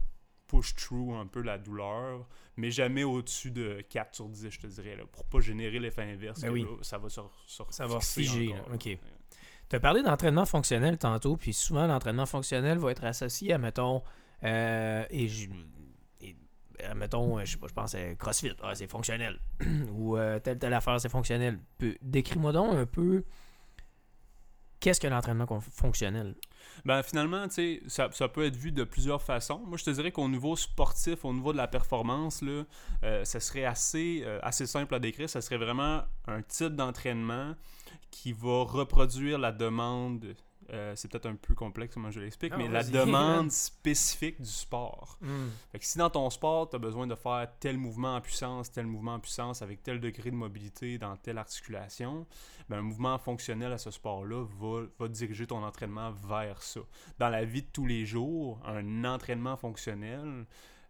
push 0.48 0.74
through 0.74 1.14
un 1.14 1.26
peu 1.26 1.42
la 1.42 1.58
douleur, 1.58 2.26
mais 2.56 2.70
jamais 2.70 3.04
au-dessus 3.04 3.50
de 3.50 3.82
4 3.88 4.14
sur 4.14 4.28
10, 4.28 4.50
je 4.50 4.58
te 4.58 4.66
dirais, 4.66 4.96
là, 4.96 5.04
pour 5.12 5.24
pas 5.26 5.40
générer 5.40 5.78
l'effet 5.78 6.02
inverse. 6.02 6.40
Ben 6.40 6.48
que 6.48 6.52
oui. 6.52 6.62
là, 6.62 6.68
ça 6.82 6.98
va 6.98 7.08
se, 7.08 7.20
se 7.46 7.62
Ça 7.70 7.86
va 7.86 8.00
figer, 8.00 8.54
encore. 8.54 8.74
OK. 8.74 8.84
Ouais. 8.86 8.98
Tu 9.68 9.76
as 9.76 9.80
parlé 9.80 10.02
d'entraînement 10.02 10.46
fonctionnel 10.46 10.96
tantôt, 10.96 11.36
puis 11.36 11.52
souvent 11.52 11.86
l'entraînement 11.86 12.24
fonctionnel 12.24 12.78
va 12.78 12.90
être 12.90 13.04
associé 13.04 13.52
à, 13.52 13.58
mettons, 13.58 14.02
euh, 14.42 15.04
et, 15.10 15.28
mettons, 16.96 17.38
euh, 17.38 17.44
je 17.44 17.52
sais 17.52 17.58
pas, 17.58 17.66
je 17.68 17.74
pense 17.74 17.94
à 17.94 18.14
CrossFit, 18.14 18.52
ah, 18.62 18.74
c'est 18.74 18.90
fonctionnel. 18.90 19.38
Ou 19.92 20.16
euh, 20.16 20.38
telle, 20.38 20.58
telle 20.58 20.72
affaire, 20.72 20.98
c'est 21.00 21.10
fonctionnel. 21.10 21.58
Décris-moi 22.00 22.52
donc 22.52 22.74
un 22.74 22.86
peu 22.86 23.24
qu'est-ce 24.80 25.00
que 25.00 25.06
l'entraînement 25.06 25.46
fonctionnel? 25.60 26.34
Ben 26.84 27.02
finalement, 27.02 27.46
tu 27.48 27.54
sais, 27.54 27.82
ça, 27.86 28.08
ça 28.12 28.28
peut 28.28 28.44
être 28.44 28.56
vu 28.56 28.72
de 28.72 28.84
plusieurs 28.84 29.22
façons. 29.22 29.60
Moi, 29.66 29.78
je 29.78 29.84
te 29.84 29.90
dirais 29.90 30.12
qu'au 30.12 30.28
niveau 30.28 30.56
sportif, 30.56 31.24
au 31.24 31.32
niveau 31.32 31.52
de 31.52 31.56
la 31.56 31.68
performance, 31.68 32.42
là, 32.42 32.64
euh, 33.04 33.24
ça 33.24 33.40
serait 33.40 33.64
assez, 33.64 34.22
euh, 34.24 34.38
assez 34.42 34.66
simple 34.66 34.94
à 34.94 34.98
décrire. 34.98 35.28
Ça 35.28 35.40
serait 35.40 35.56
vraiment 35.56 36.02
un 36.26 36.42
type 36.42 36.74
d'entraînement 36.74 37.54
qui 38.10 38.32
va 38.32 38.62
reproduire 38.62 39.38
la 39.38 39.52
demande. 39.52 40.34
Euh, 40.70 40.94
c'est 40.96 41.10
peut-être 41.10 41.26
un 41.26 41.34
peu 41.34 41.54
complexe 41.54 41.94
comment 41.94 42.10
je 42.10 42.20
l'explique, 42.20 42.54
mais 42.56 42.68
la 42.68 42.84
demande 42.84 43.50
spécifique 43.50 44.40
du 44.40 44.50
sport. 44.50 45.18
Hmm. 45.20 45.48
Fait 45.72 45.78
que 45.78 45.84
si 45.84 45.96
dans 45.96 46.10
ton 46.10 46.28
sport, 46.30 46.68
tu 46.68 46.76
as 46.76 46.78
besoin 46.78 47.06
de 47.06 47.14
faire 47.14 47.48
tel 47.58 47.78
mouvement 47.78 48.16
en 48.16 48.20
puissance, 48.20 48.70
tel 48.70 48.86
mouvement 48.86 49.14
en 49.14 49.20
puissance 49.20 49.62
avec 49.62 49.82
tel 49.82 50.00
degré 50.00 50.30
de 50.30 50.36
mobilité 50.36 50.98
dans 50.98 51.16
telle 51.16 51.38
articulation, 51.38 52.26
ben, 52.68 52.78
un 52.78 52.82
mouvement 52.82 53.18
fonctionnel 53.18 53.72
à 53.72 53.78
ce 53.78 53.90
sport-là 53.90 54.44
va, 54.58 54.86
va 54.98 55.08
diriger 55.08 55.46
ton 55.46 55.64
entraînement 55.64 56.12
vers 56.12 56.62
ça. 56.62 56.80
Dans 57.18 57.30
la 57.30 57.44
vie 57.44 57.62
de 57.62 57.68
tous 57.72 57.86
les 57.86 58.04
jours, 58.04 58.60
un 58.66 59.04
entraînement 59.04 59.56
fonctionnel, 59.56 60.44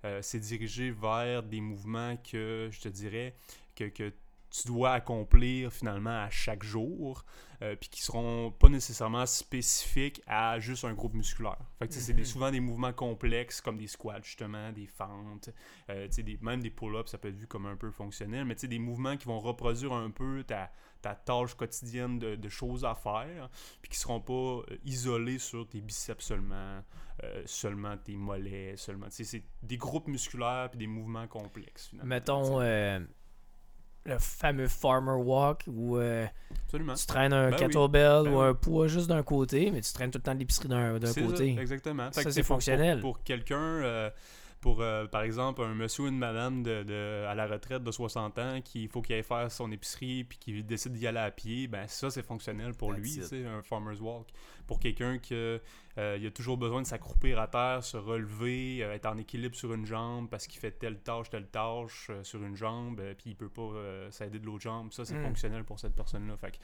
euh, 0.04 0.20
c'est 0.22 0.40
dirigé 0.40 0.90
vers 0.90 1.42
des 1.42 1.60
mouvements 1.60 2.16
que, 2.16 2.68
je 2.72 2.80
te 2.80 2.88
dirais, 2.88 3.34
que, 3.74 3.84
que 3.84 4.12
tu 4.50 4.66
dois 4.68 4.92
accomplir 4.92 5.72
finalement 5.72 6.22
à 6.24 6.30
chaque 6.30 6.62
jour, 6.62 7.24
euh, 7.62 7.74
puis 7.76 7.88
qui 7.90 8.02
seront 8.02 8.50
pas 8.52 8.68
nécessairement 8.68 9.26
spécifiques 9.26 10.22
à 10.26 10.58
juste 10.60 10.84
un 10.84 10.94
groupe 10.94 11.14
musculaire. 11.14 11.58
Fait 11.78 11.88
que 11.88 11.94
sais, 11.94 12.00
c'est 12.00 12.14
Mhm. 12.14 12.24
souvent 12.24 12.50
des 12.50 12.60
mouvements 12.60 12.92
complexes 12.92 13.60
comme 13.60 13.76
des 13.76 13.88
squats 13.88 14.20
justement, 14.22 14.72
des 14.72 14.86
fentes, 14.86 15.50
euh, 15.90 16.06
tu 16.06 16.12
sais, 16.14 16.22
des, 16.22 16.38
même 16.40 16.60
des 16.62 16.70
pull-ups, 16.70 17.10
ça 17.10 17.18
peut 17.18 17.28
être 17.28 17.36
vu 17.36 17.46
comme 17.46 17.66
un 17.66 17.76
peu 17.76 17.90
fonctionnel, 17.90 18.44
mais 18.44 18.54
tu 18.54 18.62
sais, 18.62 18.68
des 18.68 18.78
mouvements 18.78 19.16
qui 19.16 19.26
vont 19.26 19.40
reproduire 19.40 19.92
un 19.92 20.10
peu 20.10 20.44
ta, 20.44 20.70
ta 21.02 21.14
tâche 21.14 21.54
quotidienne 21.54 22.18
de, 22.18 22.36
de 22.36 22.48
choses 22.48 22.84
à 22.84 22.94
faire, 22.94 23.50
puis 23.82 23.90
qui 23.90 23.98
seront 23.98 24.20
pas 24.20 24.32
euh, 24.32 24.78
isolés 24.84 25.38
sur 25.38 25.66
tes 25.68 25.80
biceps 25.80 26.24
seulement, 26.24 26.82
euh, 27.24 27.42
seulement 27.46 27.96
tes 27.96 28.16
mollets, 28.16 28.76
seulement. 28.76 29.06
C'est 29.10 29.42
des 29.62 29.76
groupes 29.76 30.06
musculaires 30.08 30.68
puis 30.70 30.78
des 30.78 30.86
mouvements 30.86 31.26
complexes 31.26 31.88
finalement. 31.88 32.08
Mettons 32.08 32.60
le 34.08 34.18
fameux 34.18 34.66
farmer 34.68 35.22
walk 35.22 35.64
où 35.68 35.96
euh, 35.96 36.26
tu 36.70 36.78
traînes 37.06 37.32
un 37.32 37.50
Ben 37.50 37.52
oui. 37.52 37.58
kettlebell 37.58 38.22
Ben 38.24 38.32
ou 38.32 38.40
un 38.40 38.54
poids 38.54 38.88
juste 38.88 39.06
d'un 39.08 39.22
côté, 39.22 39.70
mais 39.70 39.80
tu 39.80 39.92
traînes 39.92 40.10
tout 40.10 40.18
le 40.18 40.22
temps 40.22 40.34
l'épicerie 40.34 40.68
d'un 40.68 40.98
C'est 41.02 41.20
ça, 41.20 41.26
côté. 41.26 41.56
exactement. 41.60 42.10
Ça, 42.12 42.30
c'est 42.30 42.40
pour- 42.40 42.48
fonctionnel. 42.56 43.00
Pour, 43.00 43.22
quelqu'un, 43.22 43.56
euh, 43.56 44.10
pour 44.60 44.80
euh, 44.80 45.06
par 45.06 45.22
exemple 45.22 45.62
un 45.62 45.74
monsieur 45.74 46.04
ou 46.04 46.08
une 46.08 46.18
madame 46.18 46.62
de, 46.64 46.82
de- 46.82 47.24
à 47.28 47.34
la 47.34 47.46
retraite 47.46 47.84
de 47.84 47.90
60 47.92 48.38
ans 48.38 48.60
qui 48.60 48.88
faut 48.88 49.02
qu'il 49.02 49.14
aille 49.14 49.22
faire 49.22 49.50
son 49.52 49.70
épicerie 49.70 50.24
puis 50.24 50.38
qui 50.38 50.62
décide 50.64 50.92
d'y 50.94 51.06
aller 51.06 51.18
à 51.20 51.30
pied, 51.30 51.68
ben 51.68 51.86
ça 51.86 52.10
c'est 52.10 52.22
fonctionnel 52.24 52.74
pour 52.74 52.90
That's 52.90 52.98
lui, 53.00 53.10
sais, 53.10 53.46
un 53.46 53.62
farmer's 53.62 54.00
walk. 54.00 54.26
Pour 54.66 54.80
quelqu'un 54.80 55.18
qui 55.18 55.34
euh, 55.34 55.58
il 55.96 56.26
a 56.26 56.30
toujours 56.30 56.56
besoin 56.58 56.82
de 56.82 56.86
s'accroupir 56.86 57.40
à 57.40 57.48
terre, 57.48 57.82
se 57.82 57.96
relever, 57.96 58.82
euh, 58.84 58.92
être 58.94 59.06
en 59.06 59.16
équilibre 59.16 59.54
sur 59.56 59.72
une 59.72 59.86
jambe 59.86 60.28
parce 60.28 60.46
qu'il 60.46 60.60
fait 60.60 60.72
telle 60.72 60.98
tâche, 60.98 61.30
telle 61.30 61.46
tâche 61.48 62.08
euh, 62.10 62.22
sur 62.24 62.42
une 62.42 62.54
jambe, 62.56 63.00
euh, 63.00 63.14
puis 63.16 63.30
il 63.30 63.36
peut 63.36 63.48
pas 63.48 63.62
euh, 63.62 64.10
s'aider 64.10 64.38
de 64.38 64.46
l'autre 64.46 64.62
jambe, 64.62 64.92
ça 64.92 65.04
c'est 65.04 65.14
Mm. 65.14 65.22
fonctionnel 65.24 65.64
pour 65.64 65.78
cette 65.80 65.94
personne-là. 65.94 66.36
Fait 66.36 66.50
que 66.52 66.56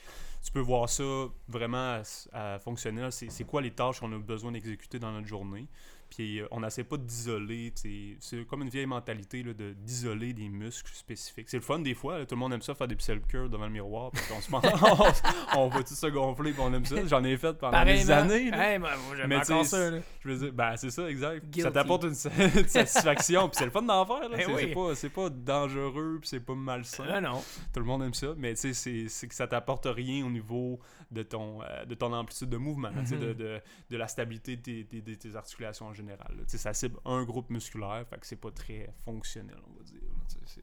tu 0.45 0.53
peux 0.53 0.61
voir 0.61 0.89
ça 0.89 1.05
vraiment 1.49 2.01
à- 2.33 2.55
à 2.55 2.59
fonctionnel. 2.59 3.11
C'est 3.13 3.31
c'est 3.31 3.45
quoi 3.45 3.63
les 3.63 3.71
tâches 3.73 4.01
qu'on 4.01 4.13
a 4.13 4.19
besoin 4.19 4.53
d'exécuter 4.53 4.99
dans 4.99 5.11
notre 5.13 5.27
journée? 5.27 5.67
Puis 6.15 6.41
euh, 6.41 6.47
on 6.53 6.61
n'essaie 6.61 6.85
pas 6.85 6.97
d'isoler, 6.97 7.73
c'est 8.21 8.45
comme 8.47 8.63
une 8.63 8.69
vieille 8.69 8.87
mentalité 8.87 9.43
là, 9.43 9.53
de 9.53 9.73
d'isoler 9.73 10.33
des 10.33 10.49
muscles 10.49 10.93
spécifiques. 10.95 11.49
C'est 11.49 11.57
le 11.57 11.63
fun 11.63 11.81
des 11.81 11.95
fois, 11.95 12.19
là, 12.19 12.27
tout 12.27 12.35
le 12.37 12.39
monde 12.41 12.53
aime 12.53 12.63
ça 12.63 12.75
faire 12.75 12.87
des 12.89 12.97
self-cure 12.99 13.49
devant 13.51 13.65
le 13.65 13.73
miroir, 13.73 14.11
puis 14.13 14.23
on 14.37 14.41
se 14.41 14.49
pense, 14.49 14.65
on 15.57 15.69
va 15.69 15.83
tout 15.83 15.95
se 15.95 16.07
gonfler, 16.07 16.53
puis 16.53 16.61
on 16.63 16.73
aime 16.73 16.85
ça. 16.85 17.05
J'en 17.07 17.25
ai 17.25 17.37
fait 17.37 17.53
pendant 17.55 17.85
des 17.85 18.11
années. 18.11 18.51
là. 18.51 18.73
Hey, 18.73 18.79
moi, 18.79 18.91
moi, 19.07 19.17
j'aime 19.17 19.29
Mais 19.29 19.37
encore 19.37 19.65
ça. 19.67 19.91
Je 20.21 20.29
veux 20.29 20.37
dire, 20.39 20.53
ben 20.53 20.77
c'est 20.77 20.91
ça, 20.91 21.09
exact. 21.11 21.45
Guilty. 21.47 21.63
Ça 21.63 21.71
t'apporte 21.73 22.05
une, 22.05 22.11
une 22.59 22.69
satisfaction, 22.69 23.49
puis 23.49 23.57
c'est 23.59 23.65
le 23.65 23.71
fun 23.71 23.83
d'en 23.83 24.07
faire. 24.07 24.31
Ben 24.31 24.41
C'est 24.47 24.55
oui. 24.55 24.73
pas, 24.75 25.23
pas 25.23 25.31
dangereux, 25.31 26.19
puis 26.21 26.29
c'est 26.29 26.41
pas 26.41 26.55
malsain. 26.55 27.21
Non. 27.21 27.43
Tout 27.73 27.81
le 27.81 27.87
monde 27.87 28.03
aime 28.05 28.15
ça, 28.15 28.29
mais 28.37 28.55
tu 28.55 28.73
sais, 28.75 29.09
c'est- 29.09 29.27
que 29.27 29.35
ça 29.35 29.47
t'apporte 29.49 29.87
rien 29.87 30.25
au 30.25 30.31
niveau 30.31 30.79
de 31.11 31.23
ton, 31.23 31.63
euh, 31.63 31.85
de 31.87 31.95
ton 31.95 32.13
amplitude 32.13 32.51
de 32.51 32.57
mouvement, 32.57 32.91
sais, 33.05 33.17
de, 33.17 33.33
de, 33.33 33.61
de 33.91 33.97
la 33.97 34.07
stabilité 34.09 34.57
de 34.57 34.63
tes, 34.63 34.85
tes- 34.85 35.01
de 35.01 35.15
tes 35.15 35.35
articulations 35.37 35.87
en 35.87 35.93
général. 35.93 36.04
Là. 36.07 36.45
Ça 36.47 36.73
cible 36.75 36.99
un 37.05 37.25
groupe 37.25 37.51
musculaire, 37.51 38.07
fait 38.09 38.19
que 38.19 38.27
c'est 38.27 38.37
pas 38.37 38.51
très 38.51 38.89
fonctionnel, 39.05 39.57
on 39.69 39.79
va 39.79 39.83
dire. 39.85 40.01
C'est 40.47 40.63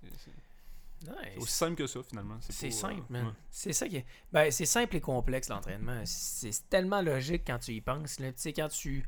Nice. 1.04 1.38
aussi 1.38 1.54
simple 1.54 1.76
que 1.76 1.88
ça, 1.88 2.04
finalement. 2.04 2.38
C'est 2.42 2.68
pas, 2.68 2.72
simple, 2.72 3.02
euh, 3.02 3.14
man. 3.14 3.26
ouais. 3.28 3.34
C'est 3.50 3.74
ça 3.74 3.88
qui 3.88 3.98
est. 3.98 4.06
Ben, 4.32 4.52
c'est 4.52 4.68
simple 4.68 4.96
et 4.98 5.02
complexe, 5.02 5.50
l'entraînement. 5.50 6.00
C'est 6.06 6.70
tellement 6.70 7.02
logique 7.02 7.42
quand 7.48 7.58
tu 7.58 7.72
y 7.72 7.82
penses. 7.82 8.20
là. 8.20 8.30
Quand 8.56 8.68
tu. 8.70 9.04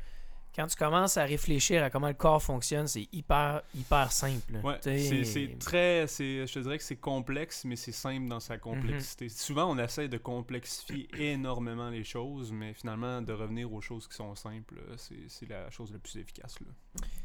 Quand 0.55 0.67
tu 0.67 0.75
commences 0.75 1.17
à 1.17 1.23
réfléchir 1.23 1.83
à 1.83 1.89
comment 1.89 2.09
le 2.09 2.13
corps 2.13 2.41
fonctionne, 2.41 2.87
c'est 2.87 3.07
hyper, 3.11 3.63
hyper 3.73 4.11
simple. 4.11 4.57
Ouais, 4.63 4.77
c'est 4.81 5.57
très. 5.59 6.05
Je 6.07 6.51
te 6.53 6.59
dirais 6.59 6.77
que 6.77 6.83
c'est 6.83 6.95
complexe, 6.95 7.65
mais 7.65 7.75
c'est 7.75 7.91
simple 7.91 8.27
dans 8.27 8.39
sa 8.39 8.57
complexité. 8.57 9.29
Souvent, 9.29 9.71
on 9.71 9.77
essaie 9.79 10.07
de 10.07 10.17
complexifier 10.17 11.07
énormément 11.17 11.89
les 11.89 12.03
choses, 12.03 12.51
mais 12.51 12.73
finalement, 12.73 13.21
de 13.21 13.33
revenir 13.33 13.73
aux 13.73 13.81
choses 13.81 14.07
qui 14.07 14.15
sont 14.15 14.35
simples, 14.35 14.79
c'est 14.97 15.49
la 15.49 15.69
chose 15.71 15.91
la 15.91 15.99
plus 15.99 16.17
efficace. 16.17 16.59
Là. 16.59 16.67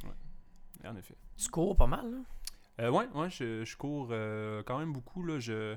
Ouais. 0.05 0.89
En 0.89 0.97
effet. 0.97 1.14
Tu 1.37 1.49
cours 1.51 1.76
pas 1.76 1.87
mal, 1.87 2.11
là? 2.11 2.18
Euh, 2.81 2.91
ouais, 2.91 3.09
ouais, 3.14 3.29
je, 3.29 3.64
je 3.64 3.76
cours 3.76 4.09
euh, 4.12 4.62
quand 4.64 4.79
même 4.79 4.93
beaucoup. 4.93 5.24
Là. 5.24 5.41
Je, 5.41 5.76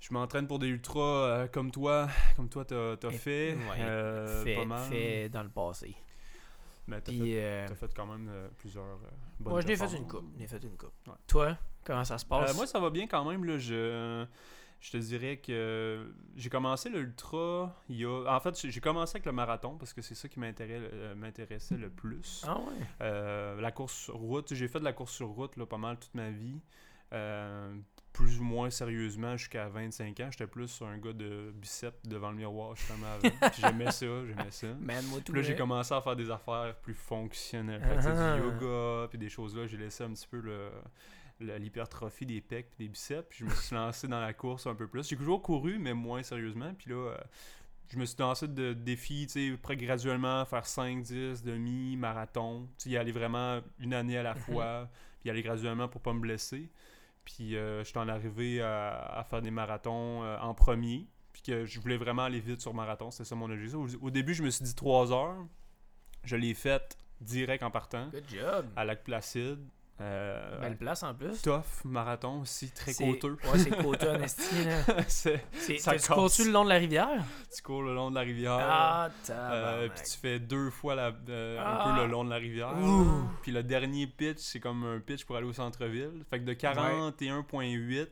je 0.00 0.14
m'entraîne 0.14 0.46
pour 0.46 0.58
des 0.58 0.68
ultras 0.68 1.02
euh, 1.02 1.46
comme 1.46 1.70
toi, 1.70 2.08
comme 2.36 2.48
toi, 2.48 2.64
t'as 2.64 2.94
as 2.94 3.10
fait. 3.10 3.54
ouais, 3.54 3.80
euh, 3.80 4.42
fait, 4.42 4.54
pas 4.56 4.64
mal. 4.64 4.88
fait 4.88 5.28
dans 5.28 5.42
le 5.42 5.50
passé. 5.50 5.94
Mais 6.88 7.00
t'as 7.00 7.12
fait, 7.12 7.42
euh, 7.42 7.66
fait 7.74 7.94
quand 7.94 8.06
même 8.06 8.28
euh, 8.30 8.48
plusieurs. 8.58 8.84
euh, 8.84 9.10
bonnes 9.40 9.52
moi, 9.52 9.60
je 9.60 9.66
l'ai 9.66 9.76
fait 9.76 9.96
une 9.96 10.06
coupe. 10.06 10.24
Je 10.36 10.40
l'ai 10.40 10.46
fait 10.46 10.62
une 10.62 10.76
coupe. 10.76 10.92
Ouais. 11.08 11.14
Toi, 11.26 11.58
comment 11.84 12.04
ça 12.04 12.16
se 12.16 12.24
passe? 12.24 12.54
Moi, 12.54 12.66
ça 12.66 12.78
va 12.78 12.90
bien 12.90 13.06
quand 13.08 13.24
même. 13.28 13.44
Là, 13.44 13.58
je, 13.58 14.24
je 14.78 14.90
te 14.92 14.96
dirais 14.96 15.38
que 15.38 16.12
j'ai 16.36 16.48
commencé 16.48 16.88
l'ultra. 16.88 17.74
Il 17.88 17.96
y 17.96 18.04
a... 18.04 18.24
En 18.32 18.40
fait, 18.40 18.60
j'ai 18.60 18.70
j'ai 18.70 18.80
commencé 18.80 19.16
avec 19.16 19.26
le 19.26 19.32
marathon 19.32 19.76
parce 19.76 19.92
que 19.92 20.00
c'est 20.00 20.14
ça 20.14 20.28
qui 20.28 20.38
m'intéressait 20.38 21.14
m'intéressait 21.16 21.76
le 21.76 21.90
plus. 21.90 22.44
Ah 22.46 22.58
ouais? 22.60 22.86
Euh, 23.00 23.60
la 23.60 23.72
course 23.72 23.94
sur 23.94 24.14
route, 24.14 24.54
j'ai 24.54 24.68
fait 24.68 24.78
de 24.78 24.84
la 24.84 24.92
course 24.92 25.12
sur 25.12 25.28
route 25.28 25.56
là, 25.56 25.66
pas 25.66 25.78
mal 25.78 25.98
toute 25.98 26.14
ma 26.14 26.30
vie. 26.30 26.60
Euh, 27.12 27.74
plus 28.16 28.40
ou 28.40 28.44
moins 28.44 28.70
sérieusement 28.70 29.36
jusqu'à 29.36 29.68
25 29.68 30.20
ans. 30.20 30.28
J'étais 30.30 30.46
plus 30.46 30.80
un 30.80 30.96
gars 30.96 31.12
de 31.12 31.52
biceps 31.54 31.98
devant 32.04 32.30
le 32.30 32.36
miroir 32.38 32.74
justement 32.74 33.06
avant. 33.06 33.20
Puis 33.52 33.60
j'aimais 33.60 33.90
ça, 33.90 34.06
j'aimais 34.26 34.50
ça. 34.50 34.68
Man, 34.80 35.04
moi, 35.06 35.20
tout 35.20 35.32
Puis 35.32 35.42
là, 35.42 35.46
j'ai 35.48 35.54
commencé 35.56 35.92
à 35.92 36.00
faire 36.00 36.16
des 36.16 36.30
affaires 36.30 36.74
plus 36.82 36.94
fonctionnelles. 36.94 37.82
Fait 37.82 38.00
sais, 38.00 38.08
Ah. 38.08 38.36
du 38.38 38.42
yoga, 38.42 39.08
puis 39.08 39.18
des 39.18 39.28
choses-là. 39.28 39.66
J'ai 39.66 39.76
laissé 39.76 40.02
un 40.02 40.10
petit 40.10 40.26
peu 40.26 40.40
le, 40.40 40.70
l'hypertrophie 41.40 42.26
des 42.26 42.40
pecs 42.40 42.70
puis 42.70 42.86
des 42.86 42.88
biceps. 42.88 43.26
Puis 43.28 43.40
je 43.40 43.44
me 43.44 43.50
suis 43.50 43.74
lancé 43.74 44.08
dans 44.08 44.20
la 44.20 44.32
course 44.32 44.66
un 44.66 44.74
peu 44.74 44.86
plus. 44.86 45.06
J'ai 45.08 45.16
toujours 45.16 45.42
couru, 45.42 45.78
mais 45.78 45.92
moins 45.94 46.22
sérieusement. 46.22 46.72
Puis 46.74 46.90
là, 46.90 46.96
euh, 47.10 47.16
je 47.88 47.98
me 47.98 48.04
suis 48.04 48.16
lancé 48.18 48.48
de 48.48 48.72
défis, 48.72 49.26
tu 49.26 49.50
sais, 49.52 49.56
près 49.58 49.76
graduellement, 49.76 50.44
faire 50.46 50.66
5, 50.66 51.02
10, 51.02 51.42
demi, 51.42 51.96
marathon. 51.96 52.66
Tu 52.78 52.84
sais, 52.84 52.90
y 52.90 52.96
aller 52.96 53.12
vraiment 53.12 53.60
une 53.78 53.94
année 53.94 54.16
à 54.18 54.22
la 54.22 54.34
Mhm. 54.34 54.40
fois. 54.40 54.88
Puis 55.20 55.28
y 55.28 55.30
aller 55.30 55.42
graduellement 55.42 55.86
pour 55.88 56.00
pas 56.00 56.12
me 56.12 56.20
blesser. 56.20 56.70
Puis 57.26 57.56
euh, 57.56 57.80
je 57.80 57.88
suis 57.90 57.98
en 57.98 58.08
arrivé 58.08 58.62
à, 58.62 58.96
à 59.18 59.24
faire 59.24 59.42
des 59.42 59.50
marathons 59.50 60.22
euh, 60.22 60.38
en 60.38 60.54
premier. 60.54 61.06
Puis 61.34 61.42
que 61.42 61.66
je 61.66 61.78
voulais 61.80 61.98
vraiment 61.98 62.22
aller 62.22 62.40
vite 62.40 62.62
sur 62.62 62.72
marathon. 62.72 63.10
C'était 63.10 63.24
ça 63.28 63.34
mon 63.34 63.50
objectif. 63.50 63.76
Au, 63.76 64.06
au 64.06 64.10
début, 64.10 64.32
je 64.32 64.42
me 64.42 64.48
suis 64.48 64.64
dit 64.64 64.74
3 64.74 65.12
heures. 65.12 65.36
Je 66.24 66.36
l'ai 66.36 66.54
fait 66.54 66.96
direct 67.20 67.62
en 67.62 67.70
partant 67.70 68.08
Good 68.08 68.24
job. 68.28 68.66
à 68.76 68.84
Lac 68.86 69.04
Placide. 69.04 69.58
Euh, 69.98 70.60
Belle 70.60 70.76
place 70.76 71.02
en 71.02 71.14
plus. 71.14 71.40
tough 71.40 71.62
marathon 71.84 72.42
aussi, 72.42 72.70
très 72.70 72.92
coûteux. 72.92 73.38
Ouais, 73.50 73.58
c'est 73.58 74.64
là. 74.66 75.02
C'est- 75.08 75.42
Tu 75.58 76.12
cours-tu 76.12 76.44
le 76.44 76.50
long 76.52 76.64
de 76.64 76.68
la 76.68 76.74
rivière? 76.74 77.24
tu 77.54 77.62
cours 77.62 77.82
le 77.82 77.94
long 77.94 78.10
de 78.10 78.16
la 78.16 78.20
rivière. 78.20 78.58
Ah, 78.60 79.08
Euh, 79.30 79.88
puis 79.88 80.02
tu 80.04 80.18
fais 80.18 80.38
deux 80.38 80.68
fois 80.68 80.94
la, 80.96 81.12
euh, 81.30 81.58
Ah. 81.64 81.88
un 81.88 81.94
peu 81.96 82.02
le 82.02 82.08
long 82.08 82.24
de 82.24 82.30
la 82.30 82.36
rivière. 82.36 82.74
Puis 83.42 83.52
le 83.52 83.62
dernier 83.62 84.06
pitch, 84.06 84.36
c'est 84.38 84.60
comme 84.60 84.84
un 84.84 85.00
pitch 85.00 85.24
pour 85.24 85.36
aller 85.36 85.46
au 85.46 85.54
centre-ville. 85.54 86.24
Fait 86.28 86.40
que 86.40 86.44
de 86.44 86.52
41.8, 86.52 88.06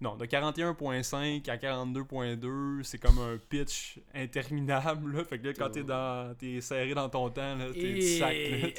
non, 0.00 0.16
de 0.16 0.26
41.5 0.26 1.48
à 1.50 1.56
42.2, 1.56 2.82
c'est 2.84 2.98
comme 2.98 3.18
un 3.18 3.36
pitch 3.48 3.98
interminable. 4.14 5.16
Là. 5.16 5.24
Fait 5.24 5.38
que 5.38 5.46
là, 5.48 5.52
quand 5.54 5.70
t'es, 5.70 5.82
dans, 5.82 6.34
t'es 6.36 6.60
serré 6.60 6.94
dans 6.94 7.08
ton 7.08 7.28
temps, 7.30 7.56
là, 7.56 7.66
t'es 7.72 7.92
du 7.94 8.02
sac. 8.02 8.28
Là, 8.30 8.36
hey. 8.36 8.74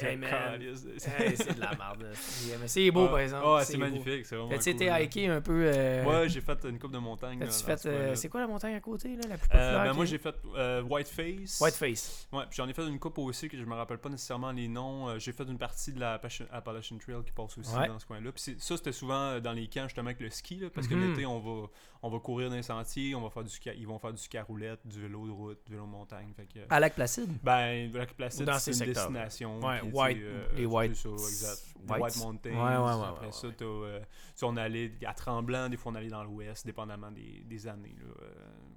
Hey, 1.20 1.36
c'est 1.36 1.54
de 1.56 1.60
la 1.60 1.74
merde. 1.76 2.06
C'est- 2.14 2.56
Mais 2.58 2.68
c'est 2.68 2.90
beau, 2.90 3.04
Ah, 3.06 3.08
par 3.10 3.18
exemple. 3.20 3.44
ah, 3.46 3.64
c'est 3.64 3.76
magnifique. 3.76 4.26
C'est 4.26 4.36
vraiment 4.36 4.50
Fait-tu 4.58 4.76
cool, 4.76 5.02
hiké 5.02 5.28
un 5.28 5.40
peu. 5.40 5.62
euh, 5.66 6.04
Ouais, 6.04 6.28
j'ai 6.28 6.40
fait 6.40 6.58
une 6.64 6.78
coupe 6.78 6.92
de 6.92 6.98
montagne. 6.98 7.38
ce 7.50 7.88
euh, 7.88 8.14
c'est 8.14 8.28
quoi 8.28 8.40
la 8.40 8.46
montagne 8.46 8.74
à 8.74 8.80
côté, 8.80 9.08
là, 9.16 9.22
la 9.28 9.36
plus 9.38 9.48
Euh, 9.54 9.72
populaire? 9.72 9.84
ben, 9.84 9.92
moi, 9.94 10.04
j'ai 10.04 10.18
fait 10.18 10.34
euh, 10.56 10.82
Whiteface. 10.82 11.60
Whiteface. 11.60 12.28
Ouais, 12.32 12.44
puis 12.48 12.56
j'en 12.56 12.68
ai 12.68 12.72
fait 12.72 12.86
une 12.86 12.98
coupe 12.98 13.18
aussi 13.18 13.48
que 13.48 13.56
je 13.58 13.64
me 13.64 13.74
rappelle 13.74 13.98
pas 13.98 14.08
nécessairement 14.08 14.52
les 14.52 14.68
noms. 14.68 15.18
J'ai 15.18 15.32
fait 15.32 15.44
une 15.44 15.58
partie 15.58 15.92
de 15.92 16.00
la 16.00 16.20
Appalachian 16.52 16.98
Trail 16.98 17.22
qui 17.24 17.32
passe 17.32 17.56
aussi 17.58 17.74
Ouais. 17.76 17.88
dans 17.88 17.98
ce 17.98 18.06
coin-là. 18.06 18.30
Puis 18.32 18.56
ça, 18.58 18.76
c'était 18.76 18.92
souvent 18.92 19.38
dans 19.40 19.52
les 19.52 19.66
camps 19.68 19.84
justement 19.84 20.06
avec 20.08 20.20
le 20.20 20.30
ski, 20.30 20.56
là, 20.56 20.68
parce 20.74 20.86
que 20.86 20.94
Mhm. 20.94 21.09
L'été, 21.10 21.26
on 21.26 21.38
va, 21.40 21.68
on 22.02 22.08
va 22.10 22.18
courir 22.18 22.48
dans 22.50 22.56
les 22.56 22.62
sentiers, 22.62 23.14
on 23.14 23.20
va 23.22 23.30
faire 23.30 23.44
du 23.44 23.50
ski, 23.50 23.70
ils 23.76 23.86
vont 23.86 23.98
faire 23.98 24.12
du 24.12 24.20
ski 24.20 24.38
à 24.38 24.42
roulette, 24.42 24.80
du 24.86 25.00
vélo 25.00 25.26
de 25.26 25.30
route, 25.32 25.58
du 25.66 25.72
vélo 25.72 25.84
de 25.84 25.90
montagne. 25.90 26.32
Fait 26.36 26.46
que, 26.46 26.60
À 26.70 26.80
Lac 26.80 26.94
Placide? 26.94 27.30
ben, 27.42 27.92
Lac 27.92 28.14
Placide, 28.14 28.50
c'est 28.58 28.72
ces 28.72 28.80
une 28.84 28.92
destination. 28.92 29.60
Ouais, 29.60 29.80
puis, 29.80 29.90
White- 29.92 30.18
euh, 30.22 30.48
les 30.56 30.66
White- 30.66 30.94
ça, 30.96 31.08
exact. 31.10 31.74
Les 31.82 31.90
White- 31.92 32.02
White 32.02 32.16
Mountains. 32.18 32.50
Ouais, 32.50 32.76
ouais, 32.76 33.00
ouais, 33.00 33.08
Après 33.08 33.26
ouais, 33.26 33.32
ça, 33.32 33.46
euh, 33.62 34.00
on 34.42 34.56
allait 34.56 34.92
à 35.06 35.12
Tremblant, 35.14 35.68
des 35.68 35.76
fois 35.76 35.92
on 35.92 35.94
allait 35.94 36.08
dans 36.08 36.24
l'ouest, 36.24 36.64
dépendamment 36.64 37.10
des, 37.10 37.42
des 37.44 37.66
années, 37.66 37.94
là, 37.98 38.12
euh, 38.22 38.32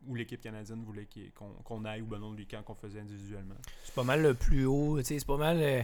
où 0.08 0.16
l'équipe 0.16 0.42
canadienne 0.42 0.84
voulait 0.84 1.08
qu'on, 1.38 1.50
qu'on 1.64 1.86
aille, 1.86 2.02
ou 2.02 2.06
ben 2.06 2.20
non, 2.20 2.34
les 2.34 2.46
camps 2.46 2.62
qu'on 2.64 2.76
faisait 2.76 3.00
individuellement. 3.00 3.56
C'est 3.84 3.96
pas 3.96 4.04
mal 4.04 4.22
le 4.22 4.34
plus 4.34 4.66
haut. 4.66 4.98
Tu 5.00 5.06
sais, 5.06 5.20
c'est 5.20 5.26
pas 5.28 5.38
mal 5.38 5.58
euh, 5.62 5.82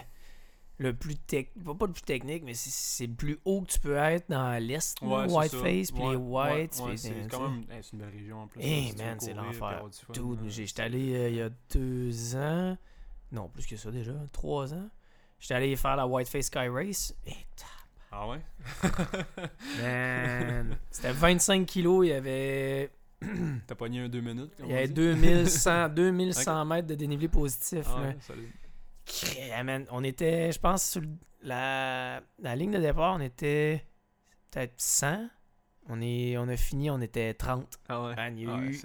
le 0.80 0.93
plus 0.93 1.15
technique. 1.17 1.63
Pas, 1.63 1.75
pas 1.75 1.86
le 1.88 1.91
plus 1.93 2.01
technique, 2.01 2.43
mais 2.43 2.53
c'est- 2.55 2.69
c'est 2.71 3.05
le 3.07 3.13
plus 3.13 3.38
haut 3.45 3.61
que 3.61 3.67
tu 3.71 3.80
peux 3.80 3.95
être 3.97 4.30
dans 4.30 4.57
l'Est. 4.63 4.99
Ouais, 5.01 5.25
Whiteface, 5.32 5.91
puis 5.91 6.01
Ouais, 6.03 6.09
les 6.11 6.15
Whites. 6.15 6.82
ouais, 6.84 6.97
c'est 6.97 7.21
tu 7.23 7.27
quand 7.30 7.49
même 7.49 7.63
hey, 7.69 7.82
une 7.93 7.99
belle 7.99 8.09
région 8.09 8.41
en 8.43 8.47
plus. 8.47 8.61
Hey, 8.61 8.91
veux 8.91 8.97
man, 8.97 9.17
c'est 9.19 9.34
l'enfer. 9.34 9.84
j'étais 10.47 10.82
allé 10.82 11.13
euh, 11.15 11.30
il 11.30 11.36
y 11.36 11.41
a 11.41 11.49
deux 11.73 12.36
ans. 12.36 12.77
Non, 13.32 13.47
plus 13.49 13.65
que 13.67 13.75
ça 13.75 13.91
déjà. 13.91 14.13
Trois 14.32 14.73
ans. 14.73 14.89
J'étais 15.39 15.53
allé 15.53 15.75
faire 15.75 15.95
la 15.95 16.07
Whiteface 16.07 16.47
Sky 16.47 16.67
Race. 16.69 17.13
Et, 17.27 17.34
Ah 18.11 18.27
ouais? 18.27 18.41
man, 19.82 20.77
c'était 20.91 21.11
25 21.13 21.65
kilos. 21.65 22.05
Il 22.05 22.09
y 22.09 22.13
avait, 22.13 22.91
T'as 23.67 23.75
pogné 23.75 23.99
un 24.01 24.09
deux 24.09 24.21
minutes? 24.21 24.53
il 24.59 24.67
y 24.67 24.73
avait 24.73 24.88
dit? 24.88 24.93
2100, 24.93 25.89
2100 25.89 26.65
mètres 26.65 26.88
de 26.88 26.95
dénivelé 26.95 27.27
positif. 27.27 27.86
Ah 27.88 28.01
là. 28.01 28.13
On 29.91 30.03
était, 30.03 30.51
je 30.51 30.60
pense, 30.60 30.84
sur 30.91 31.01
la, 31.41 32.22
la 32.39 32.55
ligne 32.55 32.72
de 32.72 32.80
départ, 32.80 33.16
on 33.16 33.22
était 33.22 33.86
peut-être 34.51 34.74
100. 34.78 35.30
On, 35.88 36.01
est, 36.01 36.38
on 36.38 36.47
a 36.47 36.57
fini, 36.57 36.89
on 36.91 37.01
était 37.01 37.34
30. 37.34 37.80
Ah 37.89 38.03
ouais. 38.03 38.16
Man, 38.16 38.38
il 38.38 38.43
y 38.45 38.47
a 38.47 38.53
Ah 38.55 38.62
eu-. 38.62 38.82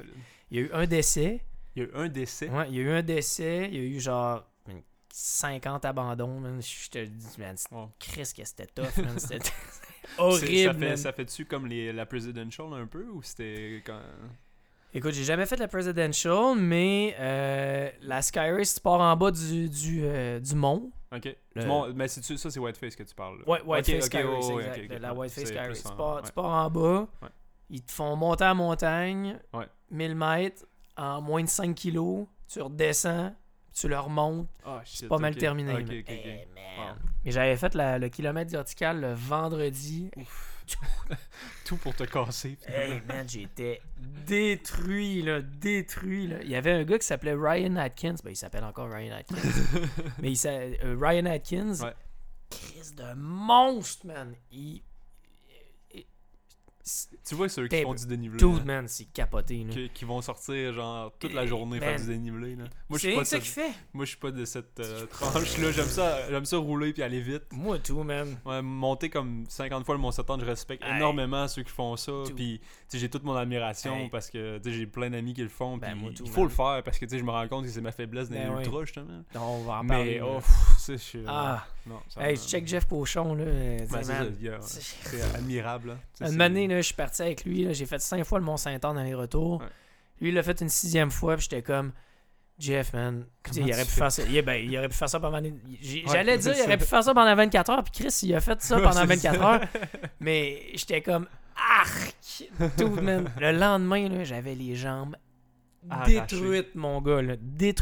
Il 0.51 0.57
y 0.59 0.61
a 0.61 0.62
eu 0.66 0.70
un 0.72 0.87
décès. 0.87 1.41
Il 1.77 1.83
y 1.83 1.87
a 1.87 1.89
eu 1.89 1.93
un 1.95 2.09
décès. 2.09 2.49
Ouais, 2.49 2.66
il 2.68 2.77
y 2.77 2.79
a 2.79 2.83
eu 2.83 2.91
un 2.91 3.03
décès, 3.03 3.68
il 3.70 3.75
y 3.75 3.79
a 3.79 3.83
eu 3.83 4.01
genre 4.01 4.45
une 4.68 4.83
50 5.12 5.85
abandons, 5.85 6.41
man. 6.41 6.61
Je 6.62 6.89
te 6.89 7.05
dis, 7.05 7.27
man, 7.39 7.57
Ouais. 7.72 7.87
Chris, 7.99 8.33
que 8.37 8.45
c'était 8.45 8.66
tough, 8.66 8.97
man. 9.05 9.18
C'était 9.18 9.51
horrible, 10.16 10.47
Ça 10.47 10.72
fait, 10.72 10.87
man. 10.89 10.97
ça 10.97 11.12
fait-tu 11.12 11.45
comme 11.45 11.66
les, 11.66 11.93
la 11.93 12.07
presidential 12.07 12.72
un 12.72 12.87
peu 12.87 13.07
ou 13.09 13.22
c'était 13.22 13.83
quand. 13.85 14.01
Écoute, 14.97 15.12
j'ai 15.12 15.24
jamais 15.24 15.45
fait 15.47 15.57
la 15.57 15.66
Presidential, 15.66 16.55
mais 16.57 17.16
euh, 17.18 17.90
la 18.03 18.22
Sky 18.22 18.51
Race, 18.53 18.76
tu 18.76 18.80
pars 18.80 19.01
en 19.01 19.16
bas 19.16 19.32
du, 19.32 19.68
du, 19.68 20.03
euh, 20.05 20.38
du 20.38 20.55
mont. 20.55 20.90
Ok. 21.14 21.36
Le- 21.55 21.62
Du 21.62 21.66
monde- 21.66 21.92
mais 21.97 22.07
c'est 22.09 22.22
ça, 22.22 22.51
c'est 22.51 22.61
Whiteface 22.61 22.95
que 22.95 23.03
tu 23.03 23.14
parles. 23.14 23.38
là. 23.38 23.49
Ouais, 23.49 23.61
Whiteface 23.62 24.05
Ok, 24.07 24.12
Sky 24.12 24.22
ok, 24.24 24.34
Race, 24.34 24.47
ouais, 24.47 24.55
ouais, 24.55 24.62
exact. 24.66 24.78
ok, 24.84 24.90
ok. 24.92 25.01
La 25.03 25.14
Whiteface 25.14 25.45
C'est 25.45 25.47
Sky 25.47 25.59
plus 25.59 25.68
Race. 25.68 25.82
Tu 25.82 25.88
en- 25.88 25.97
pars, 25.97 26.14
ouais. 26.16 26.22
tu 26.22 26.32
pars 26.32 26.45
en 26.45 26.70
bas, 26.70 27.09
Ouais. 27.22 27.28
ils 27.70 27.82
te 27.82 27.92
font 27.92 28.14
monter 28.16 28.45
à 28.45 28.49
la 28.49 28.55
montagne, 28.55 29.38
Ouais. 29.53 29.66
1000 29.90 30.14
mètres, 30.14 30.64
en 30.97 31.20
moins 31.20 31.42
de 31.42 31.49
5 31.49 31.74
kilos, 31.74 32.26
tu 32.49 32.62
redescends, 32.62 33.34
tu 33.74 33.88
le 33.88 33.99
remontes. 33.99 34.47
Ah, 34.64 34.80
C'est 34.84 35.09
pas 35.09 35.18
mal 35.18 35.34
terminé. 35.34 35.72
Ok, 35.72 35.78
man. 35.80 35.88
ok, 35.88 35.95
ok. 36.01 36.05
Eh, 36.09 36.49
man. 36.55 36.64
Wow. 36.78 36.95
Mais 37.24 37.30
j'avais 37.32 37.57
fait 37.57 37.74
la- 37.74 37.99
le 37.99 38.09
kilomètre 38.09 38.53
vertical 38.53 39.01
le 39.01 39.12
vendredi. 39.14 40.11
Tout 41.65 41.77
pour 41.77 41.95
te 41.95 42.05
casser. 42.05 42.59
Hey 42.67 43.01
man, 43.07 43.29
j'étais 43.29 43.81
détruit, 44.27 45.23
là, 45.23 45.41
détruit. 45.43 46.27
Là. 46.29 46.37
Il 46.43 46.51
y 46.51 46.57
avait 46.57 46.73
un 46.73 46.85
gars 46.85 46.99
qui 46.99 47.07
s'appelait 47.07 47.35
Ryan 47.35 47.77
Atkins. 47.77 48.17
Ben, 48.25 48.31
il 48.31 48.37
s'appelle 48.37 48.65
encore 48.65 48.91
Ryan 48.91 49.17
Atkins. 49.17 49.37
mais 50.21 50.33
il 50.33 50.41
euh, 50.47 50.97
Ryan 51.01 51.27
Atkins, 51.27 51.75
Ouais. 51.83 51.95
Chris 52.51 52.95
de 52.97 53.15
monstre, 53.15 54.07
man. 54.07 54.35
Il- 54.53 54.83
Tu 57.26 57.35
vois 57.35 57.49
ceux 57.49 57.66
qui 57.66 57.80
font 57.82 57.95
du 57.95 58.07
dénivelé. 58.07 58.39
Tout, 58.39 58.59
hein, 58.61 58.64
man, 58.66 58.89
c'est 58.89 59.07
capoté. 59.07 59.64
là. 59.64 59.72
qui, 59.72 59.89
qui 59.89 60.05
vont 60.05 60.20
sortir 60.20 60.72
genre 60.74 61.12
toute 61.18 61.32
la 61.32 61.45
Eh, 61.45 61.47
journée 61.47 61.78
faire 61.80 61.93
man. 61.93 62.01
du 62.03 62.07
dénivelé. 62.09 62.57
Là. 62.57 62.64
Moi, 62.91 62.99
je 62.99 62.99
C'est 62.99 62.99
suis 62.99 63.09
rien 63.09 63.16
pas 63.16 63.22
que 63.22 63.24
de 63.24 63.28
ça 63.30 63.37
cette, 63.37 63.43
qu'il 63.43 63.53
fait. 63.53 63.72
moi, 63.95 64.05
je 64.05 64.09
suis 64.11 64.18
pas 64.18 64.30
de 64.30 64.45
cette 64.45 64.80
euh, 64.80 65.07
tranche-là. 65.07 65.72
J'aime 65.72 65.87
ça, 65.87 66.28
j'aime 66.30 66.45
ça 66.45 66.57
rouler 66.59 66.93
puis 66.93 67.03
aller 67.03 67.20
vite. 67.22 67.45
Moi, 67.53 67.78
tout, 67.78 68.03
man. 68.03 68.37
Ouais, 68.45 68.61
monter 68.61 69.09
comme 69.09 69.45
50 69.49 69.87
fois 69.87 69.95
le 69.95 70.01
Mont 70.03 70.11
Septembre, 70.11 70.41
je 70.45 70.51
respecte 70.51 70.85
Hey. 70.85 70.97
énormément 70.97 71.49
ceux 71.49 71.62
qui 71.62 71.72
font 71.72 71.97
ça. 71.97 72.12
Tout. 72.26 72.35
Puis, 72.35 72.61
tu 72.61 72.66
sais, 72.89 72.99
j'ai 72.99 73.09
toute 73.09 73.24
mon 73.24 73.35
admiration 73.35 73.97
Hey. 73.97 74.09
parce 74.11 74.28
que 74.28 74.59
tu 74.59 74.70
sais, 74.70 74.76
j'ai 74.76 74.87
plein 74.87 75.09
d'amis 75.09 75.32
qui 75.32 75.43
le 75.43 75.49
font. 75.49 75.78
Ben, 75.78 75.97
puis 75.97 76.14
il 76.24 76.30
faut 76.30 76.41
man. 76.43 76.49
le 76.51 76.55
faire 76.55 76.82
parce 76.85 76.99
que 76.99 77.07
tu 77.07 77.12
sais, 77.12 77.18
je 77.18 77.24
me 77.24 77.30
rends 77.30 77.49
compte 77.49 77.64
que 77.64 77.70
c'est 77.70 77.80
ma 77.80 77.93
faiblesse 77.93 78.28
dans 78.28 78.37
Ben 78.37 78.59
ultras, 78.61 78.85
justement. 78.85 79.22
On 79.37 79.62
va 79.64 79.78
en 79.78 79.87
parler. 79.87 80.16
Mais, 80.16 80.20
oh, 80.20 80.41
c'est. 80.78 80.99
euh, 81.16 81.24
ah, 81.28 81.66
non, 81.87 82.01
ça 82.09 82.28
hey, 82.28 82.37
je 82.37 82.43
check 82.43 82.66
Jeff 82.66 82.87
Pochon, 82.87 83.35
là. 83.35 83.45
euh, 83.45 83.78
Ben, 83.91 84.03
c'est 84.62 85.22
admirable. 85.35 85.97
Là. 86.20 86.28
Une 86.30 86.41
année, 86.41 86.66
là, 86.68 86.76
je 86.78 86.82
suis 86.87 86.95
parti 86.95 87.22
avec 87.22 87.45
lui. 87.45 87.72
J'ai 87.74 87.87
fait 87.87 88.01
cinq 88.01 88.24
fois 88.24 88.39
le 88.39 88.45
Mont-Saint-Anne 88.45 88.99
aller-retour. 88.99 89.61
Ouais. 89.61 89.66
Lui, 90.20 90.28
il 90.30 90.35
l'a 90.35 90.43
fait 90.43 90.61
une 90.61 90.68
sixième 90.68 91.11
fois. 91.11 91.37
Puis 91.37 91.45
j'étais 91.51 91.62
comme, 91.62 91.93
Jeff, 92.59 92.93
man. 92.93 93.26
Comment 93.43 93.66
il 93.66 93.72
aurait 93.74 93.85
pu 93.85 93.91
faire 93.91 94.12
ça. 94.12 94.22
Il, 94.22 94.41
ben, 94.43 94.55
il 94.55 94.78
aurait 94.78 94.89
pu 94.89 94.95
faire 94.97 95.09
ça 95.09 95.18
pendant. 95.20 95.41
Ouais, 95.43 95.53
J'allais 96.07 96.39
dire, 96.39 96.55
il 96.57 96.62
aurait 96.62 96.78
pu 96.78 96.85
faire 96.85 97.03
ça 97.05 97.12
pendant 97.12 97.35
24 97.35 97.70
heures. 97.70 97.82
Puis 97.85 97.93
Chris, 98.05 98.18
il 98.22 98.35
a 98.35 98.41
fait 98.41 98.61
ça 98.62 98.76
pendant 98.78 98.93
c'est 98.93 99.07
24 99.07 99.37
ça. 99.39 99.55
heures. 99.55 99.61
Mais 100.20 100.62
j'étais 100.74 101.01
comme, 101.03 101.26
arc! 101.80 102.14
Tout, 102.78 102.89
man. 102.91 103.28
Le 103.41 103.53
lendemain, 103.53 104.09
là, 104.09 104.24
j'avais 104.24 104.55
les 104.55 104.74
jambes 104.76 105.16
Arrachées. 105.91 106.20
détruites, 106.20 106.74
mon 106.74 107.01
gars. 107.03 107.22
Là. 107.22 107.37
Puis 107.37 107.74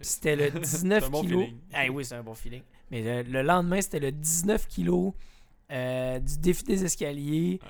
c'était 0.00 0.36
le 0.36 0.50
19 0.60 1.00
C'est 1.00 1.06
un 1.06 1.10
bon 1.10 1.20
kilos. 1.22 1.44
feeling. 1.44 1.58
Eh 1.84 1.88
oui, 1.90 2.04
c'est 2.04 2.14
un 2.16 2.22
bon 2.22 2.34
feeling. 2.34 2.62
Mais 2.90 3.22
le, 3.22 3.30
le 3.30 3.42
lendemain, 3.42 3.80
c'était 3.80 4.00
le 4.00 4.12
19 4.12 4.66
kilos 4.68 5.12
euh, 5.70 6.18
du 6.18 6.38
défi 6.38 6.64
des 6.64 6.84
escaliers. 6.84 7.58
Ouais. 7.62 7.68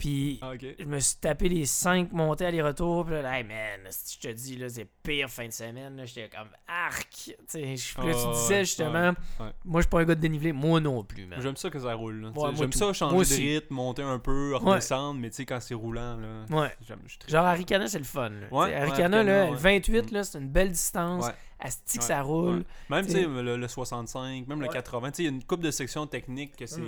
Puis 0.00 0.38
Ah, 0.42 0.52
je 0.78 0.84
me 0.84 0.98
suis 0.98 1.16
tapé 1.18 1.48
les 1.48 1.66
5 1.66 2.10
montées 2.12 2.46
aller-retour. 2.46 3.04
Puis 3.04 3.14
là, 3.14 3.38
hey 3.38 3.44
man, 3.44 3.80
si 3.90 4.18
je 4.20 4.28
te 4.28 4.32
dis, 4.34 4.56
là, 4.56 4.68
c'est 4.68 4.88
pire 5.02 5.28
fin 5.30 5.46
de 5.46 5.52
semaine. 5.52 6.02
J'étais 6.06 6.28
comme 6.34 6.48
arc. 6.66 7.08
Tu 7.12 7.34
sais, 7.46 7.76
je- 7.76 7.94
puis 7.94 8.08
là, 8.08 8.14
tu 8.14 8.20
Ah, 8.26 8.32
disais 8.32 8.60
justement, 8.64 8.92
ouais, 9.10 9.14
ouais. 9.46 9.52
moi, 9.64 9.80
je 9.80 9.84
suis 9.84 9.90
pas 9.90 10.00
un 10.00 10.04
gars 10.04 10.14
de 10.16 10.20
dénivelé. 10.20 10.52
Moi 10.52 10.80
non 10.80 11.04
plus, 11.04 11.26
man. 11.26 11.38
J'aime 11.40 11.56
ça 11.56 11.70
que 11.70 11.78
ça 11.78 11.94
roule. 11.94 12.32
J'aime 12.56 12.72
ça 12.72 12.92
changer 12.92 13.16
de 13.36 13.40
rythme, 13.40 13.74
monter 13.74 14.02
un 14.02 14.18
peu, 14.18 14.56
redescendre, 14.56 15.20
mais 15.20 15.30
tu 15.30 15.36
sais, 15.36 15.44
quand 15.46 15.60
c'est 15.60 15.74
roulant, 15.74 16.16
là. 16.16 16.44
Ouais. 16.50 16.70
Très- 17.18 17.30
Genre, 17.30 17.44
Aricana, 17.46 17.86
c'est 17.86 17.98
le 17.98 18.04
fun. 18.04 18.30
là. 18.30 18.46
Aricana, 18.50 19.22
là, 19.22 19.42
Arikana, 19.42 19.50
ouais. 19.52 19.56
28, 19.56 20.10
là, 20.10 20.24
c'est 20.24 20.38
une 20.38 20.48
belle 20.48 20.72
distance. 20.72 21.26
Asti 21.62 21.98
que 21.98 22.04
ça 22.04 22.22
roule. 22.22 22.64
Même, 22.88 23.04
tu 23.04 23.12
T'sais- 23.12 23.22
sais, 23.24 23.28
le, 23.28 23.58
le 23.58 23.68
65, 23.68 24.46
même 24.48 24.60
le 24.62 24.66
Ouais. 24.68 24.72
80, 24.72 25.10
tu 25.10 25.16
sais, 25.16 25.22
il 25.24 25.26
y 25.26 25.28
a 25.28 25.32
une 25.32 25.44
coupe 25.44 25.60
de 25.60 25.70
sections 25.70 26.06
techniques 26.06 26.56
que 26.56 26.64
c'est. 26.64 26.80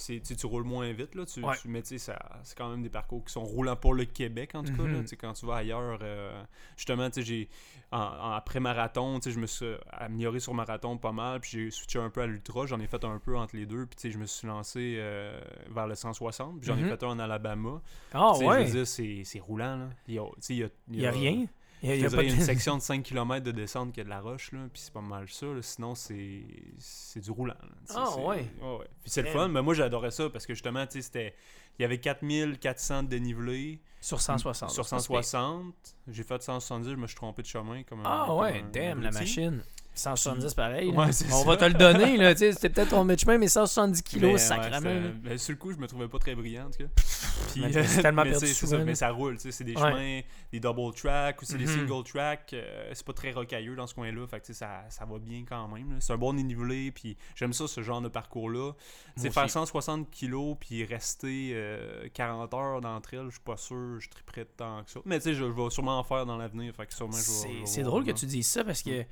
C'est- 0.00 0.20
tu 0.36 0.46
roules 0.46 0.64
moins 0.64 0.90
vite, 0.92 1.14
là. 1.14 1.26
Tu, 1.26 1.44
Ouais. 1.44 1.54
tu- 1.60 1.68
mais 1.68 1.82
tu 1.82 1.88
sais, 1.88 1.98
ça- 1.98 2.18
c'est 2.42 2.56
quand 2.56 2.68
même 2.70 2.82
des 2.82 2.88
parcours 2.88 3.24
qui 3.24 3.32
sont 3.32 3.44
roulants 3.44 3.76
pour 3.76 3.92
le 3.94 4.04
Québec, 4.06 4.52
en 4.54 4.62
tout 4.64 4.74
cas. 4.74 4.82
là. 4.84 4.98
Mhm. 4.98 5.04
Quand 5.20 5.32
tu 5.34 5.46
vas 5.46 5.56
ailleurs, 5.56 5.98
euh, 6.02 6.42
justement, 6.76 7.08
j'ai. 7.14 7.48
En, 7.92 7.98
en- 7.98 8.30
après 8.32 8.60
marathon, 8.60 9.18
je 9.24 9.38
me 9.38 9.46
suis 9.46 9.74
amélioré 9.92 10.38
sur 10.40 10.54
marathon 10.54 10.96
pas 10.96 11.10
mal, 11.12 11.40
puis 11.40 11.50
j'ai 11.52 11.70
switché 11.70 11.98
un 11.98 12.08
peu 12.08 12.22
à 12.22 12.26
l'ultra. 12.26 12.64
J'en 12.66 12.78
ai 12.80 12.86
fait 12.86 13.04
un 13.04 13.18
peu 13.18 13.36
entre 13.36 13.56
les 13.56 13.66
deux, 13.66 13.86
puis 13.86 14.10
je 14.12 14.16
me 14.18 14.26
suis 14.26 14.46
lancé 14.46 14.96
euh, 14.98 15.40
vers 15.70 15.86
le 15.88 15.94
160, 15.96 16.60
puis 16.60 16.68
j'en 16.68 16.76
Mhm. 16.76 16.84
ai 16.86 16.88
fait 16.88 17.02
un 17.02 17.08
en 17.08 17.18
Alabama. 17.18 17.82
Ah 18.14 18.36
ouais. 18.38 18.66
Je 18.66 18.72
veux 18.78 18.84
dire, 18.84 19.24
c'est 19.26 19.40
roulant, 19.40 19.76
là. 19.76 19.90
Il 20.08 20.14
y 20.14 20.18
a, 20.18 20.24
tu 20.24 20.30
sais, 20.40 20.54
il 20.54 20.58
y 20.60 20.64
a, 20.64 20.68
y 21.02 21.06
a 21.06 21.10
rien? 21.10 21.46
Il 21.82 21.96
y 22.00 22.04
a, 22.04 22.10
pas 22.10 22.16
de- 22.18 22.22
une 22.24 22.40
section 22.40 22.76
de 22.76 22.82
5 22.82 23.02
km 23.02 23.44
de 23.44 23.52
descente 23.52 23.92
qui 23.92 24.00
a 24.00 24.04
de 24.04 24.08
la 24.08 24.20
roche, 24.20 24.52
là, 24.52 24.60
puis 24.72 24.82
c'est 24.82 24.92
pas 24.92 25.00
mal 25.00 25.28
ça. 25.28 25.46
là. 25.46 25.62
Sinon, 25.62 25.94
c'est 25.94 26.42
c'est 26.78 27.20
du 27.20 27.30
roulant. 27.30 27.54
Ah, 27.94 28.16
ouais. 28.18 28.46
ouais. 28.60 28.86
Puis 29.02 29.10
c'est 29.10 29.22
le 29.22 29.30
fun, 29.30 29.48
mais 29.48 29.62
moi 29.62 29.72
j'adorais 29.74 30.10
ça 30.10 30.28
parce 30.30 30.46
que 30.46 30.54
justement, 30.54 30.86
tu 30.86 31.00
c'était. 31.02 31.34
Il 31.78 31.82
y 31.82 31.84
avait 31.86 31.98
4400 31.98 33.04
de 33.04 33.08
dénivelé 33.08 33.80
Sur 34.02 34.20
160. 34.20 34.70
sur 34.70 34.84
c'est 34.84 34.90
pas 34.96 35.00
si 35.00 35.08
pire. 35.08 35.24
160. 35.24 35.74
J'ai 36.08 36.22
fait 36.24 36.42
170, 36.42 36.90
je 36.90 36.96
me 36.96 37.06
suis 37.06 37.16
trompé 37.16 37.40
de 37.40 37.46
chemin. 37.46 37.82
Comme 37.84 38.00
un- 38.00 38.02
Ah 38.04 38.24
comme 38.26 38.38
ouais, 38.40 38.60
un 38.60 38.68
damn, 38.70 39.00
la 39.00 39.10
machine. 39.12 39.62
170 39.94 40.54
pareil. 40.54 40.88
Ouais, 40.90 41.06
On 41.32 41.44
va 41.44 41.56
te 41.56 41.64
le 41.64 41.74
donner, 41.74 42.16
là. 42.16 42.34
C'était 42.36 42.68
peut-être 42.70 42.90
ton 42.90 43.06
chemin, 43.16 43.38
mais 43.38 43.48
170 43.48 43.98
Mais, 43.98 44.02
kilos, 44.02 44.32
ouais, 44.32 44.38
sacrément. 44.38 45.10
mais 45.22 45.36
sur 45.38 45.52
le 45.52 45.58
coup, 45.58 45.72
je 45.72 45.78
me 45.78 45.86
trouvais 45.86 46.08
pas 46.08 46.18
très 46.18 46.34
brillant, 46.34 46.66
en 46.66 46.70
tout 46.70 46.78
cas. 46.84 46.88
Puis, 47.52 47.60
Mais 47.62 47.72
j'ai 47.72 48.02
tellement 48.02 48.24
mais 48.24 48.34
ça, 48.34 48.78
mais 48.84 48.94
ça 48.94 49.10
roule, 49.10 49.36
tu 49.36 49.42
sais, 49.42 49.52
c'est 49.52 49.64
des 49.64 49.74
Ouais. 49.76 49.80
chemins, 49.90 50.20
des 50.52 50.60
double 50.60 50.94
track 50.94 51.42
ou 51.42 51.44
c'est 51.44 51.58
des 51.58 51.66
Mhm. 51.66 51.86
single 51.88 52.04
track. 52.04 52.50
euh, 52.54 52.90
c'est 52.92 53.04
pas 53.06 53.12
très 53.12 53.32
rocailleux 53.32 53.74
dans 53.76 53.86
ce 53.86 53.94
coin-là, 53.94 54.26
fait 54.26 54.40
que 54.40 54.52
ça, 54.52 54.84
ça 54.88 55.04
va 55.04 55.18
bien 55.18 55.44
quand 55.48 55.68
même. 55.68 55.96
C'est 56.00 56.12
un 56.12 56.18
bon 56.18 56.32
dénivelé, 56.34 56.90
puis 56.92 57.16
j'aime 57.34 57.52
ça, 57.52 57.66
ce 57.66 57.82
genre 57.82 58.00
de 58.00 58.08
parcours-là. 58.08 58.72
Faire 59.18 59.44
aussi. 59.44 59.50
160 59.52 60.10
kilos, 60.10 60.56
puis 60.60 60.84
rester 60.84 61.50
euh, 61.54 62.08
40 62.14 62.54
heures 62.54 62.80
d'entre 62.80 63.14
elles, 63.14 63.26
je 63.26 63.30
suis 63.32 63.40
pas 63.40 63.56
sûr, 63.56 63.98
je 64.00 64.08
triperais 64.08 64.44
de 64.44 64.50
temps 64.56 64.82
que 64.84 64.90
ça. 64.90 65.00
Mais 65.04 65.18
tu 65.18 65.24
sais, 65.24 65.34
je, 65.34 65.44
je 65.44 65.50
vais 65.50 65.70
sûrement 65.70 65.98
en 65.98 66.04
faire 66.04 66.24
dans 66.26 66.36
l'avenir, 66.36 66.74
fait 66.74 66.86
que 66.86 66.94
sûrement 66.94 67.12
je 67.12 67.48
vais- 67.48 67.60
je 67.60 67.66
C'est 67.66 67.82
drôle 67.82 68.04
que 68.04 68.12
tu 68.12 68.26
dises 68.26 68.46
ça 68.48 68.64
parce 68.64 68.82
que 68.82 69.04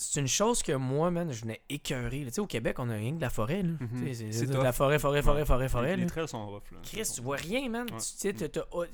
c'est 0.00 0.20
une 0.20 0.28
chose 0.28 0.62
que 0.62 0.70
moi, 0.70 1.10
man, 1.10 1.32
je 1.32 1.40
venais 1.40 1.60
écœurer. 1.68 2.24
Tu 2.26 2.30
sais, 2.34 2.40
au 2.40 2.46
Québec, 2.46 2.76
on 2.78 2.88
a 2.88 2.94
rien 2.94 3.10
que 3.10 3.16
de 3.16 3.20
la 3.20 3.30
forêt. 3.30 3.64
là. 3.64 3.70
Mhm. 3.80 4.14
C'est 4.14 4.46
de 4.46 4.52
tough. 4.54 4.62
la 4.62 4.72
forêt, 4.72 5.00
forêt, 5.00 5.22
forêt, 5.22 5.40
Ouais. 5.40 5.44
forêt, 5.44 5.68
forêt. 5.68 5.96
Les, 5.96 6.06
trails 6.06 6.28
sont 6.28 6.46
rough, 6.46 6.70
là. 6.70 6.78
Chris, 6.84 7.02
tu 7.16 7.20
vois 7.20 7.36
rien, 7.36 7.68
man. 7.68 7.82
Ouais. 7.90 7.98
Tu, 7.98 8.04
tu 8.12 8.18
sais, 8.18 8.32
t'as- 8.32 8.48
t'as- 8.48 8.66
oh, 8.70 8.84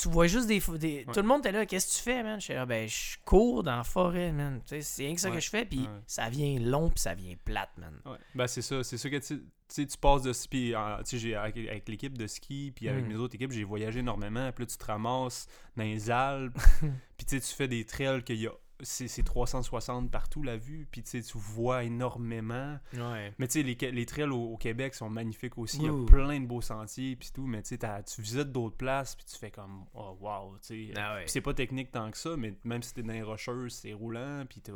tu 0.00 0.08
vois 0.08 0.28
juste 0.28 0.46
des, 0.46 0.60
fo- 0.60 0.78
des- 0.78 1.04
Ouais. 1.04 1.12
Tout 1.12 1.20
le 1.20 1.26
monde 1.26 1.40
était 1.40 1.50
là, 1.50 1.66
qu'est-ce 1.66 1.88
que 1.88 1.96
tu 1.98 2.02
fais, 2.04 2.22
man? 2.22 2.38
Je 2.38 2.44
suis 2.44 2.54
là, 2.54 2.64
ben, 2.64 2.88
je 2.88 3.16
cours 3.24 3.64
dans 3.64 3.76
la 3.76 3.82
forêt, 3.82 4.30
man. 4.30 4.60
Tu 4.64 4.76
sais, 4.76 4.82
c'est 4.82 5.02
rien 5.06 5.14
que 5.16 5.20
ça 5.20 5.30
que 5.32 5.40
je 5.40 5.50
fais, 5.50 5.64
puis 5.64 5.88
ça 6.06 6.30
vient 6.30 6.60
long, 6.60 6.90
puis 6.90 7.00
ça 7.00 7.14
vient 7.14 7.34
plate, 7.44 7.70
man. 7.78 7.98
Ben, 8.36 8.46
c'est 8.46 8.62
ça. 8.62 8.84
C'est 8.84 8.98
ça 8.98 9.10
que 9.10 9.16
tu 9.16 9.42
tu 9.74 9.82
sais, 9.82 9.86
tu 9.86 9.96
passes 9.96 10.20
de 10.20 10.34
ski. 10.34 10.74
j'ai- 11.12 11.34
avec, 11.34 11.56
avec 11.56 11.88
l'équipe 11.88 12.16
de 12.18 12.26
ski, 12.26 12.72
puis 12.76 12.90
avec 12.90 13.06
Mm. 13.06 13.08
mes 13.08 13.14
autres 13.16 13.34
équipes, 13.36 13.52
j'ai 13.52 13.64
voyagé 13.64 14.00
énormément. 14.00 14.52
Puis 14.52 14.64
là, 14.64 14.66
tu 14.70 14.76
te 14.76 14.84
ramasses 14.84 15.46
dans 15.78 15.82
les 15.84 16.10
Alpes. 16.10 16.54
puis 17.16 17.24
tu 17.26 17.36
sais, 17.36 17.40
tu 17.40 17.54
fais 17.54 17.68
des 17.68 17.84
trails 17.86 18.22
qu'il 18.22 18.36
y 18.36 18.46
a. 18.46 18.52
C'est 18.82 19.08
c'est 19.08 19.22
360 19.22 20.10
partout 20.10 20.42
la 20.42 20.56
vue. 20.56 20.86
Puis 20.90 21.02
tu 21.02 21.20
vois 21.34 21.84
énormément. 21.84 22.78
Ouais. 22.94 23.32
Mais 23.38 23.46
tu 23.48 23.60
sais, 23.60 23.62
les, 23.62 23.90
les 23.92 24.06
trails 24.06 24.28
au, 24.30 24.52
au 24.52 24.56
Québec 24.56 24.94
sont 24.94 25.08
magnifiques 25.08 25.56
aussi. 25.58 25.78
Il 25.78 25.84
y 25.84 25.88
a 25.88 26.06
plein 26.06 26.40
de 26.40 26.46
beaux 26.46 26.60
sentiers. 26.60 27.16
Puis 27.16 27.30
tout. 27.34 27.46
Mais 27.46 27.62
tu 27.62 27.76
visites 28.22 28.52
d'autres 28.52 28.76
places. 28.76 29.14
Puis 29.16 29.24
tu 29.24 29.38
fais 29.38 29.50
comme, 29.50 29.84
oh 29.94 30.16
wow. 30.20 30.56
Tu 30.66 30.92
sais, 30.92 31.00
Ah 31.00 31.14
ouais. 31.14 31.24
c'est 31.26 31.40
pas 31.40 31.54
technique 31.54 31.90
tant 31.92 32.10
que 32.10 32.18
ça, 32.18 32.36
mais 32.36 32.54
même 32.64 32.82
si 32.82 32.92
t'es 32.94 33.02
dans 33.02 33.12
les 33.12 33.22
rocheuses, 33.22 33.72
c'est 33.74 33.92
roulant, 33.92 34.44
puis 34.48 34.60
t'as 34.60 34.72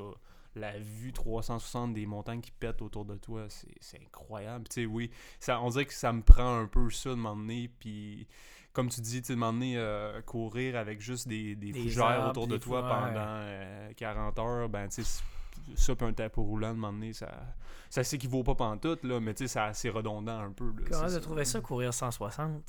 la 0.55 0.79
vue 0.79 1.13
360 1.13 1.93
des 1.93 2.07
montagnes 2.07 2.41
qui 2.41 2.51
pètent 2.51 2.81
autour 2.81 3.05
de 3.05 3.17
toi, 3.17 3.45
c'est 3.51 3.75
c'est 3.79 4.01
incroyable. 4.01 4.67
Tu 4.69 4.83
sais, 4.83 4.87
oui, 4.87 5.11
ça, 5.39 5.61
on 5.61 5.69
dirait 5.69 5.85
que 5.85 5.93
ça 5.93 6.13
me 6.15 6.23
prend 6.23 6.61
un 6.61 6.67
peu 6.67 6.89
ça 6.91 7.11
de 7.11 7.15
m'emmener, 7.17 7.69
puis 7.79 8.27
comme 8.77 8.91
tu 8.91 9.01
dis, 9.01 9.23
tu 9.23 9.33
de 9.33 9.39
m'emmener 9.39 9.79
euh, 9.79 10.21
courir 10.21 10.77
avec 10.77 11.01
juste 11.01 11.27
des, 11.27 11.55
des, 11.57 11.73
Des 11.73 11.81
fougères 11.81 12.05
arbres, 12.05 12.29
autour 12.29 12.47
de 12.47 12.57
des 12.57 12.61
toi 12.61 12.83
pendant 12.87 13.07
ouais. 13.15 13.15
euh, 13.17 13.91
40 13.97 14.39
heures, 14.39 14.69
ben 14.69 14.87
tu 14.89 14.97
sais, 14.97 15.03
c'est- 15.03 15.25
ça 15.75 15.95
puis 15.95 16.07
un 16.07 16.13
tapis 16.13 16.41
roulant 16.41 16.73
de 16.75 16.79
m'emmener, 16.79 17.13
ça, 17.13 17.29
ça 17.91 18.05
s'équivaut 18.05 18.43
pas 18.45 18.55
pantoute, 18.55 19.05
là, 19.05 19.21
mais 19.21 19.35
tu 19.35 19.45
sais, 19.45 19.49
c'est 19.55 19.61
assez 19.61 19.89
redondant 19.91 20.39
un 20.39 20.53
peu. 20.53 20.67
là, 20.67 20.87
Comment 20.91 21.09
t'as 21.09 21.21
trouvé 21.21 21.45
ça, 21.45 21.61
courir 21.61 21.93
160? 21.93 22.63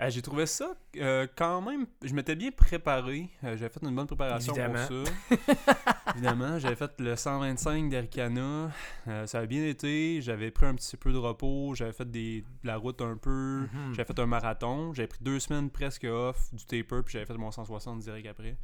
euh, 0.00 0.10
j'ai 0.10 0.22
trouvé 0.22 0.46
ça 0.46 0.74
euh, 0.96 1.26
quand 1.36 1.62
même. 1.62 1.86
Je 2.02 2.12
m'étais 2.14 2.36
bien 2.36 2.50
préparé. 2.50 3.30
Euh, 3.44 3.56
j'avais 3.56 3.68
fait 3.70 3.82
une 3.82 3.94
bonne 3.94 4.06
préparation 4.06 4.54
Évidemment. 4.54 4.86
pour 4.86 5.06
ça. 5.06 5.86
Évidemment, 6.14 6.58
j'avais 6.58 6.76
fait 6.76 6.92
le 7.00 7.16
125 7.16 7.90
d'Aricana. 7.90 8.70
Euh, 9.08 9.26
ça 9.26 9.40
a 9.40 9.46
bien 9.46 9.64
été. 9.66 10.20
J'avais 10.22 10.50
pris 10.50 10.66
un 10.66 10.74
petit 10.74 10.96
peu 10.96 11.12
de 11.12 11.18
repos. 11.18 11.74
J'avais 11.74 11.92
fait 11.92 12.10
des, 12.10 12.42
de 12.42 12.66
la 12.66 12.76
route 12.76 13.00
un 13.02 13.16
peu. 13.16 13.66
Mhm. 13.72 13.94
J'avais 13.94 14.06
fait 14.06 14.18
un 14.20 14.26
marathon. 14.26 14.92
J'avais 14.94 15.08
pris 15.08 15.18
deux 15.22 15.40
semaines 15.40 15.70
presque 15.70 16.04
off 16.04 16.52
du 16.54 16.64
taper. 16.64 17.02
Puis 17.02 17.12
j'avais 17.14 17.26
fait 17.26 17.34
mon 17.36 17.50
160 17.50 18.00
direct 18.00 18.26
après. 18.28 18.56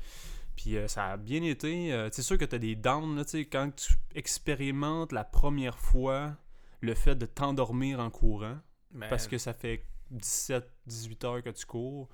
Puis 0.56 0.76
euh, 0.76 0.88
ça 0.88 1.06
a 1.06 1.16
bien 1.16 1.42
été. 1.42 1.92
Euh, 1.92 2.08
c'est 2.12 2.22
sûr 2.22 2.38
que 2.38 2.44
tu 2.44 2.54
as 2.54 2.58
des 2.58 2.76
downs. 2.76 3.16
Là, 3.16 3.24
quand 3.50 3.70
tu 3.74 3.94
expérimentes 4.14 5.12
la 5.12 5.24
première 5.24 5.78
fois 5.78 6.36
le 6.80 6.94
fait 6.94 7.14
de 7.14 7.26
t'endormir 7.26 8.00
en 8.00 8.10
courant 8.10 8.58
Ben, 8.90 9.08
parce 9.08 9.28
que 9.28 9.38
ça 9.38 9.52
fait 9.54 9.84
17-18 10.12 11.26
heures 11.26 11.42
que 11.42 11.50
tu 11.50 11.64
cours. 11.64 12.08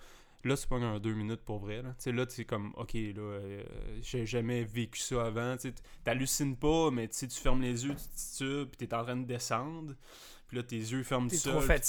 Là, 0.44 0.56
tu 0.56 0.66
prends 0.68 0.80
un 0.80 1.00
2 1.00 1.14
minutes 1.14 1.40
pour 1.40 1.58
vrai. 1.58 1.82
Là, 1.82 1.94
Tu 2.00 2.12
là 2.12 2.24
es 2.38 2.44
comme, 2.44 2.72
ok, 2.76 2.92
là, 2.94 3.20
euh, 3.20 3.64
j'ai 4.02 4.24
jamais 4.24 4.62
vécu 4.62 5.00
ça 5.00 5.26
avant. 5.26 5.56
Tu 5.56 5.72
pas, 6.54 6.90
mais 6.92 7.08
tu 7.08 7.28
fermes 7.28 7.60
les 7.60 7.84
yeux, 7.84 7.94
tu 7.94 8.08
titubes, 8.14 8.68
puis 8.68 8.78
tu 8.78 8.84
es 8.84 8.94
en 8.94 9.02
train 9.02 9.16
de 9.16 9.26
descendre. 9.26 9.94
Puis 10.48 10.56
là, 10.56 10.62
tes 10.62 10.76
yeux 10.76 11.02
ferment 11.02 11.28
tout 11.28 11.36
trop 11.36 11.60
seul, 11.60 11.80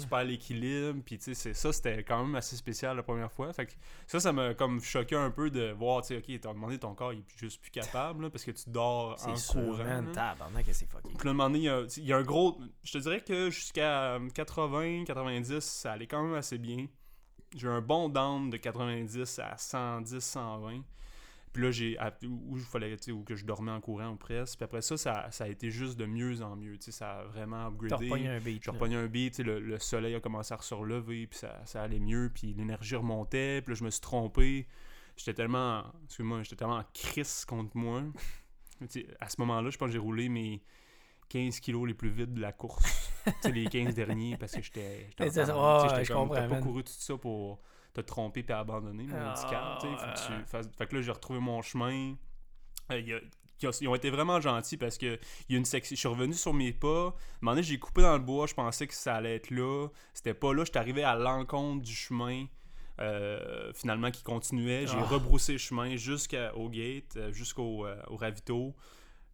Tu 0.00 0.06
perds 0.08 0.24
l'équilibre. 0.24 1.00
Puis 1.04 1.18
tu 1.18 1.34
sais, 1.34 1.52
ça, 1.52 1.70
c'était 1.72 2.02
quand 2.02 2.24
même 2.24 2.34
assez 2.34 2.56
spécial 2.56 2.96
la 2.96 3.02
première 3.02 3.30
fois. 3.30 3.52
Fait 3.52 3.66
que 3.66 3.72
ça, 4.06 4.18
ça 4.20 4.32
m'a 4.32 4.54
comme 4.54 4.80
choqué 4.80 5.14
un 5.14 5.30
peu 5.30 5.50
de 5.50 5.70
voir, 5.72 6.00
tu 6.00 6.08
sais, 6.08 6.16
ok, 6.16 6.40
t'as 6.40 6.54
demandé 6.54 6.78
ton 6.78 6.94
corps, 6.94 7.12
il 7.12 7.18
est 7.20 7.38
juste 7.38 7.60
plus 7.60 7.70
capable, 7.70 8.24
là, 8.24 8.30
parce 8.30 8.44
que 8.44 8.52
tu 8.52 8.70
dors 8.70 9.12
en 9.12 9.16
C'est 9.16 9.36
sûr, 9.36 9.60
courant. 9.62 9.84
man. 9.84 10.12
Tabarnak, 10.12 10.64
que 10.64 10.72
c'est 10.72 10.90
fucké. 10.90 11.10
Puis 11.18 11.28
là, 11.28 11.48
il 11.52 11.56
y 11.58 12.06
y 12.06 12.12
a 12.12 12.16
un 12.16 12.22
gros. 12.22 12.58
Je 12.82 12.92
te 12.92 12.98
dirais 12.98 13.20
que 13.20 13.50
jusqu'à 13.50 14.18
80, 14.34 15.04
90, 15.04 15.60
ça 15.60 15.92
allait 15.92 16.06
quand 16.06 16.22
même 16.22 16.34
assez 16.34 16.56
bien. 16.56 16.86
J'ai 17.54 17.68
un 17.68 17.82
bon 17.82 18.08
down 18.08 18.48
de 18.50 18.56
90 18.56 19.38
à 19.40 19.56
110, 19.58 20.20
120. 20.20 20.82
Puis 21.56 21.64
là, 21.64 21.70
j'ai. 21.70 21.96
Où, 22.28 22.58
fallait, 22.58 22.94
tu 22.98 23.04
sais, 23.04 23.12
où 23.12 23.24
que 23.24 23.34
je 23.34 23.46
dormais 23.46 23.70
en 23.70 23.80
courant 23.80 24.10
ou 24.10 24.16
presque. 24.16 24.58
Puis 24.58 24.64
après 24.64 24.82
ça, 24.82 24.98
ça, 24.98 25.30
ça 25.30 25.44
a 25.44 25.48
été 25.48 25.70
juste 25.70 25.98
de 25.98 26.04
mieux 26.04 26.42
en 26.42 26.54
mieux. 26.54 26.76
Tu 26.76 26.84
sais, 26.84 26.92
ça 26.92 27.20
a 27.20 27.24
vraiment 27.24 27.68
upgradé. 27.68 28.10
un 28.12 28.38
beat. 28.40 28.62
J'ai 28.62 28.94
un 28.94 29.06
beat, 29.06 29.32
tu 29.32 29.36
sais, 29.38 29.42
le, 29.42 29.58
le 29.58 29.78
soleil 29.78 30.14
a 30.14 30.20
commencé 30.20 30.52
à 30.52 30.58
se 30.60 30.74
relever, 30.74 31.26
puis 31.26 31.38
ça, 31.38 31.58
ça 31.64 31.82
allait 31.82 31.98
mieux, 31.98 32.30
puis 32.30 32.52
l'énergie 32.52 32.94
remontait, 32.94 33.62
puis 33.62 33.72
là, 33.72 33.78
je 33.78 33.84
me 33.84 33.90
suis 33.90 34.02
trompé. 34.02 34.68
J'étais 35.16 35.32
tellement, 35.32 35.84
excuse-moi, 36.04 36.42
j'étais 36.42 36.56
tellement 36.56 36.76
en 36.76 36.84
crise 36.92 37.46
contre 37.46 37.74
moi. 37.74 38.02
À 39.20 39.30
ce 39.30 39.40
moment-là, 39.40 39.70
je 39.70 39.78
pense 39.78 39.86
que 39.86 39.92
j'ai 39.94 39.98
roulé 39.98 40.28
mes 40.28 40.62
15 41.30 41.60
kilos 41.60 41.88
les 41.88 41.94
plus 41.94 42.10
vite 42.10 42.34
de 42.34 42.40
la 42.42 42.52
course. 42.52 43.10
tu 43.24 43.32
sais, 43.40 43.50
les 43.50 43.64
15 43.64 43.94
derniers, 43.94 44.36
parce 44.36 44.52
que 44.52 44.60
j'étais... 44.60 45.08
j'étais 45.88 46.12
T'as 46.34 46.48
pas 46.48 46.60
couru 46.60 46.84
tout 46.84 46.92
ça 46.92 47.16
pour 47.16 47.62
te 48.02 48.06
tromper 48.06 48.42
puis 48.42 48.52
abandonner, 48.54 49.04
mon 49.04 49.16
Ah, 49.16 49.32
handicap, 49.32 49.78
tu 49.80 49.86
sais. 49.86 49.92
Faut 49.92 50.02
que 50.02 50.32
ouais. 50.32 50.42
tu 50.44 50.48
fasses- 50.50 50.68
Fait 50.76 50.86
que 50.86 50.96
là, 50.96 51.02
j'ai 51.02 51.10
retrouvé 51.12 51.40
mon 51.40 51.62
chemin. 51.62 52.14
Euh, 52.92 53.00
y 53.00 53.12
a- 53.14 53.20
ils 53.80 53.88
ont 53.88 53.94
été 53.94 54.10
vraiment 54.10 54.40
gentils 54.40 54.76
parce 54.76 54.98
que 54.98 55.18
il 55.48 55.52
y 55.52 55.54
a 55.54 55.58
une 55.58 55.64
section. 55.64 55.94
Je 55.94 55.98
suis 55.98 56.08
revenu 56.08 56.34
sur 56.34 56.52
mes 56.54 56.72
pas. 56.72 56.88
À 56.88 56.90
un 56.90 57.12
moment 57.40 57.52
donné, 57.52 57.62
j'ai 57.62 57.78
coupé 57.78 58.02
dans 58.02 58.12
le 58.12 58.22
bois. 58.22 58.46
Je 58.46 58.54
pensais 58.54 58.86
que 58.86 58.94
ça 58.94 59.16
allait 59.16 59.36
être 59.36 59.50
là. 59.50 59.88
C'était 60.14 60.34
pas 60.34 60.52
là. 60.52 60.64
J'étais 60.64 60.78
arrivé 60.78 61.02
à 61.04 61.14
l'encontre 61.16 61.82
du 61.82 61.94
chemin. 61.94 62.46
euh, 62.98 63.70
finalement, 63.74 64.10
qui 64.10 64.22
continuait. 64.22 64.86
J'ai 64.86 64.96
Ah. 64.96 65.04
rebroussé 65.04 65.52
le 65.52 65.58
chemin 65.58 65.96
jusqu'au 65.96 66.70
gate, 66.70 67.14
euh, 67.18 67.30
jusqu'au 67.30 67.84
euh, 67.84 68.00
au 68.06 68.16
ravito. 68.16 68.74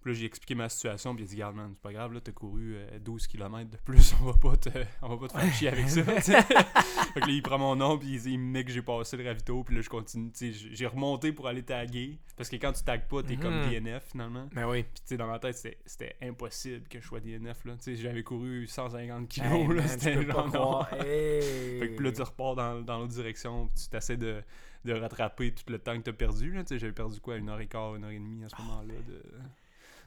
Puis 0.02 0.12
là, 0.12 0.18
j'ai 0.18 0.26
expliqué 0.26 0.54
ma 0.54 0.68
situation. 0.68 1.14
Puis 1.14 1.24
il 1.24 1.26
a 1.26 1.30
dit 1.30 1.36
Garde, 1.36 1.54
man, 1.56 1.70
c'est 1.74 1.80
pas 1.82 1.92
grave. 1.92 2.12
Là, 2.12 2.20
t'as 2.20 2.32
couru 2.32 2.74
euh, 2.76 2.98
12 2.98 3.26
km 3.28 3.70
de 3.70 3.76
plus. 3.78 4.14
On 4.20 4.24
va 4.24 4.32
pas 4.34 4.56
te, 4.56 4.68
on 5.02 5.08
va 5.08 5.16
pas 5.16 5.28
te 5.28 5.38
faire 5.38 5.54
chier 5.54 5.68
avec 5.68 5.88
ça. 5.88 6.02
fait 6.20 7.20
que 7.20 7.20
là, 7.20 7.26
il 7.28 7.42
prend 7.42 7.58
mon 7.58 7.76
nom. 7.76 7.96
Puis 7.98 8.20
il, 8.24 8.38
me 8.38 8.50
met 8.50 8.64
que 8.64 8.72
j'ai 8.72 8.82
passé 8.82 9.16
le 9.16 9.24
ravito. 9.26 9.62
Puis 9.64 9.76
là, 9.76 9.80
je 9.80 9.88
continue. 9.88 10.32
J'ai 10.40 10.86
remonté 10.86 11.32
pour 11.32 11.46
aller 11.46 11.62
taguer. 11.62 12.18
Parce 12.36 12.48
que 12.48 12.56
quand 12.56 12.72
tu 12.72 12.82
tagues 12.82 13.06
pas, 13.08 13.22
t'es 13.22 13.36
comme 13.36 13.52
Mhm. 13.62 13.70
DNF 13.70 14.04
finalement. 14.10 14.48
Ben 14.52 14.66
oui. 14.68 14.82
Puis, 14.82 14.92
tu 14.94 15.00
sais, 15.04 15.16
dans 15.16 15.26
ma 15.28 15.38
tête, 15.38 15.56
c'était- 15.84 16.16
impossible 16.22 16.88
que 16.88 17.00
je 17.00 17.06
sois 17.06 17.20
DNF, 17.20 17.64
là. 17.64 17.74
Tu 17.76 17.82
sais, 17.82 17.96
j'avais 17.96 18.22
couru 18.22 18.66
150 18.66 19.28
kilos, 19.28 19.52
Hey, 19.52 19.68
là. 19.76 19.86
C'était 19.88 20.22
genre. 20.26 20.88
Hey. 20.92 21.78
Fait 21.78 21.94
que 21.96 22.02
là, 22.02 22.12
tu 22.12 22.22
repars 22.22 22.54
dans, 22.56 22.80
dans 22.80 22.98
l'autre 22.98 23.12
direction, 23.12 23.66
puis 23.68 23.84
tu 23.84 23.88
t'essaies 23.88 24.16
de, 24.16 24.42
de 24.84 24.92
rattraper 24.94 25.52
tout 25.52 25.64
le 25.68 25.78
temps 25.78 25.96
que 25.96 26.02
t'as 26.02 26.12
perdu, 26.12 26.52
j'avais 26.70 26.92
perdu 26.92 27.20
quoi, 27.20 27.36
une 27.36 27.48
heure 27.48 27.60
et 27.60 27.66
quart, 27.66 27.94
une 27.96 28.04
heure 28.04 28.10
et 28.10 28.18
demie 28.18 28.44
à 28.44 28.48
ce 28.48 28.56
moment-là 28.62 28.94
de... 29.06 29.22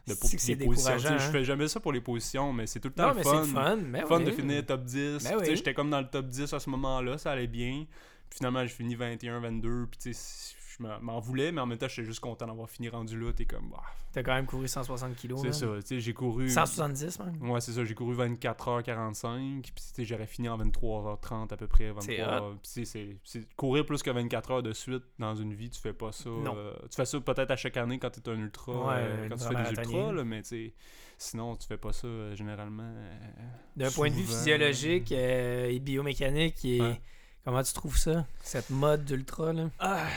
de. 0.08 0.14
C'est 0.22 0.56
décourageant, 0.56 1.18
Je 1.18 1.24
hein. 1.26 1.32
fais 1.32 1.44
jamais 1.44 1.68
ça 1.68 1.80
pour 1.80 1.92
les 1.94 2.02
positions, 2.02 2.52
mais 2.54 2.68
c'est 2.68 2.80
tout 2.80 2.90
le 2.90 2.94
temps 2.94 3.04
Non, 3.08 3.10
le 3.10 3.16
mais 3.16 3.24
fun. 3.24 3.44
fun. 3.46 3.76
Mais 3.78 4.02
Fun 4.06 4.18
oui. 4.20 4.26
de 4.26 4.32
finir 4.32 4.66
top 4.66 4.84
10. 4.84 5.24
Ben 5.24 5.38
oui. 5.40 5.56
J'étais 5.56 5.74
comme 5.74 5.90
dans 5.90 6.02
le 6.02 6.08
top 6.08 6.28
10 6.28 6.54
à 6.54 6.60
ce 6.60 6.70
moment-là, 6.70 7.18
ça 7.18 7.32
allait 7.32 7.48
bien. 7.48 7.86
Puis 8.30 8.38
finalement, 8.38 8.62
j'ai 8.64 8.70
fini 8.74 8.96
21, 8.96 9.40
22, 9.40 9.88
puis 9.90 10.00
tu 10.00 10.14
sais, 10.14 10.56
je 10.78 10.84
m'en- 10.84 11.20
voulais, 11.20 11.52
mais 11.52 11.62
en 11.62 11.66
même 11.66 11.78
temps, 11.78 11.88
j'étais 11.88 12.06
juste 12.06 12.20
content 12.20 12.48
d'avoir 12.48 12.70
fini 12.70 12.90
rendu 12.90 13.20
là. 13.20 13.32
T'es 13.34 13.46
comme, 13.46 13.70
bah, 13.70 13.82
T'as 14.12 14.24
quand 14.24 14.34
même 14.34 14.46
couru 14.46 14.68
160 14.68 15.16
kilos. 15.16 15.42
c'est 15.42 15.54
ça. 15.54 15.68
Tu 15.82 15.82
sais, 15.88 16.00
j'ai 16.00 16.14
couru. 16.14 16.50
170 16.50 17.20
même. 17.20 17.50
Ouais, 17.50 17.60
c'est 17.62 17.72
ça. 17.74 17.84
J'ai 17.84 17.94
couru 17.96 18.16
24h45. 18.16 19.62
Puis, 19.62 19.74
tu 19.94 20.06
j'aurais 20.06 20.26
fini 20.28 20.48
en 20.50 20.58
23h30 20.58 21.52
à 21.54 21.58
peu 21.58 21.68
près. 21.68 21.92
23 21.92 22.56
C'est 22.64 23.16
courir 23.56 23.86
plus 23.86 24.02
que 24.04 24.10
24 24.12 24.52
heures 24.52 24.64
de 24.64 24.74
suite 24.74 25.04
dans 25.20 25.36
une 25.36 25.54
vie, 25.54 25.70
tu 25.70 25.80
fais 25.80 25.94
pas 25.94 26.12
ça. 26.12 26.30
Non. 26.30 26.54
euh, 26.56 26.74
tu 26.90 26.96
fais 26.96 27.06
ça 27.06 27.20
peut-être 27.20 27.52
à 27.52 27.56
chaque 27.56 27.78
année 27.78 28.00
quand 28.00 28.10
tu 28.10 28.20
es 28.20 28.30
un 28.30 28.40
ultra. 28.40 28.74
Ouais, 28.74 28.94
euh, 28.98 29.30
quand 29.30 29.36
tu 29.38 29.44
fais 29.44 29.64
des 29.64 29.70
ultras, 29.72 30.12
là, 30.12 30.24
mais 30.24 30.42
tu 30.42 30.74
sinon, 31.18 31.56
tu 31.56 31.66
fais 31.68 31.78
pas 31.78 31.94
ça 31.94 32.08
euh, 32.08 32.36
généralement. 32.36 32.94
D'un 33.76 33.92
point 33.92 34.10
de 34.10 34.16
vue 34.16 34.24
physiologique 34.24 35.12
et 35.12 35.80
biomécanique, 35.80 36.64
et. 36.66 36.82
Comment 37.46 37.64
tu 37.64 37.74
trouves 37.74 37.98
ça, 37.98 38.26
cette 38.44 38.72
mode 38.72 39.06
d'ultra 39.06 39.54
là? 39.54 39.70
Ah, 39.80 40.08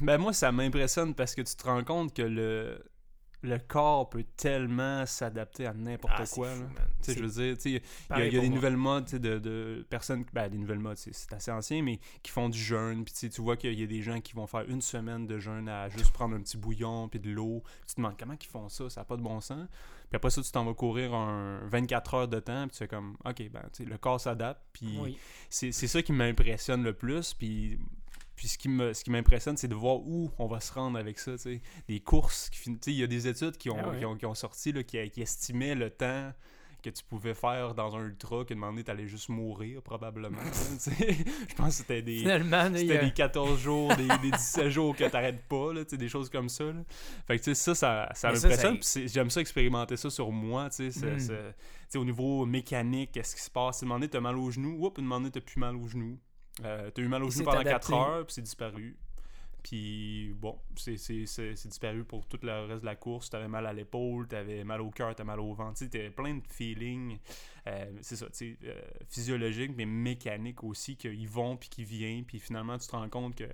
ben 0.00 0.18
moi, 0.18 0.32
ça 0.32 0.50
m'impressionne 0.50 1.14
parce 1.14 1.34
que 1.34 1.42
tu 1.42 1.54
te 1.54 1.64
rends 1.64 1.84
compte 1.84 2.14
que 2.14 2.22
le, 2.22 2.82
le 3.42 3.58
corps 3.58 4.10
peut 4.10 4.24
tellement 4.36 5.06
s'adapter 5.06 5.66
à 5.66 5.72
n'importe 5.72 6.12
Ah, 6.16 6.24
quoi. 6.32 6.48
fou, 6.50 6.62
là. 6.62 6.82
je 7.06 7.20
veux 7.20 7.28
dire, 7.28 7.56
il 7.66 7.72
y 7.72 7.76
a, 8.10 8.24
y 8.24 8.26
a 8.26 8.30
des 8.30 8.40
moi. 8.48 8.48
nouvelles 8.56 8.76
modes 8.76 9.04
de, 9.10 9.38
de 9.38 9.86
personnes, 9.88 10.24
ben 10.32 10.48
des 10.48 10.58
nouvelles 10.58 10.80
modes, 10.80 10.96
c'est 10.96 11.32
assez 11.32 11.52
ancien, 11.52 11.82
mais 11.82 12.00
qui 12.22 12.32
font 12.32 12.48
du 12.48 12.58
jeûne. 12.58 13.04
Puis 13.04 13.30
tu 13.30 13.40
vois 13.40 13.56
qu'il 13.56 13.78
y 13.78 13.82
a 13.82 13.86
des 13.86 14.02
gens 14.02 14.20
qui 14.20 14.32
vont 14.34 14.46
faire 14.48 14.68
une 14.68 14.80
semaine 14.82 15.26
de 15.26 15.38
jeûne 15.38 15.68
à 15.68 15.88
juste 15.88 16.12
prendre 16.12 16.34
un 16.34 16.40
petit 16.40 16.56
bouillon 16.56 17.08
puis 17.08 17.20
de 17.20 17.30
l'eau. 17.30 17.62
Tu 17.86 17.94
te 17.94 18.00
demandes 18.00 18.16
comment 18.18 18.34
ils 18.40 18.46
font 18.46 18.68
ça, 18.68 18.90
ça 18.90 19.02
n'a 19.02 19.04
pas 19.04 19.16
de 19.16 19.22
bon 19.22 19.40
sens. 19.40 19.68
Puis 20.10 20.16
après 20.16 20.30
ça, 20.30 20.42
tu 20.42 20.50
t'en 20.50 20.64
vas 20.64 20.74
courir 20.74 21.14
un 21.14 21.60
24 21.68 22.14
heures 22.14 22.28
de 22.28 22.40
temps, 22.40 22.62
puis 22.66 22.72
tu 22.72 22.78
fais 22.78 22.88
comme, 22.88 23.16
ok, 23.24 23.50
ben, 23.52 23.62
le 23.86 23.98
corps 23.98 24.20
s'adapte. 24.20 24.62
Puis 24.72 24.98
Oui. 25.00 25.18
c'est 25.50 25.70
ça 25.72 26.02
qui 26.02 26.12
m'impressionne 26.12 26.82
le 26.82 26.94
plus. 26.94 27.34
Puis, 27.34 27.78
puis 28.38 28.46
ce 28.46 28.56
qui 28.56 28.68
me- 28.68 28.92
ce 28.94 29.02
qui 29.02 29.10
m'impressionne, 29.10 29.56
c'est 29.56 29.66
de 29.66 29.74
voir 29.74 29.96
où 29.98 30.30
on 30.38 30.46
va 30.46 30.60
se 30.60 30.72
rendre 30.72 30.96
avec 30.96 31.18
ça. 31.18 31.32
Des 31.88 31.98
courses. 32.00 32.50
Il 32.86 32.92
y 32.94 33.02
a 33.02 33.08
des 33.08 33.26
études 33.26 33.56
qui 33.56 33.68
ont, 33.68 33.76
Ah 33.82 33.88
ouais. 33.90 33.98
qui 33.98 34.04
ont, 34.04 34.16
qui 34.16 34.26
ont 34.26 34.34
sorti 34.36 34.70
là, 34.70 34.84
qui, 34.84 35.10
qui 35.10 35.22
estimaient 35.22 35.74
le 35.74 35.90
temps 35.90 36.32
que 36.80 36.90
tu 36.90 37.02
pouvais 37.02 37.34
faire 37.34 37.74
dans 37.74 37.96
un 37.96 38.06
ultra, 38.06 38.44
que 38.44 38.54
demandé 38.54 38.84
t'allais 38.84 39.08
juste 39.08 39.28
mourir 39.30 39.82
probablement. 39.82 40.38
Je 40.88 41.54
pense 41.56 41.66
que 41.66 41.74
c'était 41.74 42.02
des, 42.02 42.22
c'était 42.78 42.98
a- 43.00 43.04
des 43.04 43.10
14 43.12 43.58
jours, 43.60 43.96
des, 43.96 44.06
des 44.22 44.30
17 44.30 44.68
jours 44.68 44.94
que 44.94 45.02
t'arrêtes 45.08 45.42
pas, 45.48 45.72
là, 45.72 45.84
des 45.84 46.08
choses 46.08 46.30
comme 46.30 46.48
ça. 46.48 46.62
là. 46.64 46.84
Fait 47.26 47.36
que 47.38 47.42
tu 47.42 47.54
sais, 47.56 47.74
ça, 47.74 47.74
ça, 47.74 48.08
ça 48.14 48.30
m'impressionne. 48.32 49.08
J'aime 49.08 49.30
ça 49.30 49.40
expérimenter 49.40 49.96
ça 49.96 50.08
sur 50.08 50.30
moi, 50.30 50.70
tu 50.70 50.92
sais. 50.92 51.18
c'est- 51.18 51.34
Mm. 51.96 51.98
au 51.98 52.04
niveau 52.04 52.46
mécanique, 52.46 53.10
qu'est-ce 53.12 53.34
qui 53.34 53.42
se 53.42 53.50
passe? 53.50 53.82
Une 53.82 53.88
moment 53.88 54.06
t'as 54.08 54.20
mal 54.20 54.36
au 54.38 54.48
genou, 54.50 54.86
oups, 54.86 54.98
une 54.98 55.06
moment 55.06 55.28
t'as 55.28 55.40
plus 55.40 55.58
mal 55.58 55.74
au 55.74 55.88
genou. 55.88 56.16
Euh, 56.64 56.90
t'as 56.90 57.02
eu 57.02 57.08
mal 57.08 57.22
au 57.22 57.30
genou 57.30 57.44
pendant 57.44 57.60
adapté. 57.60 57.92
4 57.92 57.94
heures, 57.94 58.26
puis 58.26 58.34
c'est 58.34 58.42
disparu. 58.42 58.96
Puis 59.62 60.32
bon, 60.36 60.56
c'est 60.76 60.94
disparu 60.94 62.04
pour 62.04 62.24
tout 62.26 62.38
le 62.42 62.66
reste 62.66 62.80
de 62.80 62.86
la 62.86 62.96
course. 62.96 63.28
T'avais 63.28 63.48
mal 63.48 63.66
à 63.66 63.72
l'épaule, 63.72 64.26
t'avais 64.28 64.64
mal 64.64 64.80
au 64.80 64.90
cœur, 64.90 65.14
t'avais 65.14 65.26
mal 65.26 65.40
au 65.40 65.52
ventre. 65.52 65.84
T'avais 65.86 66.10
plein 66.10 66.34
de 66.34 66.46
feelings, 66.48 67.18
euh, 67.66 67.86
c'est 68.00 68.16
ça, 68.16 68.26
tu 68.26 68.32
sais, 68.32 68.56
euh, 68.64 68.80
physiologiques, 69.08 69.72
mais 69.76 69.84
mécaniques 69.84 70.62
aussi, 70.64 70.96
qu'ils 70.96 71.28
vont 71.28 71.56
puis 71.56 71.68
qui 71.68 71.84
viennent. 71.84 72.24
Puis 72.24 72.38
finalement, 72.38 72.78
tu 72.78 72.86
te 72.86 72.92
rends 72.92 73.08
compte 73.08 73.34
que 73.34 73.48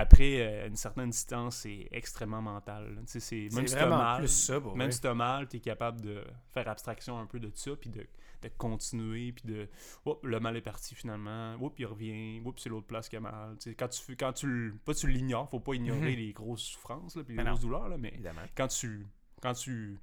après 0.00 0.40
euh, 0.40 0.66
une 0.68 0.76
certaine 0.76 1.10
distance, 1.10 1.56
c'est 1.58 1.88
extrêmement 1.92 2.42
mental. 2.42 2.94
même 2.94 3.06
si 3.06 3.48
t'as 3.74 3.86
mal, 3.86 4.26
pour 4.62 4.76
même 4.76 4.90
si 4.92 5.00
t'as 5.00 5.14
mal, 5.14 5.48
t'es 5.48 5.60
capable 5.60 6.00
de 6.00 6.24
faire 6.52 6.68
abstraction 6.68 7.18
un 7.18 7.26
peu 7.26 7.38
de 7.40 7.50
ça, 7.54 7.72
puis 7.76 7.90
de, 7.90 8.00
de 8.42 8.48
continuer, 8.58 9.32
puis 9.32 9.44
de... 9.46 9.68
Oups, 10.06 10.20
le 10.22 10.40
mal 10.40 10.56
est 10.56 10.60
parti 10.62 10.94
finalement. 10.94 11.54
Oups, 11.60 11.78
il 11.78 11.86
revient. 11.86 12.40
Oups, 12.44 12.62
c'est 12.62 12.68
l'autre 12.70 12.86
place 12.86 13.08
qui 13.08 13.16
a 13.16 13.20
mal. 13.20 13.56
Quand 13.78 13.88
tu, 13.88 14.16
quand 14.16 14.32
tu, 14.32 14.74
pas 14.84 14.94
tu 14.94 15.06
l'ignores, 15.08 15.48
faut 15.50 15.60
pas 15.60 15.74
ignorer 15.74 16.12
Mhm. 16.12 16.16
les 16.18 16.32
grosses 16.32 16.62
souffrances, 16.62 17.16
là, 17.16 17.22
puis 17.24 17.34
les 17.34 17.38
Ben 17.38 17.44
non. 17.44 17.50
grosses 17.52 17.62
douleurs, 17.62 17.88
là, 17.88 17.98
mais 17.98 18.08
Évidemment. 18.14 18.42
quand 18.56 18.68
tu... 18.68 19.06
Quand 19.42 19.54
tu 19.54 19.98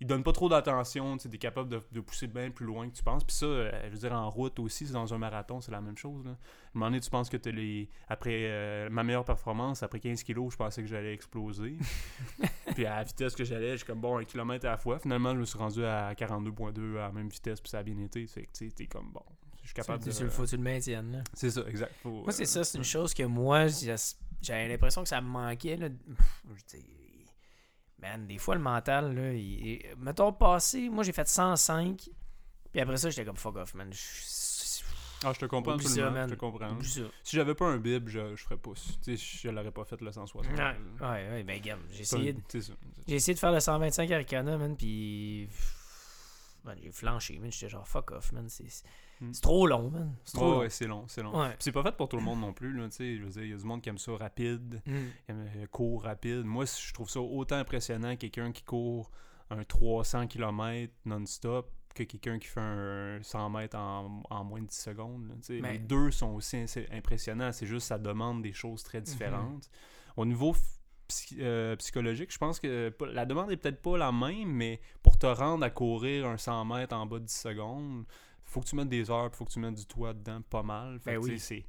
il 0.00 0.06
donne 0.06 0.22
pas 0.22 0.32
trop 0.32 0.48
d'attention, 0.48 1.16
tu 1.16 1.28
es 1.32 1.38
capable 1.38 1.70
de, 1.70 1.80
de 1.90 2.00
pousser 2.00 2.26
bien 2.26 2.50
plus 2.50 2.66
loin 2.66 2.88
que 2.88 2.94
tu 2.94 3.02
penses. 3.02 3.24
Puis 3.24 3.34
ça, 3.34 3.46
euh, 3.46 3.70
je 3.86 3.90
veux 3.92 3.98
dire, 3.98 4.12
en 4.12 4.28
route 4.30 4.58
aussi, 4.58 4.86
c'est 4.86 4.92
dans 4.92 5.14
un 5.14 5.18
marathon, 5.18 5.60
c'est 5.60 5.72
la 5.72 5.80
même 5.80 5.96
chose. 5.96 6.24
Là. 6.24 6.32
À 6.32 6.34
un 6.34 6.36
moment 6.74 6.86
donné, 6.86 7.00
tu 7.00 7.08
penses 7.08 7.30
que 7.30 7.36
tu 7.38 7.50
les. 7.50 7.88
Après 8.08 8.42
euh, 8.44 8.90
ma 8.90 9.02
meilleure 9.02 9.24
performance, 9.24 9.82
après 9.82 10.00
15 10.00 10.22
kilos, 10.22 10.52
je 10.52 10.56
pensais 10.58 10.82
que 10.82 10.88
j'allais 10.88 11.14
exploser. 11.14 11.78
puis 12.74 12.84
à 12.84 12.96
la 12.96 13.04
vitesse 13.04 13.34
que 13.34 13.44
j'allais, 13.44 13.76
j'ai 13.78 13.84
comme 13.86 14.00
bon, 14.00 14.18
un 14.18 14.24
kilomètre 14.24 14.66
à 14.66 14.70
la 14.72 14.76
fois. 14.76 14.98
Finalement, 14.98 15.32
je 15.34 15.40
me 15.40 15.44
suis 15.46 15.58
rendu 15.58 15.84
à 15.84 16.12
42,2 16.12 16.96
à 16.98 17.06
la 17.06 17.12
même 17.12 17.28
vitesse, 17.28 17.60
puis 17.60 17.70
ça 17.70 17.78
a 17.78 17.82
bien 17.82 17.98
été. 17.98 18.26
C'est 18.26 18.42
que 18.42 18.52
tu 18.52 18.70
t'es 18.72 18.86
comme 18.86 19.10
bon. 19.12 19.22
Je 19.62 19.68
suis 19.68 19.74
capable 19.74 20.02
Tu- 20.02 20.10
de. 20.10 20.14
tu 20.14 20.22
le 20.24 20.30
faut, 20.30 20.46
tu 20.46 20.56
le 20.56 20.62
maintiennes. 20.62 21.24
C'est 21.32 21.50
ça, 21.50 21.62
exact. 21.66 21.92
Faut, 22.02 22.22
Moi, 22.22 22.32
c'est 22.32 22.42
euh, 22.42 22.46
ça. 22.46 22.64
C'est 22.64 22.78
une 22.78 22.84
chose 22.84 23.14
que 23.14 23.22
moi, 23.24 23.66
j'avais 24.42 24.68
l'impression 24.68 25.02
que 25.02 25.08
ça 25.08 25.20
me 25.20 25.26
manquait. 25.28 25.76
Là. 25.76 25.88
Pff, 25.88 26.42
je 26.54 26.76
dis, 26.76 26.84
Man, 27.98 28.26
des 28.26 28.38
fois, 28.38 28.54
le 28.54 28.60
mental, 28.60 29.14
là, 29.14 29.32
il, 29.32 29.66
il- 29.68 29.82
mettons, 29.98 30.32
passé, 30.32 30.88
moi, 30.90 31.02
j'ai 31.02 31.12
fait 31.12 31.26
105. 31.26 32.08
Puis 32.72 32.80
après 32.80 32.96
ça, 32.98 33.08
j'étais 33.10 33.24
comme 33.24 33.36
fuck 33.36 33.56
off, 33.56 33.72
man. 33.74 33.90
Ah, 35.24 35.32
je 35.32 35.38
te 35.40 35.46
comprends 35.46 35.72
Oublie 35.74 35.84
ça, 35.86 35.90
absolument. 35.92 36.10
man. 36.12 36.28
je 36.28 36.34
te 36.34 36.38
comprends. 36.38 36.82
Ça. 36.82 37.00
Si 37.24 37.36
j'avais 37.36 37.54
pas 37.54 37.66
un 37.68 37.78
bib, 37.78 38.06
je, 38.08 38.36
je 38.36 38.42
ferais 38.44 38.58
pas. 38.58 38.72
Tu 39.02 39.16
sais, 39.16 39.38
je 39.42 39.48
l'aurais 39.48 39.70
pas 39.70 39.84
fait 39.86 39.98
le 40.02 40.12
160. 40.12 40.44
Ouais, 40.46 40.62
ouais, 41.00 41.28
ouais, 41.30 41.42
ben, 41.42 41.58
gamme. 41.60 41.80
J'ai 41.90 42.04
Ça, 42.04 42.18
essayé, 42.18 42.34
de- 42.34 42.60
ça. 42.60 42.72
j'ai 43.08 43.14
essayé 43.14 43.34
de 43.34 43.38
faire 43.38 43.52
le 43.52 43.60
125 43.60 44.10
Arcana, 44.10 44.58
man, 44.58 44.76
puis. 44.76 45.48
Man, 46.64 46.76
j'ai 46.82 46.92
flanché, 46.92 47.38
man. 47.38 47.50
J'étais 47.50 47.70
genre 47.70 47.88
fuck 47.88 48.10
off, 48.10 48.30
man. 48.32 48.46
C'est 48.50 48.66
Hmm. 49.20 49.32
c'est 49.32 49.40
trop 49.40 49.66
long, 49.66 49.90
man. 49.90 50.14
C'est 50.24 50.34
trop 50.36 50.44
Ouais, 50.46 50.52
long. 50.52 50.58
ouais, 50.60 50.70
c'est 50.70 50.86
long, 50.86 51.04
c'est 51.08 51.22
long. 51.22 51.40
Ouais. 51.40 51.56
C'est 51.58 51.72
pas 51.72 51.82
fait 51.82 51.96
pour 51.96 52.08
tout 52.08 52.16
le 52.16 52.22
monde 52.22 52.40
non 52.40 52.52
plus, 52.52 52.72
là, 52.76 52.84
tu 52.88 52.96
sais, 52.96 53.16
je 53.16 53.22
veux 53.24 53.30
dire, 53.30 53.42
il 53.44 53.50
y 53.50 53.54
a 53.54 53.56
du 53.56 53.64
monde 53.64 53.80
qui 53.80 53.88
aime 53.88 53.98
ça 53.98 54.12
rapide, 54.16 54.82
Mm. 54.86 54.90
qui 55.24 55.30
aime 55.32 55.48
euh, 55.56 55.66
court 55.70 56.02
rapide. 56.02 56.44
Moi, 56.44 56.64
je 56.66 56.92
trouve 56.92 57.08
ça 57.08 57.20
autant 57.20 57.56
impressionnant 57.56 58.14
quelqu'un 58.16 58.52
qui 58.52 58.62
court 58.62 59.10
un 59.50 59.64
300 59.64 60.26
km 60.26 60.92
non-stop 61.04 61.70
que 61.94 62.02
quelqu'un 62.02 62.38
qui 62.38 62.46
fait 62.48 62.60
un 62.60 63.20
100 63.22 63.48
mètres 63.48 63.78
en, 63.78 64.22
en 64.28 64.44
moins 64.44 64.60
de 64.60 64.66
10 64.66 64.76
secondes. 64.76 65.28
là. 65.28 65.34
Mais- 65.62 65.72
Les 65.74 65.78
deux 65.78 66.10
sont 66.10 66.34
aussi 66.34 66.66
impressionnants. 66.92 67.52
C'est 67.52 67.66
juste 67.66 67.86
ça 67.86 67.96
demande 67.98 68.42
des 68.42 68.52
choses 68.52 68.82
très 68.82 69.00
différentes. 69.00 69.70
Au 70.18 70.26
niveau 70.26 70.54
psy- 71.08 71.38
euh, 71.40 71.74
psychologique, 71.76 72.30
je 72.32 72.38
pense 72.38 72.60
que 72.60 72.92
la 73.12 73.24
demande 73.24 73.50
est 73.50 73.56
peut-être 73.56 73.80
pas 73.80 73.96
la 73.96 74.12
même, 74.12 74.48
mais 74.50 74.80
pour 75.02 75.16
te 75.18 75.24
rendre 75.26 75.64
à 75.64 75.70
courir 75.70 76.26
un 76.26 76.36
100 76.36 76.66
mètres 76.66 76.94
en 76.94 77.06
bas 77.06 77.18
de 77.18 77.24
10 77.24 77.34
secondes, 77.40 78.04
faut 78.56 78.62
que 78.62 78.68
tu 78.70 78.76
mettes 78.76 78.88
des 78.88 79.10
heures, 79.10 79.30
faut 79.34 79.44
que 79.44 79.50
tu 79.52 79.58
mettes 79.58 79.74
du 79.74 79.84
toi 79.84 80.14
dedans 80.14 80.40
pas 80.48 80.62
mal. 80.62 80.98
Fait 80.98 81.12
Ben 81.12 81.18
oui. 81.22 81.38
c'est- 81.38 81.64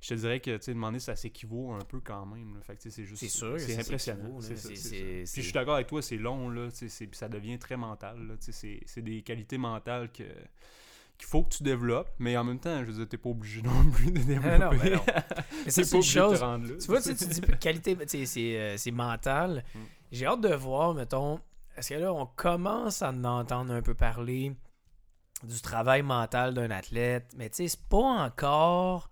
Je 0.00 0.10
te 0.10 0.14
dirais 0.14 0.38
que, 0.38 0.56
tu 0.56 0.62
sais, 0.62 0.72
demander, 0.72 1.00
ça 1.00 1.16
s'équivaut 1.16 1.72
un 1.72 1.80
peu 1.80 1.98
quand 1.98 2.24
même. 2.26 2.54
là. 2.54 2.60
Fait 2.62 2.76
que, 2.76 2.88
c'est 2.88 3.04
juste... 3.04 3.20
C'est 3.26 3.28
ça 3.28 3.80
impressionnant. 3.80 4.40
ça, 4.40 4.54
ça. 4.54 4.68
Puis 4.68 5.24
je 5.26 5.40
suis 5.40 5.52
d'accord 5.52 5.74
avec 5.74 5.88
toi, 5.88 6.00
c'est 6.00 6.16
long, 6.16 6.48
là. 6.50 6.68
puis 6.70 7.08
ça 7.10 7.28
devient 7.28 7.58
très 7.58 7.76
mental, 7.76 8.36
C'est 8.38 9.02
des 9.02 9.22
qualités 9.22 9.58
mentales 9.58 10.12
que 10.12 10.22
qu'il 11.18 11.26
faut 11.26 11.42
que 11.42 11.48
tu 11.48 11.64
développes, 11.64 12.12
mais 12.20 12.36
en 12.36 12.44
même 12.44 12.60
temps, 12.60 12.78
je 12.84 12.84
veux 12.92 12.98
dire, 12.98 13.08
t'es 13.08 13.16
pas 13.18 13.30
obligé 13.30 13.60
non 13.62 13.90
plus 13.90 14.12
de 14.12 14.20
développer. 14.20 14.58
non, 14.58 14.70
mais 14.84 14.90
non. 14.90 15.02
Mais 15.64 15.70
c'est 15.72 15.90
pas 15.90 15.96
une 15.96 16.02
te 16.02 16.06
chose. 16.06 16.40
là. 16.40 16.58
Tu 16.80 16.86
vois, 16.86 17.00
tu, 17.02 17.12
dis 17.12 17.40
qualité, 17.58 17.98
euh, 18.56 18.74
c'est 18.76 18.90
mental. 18.92 19.64
Mm. 19.74 19.78
J'ai 20.12 20.26
hâte 20.26 20.40
de 20.42 20.54
voir, 20.54 20.94
mettons, 20.94 21.40
est-ce 21.76 21.88
que 21.88 21.94
là, 21.94 22.14
on 22.14 22.26
commence 22.26 23.02
à 23.02 23.10
en 23.10 23.24
entendre 23.24 23.72
un 23.72 23.82
peu 23.82 23.94
parler 23.94 24.52
du 25.44 25.60
travail 25.60 26.02
mental 26.02 26.54
d'un 26.54 26.70
athlète, 26.70 27.32
mais 27.36 27.48
tu 27.50 27.56
sais, 27.56 27.68
c'est 27.68 27.88
pas 27.88 27.96
encore 28.24 29.10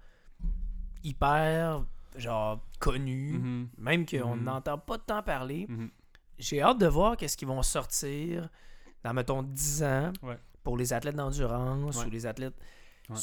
hyper, 1.05 1.85
genre, 2.16 2.61
connu, 2.81 3.39
Mhm, 3.39 3.68
même 3.79 4.07
qu'on 4.07 4.37
Mhm. 4.37 4.45
n'entend 4.45 4.79
pas 4.79 4.99
tant 4.99 5.22
parler. 5.22 5.66
mhm. 5.68 5.91
J'ai 6.39 6.61
hâte 6.61 6.79
de 6.79 6.87
voir 6.87 7.16
qu'est-ce 7.16 7.37
qu'ils 7.37 7.49
vont 7.49 7.62
sortir 7.62 8.49
dans, 9.05 9.14
mettons, 9.14 9.43
10 9.43 9.83
ans 9.83 10.12
Ouais. 10.22 10.39
pour 10.62 10.77
les 10.77 10.93
athlètes 10.93 11.16
d'endurance 11.16 11.97
Ouais. 12.01 12.07
ou 12.07 12.11
les 12.11 12.27
athlètes... 12.27 12.55
Ouais. 13.09 13.16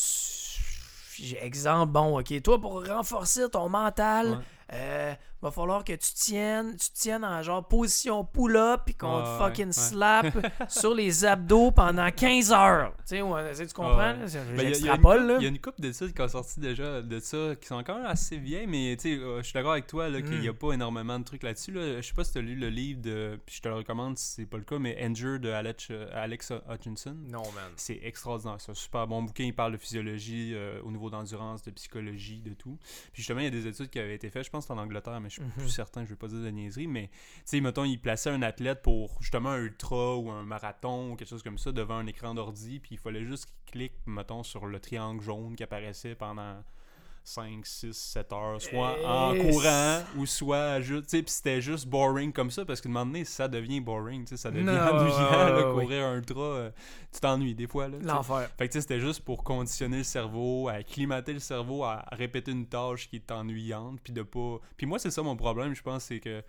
Exemple, 1.42 1.92
bon, 1.92 2.20
ok, 2.20 2.42
toi, 2.42 2.60
pour 2.60 2.84
renforcer 2.88 3.48
ton 3.50 3.70
mental. 3.70 4.40
Euh, 4.72 5.14
va 5.42 5.52
falloir 5.52 5.84
que 5.84 5.92
tu 5.94 6.14
tiennes, 6.14 6.76
tu 6.78 6.90
tiennes 6.92 7.26
en 7.26 7.42
genre 7.44 7.68
position 7.68 8.24
pull-up 8.24 8.82
puis 8.86 8.96
qu'on 8.96 9.18
Ouais, 9.18 9.24
te 9.24 9.38
fucking 9.44 9.66
ouais. 9.68 9.72
slap 9.74 10.26
sur 10.70 10.94
les 10.94 11.26
abdos 11.26 11.72
pendant 11.72 12.10
15 12.10 12.52
heures. 12.54 12.94
Tu 13.00 13.04
sais, 13.18 13.22
ouais, 13.22 13.54
tu 13.54 13.68
comprends? 13.74 13.98
Ben, 13.98 14.22
une 14.22 14.58
J'extrapole. 14.58 15.36
Il 15.40 15.44
y 15.44 15.46
a 15.46 15.50
une 15.50 15.60
couple 15.60 15.82
d'études 15.82 16.14
qui 16.14 16.22
ont 16.22 16.28
sorti 16.30 16.60
déjà 16.62 17.02
de 17.02 17.20
ça, 17.20 17.56
qui 17.60 17.68
sont 17.68 17.76
encore 17.76 17.98
assez 18.06 18.38
vieilles, 18.38 18.68
mais 18.68 18.96
tu 18.98 19.16
sais, 19.18 19.22
euh, 19.22 19.38
je 19.40 19.44
suis 19.44 19.54
d'accord 19.54 19.74
avec 19.74 19.88
toi 19.88 20.08
là, 20.10 20.22
qu'il 20.22 20.40
n'y 20.40 20.48
a 20.48 20.54
Mm. 20.54 20.58
pas 20.58 20.72
énormément 20.74 21.20
de 21.20 21.24
trucs 21.26 21.44
là-dessus. 21.44 21.72
Là. 21.74 21.98
Je 22.02 22.08
sais 22.08 22.14
pas 22.14 22.24
si 22.24 22.32
tu 22.32 22.38
as 22.38 22.42
lu 22.42 22.56
le 22.56 22.70
livre 22.70 23.02
de, 23.02 23.40
puis 23.46 23.56
je 23.58 23.62
te 23.62 23.68
le 23.68 23.76
recommande 23.76 24.18
si 24.18 24.26
c'est 24.36 24.46
pas 24.46 24.58
le 24.58 24.64
cas, 24.64 24.80
mais 24.80 24.98
Anger 25.04 25.40
de 25.40 25.50
Alex, 25.50 25.88
euh, 25.92 26.08
Alex 26.14 26.54
Hutchinson. 26.72 27.18
Non, 27.30 27.44
man. 27.54 27.72
C'est 27.76 28.00
extraordinaire. 28.04 28.56
C'est 28.60 28.72
un 28.72 28.76
super 28.76 29.08
bon 29.08 29.24
bouquin. 29.24 29.44
Il 29.44 29.54
parle 29.56 29.74
de 29.74 29.78
physiologie 29.78 30.52
euh, 30.54 30.80
au 30.84 30.92
niveau 30.92 31.10
d'endurance, 31.10 31.62
de 31.64 31.72
psychologie, 31.72 32.42
de 32.42 32.54
tout. 32.54 32.78
Puis 33.12 33.22
justement, 33.24 33.40
il 33.42 33.46
y 33.46 33.48
a 33.48 33.52
des 33.52 33.68
études 33.68 33.90
qui 33.90 34.00
avaient 34.00 34.16
été 34.16 34.30
faites, 34.30 34.44
pense 34.54 34.64
que 34.66 34.74
c'est 34.74 34.80
en 34.80 34.82
Angleterre, 34.82 35.20
mais 35.20 35.28
je 35.30 35.34
suis 35.36 35.42
Mhm. 35.44 35.52
plus 35.52 35.70
certain, 35.70 36.06
je 36.06 36.10
vais 36.12 36.16
pas 36.16 36.28
dire 36.28 36.40
de 36.42 36.50
niaiserie. 36.50 36.88
Mais 36.88 37.08
tu 37.10 37.42
sais, 37.46 37.60
mettons, 37.62 37.84
il 37.84 38.00
plaçait 38.00 38.30
un 38.30 38.42
athlète 38.42 38.82
pour 38.82 39.18
justement 39.22 39.50
un 39.50 39.58
ultra 39.60 40.16
ou 40.18 40.30
un 40.32 40.44
marathon 40.44 41.12
ou 41.12 41.16
quelque 41.18 41.28
chose 41.28 41.44
comme 41.44 41.58
ça 41.58 41.72
devant 41.74 41.96
un 41.98 42.08
écran 42.08 42.34
d'ordi. 42.34 42.80
Puis 42.80 42.96
il 42.96 42.98
fallait 42.98 43.26
juste 43.26 43.46
qu'il 43.66 43.72
clique, 43.90 43.94
mettons, 44.06 44.44
sur 44.44 44.66
le 44.66 44.80
triangle 44.80 45.22
jaune 45.22 45.56
qui 45.58 45.64
apparaissait 45.64 46.16
pendant 46.16 46.64
5, 47.26 47.66
6, 47.66 47.94
7 47.94 48.34
heures, 48.34 48.62
soit 48.62 48.98
en 49.08 49.34
courant 49.38 50.00
ou 50.18 50.26
soit 50.26 50.82
juste. 50.82 51.04
Tu 51.06 51.10
sais, 51.18 51.24
puis 51.24 51.32
c'était 51.32 51.62
juste 51.62 51.88
boring 51.88 52.34
comme 52.34 52.52
ça 52.52 52.66
parce 52.66 52.82
qu'à 52.82 52.90
un 52.90 52.92
moment 52.92 53.06
donné, 53.06 53.24
ça 53.24 53.48
devient 53.48 53.80
boring. 53.80 54.26
tu 54.26 54.32
sais, 54.32 54.38
Ça 54.38 54.52
devient 54.52 54.66
Non, 54.66 54.74
ennuyant, 54.74 55.56
ouais. 55.56 55.74
courir 55.82 56.06
un 56.06 56.18
ultra. 56.18 56.42
euh, 56.42 56.72
tu 57.14 57.20
t'ennuies 57.22 57.56
des 57.56 57.68
fois. 57.68 57.88
L'enfer. 57.88 58.50
Fait 58.58 58.68
que 58.68 58.74
tu 58.74 58.78
sais, 58.78 58.82
c'était 58.82 59.00
juste 59.00 59.22
pour 59.22 59.44
conditionner 59.44 60.00
le 60.00 60.04
cerveau, 60.04 60.68
à 60.68 60.74
acclimater 60.74 61.32
le 61.34 61.40
cerveau 61.40 61.84
à 61.86 62.06
répéter 62.12 62.52
une 62.52 62.68
tâche 62.68 63.08
qui 63.10 63.16
est 63.18 63.32
ennuyante, 63.32 64.00
puis 64.04 64.12
de 64.12 64.22
pas... 64.24 64.60
Puis 64.76 64.86
moi, 64.86 65.00
c'est 65.00 65.12
ça 65.12 65.22
mon 65.24 65.36
problème, 65.38 65.74
je 65.76 65.82
pense, 65.82 66.04
c'est 66.04 66.20
que 66.20 66.44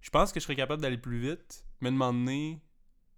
je 0.00 0.10
pense 0.10 0.32
que 0.32 0.40
je 0.40 0.44
serais 0.44 0.56
capable 0.56 0.80
d'aller 0.82 0.98
plus 0.98 1.18
vite, 1.18 1.64
mais 1.80 1.90
de 1.90 1.96
m'emmener, 1.96 2.60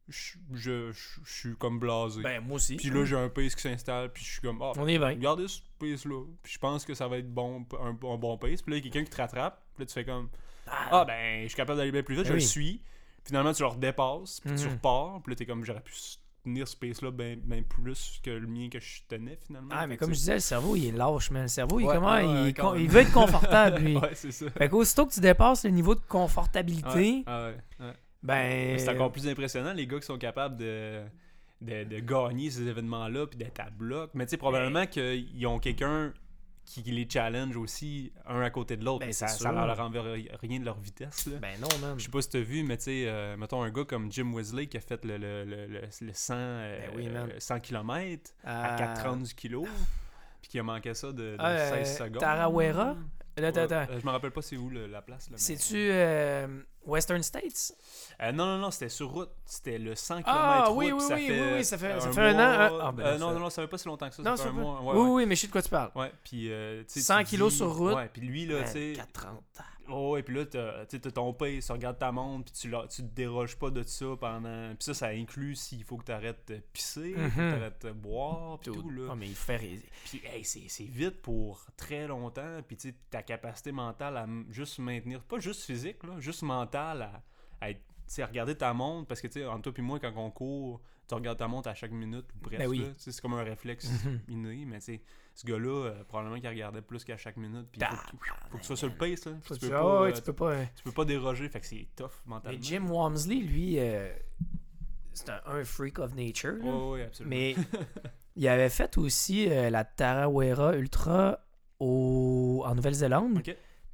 je, 0.09 0.35
je, 0.55 0.93
je- 0.93 1.21
je 1.25 1.33
suis 1.33 1.57
comme 1.57 1.79
blasé. 1.79 2.23
Ben, 2.23 2.41
moi 2.41 2.57
aussi. 2.57 2.77
puis 2.77 2.91
là, 2.91 3.05
j'ai 3.05 3.17
un 3.17 3.29
pace 3.29 3.55
qui 3.55 3.63
s'installe, 3.63 4.13
puis 4.13 4.25
je 4.25 4.33
suis 4.33 4.41
comme, 4.41 4.61
ah, 4.63 4.73
On 4.77 4.87
est 4.87 4.99
bien. 4.99 5.09
regardez 5.09 5.49
ce 5.49 5.61
pace-là, 5.79 6.23
puis 6.43 6.53
je 6.53 6.59
pense 6.59 6.85
que 6.85 6.95
ça 6.95 7.09
va 7.09 7.19
être 7.19 7.33
bon, 7.33 7.67
un, 7.81 7.89
un 7.91 8.17
bon 8.17 8.39
pace, 8.39 8.63
puis 8.63 8.73
là, 8.73 8.79
il 8.79 8.85
y 8.85 8.89
a 8.89 8.91
quelqu'un 8.91 9.05
qui 9.05 9.11
te 9.11 9.21
rattrape, 9.21 9.63
puis 9.75 9.83
là, 9.83 9.87
tu 9.87 9.93
fais 9.95 10.05
comme, 10.05 10.29
ah, 10.69 11.05
ben, 11.07 11.43
je 11.43 11.49
suis 11.49 11.57
capable 11.57 11.79
d'aller 11.79 11.93
bien 11.93 12.03
plus 12.03 12.15
vite, 12.15 12.25
Ben 12.25 12.31
je 12.31 12.35
le 12.35 12.41
suis, 12.41 12.83
finalement, 13.25 13.53
tu 13.53 13.63
le 13.63 13.69
redépasses, 13.69 14.41
puis 14.41 14.55
tu 14.55 14.65
Mhm. 14.67 14.73
repars, 14.73 15.21
puis 15.23 15.33
là, 15.33 15.37
t'es 15.37 15.47
comme, 15.47 15.65
j'aurais 15.65 15.81
pu 15.83 15.93
tenir 16.45 16.69
ce 16.69 16.77
pace-là 16.77 17.11
bien 17.11 17.37
plus 17.69 18.21
que 18.23 18.31
le 18.31 18.47
mien 18.47 18.69
que 18.69 18.79
je 18.79 19.03
tenais, 19.09 19.37
finalement. 19.45 19.71
Ah, 19.73 19.89
mais 19.89 19.97
comme 19.97 20.11
je 20.11 20.19
disais, 20.19 20.35
le 20.35 20.39
cerveau, 20.39 20.77
il 20.77 20.87
est 20.87 20.93
lâche, 20.93 21.33
man. 21.33 21.43
Le 21.43 21.49
cerveau, 21.49 21.81
il, 21.81 21.87
comment, 21.89 22.19
il, 22.19 22.55
quand 22.55 22.71
veut 22.77 23.01
être 23.01 23.13
confortable, 23.13 23.81
lui. 23.81 23.97
ouais, 23.99 24.15
c'est 24.15 24.31
ça. 24.31 24.49
Fait 24.51 24.69
qu'aussitôt 24.69 25.07
que 25.07 25.13
tu 25.13 25.19
dépasses 25.19 25.65
le 25.65 25.71
niveau 25.73 25.97
de 25.97 26.01
confortabilité, 26.09 26.89
Ouais, 27.17 27.23
ah 27.27 27.47
ouais, 27.49 27.57
ouais. 27.87 27.93
Ben. 28.23 28.79
C'est 28.79 28.89
encore 28.91 29.13
plus 29.13 29.29
impressionnant, 29.29 29.73
les 29.73 29.87
gars 29.87 29.99
qui 30.01 30.07
sont 30.07 30.19
capables 30.19 30.57
de, 30.57 31.03
de, 31.61 31.85
de 31.85 31.99
gagner 32.01 32.51
ces 32.51 32.67
événements-là 32.67 33.27
puis 33.27 33.39
d'être 33.39 33.61
à 33.61 33.71
bloc. 33.71 34.11
Mais 34.15 34.27
tu 34.27 34.31
sais, 34.31 34.37
probablement 34.37 34.87
qu'ils 34.87 35.47
ont 35.47 35.59
quelqu'un 35.59 36.13
qui 36.65 36.83
les 36.83 37.09
challenge 37.09 37.57
aussi, 37.57 38.13
un 38.27 38.41
à 38.41 38.51
côté 38.51 38.77
de 38.77 38.85
l'autre. 38.85 38.99
Ben, 38.99 39.07
mais 39.07 39.13
ça, 39.13 39.29
ça 39.29 39.53
leur 39.53 39.79
enverra 39.79 40.15
rien 40.43 40.59
de 40.59 40.65
leur 40.65 40.77
vitesse. 40.81 41.27
Là. 41.27 41.39
Ben 41.41 41.61
non, 41.61 41.69
man. 41.81 41.95
Je 41.97 42.05
sais 42.07 42.11
pas 42.11 42.21
si 42.21 42.29
t'as 42.29 42.41
vu, 42.41 42.65
mais 42.65 42.77
tu 42.77 42.83
sais, 42.85 43.05
euh, 43.07 43.37
mettons 43.37 43.63
un 43.63 43.71
gars 43.71 43.85
comme 43.85 44.11
Jim 44.11 44.33
Wesley 44.35 44.67
qui 44.67 44.77
a 44.77 44.81
fait 44.81 45.05
le, 45.05 45.17
le, 45.17 45.45
le, 45.45 45.67
le, 45.69 45.81
le 46.01 46.13
100, 46.13 46.35
euh, 46.37 46.89
Ben 46.97 47.29
oui. 47.29 47.35
100 47.39 47.61
km 47.61 48.33
à 48.43 48.75
Euh, 48.75 48.95
4,30 48.97 49.35
kg, 49.37 49.69
puis 50.43 50.51
qui 50.51 50.59
a 50.59 50.65
manqué 50.65 50.93
ça 50.95 51.09
de, 51.13 51.13
de 51.13 51.37
Euh, 51.41 51.85
16 51.85 51.99
secondes. 51.99 52.19
Tarawera? 52.19 52.97
Attends, 53.45 53.61
attends. 53.63 53.93
euh, 53.93 54.01
je 54.01 54.07
me 54.07 54.11
rappelle 54.11 54.31
pas 54.31 54.43
c'est 54.43 54.57
où 54.57 54.71
le- 54.71 54.87
la 54.87 55.03
place. 55.03 55.27
Là, 55.27 55.33
mais- 55.33 55.39
C'est-tu 55.39 55.77
euh, 55.77 56.47
Western 56.87 57.23
States? 57.23 57.75
Euh, 58.23 58.33
non, 58.33 58.47
non, 58.47 58.59
non, 58.59 58.71
c'était 58.71 58.89
sur 58.89 59.11
route. 59.11 59.31
C'était 59.45 59.79
le 59.79 59.95
100 59.95 60.23
km 60.23 60.31
Ah, 60.35 60.65
route. 60.69 60.77
oui, 60.79 60.93
oui, 60.93 61.01
ça 61.03 61.15
oui, 61.15 61.27
fait, 61.27 61.41
oui, 61.41 61.49
oui, 61.57 61.65
ça 61.65 61.77
fait- 61.79 62.01
ça 62.01 62.09
un 62.09 62.13
fait 62.13 62.21
un 62.23 62.35
an, 62.35 62.39
hein. 62.75 62.79
Ah, 62.83 62.93
ben 62.93 63.05
Euh, 63.05 63.13
non, 63.13 63.19
non, 63.19 63.29
ça- 63.29 63.35
non, 63.35 63.41
non, 63.41 63.51
ça 63.51 63.63
fait 63.63 63.69
pas 63.69 63.79
si 63.79 63.89
longtemps 63.89 64.09
que 64.09 64.15
ça. 64.15 64.23
Non, 64.23 64.37
ça 64.37 64.37
fait 64.37 64.43
ça 64.45 64.49
un 64.49 64.55
fait- 64.55 64.61
mois. 64.61 64.81
Ouais, 64.81 64.93
oui, 64.95 65.01
ouais. 65.07 65.11
oui, 65.15 65.27
mais 65.27 65.35
je 65.37 65.41
sais 65.43 65.47
de 65.49 65.53
quoi 65.53 65.63
tu 65.63 65.69
parles. 65.69 65.91
Ouais, 65.95 66.13
puis 66.25 66.51
euh, 66.51 66.83
tu 66.85 66.95
sais, 66.95 67.01
100 67.01 67.19
tu 67.21 67.25
kilos 67.27 67.53
dis- 67.53 67.59
sur 67.59 67.75
route. 67.77 67.95
Ouais, 67.95 68.09
puis 68.13 68.23
lui, 68.23 68.47
là, 68.47 68.63
tu 68.65 68.71
sais. 68.73 68.93
430. 68.97 69.43
Oh, 69.89 70.13
ouais, 70.15 70.23
puis 70.23 70.35
là, 70.35 70.45
tu 70.87 71.01
ton 71.01 71.33
pace, 71.33 71.67
tu 71.67 71.73
regardes 71.73 71.99
ta 71.99 72.11
montre, 72.13 72.45
puis 72.51 72.61
tu, 72.61 72.69
la- 72.71 72.87
tu 72.89 73.03
te 73.03 73.15
déroges 73.15 73.57
pas 73.57 73.71
de 73.71 73.83
ça 73.83 74.07
pendant. 74.21 74.69
Puis 74.71 74.85
ça, 74.85 74.95
ça 74.95 75.07
inclut 75.09 75.55
s'il 75.55 75.85
faut 75.85 75.97
que 75.97 76.05
tu 76.05 76.13
arrêtes 76.13 76.49
de 76.49 76.57
pisser, 76.73 77.13
faut 77.15 77.19
que 77.21 77.41
Mhm. 77.41 77.51
tu 77.51 77.55
arrêtes 77.57 77.87
de 77.87 77.93
boire, 77.93 78.59
puis 78.59 78.73
tout, 78.73 78.91
là. 78.91 79.09
Ah, 79.13 79.15
mais 79.15 79.29
il 79.29 79.35
fait 79.35 79.59
Puis, 80.05 80.23
hey, 80.25 80.45
c'est 80.45 80.85
vite 80.85 81.23
pour 81.23 81.65
très 81.77 82.07
longtemps. 82.07 82.61
Puis, 82.67 82.77
tu 82.77 82.95
ta 83.11 83.23
capacité 83.23 83.73
mentale 83.73 84.17
à 84.17 84.27
juste 84.51 84.79
maintenir, 84.79 85.23
pas 85.23 85.39
juste 85.39 85.63
physique, 85.65 86.03
là, 86.05 86.19
juste 86.21 86.43
mentale 86.43 87.03
à 87.63 88.27
regarder 88.27 88.55
ta 88.57 88.73
montre. 88.73 89.09
Parce 89.09 89.21
que, 89.21 89.27
tu 89.27 89.41
sais, 89.41 89.47
entre 89.47 89.71
toi 89.71 89.75
et 89.77 89.83
moi, 89.83 89.99
quand 90.01 90.13
on 90.17 90.31
court, 90.31 90.81
tu 91.09 91.15
regardes 91.15 91.39
ta 91.39 91.47
montre 91.49 91.69
à 91.69 91.75
chaque 91.75 91.93
minute, 91.93 92.27
ou 92.35 92.39
presque. 92.39 92.59
Ben 92.63 92.69
oui. 92.69 92.85
C'est 92.97 93.21
comme 93.21 93.35
un 93.35 93.43
réflexe 93.45 93.89
Mhm. 94.05 94.21
inné. 94.29 94.65
Mais, 94.67 94.81
ce 94.81 95.47
gars-là, 95.47 95.69
euh, 95.87 96.05
probablement 96.05 96.41
qu'il 96.41 96.49
regardait 96.49 96.83
plus 96.83 97.05
qu'à 97.05 97.17
chaque 97.17 97.37
minute. 97.37 97.67
Puis, 97.71 97.81
il 97.81 97.87
faut, 97.87 97.97
que 97.97 98.11
tu- 98.11 98.31
faut 98.51 98.57
que 98.57 98.63
tu 98.63 98.67
sois 98.67 98.77
sur 98.77 98.89
le 98.89 98.95
pace, 98.95 99.25
là. 99.27 99.33
Tu 99.43 99.59
peux 99.61 99.69
pas, 99.69 100.03
euh, 100.07 100.13
tu 100.13 100.23
peux 100.23 100.33
pas. 100.33 100.51
euh, 100.53 100.65
tu 100.77 100.83
peux 100.83 100.93
pas 100.93 101.05
déroger. 101.05 101.49
Fait 101.49 101.61
que 101.61 101.67
c'est 101.67 101.87
tough 101.95 102.11
Mais 102.25 102.31
mentalement. 102.31 102.59
Jim 102.63 102.87
Walmsley, 102.89 103.37
lui, 103.41 103.79
euh, 103.79 104.13
c'est 105.13 105.29
un, 105.31 105.41
un 105.47 105.65
freak 105.65 105.99
of 105.99 106.15
nature. 106.15 106.57
là. 106.63 106.75
Ouais, 106.89 107.03
absolument. 107.05 107.37
Mais 107.37 107.55
il 108.37 108.49
avait 108.49 108.71
fait 108.71 108.97
aussi 108.99 109.47
la 109.49 109.85
Tarawera 109.85 110.77
Ultra 110.77 111.39
au, 111.79 112.63
en 112.67 112.75
Nouvelle-Zélande. 112.75 113.43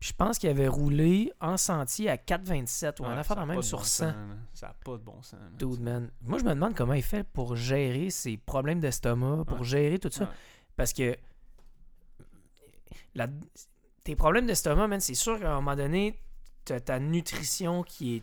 Je 0.03 0.13
pense 0.13 0.39
qu'il 0.41 0.49
avait 0.51 0.67
roulé 0.67 1.33
en 1.41 1.57
sentier 1.57 2.11
à 2.11 2.17
4,27 2.17 3.01
ou 3.01 3.05
un 3.07 3.13
Ouais, 3.13 3.19
affaire 3.21 3.39
a 3.39 3.47
même 3.47 3.63
sur 3.63 3.79
bon 3.79 3.85
100. 3.85 3.89
sens, 4.07 4.15
man. 4.17 4.45
Ça 4.53 4.67
a 4.71 4.75
pas 4.85 4.93
de 4.99 5.03
bon 5.05 5.23
sens. 5.23 5.39
man. 5.39 5.53
Dude, 5.57 5.81
man. 5.81 6.11
Moi, 6.23 6.39
je 6.41 6.45
me 6.45 6.51
demande 6.51 6.75
comment 6.75 6.95
il 6.95 7.05
fait 7.05 7.23
pour 7.23 7.55
gérer 7.55 8.11
ses 8.11 8.37
problèmes 8.37 8.81
d'estomac, 8.81 9.45
pour 9.47 9.59
Ouais. 9.61 9.65
gérer 9.65 9.99
tout 10.01 10.11
ça. 10.11 10.25
Ouais. 10.25 10.31
Parce 10.77 10.93
que 10.93 11.17
la- 13.15 13.29
tes 14.03 14.17
problèmes 14.17 14.47
d'estomac, 14.47 14.89
man, 14.89 15.01
c'est 15.01 15.15
sûr 15.15 15.39
qu'à 15.39 15.53
un 15.53 15.55
moment 15.57 15.77
donné, 15.77 16.19
t'as 16.65 16.81
ta 16.81 16.99
nutrition 16.99 17.85
qui 17.85 18.17
est, 18.17 18.23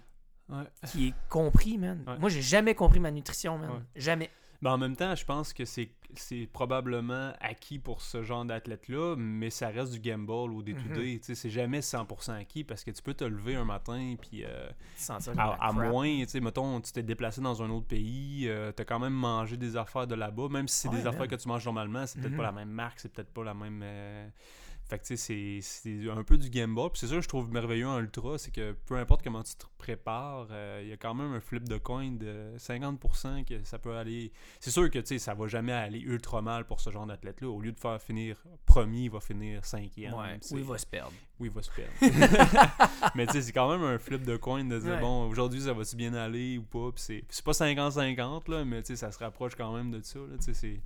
Ouais. 0.50 0.64
qui 0.88 1.08
est 1.08 1.14
compris, 1.30 1.78
man. 1.78 2.04
Moi, 2.20 2.30
j'ai 2.30 2.42
jamais 2.42 2.76
compris 2.76 3.00
ma 3.00 3.12
nutrition, 3.12 3.58
man. 3.58 3.86
Jamais. 3.96 4.30
Mais 4.62 4.70
en 4.70 4.78
même 4.78 4.96
temps, 4.96 5.16
je 5.16 5.26
pense 5.26 5.54
que 5.54 5.66
c'est 5.66 5.92
c'est 6.16 6.48
probablement 6.52 7.34
acquis 7.40 7.78
pour 7.78 8.02
ce 8.02 8.24
genre 8.24 8.44
d'athlète-là, 8.44 9.16
mais 9.16 9.52
ça 9.52 9.68
reste 9.70 9.94
du 9.94 10.00
gamble 10.00 10.32
au 10.52 10.64
day-to-day. 10.64 11.14
Mhm. 11.14 11.20
Tu 11.20 11.24
sais, 11.24 11.36
C'est 11.36 11.50
jamais 11.52 11.82
100% 11.82 12.34
acquis 12.34 12.64
parce 12.64 12.84
que 12.84 12.90
tu 12.92 13.02
peux 13.04 13.14
te 13.14 13.24
lever 13.24 13.56
un 13.56 13.64
matin 13.64 14.16
puis 14.20 14.44
euh, 14.44 14.70
à, 15.38 15.52
à 15.68 15.72
moins, 15.72 16.08
tu 16.22 16.28
sais, 16.30 16.40
mettons, 16.40 16.82
tu 16.82 16.92
t'es 16.92 17.04
déplacé 17.04 17.42
dans 17.42 17.62
un 17.62 17.70
autre 17.70 17.86
pays, 17.88 18.48
euh, 18.50 18.72
t'as 18.72 18.86
quand 18.86 19.00
même 19.00 19.14
mangé 19.14 19.56
des 19.56 19.78
affaires 19.78 20.08
de 20.08 20.16
là-bas, 20.16 20.50
même 20.50 20.68
si 20.68 20.78
c'est 20.78 20.90
Ouais, 20.90 20.98
des 20.98 21.06
affaires 21.08 21.22
man. 21.22 21.28
que 21.30 21.36
tu 21.36 21.48
manges 21.48 21.66
normalement, 21.66 22.06
c'est 22.08 22.20
peut-être 22.20 22.32
Mhm. 22.32 22.38
pas 22.38 22.44
la 22.44 22.52
même 22.52 22.70
marque, 22.72 23.00
c'est 23.00 23.14
peut-être 23.14 23.32
pas 23.32 23.44
la 23.44 23.54
même... 23.54 23.82
euh, 23.84 24.28
Fait 24.90 24.98
que 24.98 25.04
tu 25.06 25.16
sais, 25.18 25.60
c'est- 25.62 26.10
un 26.10 26.24
peu 26.24 26.38
du 26.38 26.50
gamble. 26.50 26.90
Puis 26.92 27.02
c'est 27.02 27.08
ça 27.08 27.16
que 27.16 27.22
je 27.22 27.28
trouve 27.28 27.50
merveilleux 27.52 27.88
en 27.88 28.00
ultra, 28.00 28.38
c'est 28.40 28.52
que 28.52 28.72
peu 28.88 28.98
importe 28.98 29.24
comment 29.24 29.44
tu 29.44 29.54
te 29.56 29.66
prépares, 29.78 30.48
euh, 30.52 30.80
il 30.84 30.90
y 30.90 30.92
a 30.92 30.98
quand 30.98 31.14
même 31.14 31.32
un 31.34 31.40
flip 31.40 31.70
de 31.70 31.78
coin 31.78 32.12
de 32.12 32.54
50% 32.58 33.44
que 33.44 33.64
ça 33.64 33.78
peut 33.80 33.96
aller. 33.96 34.32
C'est 34.60 34.72
sûr 34.72 34.90
que 34.90 35.00
tu 35.00 35.06
sais, 35.06 35.20
ça 35.20 35.34
va 35.36 35.48
jamais 35.48 35.74
aller 35.74 36.00
ultra 36.00 36.42
mal 36.42 36.66
pour 36.66 36.80
ce 36.80 36.90
genre 36.90 37.06
d'athlète-là. 37.06 37.48
Au 37.50 37.62
lieu 37.62 37.72
de 37.72 37.80
faire 37.80 38.02
finir 38.02 38.42
premier, 38.66 39.02
il 39.04 39.12
va 39.12 39.20
finir 39.20 39.64
cinquième. 39.64 40.14
Ouais, 40.14 40.40
oui, 40.52 40.62
il 40.62 40.66
va 40.68 40.78
se 40.78 40.86
perdre. 40.88 41.14
Oui, 41.40 41.48
il 41.48 41.52
va 41.52 41.62
se 41.62 41.70
perdre. 41.72 41.92
Mais 43.16 43.26
tu 43.28 43.34
sais, 43.34 43.42
c'est 43.42 43.52
quand 43.52 43.70
même 43.72 43.84
un 43.84 43.98
flip 43.98 44.24
de 44.24 44.38
coin 44.38 44.64
de 44.64 44.78
dire, 44.80 44.90
Ouais. 44.94 45.00
bon, 45.00 45.28
aujourd'hui, 45.30 45.62
ça 45.62 45.74
va-tu 45.74 45.96
bien 45.96 46.14
aller 46.14 46.58
ou 46.58 46.64
pas? 46.64 46.92
Puis 46.94 47.24
c'est- 47.30 47.42
pas 47.44 47.54
50-50, 47.54 48.48
là, 48.50 48.66
mais 48.66 48.82
tu 48.82 48.88
sais, 48.88 48.96
ça 48.98 49.12
se 49.12 49.20
rapproche 49.20 49.56
quand 49.56 49.74
même 49.76 49.92
de 49.92 50.02
ça. 50.02 50.20
Là, 50.20 50.38
tu 50.38 50.54
sais, 50.54 50.82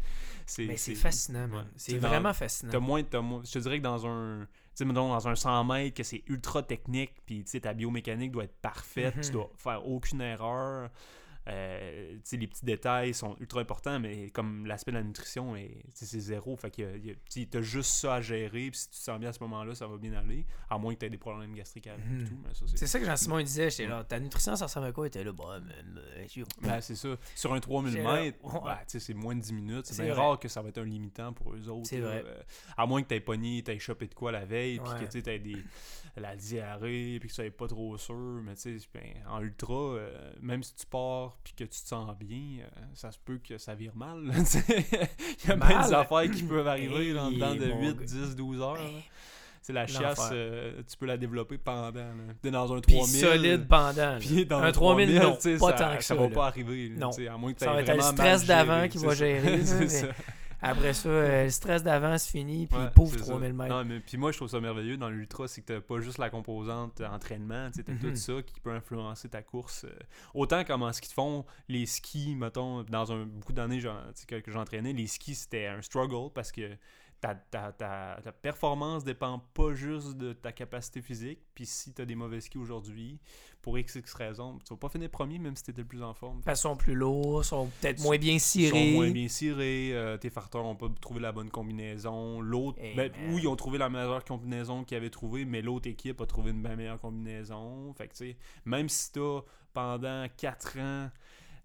c'est-. 0.45 0.66
Mais 0.68 0.78
c'est 0.78 0.95
fascinant, 0.95 1.47
ouais. 1.49 1.64
C'est 1.76 1.97
dans- 1.99 2.08
vraiment 2.08 2.34
fascinant. 2.34 2.72
T'as 2.72 2.80
moins, 2.80 3.04
t'as 3.04 3.22
moins- 3.22 3.41
je 3.45 3.51
te 3.51 3.60
dirais 3.60 3.80
que 3.80 3.84
dans 3.84 4.06
un, 4.08 4.47
tu 4.76 4.86
sais, 4.86 4.93
dans 4.93 5.28
un 5.28 5.36
100 5.36 5.64
mètres, 5.64 5.95
que 5.97 6.04
c'est 6.04 6.24
ultra 6.28 6.62
technique, 6.64 7.12
puis 7.26 7.43
tu 7.43 7.51
sais, 7.51 7.60
ta 7.62 7.74
biomécanique 7.74 8.32
doit 8.32 8.43
être 8.45 8.56
parfaite, 8.62 9.16
Mhm. 9.16 9.22
tu 9.24 9.32
dois 9.32 9.49
faire 9.58 9.88
aucune 9.88 10.22
erreur. 10.22 10.89
Euh, 11.48 12.18
les 12.32 12.48
petits 12.48 12.66
détails 12.66 13.14
sont 13.14 13.36
ultra 13.39 13.60
importants, 13.60 14.00
mais 14.00 14.30
comme 14.30 14.66
l'aspect 14.66 14.91
de 14.91 14.98
la 14.98 15.04
nutrition, 15.04 15.56
c'est 15.94 16.20
zéro. 16.20 16.56
Fait 16.56 16.72
que 16.72 16.98
tu 17.30 17.48
t'as 17.48 17.62
juste 17.62 17.91
ça 17.91 18.16
à 18.16 18.22
gérer, 18.22 18.70
puis 18.72 18.80
si 18.80 18.89
tu 18.89 18.98
te 18.98 19.04
sens 19.04 19.20
bien 19.20 19.30
à 19.30 19.34
ce 19.34 19.39
moment-là, 19.44 19.76
ça 19.76 19.88
va 19.88 19.98
bien 19.98 20.14
aller. 20.14 20.46
À 20.70 20.78
moins 20.78 20.94
que 20.94 21.00
tu 21.00 21.06
aies 21.06 21.10
des 21.10 21.18
problèmes 21.18 21.54
gastriques 21.54 21.88
avec 21.88 22.06
Mhm. 22.06 22.28
tout. 22.30 22.66
C'est... 22.76 22.88
Ça 22.88 23.00
que 23.00 23.06
Jean-Simon 23.06 23.39
il 23.39 23.46
disait. 23.46 23.70
J'étais 23.70 23.88
là, 23.88 24.04
ta 24.04 24.20
nutrition, 24.20 24.56
ça 24.56 24.66
ressemble 24.66 24.88
à 24.88 24.91
quoi? 24.91 25.06
Il 25.06 25.08
était 25.10 25.24
là, 25.24 25.32
bah, 25.34 25.60
Ben, 26.62 26.82
c'est 26.82 26.96
ça. 26.96 27.10
Sur 27.36 27.54
un 27.54 27.60
3000 27.60 27.94
C'est 27.94 28.02
vrai. 28.02 28.22
mètres, 28.24 28.38
ben, 28.64 28.78
c'est 28.88 29.14
moins 29.14 29.36
de 29.36 29.41
10 29.41 29.54
minutes. 29.54 29.86
C'est 29.88 30.04
bien 30.04 30.14
rare 30.14 30.39
que 30.39 30.48
ça 30.48 30.62
va 30.62 30.70
être 30.70 30.78
un 30.78 30.86
limitant 30.86 31.34
pour 31.34 31.54
eux 31.54 31.68
autres. 31.70 31.89
Vrai. 31.98 32.24
Euh, 32.26 32.41
à 32.78 32.86
moins 32.86 33.02
que 33.04 33.08
tu 33.08 33.16
aies 33.16 33.20
pogné, 33.20 33.62
tu 33.64 33.72
aies 33.72 33.80
chopé 33.80 34.08
de 34.08 34.14
quoi 34.14 34.32
la 34.32 34.46
veille, 34.46 34.80
puis 34.80 35.06
que 35.06 35.12
tu 35.20 35.30
aies 35.30 35.39
des, 35.39 35.58
la 36.22 36.36
diarrhée, 36.36 37.18
puis 37.20 37.28
que 37.30 37.34
tu 37.34 37.41
sois 37.41 37.49
pas 37.51 37.68
trop 37.68 37.97
sûr. 37.97 38.16
Mais 38.43 38.55
tu 38.55 38.80
sais, 38.80 38.88
ben, 38.93 39.01
en 39.30 39.41
ultra, 39.41 39.74
euh, 39.74 40.32
même 40.41 40.61
si 40.64 40.76
tu 40.76 40.86
pars, 40.86 41.38
puis 41.43 41.53
que 41.53 41.64
tu 41.64 41.82
te 41.82 41.88
sens 41.88 42.16
bien, 42.18 42.59
euh, 42.61 42.82
ça 42.93 43.11
se 43.11 43.18
peut 43.20 43.39
que 43.39 43.57
ça 43.57 43.74
vire 43.76 43.95
mal. 43.95 44.20
Il 44.26 45.49
y 45.49 45.51
a 45.51 45.57
plein 45.57 45.80
Mal? 45.80 45.88
des 45.88 45.93
affaires 45.93 46.30
qui 46.32 46.43
peuvent 46.43 46.68
arriver 46.68 47.07
Hey, 47.09 47.14
dans 47.14 47.32
dedans 47.32 47.55
de 47.55 47.66
mon 47.68 47.82
8, 47.82 47.97
gars. 47.99 48.05
10, 48.05 48.36
12 48.36 48.61
heures. 48.61 48.80
Hey. 48.82 49.03
C'est 49.66 49.72
la 49.72 49.88
chasse, 49.88 50.20
euh, 50.34 50.82
tu 50.86 50.97
peux 50.97 51.05
la 51.05 51.16
développer 51.16 51.57
pendant. 51.57 51.89
là. 51.97 52.11
T'es 52.41 52.51
dans 52.51 52.74
un 52.74 52.82
Puis 52.82 52.97
3000. 52.97 53.22
solide 53.22 53.68
pendant. 53.70 54.18
Puis 54.20 54.45
dans 54.45 54.57
un 54.59 54.66
le 54.66 54.72
3000, 54.74 55.16
non, 55.20 55.36
tu 55.36 55.41
sais, 55.41 55.57
pas 55.57 55.68
ça, 55.78 55.86
tant 55.91 55.97
que 55.97 56.03
ça. 56.03 56.16
va 56.16 56.24
là. 56.24 56.30
pas 56.30 56.47
arriver. 56.47 56.89
là, 56.89 56.95
Non. 56.97 57.11
à 57.34 57.38
moins 57.38 57.53
que 57.53 57.59
Ça 57.61 57.72
va 57.72 57.82
être 57.82 57.95
le 57.95 58.01
stress 58.01 58.45
d'avant 58.45 58.88
qui 58.89 58.97
va 58.97 59.09
ça. 59.09 59.16
gérer, 59.16 59.61
C'est 59.66 59.80
mais- 59.80 59.88
ça. 59.88 60.07
Après 60.64 60.93
ça, 60.93 61.09
euh, 61.09 61.43
le 61.43 61.49
stress 61.49 61.84
d'avant 61.84 62.18
se 62.18 62.30
finit, 62.30 62.68
puis 62.68 62.78
Ouais, 62.78 62.89
pauvre 62.95 63.11
c'est 63.11 63.20
ça. 63.20 63.26
3000 63.26 63.53
mètres. 63.53 63.74
Non, 63.76 63.84
mais 63.86 63.99
puis 63.99 64.18
moi, 64.18 64.32
je 64.32 64.38
trouve 64.38 64.47
ça 64.49 64.59
merveilleux 64.59 64.97
dans 64.97 65.09
l'ultra, 65.09 65.47
c'est 65.47 65.61
que 65.61 65.68
t'as 65.74 65.82
pas 65.82 65.99
juste 65.99 66.18
la 66.18 66.30
composante 66.30 67.01
entraînement, 67.01 67.70
tu 67.72 67.84
t'as 67.84 67.91
Mhm. 67.93 67.99
tout 67.99 68.16
ça 68.16 68.34
qui 68.45 68.59
peut 68.59 68.72
influencer 68.72 69.30
ta 69.30 69.41
course. 69.41 69.84
euh, 69.86 69.89
autant 70.34 70.64
comme 70.64 70.84
en 70.84 70.93
ski 70.93 71.09
de 71.09 71.14
fond, 71.14 71.45
les 71.68 71.86
skis, 71.86 72.36
mettons, 72.36 72.84
dans 72.84 73.11
un 73.11 73.26
beaucoup 73.26 73.53
d'années 73.53 73.82
que 74.28 74.51
j'entraînais, 74.51 74.93
les 74.93 75.07
skis, 75.07 75.36
c'était 75.36 75.68
un 75.68 75.82
struggle 75.82 76.32
parce 76.34 76.51
que 76.51 76.70
ta, 77.24 77.36
ta, 77.36 77.71
ta, 77.71 78.19
ta 78.21 78.32
performance 78.34 79.05
dépend 79.05 79.39
pas 79.53 79.74
juste 79.74 80.17
de 80.17 80.34
ta 80.34 80.51
capacité 80.51 81.01
physique. 81.01 81.39
Puis 81.55 81.65
si 81.65 81.93
t'as 81.93 82.03
des 82.03 82.15
mauvais 82.15 82.41
skis 82.41 82.57
aujourd'hui, 82.57 83.17
pour 83.61 83.78
x, 83.80 83.95
x 83.95 84.13
raisons, 84.15 84.59
tu 84.65 84.74
vas 84.74 84.78
pas 84.78 84.89
finir 84.89 85.09
premier 85.09 85.39
même 85.39 85.55
si 85.55 85.63
t'étais 85.63 85.84
le 85.84 85.88
plus 85.88 86.03
en 86.03 86.13
forme. 86.13 86.41
Elles 86.45 86.57
sont 86.57 86.76
plus 86.76 86.95
lourds, 86.95 87.45
sont 87.45 87.67
peut-être 87.80 88.01
moins 88.01 88.17
bien 88.17 88.34
Ils 88.34 88.39
cirés. 88.41 88.69
sont 88.91 88.91
moins 88.97 89.09
bien 89.09 89.30
cirés, 89.30 89.91
euh, 89.93 90.17
tes 90.17 90.30
farteurs 90.30 90.63
n'ont 90.63 90.76
pas 90.76 90.89
trouvé 90.99 91.21
la 91.21 91.32
bonne 91.32 91.49
combinaison. 91.49 92.41
L'autre, 92.41 92.78
Hey, 92.82 92.93
ben, 92.93 93.09
oui, 93.30 93.43
ils 93.43 93.47
ont 93.47 93.55
trouvé 93.55 93.78
la 93.78 93.88
meilleure 93.88 94.26
combinaison 94.26 94.84
qu'ils 94.84 94.97
avaient 94.97 95.09
trouvée, 95.09 95.45
mais 95.45 95.61
l'autre 95.61 95.88
équipe 95.88 96.19
a 96.19 96.26
trouvé 96.26 96.51
une 96.51 96.61
bien 96.61 96.76
meilleure 96.76 96.99
combinaison. 96.99 97.93
Fait 97.93 98.09
que, 98.09 98.15
tu 98.15 98.17
sais, 98.32 98.38
même 98.65 98.89
si 98.89 99.13
tu 99.13 99.19
as 99.21 99.39
pendant 99.71 100.28
4 100.36 100.80
ans 100.80 101.09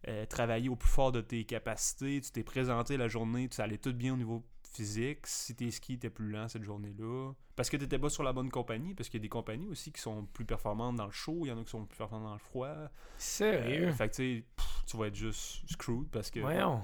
euh, 0.07 0.25
travaillé 0.27 0.69
au 0.69 0.77
plus 0.77 0.89
fort 0.89 1.11
de 1.11 1.21
tes 1.21 1.43
capacités, 1.45 2.21
tu 2.21 2.31
t'es 2.31 2.45
présenté 2.45 2.97
la 2.97 3.09
journée, 3.09 3.49
tu 3.49 3.61
allait 3.61 3.77
tout 3.79 3.93
bien 3.93 4.15
au 4.15 4.17
niveau 4.17 4.45
physique, 4.79 5.27
si 5.27 5.55
tes 5.55 5.71
skis 5.71 5.95
étaient 5.95 6.11
plus 6.11 6.31
lents 6.31 6.49
cette 6.49 6.63
journée-là, 6.63 7.33
parce 7.57 7.69
que 7.69 7.77
tu 7.77 7.83
n'étais 7.83 7.99
pas 7.99 8.09
sur 8.09 8.23
la 8.23 8.33
bonne 8.33 8.51
compagnie, 8.51 8.95
parce 8.95 9.09
qu'il 9.09 9.19
y 9.19 9.23
a 9.23 9.25
des 9.25 9.29
compagnies 9.29 9.69
aussi 9.69 9.93
qui 9.93 10.01
sont 10.01 10.27
plus 10.33 10.45
performantes 10.45 10.97
dans 10.97 11.07
le 11.07 11.13
chaud, 11.13 11.41
il 11.43 11.49
y 11.49 11.53
en 11.53 11.61
a 11.61 11.65
qui 11.65 11.71
sont 11.71 11.85
plus 11.85 11.99
performantes 11.99 12.29
dans 12.29 12.35
le 12.35 12.39
froid. 12.39 12.75
Sérieux? 13.17 13.89
Euh, 13.89 13.93
fait 13.93 14.09
que 14.09 14.43
tu 14.87 14.97
vas 14.97 15.07
être 15.09 15.17
juste 15.17 15.69
screwed 15.71 16.09
parce 16.09 16.31
que. 16.31 16.41
Voyons. 16.41 16.83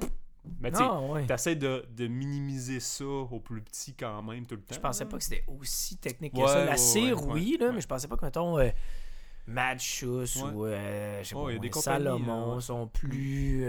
Mais 0.60 0.70
tu 0.70 0.82
ouais. 0.82 1.24
t'essaies 1.26 1.56
de, 1.56 1.86
de 1.90 2.06
minimiser 2.06 2.78
ça 2.78 3.06
au 3.06 3.40
plus 3.40 3.62
petit 3.62 3.94
quand 3.94 4.22
même 4.22 4.44
tout 4.46 4.56
le 4.56 4.60
temps. 4.60 4.74
Je 4.74 4.80
pensais 4.80 5.04
là. 5.04 5.10
pas 5.10 5.16
que 5.16 5.24
c'était 5.24 5.44
aussi 5.48 5.96
technique 5.96 6.34
que 6.34 6.38
Ouais, 6.38 6.48
ça. 6.48 6.64
La 6.66 6.76
cire, 6.76 7.26
ouais, 7.26 7.32
oui, 7.32 7.56
là, 7.58 7.72
mais 7.72 7.80
je 7.80 7.86
pensais 7.86 8.08
pas 8.08 8.16
que, 8.16 8.24
mettons, 8.26 8.58
euh, 8.58 8.68
Mad 9.46 9.78
ou, 10.02 10.06
euh, 10.66 11.22
je 11.22 11.28
sais 11.28 11.34
pas, 11.34 11.80
Salomon 11.80 12.56
euh, 12.56 12.60
sont 12.60 12.86
plus 12.88 13.64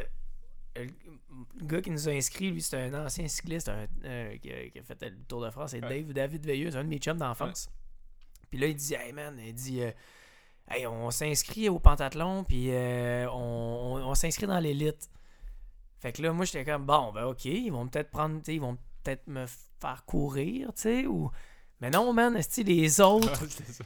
le 1.58 1.66
gars 1.66 1.80
qui 1.80 1.90
nous 1.90 2.08
a 2.08 2.12
inscrit, 2.12 2.50
lui, 2.50 2.62
c'est 2.62 2.76
un 2.76 3.04
ancien 3.06 3.26
cycliste 3.28 3.68
un, 3.68 3.86
euh, 4.04 4.36
qui, 4.38 4.52
a, 4.52 4.68
qui 4.68 4.78
a 4.78 4.82
fait 4.82 5.00
le 5.02 5.16
Tour 5.28 5.42
de 5.42 5.50
France. 5.50 5.70
C'est 5.72 5.82
Ouais. 5.84 6.02
Dave, 6.02 6.12
David 6.12 6.46
Veilleux, 6.46 6.70
c'est 6.70 6.76
un 6.78 6.84
de 6.84 6.88
mes 6.88 6.98
chums 6.98 7.18
d'enfance. 7.18 7.70
Puis 8.50 8.58
là, 8.58 8.66
il 8.66 8.74
dit 8.76 8.94
Hey 8.94 9.12
man, 9.12 9.38
il 9.44 9.54
dit 9.54 9.82
euh, 9.82 9.90
Hey, 10.70 10.86
on 10.86 11.10
s'inscrit 11.10 11.68
au 11.68 11.78
pentathlon, 11.78 12.44
puis 12.44 12.66
euh, 12.70 13.28
on, 13.30 13.96
on- 13.96 14.04
on 14.10 14.14
s'inscrit 14.14 14.46
dans 14.46 14.58
l'élite. 14.60 15.10
Fait 16.00 16.12
que 16.12 16.22
là, 16.22 16.32
moi, 16.32 16.44
j'étais 16.44 16.64
comme 16.64 16.84
Bon, 16.86 17.12
ben 17.12 17.24
ok, 17.24 17.44
ils 17.44 17.70
vont 17.70 17.86
peut-être 17.86 18.10
prendre, 18.10 18.38
tu 18.38 18.44
sais, 18.46 18.54
ils 18.54 18.60
vont 18.60 18.76
peut-être 19.02 19.26
me 19.26 19.46
faire 19.80 20.04
courir, 20.06 20.68
tu 20.74 20.82
sais, 20.82 21.06
ou. 21.06 21.30
Mais 21.80 21.88
non, 21.90 22.12
man, 22.12 22.38
les 22.58 23.00
autres 23.00 23.42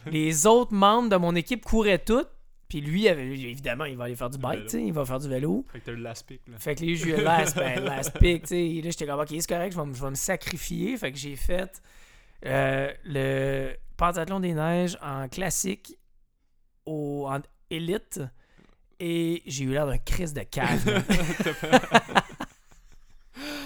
les 0.06 0.46
autres 0.46 0.72
membres 0.74 1.08
de 1.08 1.16
mon 1.16 1.34
équipe 1.36 1.64
couraient 1.64 1.98
toutes. 2.04 2.28
Puis 2.68 2.80
lui, 2.80 3.06
évidemment, 3.06 3.84
il 3.84 3.96
va 3.96 4.04
aller 4.04 4.16
faire 4.16 4.30
du 4.30 4.38
bike, 4.38 4.72
il 4.72 4.92
va 4.92 5.04
faire 5.04 5.18
du 5.20 5.28
vélo. 5.28 5.64
Fait 5.70 5.80
que 5.80 5.84
t'as 5.84 5.92
le 5.92 5.98
last 6.02 6.26
pick, 6.26 6.40
là. 6.48 6.58
Fait 6.58 6.74
que 6.74 6.80
les 6.80 6.96
jeux 6.96 7.22
last, 7.22 7.56
ben, 7.56 7.84
last 7.84 8.18
pick, 8.18 8.42
tu 8.42 8.48
sais. 8.48 8.80
Là, 8.82 8.90
j'étais 8.90 9.06
comme, 9.06 9.20
ok, 9.20 9.28
c'est 9.28 9.46
correct, 9.46 9.72
je 9.72 9.78
vais, 9.80 9.86
me- 9.86 9.94
je 9.94 10.02
vais 10.02 10.10
me 10.10 10.14
sacrifier. 10.14 10.96
Fait 10.96 11.12
que 11.12 11.18
j'ai 11.18 11.36
fait 11.36 11.82
euh, 12.46 12.92
le 13.04 13.74
pentathlon 13.96 14.40
des 14.40 14.54
neiges 14.54 14.96
en 15.02 15.28
classique, 15.28 15.96
au, 16.86 17.26
en 17.28 17.40
élite. 17.70 18.20
Et 19.00 19.42
j'ai 19.46 19.64
eu 19.64 19.70
l'air 19.72 19.86
d'un 19.86 19.98
Chris 19.98 20.32
de 20.32 20.42
cave. 20.42 21.04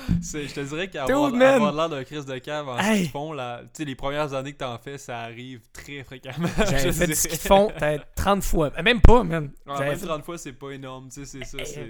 Je 0.23 0.53
te 0.53 0.61
dirais 0.61 0.89
qu'avoir 0.89 1.31
l'air 1.73 1.89
d'un 1.89 2.05
Chris 2.05 2.25
de 2.25 2.39
cave 2.39 2.69
en 2.69 2.79
Hey. 2.79 3.05
ski 3.05 3.13
fond, 3.13 3.33
là, 3.33 3.63
les 3.79 3.95
premières 3.95 4.33
années 4.35 4.53
que 4.53 4.59
t'en 4.59 4.79
fais, 4.79 4.99
ça 4.99 5.19
arrive 5.21 5.61
très 5.73 6.03
fréquemment. 6.05 6.49
J'avais 6.59 6.93
fait 6.93 7.07
du 7.07 7.15
ski 7.15 7.37
fond 7.37 7.71
peut-être 7.77 8.07
30 8.17 8.43
fois. 8.43 8.71
Euh, 8.79 8.83
Même 8.83 9.01
pas, 9.01 9.23
man. 9.23 9.51
Ouais, 9.67 9.79
même 9.81 9.99
fait- 9.99 10.07
30 10.07 10.25
fois, 10.25 10.39
c'est 10.39 10.53
pas 10.53 10.71
énorme, 10.71 11.09
c'est 11.11 11.25
ça. 11.27 11.39
C'est... 11.45 11.87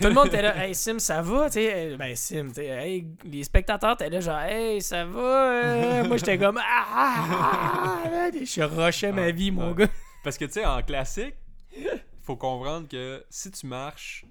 Tout 0.00 0.08
le 0.08 0.14
monde 0.14 0.26
était 0.26 0.42
là, 0.42 0.64
hey 0.66 0.74
Sim, 0.74 0.98
ça 0.98 1.22
va? 1.22 1.46
Tu 1.46 1.54
sais, 1.54 1.72
euh, 1.74 1.96
ben 1.96 2.14
Sim, 2.14 2.48
tu 2.48 2.54
sais, 2.54 2.66
hey, 2.66 3.06
les 3.24 3.44
spectateurs 3.44 3.94
étaient 3.94 4.10
là, 4.10 4.20
genre, 4.20 4.40
hey, 4.40 4.80
ça 4.82 5.04
va? 5.04 5.20
euh? 5.20 6.04
Moi, 6.04 6.16
j'étais 6.18 6.38
comme, 6.38 6.58
ah, 6.58 6.86
ah, 6.92 7.24
ah, 7.30 8.02
ah, 8.04 8.30
je 8.44 8.62
rushais 8.62 9.12
ma 9.12 9.30
vie, 9.30 9.50
mon 9.50 9.72
gars. 9.72 9.88
Parce 10.22 10.38
que, 10.38 10.44
tu 10.44 10.52
sais, 10.52 10.64
en 10.64 10.82
classique, 10.82 11.34
faut 12.22 12.36
comprendre 12.36 12.88
que 12.88 13.24
si 13.28 13.50
tu 13.50 13.66
marches, 13.66 14.24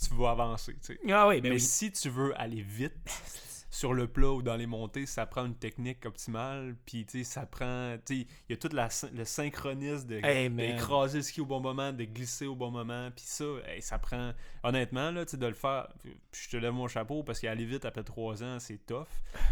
tu 0.00 0.14
vas 0.14 0.30
avancer. 0.30 0.76
Ah 1.10 1.26
oui, 1.28 1.40
ben 1.40 1.48
Mais 1.50 1.56
oui. 1.56 1.60
si 1.60 1.90
tu 1.92 2.08
veux 2.08 2.38
aller 2.40 2.62
vite 2.62 2.94
sur 3.70 3.92
le 3.94 4.06
plat 4.08 4.30
ou 4.30 4.42
dans 4.42 4.56
les 4.56 4.66
montées, 4.66 5.04
ça 5.06 5.26
prend 5.26 5.44
une 5.46 5.54
technique 5.56 6.06
optimale. 6.06 6.76
Puis, 6.86 7.04
tu 7.04 7.18
sais, 7.18 7.24
ça 7.24 7.46
prend. 7.46 7.96
Tu 8.06 8.20
sais, 8.22 8.26
il 8.48 8.50
y 8.50 8.52
a 8.54 8.56
tout 8.56 8.70
le 8.72 9.24
synchronisme 9.24 10.06
de- 10.08 10.24
Hey, 10.24 10.48
d'écraser 10.50 11.18
le 11.18 11.22
ski 11.22 11.40
au 11.40 11.46
bon 11.46 11.60
moment, 11.60 11.92
de 11.92 12.04
glisser 12.04 12.46
au 12.46 12.54
bon 12.56 12.70
moment. 12.70 13.10
Puis 13.14 13.24
ça, 13.26 13.44
hey, 13.66 13.82
ça 13.82 13.98
prend. 13.98 14.32
Honnêtement, 14.62 15.10
là, 15.10 15.24
tu 15.24 15.32
sais, 15.32 15.36
de 15.36 15.46
le 15.46 15.54
faire. 15.54 15.88
Je 16.32 16.48
te 16.48 16.56
lève 16.56 16.72
mon 16.72 16.88
chapeau 16.88 17.22
parce 17.22 17.40
qu'aller 17.40 17.66
vite 17.66 17.84
après 17.84 18.04
trois 18.04 18.42
ans, 18.42 18.58
c'est 18.58 18.84
tough. 18.86 19.06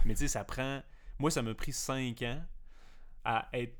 Mais, 0.04 0.14
tu 0.14 0.20
sais, 0.20 0.28
ça 0.28 0.44
prend. 0.44 0.82
Moi, 1.18 1.30
ça 1.30 1.42
m'a 1.42 1.54
pris 1.54 1.72
cinq 1.72 2.22
ans 2.22 2.42
à 3.24 3.48
être. 3.52 3.74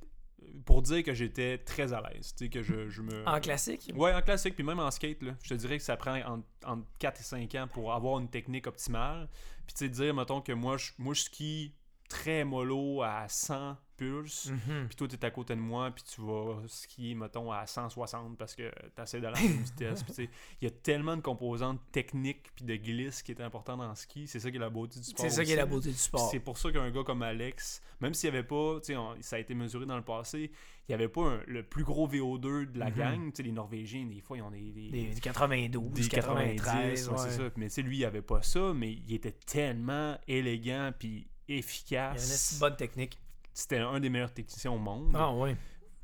Pour 0.65 0.83
dire 0.83 1.03
que 1.03 1.15
j'étais 1.15 1.59
très 1.59 1.93
à 1.93 2.01
l'aise. 2.01 2.35
Tu 2.35 2.45
sais, 2.45 2.51
que 2.51 2.63
je, 2.63 2.89
je 2.89 3.03
me. 3.03 3.27
En 3.29 3.41
classique? 3.41 3.91
Ouais, 3.95 4.13
en 4.15 4.23
classique, 4.23 4.55
puis 4.55 4.65
même 4.65 4.81
en 4.81 4.91
skate, 4.91 5.23
là, 5.23 5.33
je 5.43 5.51
te 5.51 5.55
dirais 5.55 5.79
que 5.79 5.85
ça 5.85 5.97
prend 5.97 6.17
entre, 6.23 6.47
entre 6.65 6.87
4 6.99 7.21
et 7.21 7.25
5 7.25 7.55
ans 7.55 7.69
pour 7.73 7.93
avoir 7.93 8.19
une 8.19 8.29
technique 8.29 8.67
optimale. 8.67 9.29
Puis 9.67 9.75
tu 9.75 9.85
sais, 9.85 9.89
dire, 9.89 10.15
mettons 10.15 10.41
que 10.41 10.53
moi, 10.53 10.77
je, 10.77 10.91
moi, 10.99 11.15
je 11.15 11.23
skie 11.23 11.73
très 12.09 12.45
mollo 12.45 13.03
à 13.03 13.27
100 13.29 13.77
pulse, 13.97 14.51
Mhm. 14.51 14.89
puis 14.89 14.97
toi, 14.97 15.09
t'es 15.09 15.25
à 15.25 15.31
côté 15.31 15.55
de 15.57 15.61
moi, 15.61 15.91
puis 15.91 16.05
tu 16.05 16.21
vas 16.21 16.61
skier, 16.67 17.15
mettons, 17.15 17.51
à 17.51 17.67
160 17.67 18.37
parce 18.37 18.55
que 18.55 18.71
t'essaies 18.95 19.23
d'aller 19.23 19.39
à 19.39 19.41
la 19.41 19.49
même 19.49 19.63
vitesse. 19.63 20.05
Il 20.19 20.29
y 20.61 20.67
a 20.67 20.71
tellement 20.71 21.17
de 21.17 21.23
composantes 21.23 21.81
techniques 21.93 22.51
puis 22.55 22.67
de 22.67 22.77
glisse 22.77 23.23
qui 23.23 23.33
est 23.33 23.41
important 23.41 23.77
dans 23.79 23.89
le 23.89 23.95
ski. 23.95 24.27
C'est 24.29 24.39
ça 24.39 24.51
qui 24.51 24.57
est 24.59 24.61
la 24.61 24.69
beauté 24.69 25.01
du 25.01 25.07
sport. 25.07 25.25
C'est 25.25 25.31
ça 25.31 25.45
qui 25.47 25.53
est 25.53 25.57
la 25.57 25.65
beauté 25.65 25.89
du 25.89 25.97
sport. 25.97 26.29
C'est 26.31 26.41
pour 26.41 26.59
ça 26.59 26.71
qu'un 26.71 26.91
gars 26.91 27.05
comme 27.05 27.23
Alex, 27.23 27.81
même 28.03 28.13
s'il 28.13 28.31
n'y 28.31 28.37
avait 28.37 28.47
pas, 28.47 28.81
tu 28.85 28.95
ça 29.21 29.37
a 29.37 29.39
été 29.39 29.55
mesuré 29.55 29.87
dans 29.87 29.97
le 29.97 30.05
passé, 30.05 30.51
il 30.89 30.91
n'y 30.91 30.95
avait 30.95 31.09
pas 31.09 31.23
un- 31.23 31.41
le 31.47 31.63
plus 31.63 31.83
gros 31.83 32.07
VO2 32.07 32.67
de 32.67 32.79
la 32.79 32.91
Mhm. 32.91 32.97
gang. 32.97 33.25
Tu 33.33 33.37
sais, 33.39 33.43
les 33.45 33.53
Norvégiens, 33.53 34.05
des 34.05 34.21
fois, 34.21 34.37
ils 34.37 34.43
ont 34.43 34.51
des, 34.51 34.73
des, 34.73 34.91
Des 34.91 35.21
92, 35.23 35.91
des 35.95 36.09
93, 36.09 36.57
90, 36.57 37.09
ouais, 37.09 37.13
ouais. 37.15 37.19
c'est 37.31 37.37
ça. 37.39 37.51
Mais 37.57 37.69
lui, 37.89 37.97
il 37.97 38.05
avait 38.05 38.21
pas 38.21 38.43
ça, 38.43 38.75
mais 38.75 38.93
il 38.93 39.15
était 39.15 39.33
tellement 39.33 40.19
élégant 40.29 40.93
puis 40.99 41.27
Il 41.49 41.55
y 41.55 41.59
avait 41.59 41.59
une 41.59 41.59
efficace. 41.59 42.59
bonne 42.61 42.77
technique. 42.77 43.19
C'était 43.55 43.79
un 43.79 44.01
des 44.01 44.11
meilleurs 44.11 44.33
techniciens 44.35 44.73
au 44.73 44.79
monde, 44.79 45.13
Ah. 45.15 45.31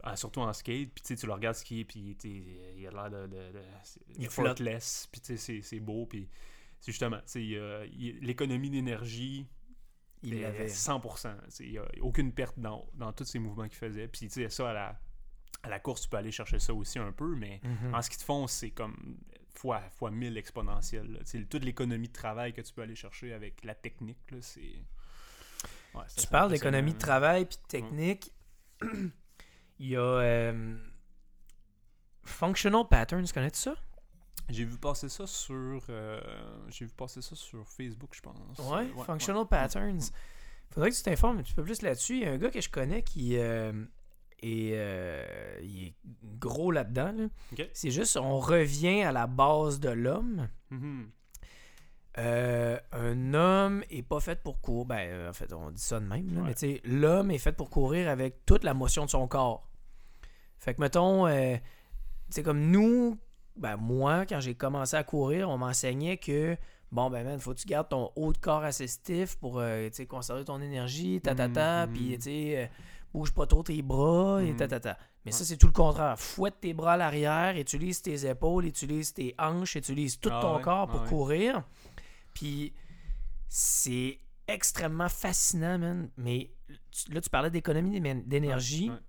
Ah, 0.05 0.16
surtout 0.16 0.40
en 0.40 0.53
skate. 0.53 0.90
Puis 0.95 1.16
tu 1.16 1.26
le 1.26 1.32
regardes 1.32 1.55
skier, 1.57 1.84
puis 1.84 2.16
il 2.24 2.86
a 2.86 2.90
l'air 2.90 3.11
de, 3.11 3.26
de, 3.26 3.53
de- 3.53 3.62
c'est 3.84 4.01
Il 4.18 4.28
flotte. 4.28 4.61
puis 5.12 5.20
c'est- 5.38 5.62
beau, 5.80 6.07
puis 6.07 6.28
c'est 6.80 6.90
justement, 6.93 7.18
il 7.34 7.57
il- 7.93 8.18
l'économie 8.20 8.70
d'énergie, 8.70 9.47
Il 10.24 10.34
euh, 10.34 10.43
l'avait. 10.43 10.68
100%. 10.68 11.34
tu 11.45 11.51
sais, 11.51 11.64
Il 11.66 11.72
n'y 11.72 11.78
a 11.78 11.84
aucune 12.01 12.32
perte 12.32 12.59
dans, 12.59 12.84
dans 12.95 13.12
tous 13.12 13.24
ces 13.24 13.38
mouvements 13.38 13.68
qu'il 13.68 13.76
faisait. 13.78 14.09
Puis 14.09 14.26
tu 14.28 14.30
sais, 14.30 14.49
ça, 14.49 14.70
à 14.70 14.72
la, 14.72 15.01
à 15.62 15.68
la 15.68 15.78
course, 15.78 16.03
tu 16.03 16.09
peux 16.09 16.16
aller 16.16 16.32
chercher 16.32 16.59
ça 16.59 16.74
aussi 16.74 16.99
un 16.99 17.12
peu, 17.12 17.36
mais 17.36 17.61
Mhm. 17.62 17.95
en 17.95 18.03
ski 18.03 18.16
de 18.16 18.22
fond, 18.22 18.47
c'est 18.49 18.70
comme 18.70 19.18
fois, 19.55 19.82
fois 19.90 20.11
1000 20.11 20.36
exponentiel. 20.36 21.12
là. 21.12 21.20
Toute 21.49 21.62
l'économie 21.64 22.09
de 22.09 22.12
travail 22.12 22.53
que 22.53 22.61
tu 22.62 22.72
peux 22.72 22.82
aller 22.82 22.97
chercher 22.97 23.32
avec 23.34 23.62
la 23.64 23.74
technique, 23.76 24.18
c'est... 24.40 24.82
Ouais, 25.95 26.03
Tu 26.17 26.27
parles 26.27 26.51
d'économie 26.51 26.95
de 26.95 26.99
travail 26.99 27.45
puis 27.47 27.57
de 27.59 27.67
technique. 27.69 28.33
Il 29.79 29.89
y 29.89 29.97
a 29.97 30.01
euh, 30.01 30.77
Functional 32.25 32.87
Patterns, 32.89 33.27
connais-tu 33.33 33.59
ça? 33.59 33.75
J'ai 34.49 34.65
vu 34.65 34.77
passer 34.79 35.09
ça 35.09 35.27
sur... 35.27 35.83
euh, 35.89 36.21
J'ai 36.69 36.85
vu 36.87 36.93
passer 36.93 37.23
ça 37.23 37.35
sur 37.35 37.69
Facebook, 37.69 38.11
je 38.15 38.21
pense. 38.21 38.59
Ouais, 38.59 38.91
ouais, 38.93 39.05
Functional 39.05 39.43
ouais. 39.43 39.49
Patterns. 39.49 40.01
Faudrait 40.71 40.91
que 40.91 40.97
tu 40.97 41.03
t'informes 41.03 41.39
un 41.39 41.43
petit 41.43 41.55
peu 41.55 41.63
plus 41.65 41.83
là-dessus. 41.83 42.17
Il 42.17 42.23
y 42.23 42.27
a 42.27 42.33
un 42.33 42.39
gars 42.39 42.51
que 42.51 42.61
je 42.61 42.71
connais 42.71 43.03
qui 43.03 43.37
euh, 43.39 43.73
est, 44.43 44.73
euh, 44.75 45.59
il 45.63 45.89
est 45.89 45.95
gros 46.39 46.71
là-dedans. 46.71 47.13
là. 47.13 47.65
C'est 47.73 47.91
juste, 47.91 48.17
on 48.17 48.39
revient 48.41 49.03
à 49.03 49.13
la 49.13 49.27
base 49.27 49.81
de 49.81 49.91
l'homme. 49.91 50.49
Mhm. 50.71 51.11
Euh, 52.19 52.79
un 52.93 53.33
homme 53.35 53.83
est 53.91 54.03
pas 54.03 54.21
fait 54.21 54.43
pour 54.43 54.61
courir. 54.61 54.85
Ben, 54.87 55.09
euh, 55.11 55.31
en 55.31 55.33
fait, 55.33 55.53
on 55.53 55.71
dit 55.71 55.81
ça 55.81 55.99
de 55.99 56.05
même, 56.05 56.35
là, 56.35 56.41
Ouais. 56.43 56.49
mais 56.49 56.55
tu 56.55 56.61
sais, 56.75 56.81
l'homme 56.85 57.31
est 57.31 57.39
fait 57.39 57.53
pour 57.53 57.71
courir 57.71 58.09
avec 58.11 58.45
toute 58.45 58.65
la 58.65 58.75
motion 58.75 59.05
de 59.07 59.11
son 59.11 59.27
corps. 59.27 59.67
Fait 60.59 60.75
que, 60.75 60.81
mettons, 60.81 61.27
euh, 61.27 61.57
tu 61.57 61.63
sais, 62.31 62.43
comme 62.43 62.71
nous, 62.71 63.19
ben, 63.57 63.77
moi, 63.77 64.27
quand 64.27 64.41
j'ai 64.41 64.55
commencé 64.55 64.95
à 64.97 65.05
courir, 65.05 65.49
on 65.49 65.57
m'enseignait 65.59 66.19
que, 66.19 66.57
bon, 66.91 67.09
ben, 67.09 67.25
man, 67.25 67.39
faut 67.41 67.55
que 67.55 67.61
tu 67.61 67.67
gardes 67.67 67.89
ton 67.89 68.11
haut 68.15 68.33
de 68.33 68.39
corps 68.39 68.63
assez 68.63 68.87
stiff 68.89 69.37
pour, 69.37 69.59
euh, 69.59 69.89
tu 69.89 69.95
sais, 69.97 70.07
conserver 70.07 70.45
ton 70.45 70.61
énergie, 70.61 71.21
ta, 71.23 71.35
ta, 71.35 71.49
ta, 71.49 71.87
Mhm, 71.87 71.93
puis, 71.95 72.15
tu 72.19 72.23
sais, 72.25 72.55
euh, 72.59 72.67
bouge 73.15 73.33
pas 73.33 73.47
trop 73.47 73.63
tes 73.63 73.81
bras, 73.83 74.43
et 74.43 74.55
ta, 74.55 74.69
ta, 74.69 74.81
ta. 74.81 74.99
Mais 75.25 75.33
ça, 75.33 75.45
c'est 75.45 75.57
tout 75.57 75.67
le 75.69 75.73
contraire. 75.73 76.19
Fouette 76.19 76.61
tes 76.61 76.75
bras 76.75 76.95
à 76.95 76.97
l'arrière, 76.97 77.57
utilise 77.57 78.03
tes 78.03 78.29
épaules, 78.29 78.67
utilise 78.67 79.13
tes 79.15 79.35
hanches, 79.39 79.77
utilise 79.77 80.19
tout 80.19 80.31
Ah 80.33 80.41
ton 80.43 80.57
ouais, 80.57 80.63
corps 80.63 80.89
pour 80.89 81.01
ah 81.01 81.29
ouais. 81.29 81.53
Puis 82.35 82.72
c'est 83.49 84.18
extrêmement 84.49 85.09
fascinant, 85.09 85.78
man. 85.78 86.11
Mais 86.16 86.51
tu- 86.91 87.12
là, 87.12 87.20
tu 87.20 87.30
parlais 87.30 87.51
d'économie 87.51 88.01
d'é- 88.01 88.14
d'énergie. 88.26 88.89
Ouais, 88.89 88.95
ouais. 88.97 89.01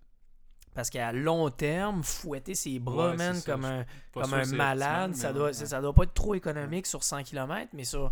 Parce 0.74 0.89
qu'à 0.89 1.11
long 1.11 1.49
terme, 1.51 2.03
fouetter 2.03 2.55
ses 2.55 2.80
bras, 2.80 3.11
Ouais, 3.11 3.15
man, 3.17 3.36
ça. 3.36 3.51
comme 3.51 3.65
un, 3.65 3.86
comme 4.11 4.34
un 4.34 4.45
malade, 4.47 5.15
ça 5.15 5.32
doit, 5.32 5.53
ça, 5.53 5.67
ça 5.67 5.82
doit 5.82 5.93
pas 5.93 6.03
être 6.03 6.15
trop 6.15 6.34
économique 6.34 6.88
sur 6.88 7.03
100 7.03 7.24
km, 7.24 7.69
mais 7.74 7.84
sur 7.84 8.11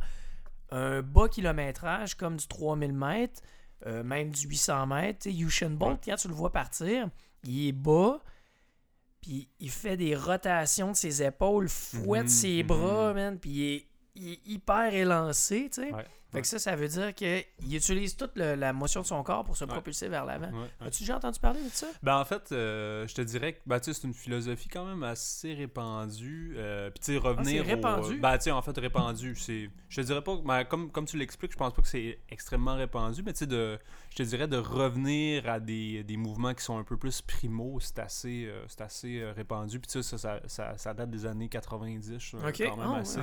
un 0.70 1.02
bas 1.02 1.28
kilométrage 1.28 2.14
comme 2.16 2.38
du 2.38 2.48
3000 2.48 2.94
mètres, 2.94 3.42
euh, 3.88 4.04
même 4.04 4.30
du 4.30 4.48
800 4.48 4.86
mètres, 4.86 5.20
tu 5.24 5.32
sais, 5.32 5.36
Usain 5.38 5.72
Bolt, 5.72 6.00
quand 6.06 6.16
tu 6.16 6.28
le 6.28 6.36
vois 6.36 6.52
partir, 6.52 7.10
il 7.44 7.68
est 7.70 7.72
bas, 7.72 8.20
puis 9.22 9.50
il 9.60 9.72
fait 9.72 9.98
des 9.98 10.16
rotations 10.16 10.92
de 10.92 10.96
ses 10.96 11.24
épaules, 11.24 11.68
fouette 11.68 12.24
Mhm, 12.24 12.30
ses 12.30 12.62
mhm. 12.62 12.68
bras, 12.68 13.14
man, 13.16 13.40
puis 13.40 13.50
il 13.50 13.64
est, 13.74 13.88
il 14.16 14.34
est 14.34 14.48
hyper 14.48 14.94
élancé, 14.94 15.70
tu 15.74 15.82
sais. 15.82 15.92
Fait 16.32 16.42
que 16.42 16.48
ça, 16.48 16.60
ça 16.60 16.76
veut 16.76 16.88
dire 16.88 17.14
qu'il 17.14 17.44
utilise 17.76 18.16
toute 18.16 18.32
le- 18.36 18.56
la 18.56 18.72
motion 18.74 19.02
de 19.02 19.06
son 19.06 19.22
corps 19.24 19.44
pour 19.44 19.58
se 19.58 19.66
propulser 19.66 20.08
vers 20.08 20.26
l'avant. 20.26 20.52
As-tu 20.80 21.04
déjà 21.04 21.18
entendu 21.18 21.40
parler 21.40 21.62
de 21.64 21.70
ça? 21.70 21.88
Ben 22.04 22.18
en 22.18 22.26
fait, 22.26 22.52
euh, 22.52 23.06
je 23.08 23.14
te 23.16 23.22
dirais 23.22 23.54
que 23.54 23.60
ben, 23.66 23.80
tu 23.80 23.94
sais, 23.94 24.00
c'est 24.00 24.08
une 24.08 24.14
philosophie 24.14 24.70
quand 24.70 24.86
même 24.86 25.04
assez 25.04 25.54
répandue. 25.54 26.54
Euh, 26.58 26.90
Puis 26.90 27.00
tu 27.00 27.12
sais, 27.14 27.18
revenir. 27.18 27.62
Ah, 27.64 27.66
c'est 27.68 27.74
répandu? 27.76 28.18
Au, 28.18 28.22
ben 28.22 28.38
tu 28.38 28.44
sais, 28.46 28.52
en 28.52 28.62
fait, 28.62 28.78
répandu. 28.78 29.36
c'est 29.36 29.70
Je 29.90 29.96
te 30.02 30.06
dirais 30.06 30.24
pas. 30.24 30.38
Ben, 30.44 30.64
comme, 30.64 30.92
comme 30.92 31.06
tu 31.06 31.18
l'expliques, 31.18 31.52
je 31.52 31.58
pense 31.58 31.74
pas 31.74 31.82
que 31.82 31.88
c'est 31.88 32.20
extrêmement 32.30 32.76
répandu, 32.76 33.24
mais 33.24 33.34
tu 33.34 33.40
sais, 33.40 33.48
de, 33.48 33.78
je 34.12 34.16
te 34.16 34.24
dirais 34.24 34.48
de 34.48 34.58
revenir 34.58 35.48
à 35.50 35.60
des, 35.60 36.04
des 36.04 36.18
mouvements 36.18 36.54
qui 36.54 36.64
sont 36.64 36.78
un 36.78 36.84
peu 36.84 36.98
plus 36.98 37.22
primo, 37.22 37.80
c'est 37.80 38.00
assez, 38.00 38.46
euh, 38.48 38.64
c'est 38.68 38.82
assez 38.82 39.20
euh, 39.20 39.34
répandu. 39.34 39.80
Puis 39.80 39.88
tu 39.92 40.02
sais, 40.02 40.18
ça, 40.18 40.18
ça, 40.18 40.40
ça, 40.48 40.78
ça 40.78 40.94
date 40.94 41.10
des 41.12 41.26
années 41.26 41.50
90, 41.50 42.34
euh, 42.36 42.50
Ok. 42.50 42.62
quand 42.64 42.78
même 42.78 42.90
Ah, 42.94 42.98
assez. 43.00 43.20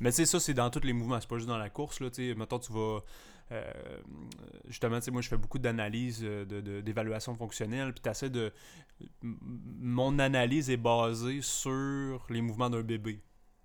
Mais 0.00 0.10
tu 0.10 0.16
sais, 0.16 0.26
ça, 0.26 0.40
c'est 0.40 0.54
dans 0.54 0.70
tous 0.70 0.80
les 0.84 0.92
mouvements. 0.92 1.20
C'est 1.20 1.28
pas 1.28 1.36
juste 1.36 1.48
dans 1.48 1.58
la 1.58 1.70
course. 1.70 2.00
Là, 2.00 2.10
tu 2.10 2.30
sais. 2.30 2.33
Mettons, 2.36 2.58
tu 2.58 2.72
vas. 2.72 3.00
euh, 3.52 3.62
justement, 4.68 4.98
tu 4.98 5.06
sais, 5.06 5.10
moi, 5.10 5.22
je 5.22 5.28
fais 5.28 5.36
beaucoup 5.36 5.58
d'analyse, 5.58 6.20
euh, 6.24 6.44
de- 6.44 6.60
de- 6.60 6.80
d'évaluation 6.80 7.34
fonctionnelle. 7.34 7.92
Puis 7.92 8.02
tu 8.12 8.30
de. 8.30 8.52
Mon 9.22 10.18
analyse 10.18 10.70
est 10.70 10.76
basée 10.76 11.40
sur 11.42 12.26
les 12.30 12.40
mouvements 12.42 12.70
d'un 12.70 12.82
bébé. 12.82 13.20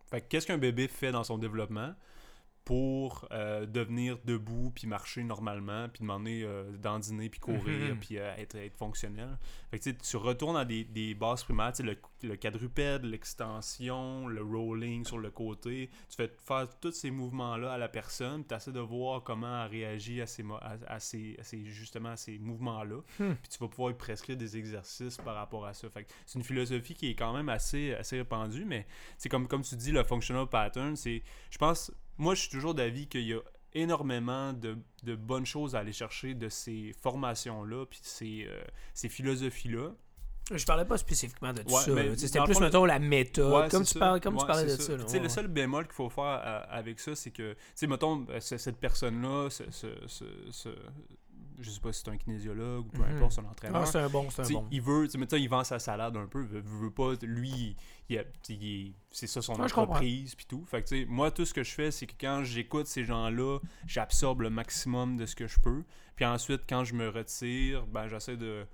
Fait 0.09 0.22
que 0.22 0.28
qu'est-ce 0.28 0.47
qu'un 0.47 0.57
bébé 0.57 0.88
fait 0.88 1.11
dans 1.11 1.24
son 1.24 1.38
développement? 1.38 1.93
Pour 2.70 3.28
euh, 3.32 3.65
devenir 3.65 4.20
debout 4.26 4.70
puis 4.76 4.86
marcher 4.86 5.24
normalement 5.24 5.89
puis 5.89 6.01
demander 6.01 6.43
euh, 6.43 6.78
dandiner 6.78 7.28
puis 7.28 7.39
courir 7.39 7.95
Mhm. 7.95 7.97
puis 7.99 8.20
euh, 8.20 8.32
être, 8.38 8.57
être 8.57 8.76
fonctionnel. 8.78 9.39
Fait 9.72 9.80
que 9.80 9.89
tu 9.89 10.17
retournes 10.17 10.55
à 10.55 10.65
des, 10.65 10.84
des 10.84 11.15
bases 11.15 11.43
primaires, 11.43 11.72
le, 11.80 11.97
le 12.22 12.36
quadrupède, 12.36 13.05
l'extension, 13.05 14.28
le 14.28 14.43
rolling 14.43 15.03
sur 15.03 15.17
le 15.17 15.32
côté. 15.32 15.89
Tu 16.09 16.15
fais 16.15 16.32
faire 16.45 16.67
tous 16.80 16.91
ces 16.91 17.09
mouvements-là 17.09 17.74
à 17.74 17.78
la 17.80 17.89
personne, 17.89 18.45
tu 18.45 18.53
essaies 18.53 18.72
de 18.72 18.80
voir 18.80 19.24
comment 19.24 19.63
elle 19.65 19.72
réagit 19.72 20.22
à 20.22 20.28
ces, 20.28 20.43
à, 20.61 20.78
à 20.86 20.99
ces, 20.99 21.38
à 21.39 21.43
ces- 21.43 21.65
justement 21.65 22.09
à 22.09 22.17
ces 22.17 22.38
mouvements-là. 22.38 22.97
Hmm. 23.20 23.34
Puis 23.34 23.49
tu 23.51 23.57
vas 23.57 23.67
pouvoir 23.67 23.89
lui 23.89 23.97
prescrire 23.97 24.38
des 24.38 24.57
exercices 24.57 25.17
par 25.17 25.34
rapport 25.34 25.65
à 25.65 25.74
ça. 25.74 25.88
C'est 26.28 26.38
une 26.38 26.45
philosophie 26.45 26.93
qui 26.93 27.09
est 27.09 27.15
quand 27.15 27.34
même 27.34 27.49
assez, 27.49 27.95
assez 27.95 28.17
répandue, 28.17 28.65
mais 28.65 28.86
c'est 29.17 29.28
comme, 29.30 29.47
comme 29.47 29.63
tu 29.63 29.76
dis, 29.76 29.91
le 29.91 30.03
functional 30.03 30.45
pattern, 30.47 30.95
c'est. 30.95 31.24
Je 31.49 31.57
pense. 31.57 31.91
Moi, 32.20 32.36
je 32.36 32.41
suis 32.41 32.49
toujours 32.51 32.76
d'avis 32.76 33.07
qu'il 33.07 33.22
y 33.26 33.34
a 33.34 33.39
énormément 33.74 34.53
de, 34.53 34.78
de 35.03 35.15
bonnes 35.15 35.45
choses 35.45 35.76
à 35.76 35.80
aller 35.80 35.93
chercher 35.93 36.34
de 36.36 36.49
ces 36.49 36.93
formations-là, 37.01 37.86
puis 37.86 37.99
ces, 38.03 38.45
euh, 38.47 38.61
ces 38.93 39.09
philosophies-là. 39.09 39.91
Je 40.51 40.65
parlais 40.65 40.86
pas 40.86 40.97
spécifiquement 40.97 41.53
de 41.53 41.61
tout 41.61 41.72
Ouais, 41.74 41.82
ça. 41.82 41.91
là. 41.93 42.03
Sais, 42.17 42.28
C'était 42.28 42.43
plus, 42.43 42.55
fond, 42.55 42.61
mettons, 42.61 42.86
la 42.86 42.97
méthode. 42.97 43.53
Ouais, 43.53 43.70
comme 43.70 43.84
tu, 43.84 43.93
ça. 43.93 43.99
parles, 43.99 44.20
comme 44.20 44.36
tu 44.38 44.45
parlais 44.47 44.63
de 44.65 44.70
ça. 44.82 44.97
là, 44.97 45.07
sais, 45.07 45.17
ouais. 45.17 45.24
le 45.24 45.30
seul 45.30 45.47
bémol 45.47 45.86
qu'il 45.86 45.93
faut 45.93 46.09
faire 46.09 46.41
euh, 46.43 46.61
avec 46.70 46.99
ça, 46.99 47.15
c'est 47.15 47.30
que, 47.30 47.53
tu 47.53 47.57
sais, 47.76 47.86
mettons, 47.88 48.26
euh, 48.30 48.39
ce- 48.39 48.57
cette 48.57 48.78
personne-là, 48.78 49.49
ce, 49.51 49.63
ce, 49.70 49.88
ce, 50.07 50.26
ce- 50.49 50.70
je 51.60 51.70
sais 51.70 51.80
pas 51.80 51.91
si 51.93 52.01
c'est 52.03 52.10
un 52.12 52.18
kinésiologue 52.18 52.88
ou 52.88 52.89
peu 52.89 53.03
Mhm. 53.03 53.16
importe, 53.16 53.32
c'est 53.34 53.41
un 53.41 53.45
entraîneur. 53.45 53.82
Ah, 53.82 53.86
c'est 53.86 53.99
un 53.99 54.10
bon, 54.10 54.30
c'est 54.30 54.41
un 54.41 54.49
bon. 54.49 54.68
Il 54.72 54.82
veut, 54.82 55.07
mettons, 55.18 55.38
il 55.38 55.47
vend 55.49 55.64
sa 55.64 55.80
salade 55.80 56.16
un 56.18 56.28
peu, 56.28 56.41
veut, 56.43 56.62
veut 56.64 56.91
pas, 56.91 57.14
lui, 57.22 57.76
il, 58.10 58.24
il 58.49 58.93
c'est 59.12 59.28
ça 59.28 59.41
son 59.41 59.53
Ouais, 59.53 59.70
comprends. 59.70 59.84
entreprise, 59.84 60.36
puis 60.36 60.45
tout. 60.47 60.64
Fait 60.66 60.82
que, 60.84 60.88
tu 60.88 60.99
sais, 61.01 61.05
moi, 61.07 61.32
tout 61.32 61.45
ce 61.45 61.53
que 61.53 61.64
je 61.64 61.72
fais, 61.72 61.91
c'est 61.91 62.07
que 62.07 62.14
quand 62.20 62.43
j'écoute 62.43 62.88
ces 62.88 63.03
gens-là, 63.03 63.60
j'absorbe 63.88 64.41
le 64.41 64.49
maximum 64.49 65.18
de 65.18 65.26
ce 65.26 65.36
que 65.36 65.47
je 65.47 65.60
peux. 65.60 65.84
Puis 66.16 66.26
ensuite, 66.26 66.62
quand 66.68 66.84
je 66.84 66.93
me 66.95 67.10
retire, 67.10 67.86
ben, 67.88 68.07
j'essaie 68.07 68.36
de, 68.38 68.66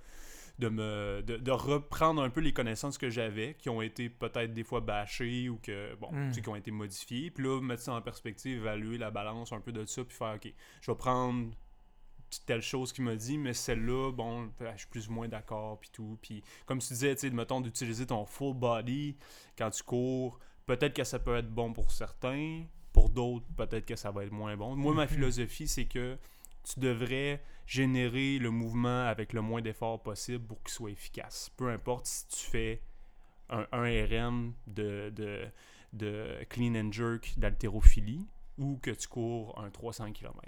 de, 0.58 0.68
me, 0.68 1.22
de, 1.24 1.36
de 1.36 1.50
reprendre 1.50 2.22
un 2.22 2.30
peu 2.30 2.40
les 2.40 2.52
connaissances 2.52 2.98
que 2.98 3.10
j'avais, 3.10 3.54
qui 3.54 3.68
ont 3.68 3.82
été 3.82 4.08
peut-être 4.08 4.52
des 4.54 4.64
fois 4.64 4.80
bâchées 4.80 5.48
ou 5.48 5.58
que, 5.62 5.94
bon, 5.96 6.10
Mm. 6.12 6.32
sais, 6.32 6.40
qui 6.40 6.48
ont 6.48 6.56
été 6.56 6.70
modifiées. 6.70 7.30
Puis 7.30 7.44
là, 7.44 7.60
mettre 7.60 7.82
ça 7.82 7.92
en 7.92 8.00
perspective, 8.02 8.58
évaluer 8.58 8.98
la 8.98 9.10
balance 9.10 9.52
un 9.52 9.60
peu 9.60 9.70
de 9.72 9.84
ça, 9.86 10.02
puis 10.04 10.16
faire, 10.16 10.34
OK, 10.36 10.52
je 10.80 10.90
vais 10.90 10.96
prendre 10.96 11.50
telle 12.44 12.62
chose 12.62 12.92
qu'il 12.92 13.04
m'a 13.04 13.14
dit, 13.16 13.38
mais 13.38 13.54
celle-là, 13.54 14.12
bon, 14.12 14.50
je 14.60 14.78
suis 14.78 14.88
plus 14.88 15.08
ou 15.08 15.12
moins 15.12 15.28
d'accord, 15.28 15.78
puis 15.80 15.90
tout. 15.92 16.18
Puis 16.20 16.42
comme 16.66 16.78
tu 16.80 16.88
disais, 16.88 17.14
tu 17.14 17.22
sais, 17.22 17.30
mettons, 17.30 17.60
d'utiliser 17.60 18.06
ton 18.06 18.26
full 18.26 18.54
body 18.54 19.16
quand 19.56 19.70
tu 19.70 19.82
cours, 19.82 20.38
peut-être 20.66 20.94
que 20.94 21.04
ça 21.04 21.18
peut 21.18 21.36
être 21.36 21.50
bon 21.50 21.72
pour 21.72 21.90
certains, 21.92 22.64
pour 22.92 23.10
d'autres, 23.10 23.46
peut-être 23.56 23.86
que 23.86 23.96
ça 23.96 24.10
va 24.10 24.24
être 24.24 24.32
moins 24.32 24.56
bon. 24.56 24.74
Moi, 24.76 24.94
ma 24.94 25.02
Mhm. 25.04 25.08
philosophie, 25.08 25.68
c'est 25.68 25.84
que 25.86 26.18
tu 26.64 26.80
devrais 26.80 27.42
générer 27.66 28.38
le 28.38 28.50
mouvement 28.50 29.06
avec 29.06 29.32
le 29.32 29.40
moins 29.40 29.60
d'efforts 29.62 30.02
possible 30.02 30.44
pour 30.46 30.62
qu'il 30.62 30.72
soit 30.72 30.90
efficace. 30.90 31.50
Peu 31.56 31.68
importe 31.70 32.06
si 32.06 32.26
tu 32.28 32.38
fais 32.50 32.82
un 33.48 33.66
1RM 33.72 34.52
de, 34.66 35.10
de, 35.14 35.46
de 35.92 36.44
clean 36.48 36.74
and 36.74 36.90
jerk 36.92 37.34
d'haltérophilie 37.36 38.26
ou 38.58 38.78
que 38.82 38.90
tu 38.90 39.06
cours 39.06 39.56
un 39.62 39.70
300 39.70 40.12
km. 40.12 40.40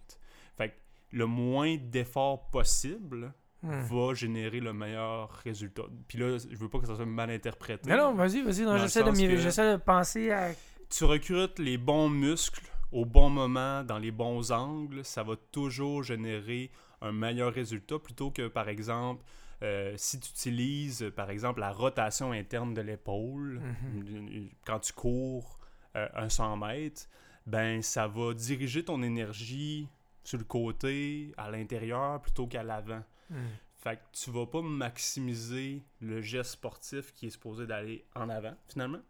Le 1.12 1.26
moins 1.26 1.76
d'efforts 1.76 2.50
possible 2.50 3.32
Hmm. 3.60 3.80
va 3.90 4.14
générer 4.14 4.60
le 4.60 4.72
meilleur 4.72 5.30
résultat. 5.42 5.82
Puis 6.06 6.16
là, 6.16 6.38
je 6.38 6.56
veux 6.56 6.68
pas 6.68 6.78
que 6.78 6.86
ça 6.86 6.94
soit 6.94 7.04
mal 7.06 7.28
interprété. 7.28 7.90
Non, 7.90 7.96
non, 7.96 8.14
vas-y, 8.14 8.40
vas-y. 8.42 8.78
J'essaie 8.78 9.02
de, 9.02 9.10
que- 9.10 9.72
de 9.72 9.76
penser 9.78 10.30
à. 10.30 10.50
tu 10.88 11.02
recrutes 11.04 11.58
les 11.58 11.76
bons 11.76 12.08
muscles 12.08 12.70
au 12.92 13.04
bon 13.04 13.28
moment, 13.30 13.82
dans 13.82 13.98
les 13.98 14.12
bons 14.12 14.52
angles, 14.52 15.04
ça 15.04 15.24
va 15.24 15.34
toujours 15.50 16.04
générer 16.04 16.70
un 17.02 17.10
meilleur 17.10 17.52
résultat 17.52 17.98
plutôt 17.98 18.30
que, 18.30 18.46
par 18.46 18.68
exemple, 18.68 19.24
euh, 19.64 19.92
si 19.96 20.20
tu 20.20 20.30
utilises, 20.30 21.10
par 21.16 21.28
exemple, 21.28 21.58
la 21.58 21.72
rotation 21.72 22.30
interne 22.30 22.74
de 22.74 22.80
l'épaule 22.80 23.60
Mhm. 23.92 24.50
quand 24.64 24.78
tu 24.78 24.92
cours 24.92 25.58
euh, 25.96 26.06
un 26.14 26.28
100 26.28 26.56
mètres, 26.58 27.08
ben 27.44 27.82
ça 27.82 28.06
va 28.06 28.34
diriger 28.34 28.84
ton 28.84 29.02
énergie 29.02 29.88
sur 30.24 30.38
le 30.38 30.44
côté, 30.44 31.32
à 31.36 31.50
l'intérieur, 31.50 32.20
plutôt 32.20 32.46
qu'à 32.46 32.62
l'avant. 32.62 33.02
Hmm. 33.30 33.46
Fait 33.76 33.96
que 33.96 34.02
tu 34.12 34.30
vas 34.30 34.46
pas 34.46 34.60
maximiser 34.60 35.82
le 36.00 36.20
geste 36.20 36.52
sportif 36.52 37.12
qui 37.12 37.26
est 37.26 37.30
supposé 37.30 37.66
d'aller 37.66 38.04
en 38.14 38.28
avant, 38.28 38.54
finalement. 38.68 39.00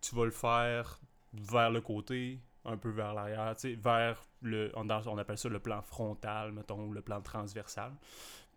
Tu 0.00 0.14
vas 0.14 0.24
le 0.24 0.30
faire 0.30 1.00
vers 1.32 1.70
le 1.70 1.80
côté, 1.80 2.40
un 2.64 2.76
peu 2.76 2.90
vers 2.90 3.14
l'arrière, 3.14 3.54
tu 3.56 3.70
sais, 3.70 3.74
vers 3.74 4.22
le. 4.42 4.70
On 4.76 5.18
appelle 5.18 5.38
ça 5.38 5.48
le 5.48 5.58
plan 5.58 5.82
frontal, 5.82 6.52
mettons, 6.52 6.84
ou 6.84 6.92
le 6.92 7.00
plan 7.00 7.20
transversal. 7.20 7.92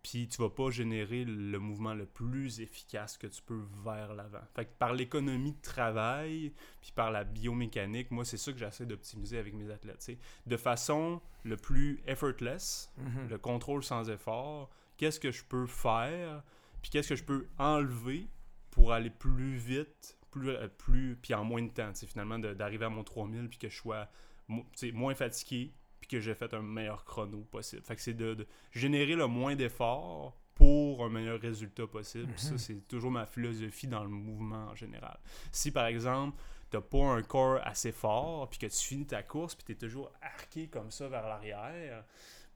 Puis 0.02 0.28
tu 0.28 0.40
vas 0.40 0.48
pas 0.50 0.70
générer 0.70 1.24
le 1.24 1.58
mouvement 1.58 1.92
le 1.94 2.06
plus 2.06 2.60
efficace 2.60 3.18
que 3.18 3.26
tu 3.26 3.42
peux 3.42 3.62
vers 3.84 4.14
l'avant. 4.14 4.40
Fait 4.54 4.64
que 4.64 4.70
par 4.78 4.92
l'économie 4.92 5.52
de 5.52 5.60
travail, 5.60 6.52
puis 6.80 6.92
par 6.94 7.10
la 7.10 7.24
biomécanique, 7.24 8.10
moi, 8.10 8.24
c'est 8.24 8.36
ça 8.36 8.52
que 8.52 8.58
j'essaie 8.58 8.86
d'optimiser 8.86 9.38
avec 9.38 9.54
mes 9.54 9.70
athlètes. 9.70 9.98
tu 9.98 10.12
sais. 10.14 10.18
De 10.46 10.56
façon 10.56 11.20
le 11.44 11.56
plus 11.56 12.00
effortless, 12.06 12.92
Mhm. 12.96 13.28
le 13.28 13.38
contrôle 13.38 13.82
sans 13.82 14.08
effort, 14.08 14.70
qu'est-ce 14.96 15.20
que 15.20 15.30
je 15.30 15.44
peux 15.44 15.66
faire, 15.66 16.42
puis 16.82 16.90
qu'est-ce 16.90 17.08
que 17.10 17.16
je 17.16 17.24
peux 17.24 17.46
enlever 17.58 18.28
pour 18.70 18.92
aller 18.92 19.10
plus 19.10 19.56
vite, 19.56 20.16
plus, 20.30 20.50
euh, 20.50 20.68
plus 20.68 21.16
puis 21.20 21.34
en 21.34 21.44
moins 21.44 21.62
de 21.62 21.70
temps, 21.70 21.92
sais, 21.94 22.06
finalement, 22.06 22.38
d'arriver 22.38 22.84
à 22.84 22.90
mon 22.90 23.02
3000, 23.02 23.48
puis 23.48 23.58
que 23.58 23.68
je 23.68 23.76
sois 23.76 24.08
mo- 24.46 24.66
moins 24.94 25.14
fatigué, 25.14 25.72
puis 26.08 26.16
que 26.16 26.20
j'ai 26.20 26.34
fait 26.34 26.52
un 26.54 26.62
meilleur 26.62 27.04
chrono 27.04 27.38
possible. 27.50 27.82
Fait 27.82 27.94
que 27.94 28.02
c'est 28.02 28.14
de, 28.14 28.34
de 28.34 28.46
générer 28.72 29.14
le 29.14 29.26
moins 29.26 29.54
d'efforts 29.54 30.36
pour 30.54 31.04
un 31.04 31.08
meilleur 31.10 31.40
résultat 31.40 31.86
possible. 31.86 32.32
Puis 32.34 32.46
Mhm. 32.46 32.50
Ça, 32.52 32.58
c'est 32.58 32.88
toujours 32.88 33.10
ma 33.12 33.26
philosophie 33.26 33.86
dans 33.86 34.02
le 34.02 34.08
mouvement 34.10 34.68
en 34.70 34.74
général. 34.74 35.18
Si, 35.52 35.70
par 35.70 35.86
exemple, 35.86 36.36
t'as 36.70 36.80
pas 36.80 37.04
un 37.04 37.22
corps 37.22 37.60
assez 37.62 37.92
fort, 37.92 38.48
puis 38.50 38.58
que 38.58 38.66
tu 38.66 38.76
finis 38.86 39.06
ta 39.06 39.22
course, 39.22 39.54
puis 39.54 39.64
t'es 39.64 39.74
toujours 39.86 40.10
arqué 40.20 40.66
comme 40.68 40.90
ça 40.90 41.08
vers 41.08 41.26
l'arrière, 41.28 42.04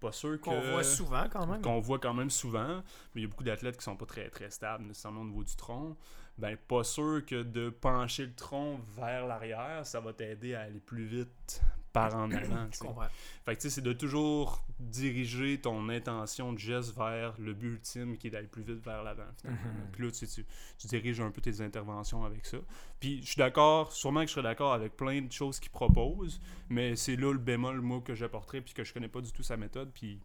pas 0.00 0.12
sûr. 0.12 0.40
Qu'on 0.40 0.60
voit 0.60 0.82
souvent 0.82 1.28
quand 1.30 1.46
même. 1.46 1.62
qu'on 1.62 1.78
voit 1.78 1.98
quand 2.00 2.12
même 2.14 2.30
souvent, 2.30 2.82
mais 3.14 3.20
il 3.20 3.22
y 3.22 3.24
a 3.24 3.28
beaucoup 3.28 3.44
d'athlètes 3.44 3.76
qui 3.76 3.84
sont 3.84 3.96
pas 3.96 4.06
très, 4.06 4.28
très 4.30 4.50
stables 4.50 4.84
nécessairement 4.84 5.20
au 5.20 5.26
niveau 5.26 5.44
du 5.44 5.54
tronc. 5.54 5.96
Ben, 6.38 6.56
pas 6.56 6.82
sûr 6.82 7.24
que 7.26 7.42
de 7.42 7.70
pencher 7.70 8.26
le 8.26 8.34
tronc 8.34 8.80
vers 8.96 9.26
l'arrière, 9.26 9.86
ça 9.86 10.00
va 10.00 10.12
t'aider 10.12 10.54
à 10.54 10.62
aller 10.62 10.80
plus 10.80 11.04
vite 11.04 11.62
par 11.92 12.14
en 12.14 12.30
avant. 12.30 12.66
tu 12.70 12.78
sais. 12.78 12.86
comprends. 12.86 13.06
Fait 13.44 13.54
que 13.54 13.60
tu 13.60 13.68
sais, 13.68 13.70
c'est 13.70 13.82
de 13.82 13.92
toujours 13.92 14.64
diriger 14.78 15.60
ton 15.60 15.88
intention 15.88 16.52
de 16.52 16.58
geste 16.58 16.96
vers 16.96 17.34
le 17.38 17.52
but 17.52 17.74
ultime 17.74 18.16
qui 18.16 18.28
est 18.28 18.30
d'aller 18.30 18.48
plus 18.48 18.62
vite 18.62 18.82
vers 18.84 19.02
l'avant. 19.02 19.28
Mhm. 19.44 19.56
Puis 19.92 20.04
là, 20.04 20.10
tu, 20.10 20.26
tu, 20.26 20.46
tu 20.78 20.86
diriges 20.86 21.20
un 21.20 21.30
peu 21.30 21.40
tes 21.40 21.60
interventions 21.60 22.24
avec 22.24 22.46
ça. 22.46 22.58
Puis 22.98 23.20
je 23.22 23.26
suis 23.26 23.38
d'accord, 23.38 23.92
sûrement 23.92 24.22
que 24.22 24.28
je 24.28 24.32
serais 24.32 24.42
d'accord 24.42 24.72
avec 24.72 24.96
plein 24.96 25.20
de 25.20 25.30
choses 25.30 25.60
qu'il 25.60 25.70
propose, 25.70 26.40
mais 26.68 26.96
c'est 26.96 27.16
là 27.16 27.32
le 27.32 27.38
bémol, 27.38 27.80
moi, 27.80 28.00
que 28.00 28.14
j'apporterais, 28.14 28.60
puis 28.60 28.74
que 28.74 28.84
je 28.84 28.94
connais 28.94 29.08
pas 29.08 29.20
du 29.20 29.32
tout 29.32 29.42
sa 29.42 29.56
méthode. 29.56 29.90
Puis 29.92 30.18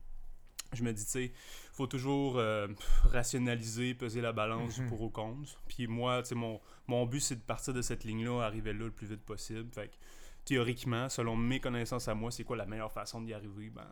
je 0.74 0.84
me 0.84 0.92
dis, 0.94 1.04
tu 1.06 1.12
sais, 1.12 1.32
faut 1.74 1.88
toujours 1.88 2.38
euh, 2.38 2.68
rationaliser, 3.06 3.94
peser 3.94 4.22
la 4.22 4.34
balance 4.34 4.78
Mhm. 4.78 4.84
du 4.84 4.90
pour 4.90 5.02
ou 5.02 5.10
contre. 5.10 5.60
Puis 5.68 5.88
moi, 5.88 6.22
tu 6.24 6.30
sais, 6.30 6.36
mon, 6.36 6.60
mon 6.88 7.06
but, 7.06 7.20
c'est 7.22 7.36
de 7.36 7.42
partir 7.42 7.74
de 7.74 7.82
cette 7.82 8.04
ligne-là, 8.04 8.42
arriver 8.44 8.74
là 8.74 8.86
le 8.86 8.92
plus 8.92 9.08
vite 9.08 9.24
possible. 9.24 9.70
Fait 9.74 9.88
que 9.90 9.96
théoriquement, 10.46 11.10
selon 11.10 11.36
mes 11.36 11.60
connaissances 11.60 12.08
à 12.08 12.16
moi, 12.16 12.32
c'est 12.32 12.44
quoi 12.44 12.58
la 12.58 12.66
meilleure 12.66 12.92
façon 12.92 13.22
d'y 13.22 13.34
arriver? 13.34 13.70
Ben, 13.70 13.88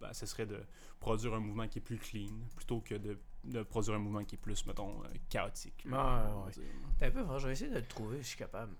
ben, 0.00 0.12
ce 0.12 0.26
serait 0.26 0.46
de 0.46 0.60
produire 1.00 1.34
un 1.34 1.40
mouvement 1.40 1.66
qui 1.68 1.78
est 1.78 1.82
plus 1.82 1.98
clean, 1.98 2.30
plutôt 2.56 2.80
que 2.80 2.94
de, 2.94 3.18
de 3.44 3.62
produire 3.64 3.96
un 3.96 3.98
mouvement 3.98 4.24
qui 4.24 4.36
est 4.36 4.38
plus, 4.38 4.64
mettons, 4.66 5.02
euh, 5.04 5.08
chaotique. 5.28 5.84
là, 5.86 5.96
Ah, 6.30 6.44
ouais. 6.46 6.52
T'as 6.98 7.06
un 7.08 7.10
peu, 7.10 7.24
je 7.38 7.46
vais 7.46 7.52
essayer 7.52 7.70
de 7.70 7.76
le 7.76 7.84
trouver, 7.86 8.18
je 8.18 8.28
suis 8.28 8.38
capable. 8.38 8.74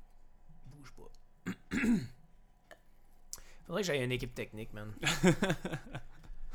Bouge 0.66 0.92
pas. 0.92 1.10
Faudrait 3.66 3.82
que 3.82 3.86
j'aille 3.86 4.02
une 4.04 4.12
équipe 4.12 4.34
technique, 4.34 4.72
man. 4.72 4.94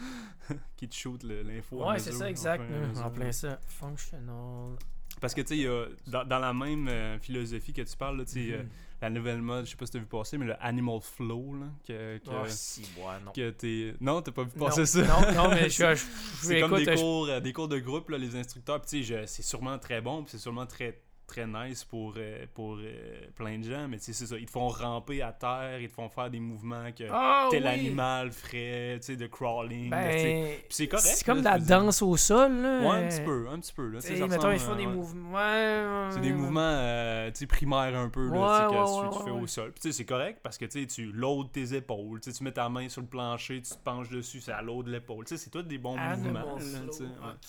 qui 0.76 0.88
te 0.88 0.96
shoot 0.96 1.24
l'info. 1.24 1.86
Ouais, 1.86 2.00
c'est 2.00 2.12
ça, 2.12 2.26
en 2.26 2.28
exact. 2.28 2.66
plein. 2.68 3.02
En 3.04 3.10
plein 3.10 3.32
ça. 3.32 3.60
Functional. 3.68 4.78
Parce 5.22 5.34
que, 5.34 5.42
tu 5.42 5.48
sais, 5.50 5.58
il 5.58 5.64
y 5.64 5.68
a- 5.68 5.86
dans, 6.08 6.26
dans 6.26 6.40
la 6.40 6.54
même 6.54 6.88
euh, 6.88 7.20
philosophie 7.20 7.72
que 7.72 7.82
tu 7.84 7.96
parles, 7.96 8.18
là, 8.18 8.26
tu 8.26 8.32
sais, 8.32 8.52
euh, 8.54 8.64
Mhm. 8.64 8.70
la 9.02 9.10
nouvelle 9.12 9.42
mode, 9.42 9.66
je 9.66 9.72
sais 9.72 9.78
pas 9.78 9.86
si 9.86 9.92
tu 9.92 9.98
as 9.98 10.02
vu 10.02 10.06
passer, 10.08 10.38
mais 10.38 10.46
le 10.48 10.56
Animal 10.62 11.00
Flow, 11.02 11.54
là, 11.56 11.68
que, 11.88 12.18
que, 12.18 12.30
Ah, 12.32 12.50
si, 12.50 12.82
ouais, 12.98 13.14
non. 13.24 13.32
que 13.32 13.52
t'es... 13.52 13.94
Non, 14.02 14.22
t'as 14.22 14.32
pas 14.32 14.44
vu 14.44 14.52
Non, 14.56 14.66
passer 14.66 14.86
ça? 14.86 15.02
non, 15.04 15.34
non, 15.34 15.50
mais 15.50 15.66
je 15.66 15.70
suis. 15.70 15.84
je- 15.84 15.96
je- 15.96 16.06
C'est 16.42 16.60
comme 16.60 16.76
des 16.76 16.86
je- 16.86 16.96
cours, 17.00 17.28
euh, 17.28 17.40
des 17.40 17.54
cours 17.54 17.68
de 17.68 17.80
groupe, 17.80 18.10
là, 18.10 18.18
les 18.18 18.36
instructeurs. 18.36 18.82
Puis, 18.82 18.90
tu 18.90 19.06
sais, 19.06 19.22
je- 19.22 19.26
c'est 19.28 19.44
sûrement 19.44 19.78
très 19.78 20.02
bon, 20.02 20.24
puis 20.24 20.32
c'est 20.32 20.40
sûrement 20.40 20.66
très, 20.66 21.00
très 21.28 21.48
nice 21.48 21.84
pour, 21.84 22.16
euh, 22.18 22.46
pour 22.54 22.78
euh, 22.78 23.28
plein 23.36 23.58
de 23.60 23.64
gens. 23.64 23.88
Mais, 23.88 23.98
tu 23.98 24.06
sais, 24.06 24.14
c'est 24.14 24.28
ça. 24.28 24.38
Ils 24.38 24.46
te 24.46 24.52
font 24.52 24.68
ramper 24.68 25.22
à 25.22 25.32
terre, 25.32 25.80
ils 25.80 25.90
te 25.90 25.94
font 25.94 26.10
faire 26.10 26.30
des 26.30 26.40
mouvements 26.40 26.92
que 26.92 27.06
Ah, 27.12 27.48
tel 27.50 27.64
oui. 27.64 27.70
animal 27.70 28.32
ferait, 28.32 29.00
tu 29.00 29.08
sais, 29.08 29.16
de 29.16 29.28
crawling. 29.28 29.90
Ben, 29.90 30.58
c'est 30.70 30.88
correct. 30.88 31.06
c'est 31.06 31.26
comme 31.26 31.40
de 31.40 31.44
là, 31.44 31.52
la 31.52 31.60
dire. 31.60 31.80
danse 31.80 32.02
au 32.02 32.16
sol, 32.18 32.54
là. 32.62 32.80
Ouais, 32.82 33.06
un 33.06 33.08
petit 33.08 33.22
peu, 33.22 33.48
un 33.50 33.60
petit 33.60 33.74
peu. 33.74 33.88
Là, 33.88 34.00
mettons, 34.28 34.52
ils 34.52 34.60
font 34.60 34.76
des 34.76 34.84
euh, 34.84 34.88
ouais. 34.88 34.94
mouvements. 34.94 35.34
Ouais, 35.34 36.10
C'est 36.12 36.22
des 36.22 36.34
mouvements 36.34 36.62
euh, 36.62 37.32
tu 37.32 37.40
sais, 37.40 37.48
primaires 37.48 37.96
un 37.98 38.10
peu 38.10 38.30
là, 38.30 38.68
que 38.70 39.18
tu, 39.18 39.24
fais 39.24 39.32
au 39.32 39.48
sol. 39.48 39.72
Puis 39.72 39.82
tu 39.82 39.88
sais, 39.90 39.98
c'est 39.98 40.06
correct 40.06 40.40
parce 40.44 40.58
que 40.58 40.66
tu 40.66 40.82
sais, 40.82 40.88
tu 40.88 41.12
loads 41.12 41.50
tes 41.52 41.76
épaules. 41.76 42.20
Tu 42.22 42.32
sais, 42.32 42.38
tu 42.38 42.44
mets 42.44 42.52
ta 42.52 42.70
main 42.70 42.90
sur 42.90 43.02
le 43.02 43.08
plancher, 43.08 43.62
tu 43.62 43.74
te 43.74 43.84
penches 43.84 44.10
dessus, 44.10 44.42
ça 44.42 44.62
load 44.62 44.88
l'épaule. 44.88 45.26
Tu 45.26 45.38
sais, 45.38 45.44
c'est 45.44 45.50
tous 45.50 45.64
des 45.64 45.78
bons 45.78 45.98
Animal 45.98 46.46
mouvements. 46.46 46.58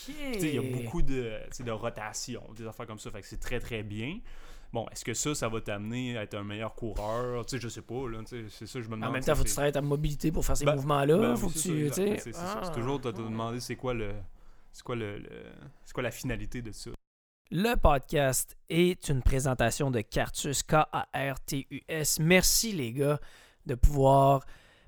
Il 0.09 0.55
y 0.55 0.59
a 0.59 0.62
beaucoup 0.62 1.03
de, 1.03 1.39
tu 1.51 1.57
sais, 1.57 1.62
de 1.64 1.70
rotation, 1.70 2.43
des 2.57 2.66
affaires 2.66 2.87
comme 2.87 2.99
ça. 2.99 3.11
Fait 3.11 3.20
que 3.20 3.27
c'est 3.27 3.41
très 3.41 3.61
très 3.64 3.82
bien. 3.82 4.20
Bon, 4.72 4.86
est-ce 4.90 5.04
que 5.04 5.14
ça, 5.14 5.34
ça 5.36 5.48
va 5.48 5.60
t'amener 5.60 6.18
à 6.18 6.22
être 6.24 6.34
un 6.34 6.42
meilleur 6.42 6.74
coureur? 6.74 7.46
Tu 7.46 7.56
sais, 7.56 7.62
je 7.62 7.68
sais 7.68 7.82
pas, 7.82 8.08
là. 8.08 8.18
tu 8.26 8.26
sais, 8.26 8.44
C'est 8.50 8.66
ça, 8.66 8.80
je 8.80 8.88
me 8.88 8.96
demande. 8.96 9.10
En 9.10 9.12
même 9.12 9.22
temps, 9.22 9.34
faut 9.36 9.44
que 9.44 9.48
tu 9.48 9.54
travailles 9.54 9.70
ta 9.72 9.80
mobilité 9.82 10.32
pour 10.32 10.44
faire 10.44 10.56
ces 10.56 10.64
Ben, 10.64 10.74
mouvements-là. 10.74 11.16
ben, 11.18 11.36
faut 11.36 11.48
que 11.48 11.58
c'est 11.58 11.68
tu. 11.68 11.92
sais, 11.92 12.18
C'est- 12.18 12.32
ah. 12.36 12.60
C'est 12.64 12.72
toujours 12.72 12.98
de 12.98 13.10
te 13.12 13.16
demander 13.18 13.60
c'est 13.60 13.76
quoi 13.76 13.94
le. 13.94 14.12
C'est 14.72 14.82
quoi 14.82 14.96
le, 14.96 15.18
le- 15.18 15.28
c'est 15.84 15.92
quoi 15.92 16.02
la 16.02 16.10
finalité 16.10 16.60
de 16.60 16.72
ça? 16.72 16.90
Le 17.52 17.76
podcast 17.76 18.56
est 18.68 19.08
une 19.08 19.22
présentation 19.22 19.92
de 19.92 20.00
Cartus, 20.00 20.64
K-A-R-T-U-S. 20.64 22.18
Merci 22.20 22.72
les 22.72 22.92
gars 22.92 23.20
de 23.66 23.74
pouvoir 23.74 24.44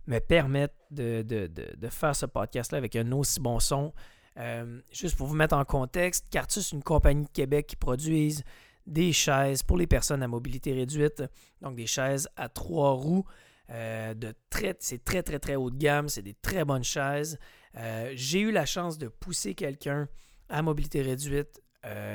me 0.06 0.18
permettre 0.18 0.74
de, 0.90 1.22
de- 1.22 1.46
de- 1.46 1.74
de 1.76 1.88
faire 1.88 2.14
ce 2.16 2.26
podcast-là 2.26 2.78
avec 2.78 2.96
un 2.96 3.10
aussi 3.12 3.40
bon 3.40 3.60
son. 3.60 3.92
Euh, 4.38 4.80
juste 4.92 5.16
pour 5.16 5.26
vous 5.26 5.34
mettre 5.36 5.56
en 5.56 5.64
contexte, 5.64 6.26
Cartus, 6.30 6.72
une 6.72 6.82
compagnie 6.82 7.24
de 7.24 7.30
Québec 7.30 7.66
qui 7.68 7.76
produise 7.76 8.42
des 8.86 9.12
chaises 9.12 9.62
pour 9.62 9.76
les 9.76 9.86
personnes 9.86 10.22
à 10.22 10.28
mobilité 10.28 10.72
réduite, 10.72 11.22
donc 11.60 11.76
des 11.76 11.86
chaises 11.86 12.28
à 12.36 12.48
trois 12.48 12.92
roues. 12.92 13.24
Euh, 13.70 14.14
très, 14.48 14.76
c'est 14.78 15.04
très 15.04 15.22
très 15.22 15.38
très 15.38 15.56
haut 15.56 15.70
de 15.70 15.76
gamme, 15.76 16.08
c'est 16.08 16.22
des 16.22 16.34
très 16.34 16.64
bonnes 16.64 16.84
chaises. 16.84 17.38
Euh, 17.76 18.12
j'ai 18.14 18.40
eu 18.40 18.52
la 18.52 18.64
chance 18.64 18.96
de 18.98 19.08
pousser 19.08 19.54
quelqu'un 19.54 20.08
à 20.48 20.62
mobilité 20.62 21.02
réduite 21.02 21.60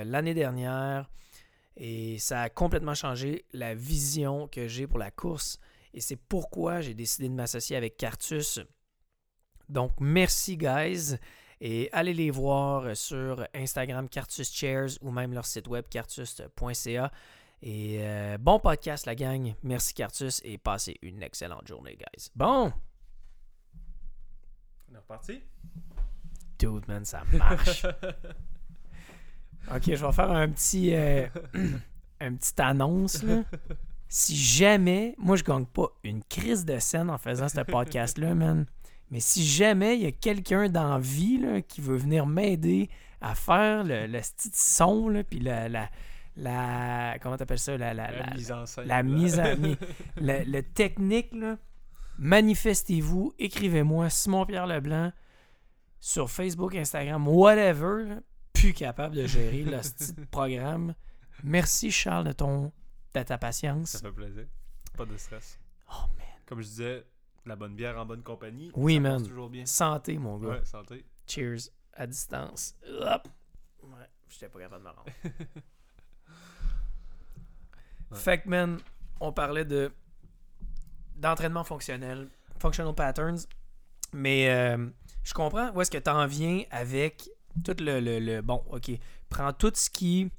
l'année 0.03 0.33
dernière 0.33 1.09
et 1.77 2.19
ça 2.19 2.41
a 2.41 2.49
complètement 2.49 2.93
changé 2.93 3.45
la 3.53 3.73
vision 3.73 4.49
que 4.49 4.67
j'ai 4.67 4.85
pour 4.85 4.99
la 4.99 5.11
course 5.11 5.59
et 5.93 6.01
c'est 6.01 6.15
pourquoi 6.15 6.81
j'ai 6.81 6.93
décidé 6.93 7.29
de 7.29 7.33
m'associer 7.33 7.75
avec 7.75 7.97
Cartus. 7.97 8.59
Donc 9.69 9.91
merci 9.99 10.57
guys. 10.57 11.17
Et 11.63 11.89
allez 11.91 12.15
les 12.15 12.31
voir 12.31 12.97
sur 12.97 13.47
Instagram 13.53 14.09
Cartus 14.09 14.51
Chairs 14.51 14.89
ou 15.01 15.11
même 15.11 15.31
leur 15.31 15.45
site 15.45 15.67
web 15.67 15.85
cartus.ca. 15.87 17.11
Et 17.61 17.97
euh, 17.99 18.39
bon 18.39 18.59
podcast, 18.59 19.05
la 19.05 19.13
gang. 19.13 19.53
Merci 19.61 19.93
Cartus 19.93 20.41
et 20.43 20.57
passez 20.57 20.97
une 21.03 21.21
excellente 21.21 21.67
journée, 21.67 21.95
guys. 21.95 22.31
Bon! 22.35 22.73
On 24.89 24.95
est 24.95 24.97
reparti? 24.97 25.43
Dude, 26.57 26.87
man, 26.87 27.05
ça 27.05 27.21
marche. 27.31 27.85
ok, 29.71 29.83
je 29.85 30.03
vais 30.03 30.11
faire 30.11 30.31
un 30.31 30.49
petit, 30.49 30.95
euh, 30.95 31.27
un 32.19 32.35
petit 32.35 32.59
annonce. 32.59 33.21
Là. 33.21 33.43
Si 34.13 34.35
jamais, 34.35 35.15
moi 35.17 35.37
je 35.37 35.43
gagne 35.45 35.65
pas 35.65 35.87
une 36.03 36.21
crise 36.21 36.65
de 36.65 36.77
scène 36.79 37.09
en 37.09 37.17
faisant 37.17 37.47
ce 37.47 37.61
podcast-là, 37.61 38.35
man. 38.35 38.65
Mais 39.11 39.19
si 39.19 39.45
jamais 39.45 39.97
il 39.97 40.03
y 40.03 40.05
a 40.07 40.11
quelqu'un 40.11 40.69
dans 40.69 40.89
la 40.93 40.99
vie 40.99 41.37
là, 41.37 41.61
qui 41.61 41.81
veut 41.81 41.97
venir 41.97 42.25
m'aider 42.25 42.89
à 43.19 43.35
faire 43.35 43.83
le, 43.83 44.07
le 44.07 44.19
petit 44.19 44.49
son, 44.53 45.09
là, 45.09 45.23
puis 45.23 45.39
la, 45.39 45.67
la, 45.69 45.89
la. 46.37 47.17
Comment 47.21 47.37
t'appelles 47.37 47.59
ça? 47.59 47.77
La, 47.77 47.93
la, 47.93 48.09
La 48.11 48.33
mise 48.33 48.51
en 48.51 48.65
scène. 48.65 48.87
la 48.87 49.03
mise 49.03 49.39
en. 49.39 49.43
le, 50.17 50.43
le 50.45 50.61
technique, 50.63 51.33
manifestez-vous, 52.17 53.33
écrivez-moi 53.37 54.09
Simon-Pierre 54.09 54.67
Leblanc 54.67 55.11
sur 55.99 56.29
Facebook, 56.31 56.73
Instagram, 56.75 57.27
whatever. 57.27 58.05
là. 58.07 58.15
plus 58.53 58.73
capable 58.73 59.15
de 59.15 59.27
gérer 59.27 59.63
le 59.63 59.77
petit 59.81 60.13
programme. 60.31 60.95
Merci, 61.43 61.91
Charles, 61.91 62.25
de, 62.27 62.31
ton, 62.31 62.71
de 63.13 63.23
ta 63.23 63.37
patience. 63.37 63.89
Ça 63.91 63.99
fait 63.99 64.11
plaisir. 64.11 64.45
Pas 64.97 65.05
de 65.05 65.17
stress. 65.17 65.59
Oh, 65.89 66.05
man. 66.17 66.27
Comme 66.45 66.61
je 66.61 66.67
disais, 66.67 67.05
la 67.45 67.55
bonne 67.55 67.75
bière 67.75 67.97
en 67.97 68.05
bonne 68.05 68.23
compagnie. 68.23 68.71
Oui, 68.75 68.95
ça 68.95 68.99
man. 69.01 69.23
toujours 69.27 69.49
bien. 69.49 69.65
Santé, 69.65 70.17
mon 70.17 70.37
gars. 70.37 70.49
Ouais, 70.49 70.65
santé. 70.65 71.05
Cheers 71.27 71.69
à 71.93 72.05
distance. 72.07 72.75
Hop. 72.87 73.27
Ouais, 73.83 73.89
j'étais 74.29 74.49
pas 74.49 74.59
capable 74.59 74.83
de 74.83 74.89
me 74.89 74.93
rendre. 74.93 75.05
Ouais. 78.11 78.17
Fait 78.17 78.41
que, 78.41 78.49
man, 78.49 78.77
on 79.21 79.31
parlait 79.31 79.63
de 79.65 79.89
d'entraînement 81.15 81.63
fonctionnel, 81.63 82.27
functional 82.59 82.93
patterns, 82.93 83.37
mais 84.11 84.49
euh, 84.49 84.89
je 85.23 85.33
comprends 85.33 85.71
où 85.71 85.81
est-ce 85.81 85.91
que 85.91 85.97
tu 85.97 86.09
en 86.09 86.25
viens 86.27 86.63
avec 86.71 87.29
tout 87.63 87.75
le, 87.79 87.99
le- 88.01 88.19
le- 88.19 88.41
Bon, 88.41 88.63
ok, 88.69 88.91
prends 89.29 89.53
tout 89.53 89.71
ce 89.75 89.89
qui 89.89 90.29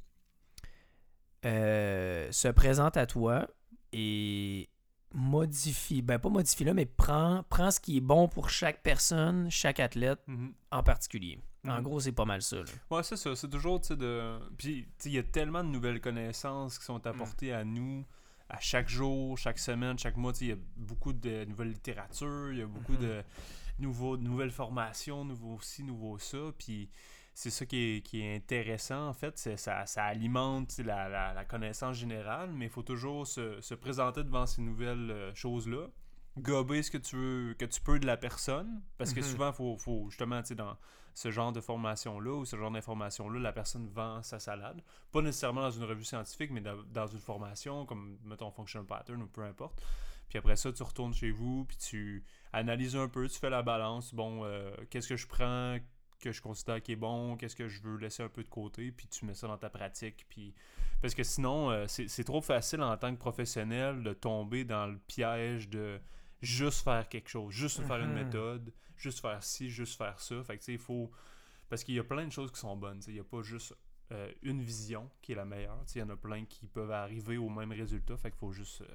euh, 1.47 2.31
se 2.31 2.49
présente 2.49 2.97
à 2.99 3.07
toi 3.07 3.49
et 3.93 4.69
modifie, 5.15 6.03
ben 6.03 6.19
pas 6.19 6.29
modifie 6.29 6.65
là, 6.65 6.75
mais 6.75 6.87
prends, 6.87 7.45
prends 7.49 7.71
ce 7.71 7.81
qui 7.81 7.97
est 7.99 8.01
bon 8.01 8.29
pour 8.29 8.51
chaque 8.51 8.83
personne, 8.83 9.51
chaque 9.51 9.81
athlète 9.81 10.21
Mhm. 10.27 10.53
en 10.71 10.83
particulier. 10.83 11.39
En 11.67 11.77
Mhm. 11.77 11.83
gros, 11.83 12.01
c'est 12.01 12.13
pas 12.13 12.25
mal 12.25 12.43
ça. 12.43 12.57
là. 12.57 12.65
Ouais, 12.91 13.03
c'est 13.03 13.17
ça. 13.17 13.37
C'est 13.37 13.49
toujours, 13.49 13.81
tu 13.81 13.89
sais, 13.89 13.97
de. 13.97 14.39
Puis, 14.59 14.87
il 15.05 15.13
y 15.13 15.19
a 15.19 15.23
tellement 15.23 15.63
de 15.63 15.69
nouvelles 15.69 16.01
connaissances 16.01 16.79
qui 16.79 16.85
sont 16.85 17.07
apportées 17.07 17.53
à 17.53 17.65
nous 17.65 18.05
à 18.49 18.59
chaque 18.61 18.89
jour, 18.89 19.39
chaque 19.39 19.59
semaine, 19.59 19.99
chaque 19.99 20.17
mois. 20.17 20.33
Il 20.41 20.47
y 20.49 20.53
a 20.53 20.57
beaucoup 20.77 21.13
de 21.13 21.45
nouvelles 21.45 21.71
littératures, 21.71 22.53
il 22.53 22.59
y 22.59 22.63
a 22.63 22.67
beaucoup 22.67 22.93
Mhm. 22.95 23.01
de, 23.01 23.23
nouveaux, 23.79 24.17
de 24.17 24.23
nouvelles 24.25 24.51
formations, 24.51 25.25
nouveau 25.25 25.59
ci, 25.63 25.83
nouveau 25.85 26.19
ça. 26.19 26.39
Puis, 26.59 26.89
c'est 27.35 27.51
ça 27.51 27.65
qui 27.67 27.97
est, 27.97 28.03
qui 28.03 28.21
est 28.23 28.37
intéressant, 28.37 29.09
en 29.09 29.13
fait. 29.15 29.39
c'est 29.39 29.57
Ça, 29.57 29.87
ça 29.87 30.05
alimente 30.05 30.79
la, 30.79 31.09
la- 31.09 31.33
la 31.35 31.45
connaissance 31.45 31.97
générale, 31.97 32.51
mais 32.53 32.67
il 32.67 32.71
faut 32.71 32.83
toujours 32.83 33.27
se, 33.27 33.61
se 33.61 33.75
présenter 33.75 34.23
devant 34.25 34.47
ces 34.47 34.63
nouvelles 34.63 35.11
euh, 35.11 35.35
choses-là. 35.35 35.89
Gober 36.39 36.83
ce 36.83 36.91
que 36.91 36.99
tu 36.99 37.17
veux, 37.17 37.55
que 37.59 37.65
tu 37.67 37.81
peux 37.81 37.99
de 37.99 38.07
la 38.07 38.17
personne. 38.17 38.83
Parce 38.99 39.13
que 39.13 39.21
Mhm. 39.21 39.27
souvent, 39.27 39.53
faut, 39.53 39.77
faut 39.77 40.07
justement, 40.09 40.41
dans 40.57 40.77
ce 41.15 41.31
genre 41.31 41.53
de 41.53 41.61
formation-là 41.61 42.33
ou 42.33 42.45
ce 42.47 42.57
genre 42.57 42.71
d'information-là, 42.71 43.39
la 43.39 43.53
personne 43.53 43.87
vend 43.89 44.23
sa 44.23 44.39
salade. 44.39 44.81
Pas 45.11 45.21
nécessairement 45.21 45.61
dans 45.63 45.71
une 45.71 45.85
revue 45.85 46.05
scientifique, 46.05 46.51
mais 46.51 46.63
dans, 46.63 46.83
dans 46.85 47.07
une 47.07 47.19
formation, 47.21 47.85
comme, 47.85 48.19
mettons, 48.25 48.51
Functional 48.51 48.87
Pattern 48.87 49.23
ou 49.23 49.27
peu 49.27 49.43
importe. 49.43 49.83
Puis 50.31 50.39
après 50.39 50.57
ça, 50.57 50.73
tu 50.73 50.83
retournes 50.83 51.13
chez 51.13 51.31
vous, 51.31 51.67
puis 51.67 51.77
tu 51.77 52.25
analyses 52.55 52.97
un 52.97 53.09
peu, 53.09 53.29
tu 53.29 53.39
fais 53.39 53.51
la 53.51 53.63
balance. 53.63 54.15
Bon, 54.15 54.43
euh, 54.45 54.75
qu'est-ce 54.89 55.09
que 55.09 55.17
je 55.17 55.27
prends? 55.27 55.77
Que 56.23 56.32
je 56.32 56.40
considère 56.40 56.81
qui 56.82 56.93
est 56.93 56.97
bon, 56.97 57.36
qu'est-ce 57.36 57.57
que 57.57 57.69
je 57.69 57.82
veux 57.82 57.97
laisser 57.99 58.23
un 58.23 58.28
peu 58.28 58.43
de 58.43 58.49
côté, 58.49 58.93
puis 58.93 59.07
tu 59.09 59.27
mets 59.27 59.35
ça 59.35 59.47
dans 59.49 59.59
ta 59.59 59.69
pratique. 59.69 60.24
Puis... 60.28 60.55
Parce 61.03 61.15
que 61.15 61.23
sinon, 61.24 61.70
euh, 61.70 61.86
c'est 61.89 62.24
trop 62.24 62.40
facile 62.40 62.81
en 62.82 62.97
tant 62.97 63.12
que 63.12 63.19
professionnel 63.19 64.03
de 64.03 64.12
tomber 64.12 64.65
dans 64.65 64.86
le 64.86 64.99
piège 64.99 65.69
de 65.69 66.01
juste 66.40 66.85
faire 66.85 67.09
quelque 67.09 67.28
chose, 67.28 67.53
juste 67.53 67.82
faire 67.82 67.99
une 68.01 68.12
Mhm. 68.15 68.24
méthode, 68.24 68.73
juste 68.97 69.20
faire 69.20 69.43
ci, 69.43 69.69
juste 69.69 69.99
faire 69.99 70.19
ça. 70.20 70.43
Fait 70.44 70.55
que 70.55 70.61
tu 70.61 70.66
sais, 70.66 70.73
il 70.74 70.78
faut. 70.78 71.11
Parce 71.69 71.82
qu'il 71.85 71.94
y 71.94 71.99
a 71.99 72.05
plein 72.05 72.24
de 72.27 72.32
choses 72.32 72.53
qui 72.53 72.61
sont 72.61 72.77
bonnes. 72.77 73.01
Il 73.09 73.15
n'y 73.15 73.20
a 73.20 73.24
pas 73.24 73.43
juste 73.43 73.74
euh, 74.12 74.31
une 74.43 74.61
vision 74.62 75.11
qui 75.23 75.32
est 75.32 75.35
la 75.35 75.44
meilleure. 75.44 75.78
Il 75.94 75.99
y 75.99 76.03
en 76.03 76.11
a 76.11 76.16
plein 76.16 76.44
qui 76.44 76.66
peuvent 76.66 76.90
arriver 76.93 77.36
au 77.39 77.49
même 77.49 77.73
résultat. 77.73 78.16
Fait 78.16 78.31
qu'il 78.31 78.39
faut 78.39 78.53
juste 78.53 78.82
euh, 78.82 78.86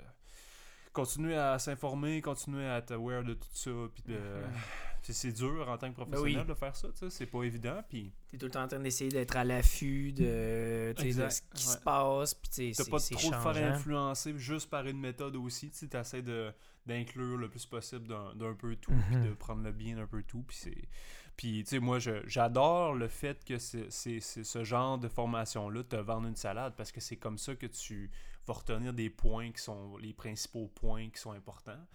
continuer 0.98 1.36
à 1.38 1.60
s'informer, 1.60 2.22
continuer 2.22 2.66
à 2.66 2.78
être 2.80 2.92
aware 2.92 3.24
de 3.24 3.36
tout 3.36 3.48
ça. 3.54 3.72
Puis 3.94 4.04
de. 4.08 4.18
C'est- 5.04 5.32
dur 5.32 5.70
en 5.70 5.78
tant 5.78 5.90
que 5.90 5.98
Ben 5.98 6.06
professionnel 6.06 6.42
oui. 6.42 6.48
de 6.48 6.54
faire 6.54 6.76
ça, 6.76 6.90
c'est 7.10 7.28
pas 7.28 7.44
évident. 7.44 7.82
Puis 7.88 8.12
T'es 8.30 8.38
tout 8.38 8.48
le 8.48 8.52
temps 8.52 8.64
en 8.64 8.68
train 8.68 8.80
d'essayer 8.80 9.10
d'être 9.10 9.38
à 9.38 9.46
l'affût 9.46 10.12
de, 10.12 10.94
ce 10.98 11.04
qui 11.04 11.14
ouais. 11.22 11.74
se 11.74 11.78
passe. 11.78 12.34
Puis, 12.34 12.74
T'as 12.76 12.84
pas 12.84 13.00
trop 13.00 13.30
de 13.32 13.36
faire 13.36 13.74
influencer 13.74 14.34
juste 14.38 14.70
par 14.70 14.86
une 14.86 15.00
méthode 15.00 15.38
aussi. 15.38 15.70
Tu 15.72 15.88
essaies 15.96 16.24
de, 16.24 16.52
d'inclure 16.86 17.38
le 17.38 17.48
plus 17.48 17.66
possible 17.66 18.06
d'un, 18.06 18.54
peu 18.56 18.76
tout, 18.76 18.92
puis 19.08 19.16
Mhm. 19.16 19.30
de 19.30 19.34
prendre 19.36 19.64
le 19.64 19.72
bien 19.72 19.96
d'un 19.96 20.08
peu 20.08 20.24
tout. 20.24 20.44
Puis, 20.46 20.58
c'est... 20.58 20.90
puis 21.38 21.64
tu 21.64 21.70
sais, 21.70 21.80
moi, 21.80 22.00
j'adore 22.26 22.94
le 22.94 23.08
fait 23.08 23.46
que 23.46 23.58
c'est 23.60 23.90
ce 24.20 24.64
genre 24.66 24.98
de 24.98 25.08
formation-là 25.08 25.84
te 25.84 25.96
vendre 25.96 26.28
une 26.28 26.36
salade 26.36 26.74
parce 26.76 26.92
que 26.92 27.00
c'est 27.00 27.18
comme 27.18 27.38
ça 27.38 27.56
que 27.56 27.68
tu 27.68 28.12
vas 28.48 28.54
retenir 28.54 28.94
des 28.94 29.10
points 29.10 29.52
qui 29.52 29.62
sont 29.62 29.98
les 29.98 30.14
principaux 30.14 30.68
points 30.68 31.10
qui 31.10 31.20
sont 31.20 31.32
importants. 31.32 31.86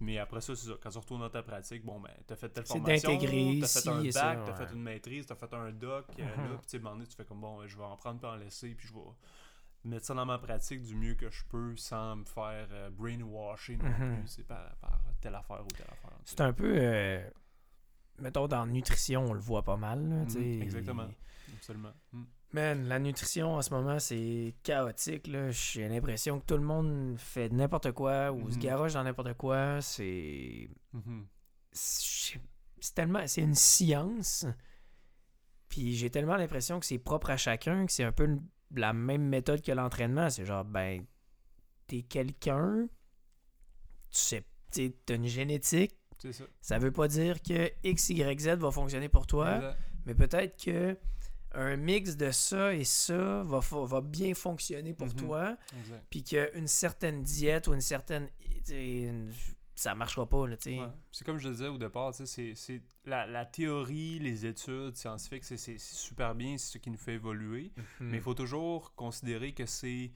Mais 0.00 0.18
après 0.18 0.40
ça, 0.40 0.54
c'est 0.54 0.66
ça. 0.68 0.74
Quand 0.80 0.90
tu 0.90 0.98
retournes 0.98 1.20
dans 1.22 1.30
ta 1.30 1.42
pratique, 1.42 1.84
bon, 1.84 1.98
ben, 2.00 2.12
t'as 2.26 2.36
fait 2.36 2.48
telle 2.50 2.64
formation, 2.64 3.10
t'as 3.60 3.66
fait 3.66 3.88
un 3.88 4.02
bac, 4.12 4.38
t'as 4.44 4.52
ouais. 4.52 4.66
fait 4.66 4.72
une 4.74 4.82
maîtrise, 4.82 5.26
t'as 5.26 5.34
fait 5.34 5.52
un 5.54 5.72
doc, 5.72 6.06
euh, 6.20 6.36
Mhm. 6.36 6.50
là, 6.52 6.56
puis 6.58 6.66
tu 6.68 6.78
sais, 6.78 7.06
tu 7.08 7.16
fais 7.16 7.24
comme, 7.24 7.40
bon, 7.40 7.66
je 7.66 7.76
vais 7.76 7.82
en 7.84 7.96
prendre 7.96 8.20
puis 8.20 8.28
en 8.28 8.36
laisser, 8.36 8.74
puis 8.76 8.86
je 8.86 8.94
vais 8.94 9.00
mettre 9.84 10.06
ça 10.06 10.14
dans 10.14 10.24
ma 10.26 10.38
pratique 10.38 10.82
du 10.82 10.94
mieux 10.94 11.14
que 11.14 11.28
je 11.30 11.44
peux 11.46 11.74
sans 11.76 12.14
me 12.16 12.24
faire 12.24 12.68
euh, 12.70 12.90
brainwasher 12.90 13.76
non 13.76 13.88
Mhm. 13.88 14.20
plus, 14.20 14.28
c'est 14.28 14.46
par, 14.46 14.76
par 14.76 15.00
telle 15.20 15.34
affaire 15.34 15.64
ou 15.64 15.68
telle 15.68 15.86
affaire. 15.90 16.16
C'est 16.24 16.40
un 16.42 16.52
peu. 16.52 16.72
euh, 16.76 17.28
mettons, 18.20 18.46
dans 18.46 18.66
nutrition, 18.66 19.24
on 19.24 19.32
le 19.32 19.40
voit 19.40 19.64
pas 19.64 19.76
mal. 19.76 20.08
là. 20.08 20.24
Mhm, 20.26 20.62
exactement. 20.62 21.08
Absolument. 21.56 21.92
Mm. 22.52 22.54
Man, 22.56 22.88
la 22.88 22.98
nutrition 22.98 23.54
en 23.56 23.62
ce 23.62 23.70
moment, 23.70 23.98
c'est 23.98 24.54
chaotique. 24.62 25.26
là. 25.26 25.50
J'ai 25.50 25.88
l'impression 25.88 26.40
que 26.40 26.46
tout 26.46 26.56
le 26.56 26.62
monde 26.64 27.16
fait 27.18 27.50
n'importe 27.52 27.92
quoi 27.92 28.32
ou 28.32 28.50
se 28.50 28.56
Mhm. 28.56 28.62
garoche 28.62 28.92
dans 28.94 29.04
n'importe 29.04 29.34
quoi. 29.34 29.80
C'est. 29.82 30.68
Mhm. 30.92 31.26
c'est 31.72 32.40
c'est 32.80 32.94
tellement 32.94 33.26
c'est 33.26 33.42
une 33.42 33.54
science 33.56 34.46
puis 35.68 35.94
j'ai 35.96 36.10
tellement 36.10 36.36
l'impression 36.36 36.78
que 36.80 36.86
c'est 36.86 36.98
propre 36.98 37.30
à 37.30 37.36
chacun 37.36 37.86
que 37.86 37.92
c'est 37.92 38.04
un 38.04 38.12
peu 38.12 38.38
la 38.74 38.92
même 38.92 39.28
méthode 39.28 39.60
que 39.62 39.72
l'entraînement 39.72 40.30
c'est 40.30 40.44
genre 40.46 40.64
ben 40.64 41.04
t'es 41.88 42.02
quelqu'un 42.02 42.88
tu 44.10 44.18
sais 44.18 44.44
tu 44.72 44.92
as 45.08 45.12
une 45.14 45.26
génétique 45.26 45.96
C'est 46.18 46.32
ça. 46.32 46.44
ça 46.60 46.78
veut 46.78 46.92
pas 46.92 47.08
dire 47.08 47.42
que 47.42 47.70
X 47.84 48.10
Y 48.10 48.40
Z 48.40 48.48
va 48.58 48.70
fonctionner 48.70 49.08
pour 49.08 49.26
toi 49.26 49.56
Exact. 49.56 49.78
mais 50.06 50.14
peut-être 50.14 50.64
que 50.64 50.96
un 51.52 51.76
mix 51.76 52.16
de 52.16 52.30
ça 52.30 52.74
et 52.74 52.84
ça 52.84 53.42
va, 53.44 53.60
va 53.60 54.00
bien 54.00 54.34
fonctionner 54.34 54.92
pour 54.94 55.06
Mhm. 55.08 55.14
toi 55.16 55.56
puis 56.10 56.22
qu'une 56.22 56.66
certaine 56.68 57.22
diète 57.22 57.68
ou 57.68 57.74
une 57.74 57.80
certaine 57.80 58.28
une- 58.70 59.32
ça 59.74 59.94
marchera 59.94 60.26
pas 60.28 60.46
là, 60.48 60.56
tu 60.56 60.72
sais. 60.74 60.78
Ouais. 60.80 60.88
C'est 61.12 61.24
comme 61.24 61.38
je 61.38 61.46
le 61.48 61.54
disais 61.54 61.68
au 61.68 61.78
départ, 61.78 62.10
tu 62.10 62.26
sais, 62.26 62.26
c'est, 62.26 62.54
c'est 62.56 62.82
la, 63.06 63.26
la 63.28 63.44
théorie, 63.46 64.18
les 64.18 64.44
études 64.44 64.96
scientifiques, 64.96 65.44
c'est, 65.44 65.78
super 65.78 66.34
bien, 66.34 66.58
c'est 66.58 66.72
ce 66.72 66.78
qui 66.78 66.90
nous 66.90 66.98
fait 66.98 67.14
évoluer. 67.14 67.70
Hmm. 68.00 68.08
Mais 68.10 68.16
il 68.16 68.22
faut 68.22 68.34
toujours 68.34 68.92
considérer 68.96 69.52
que 69.52 69.66
c'est. 69.66 70.10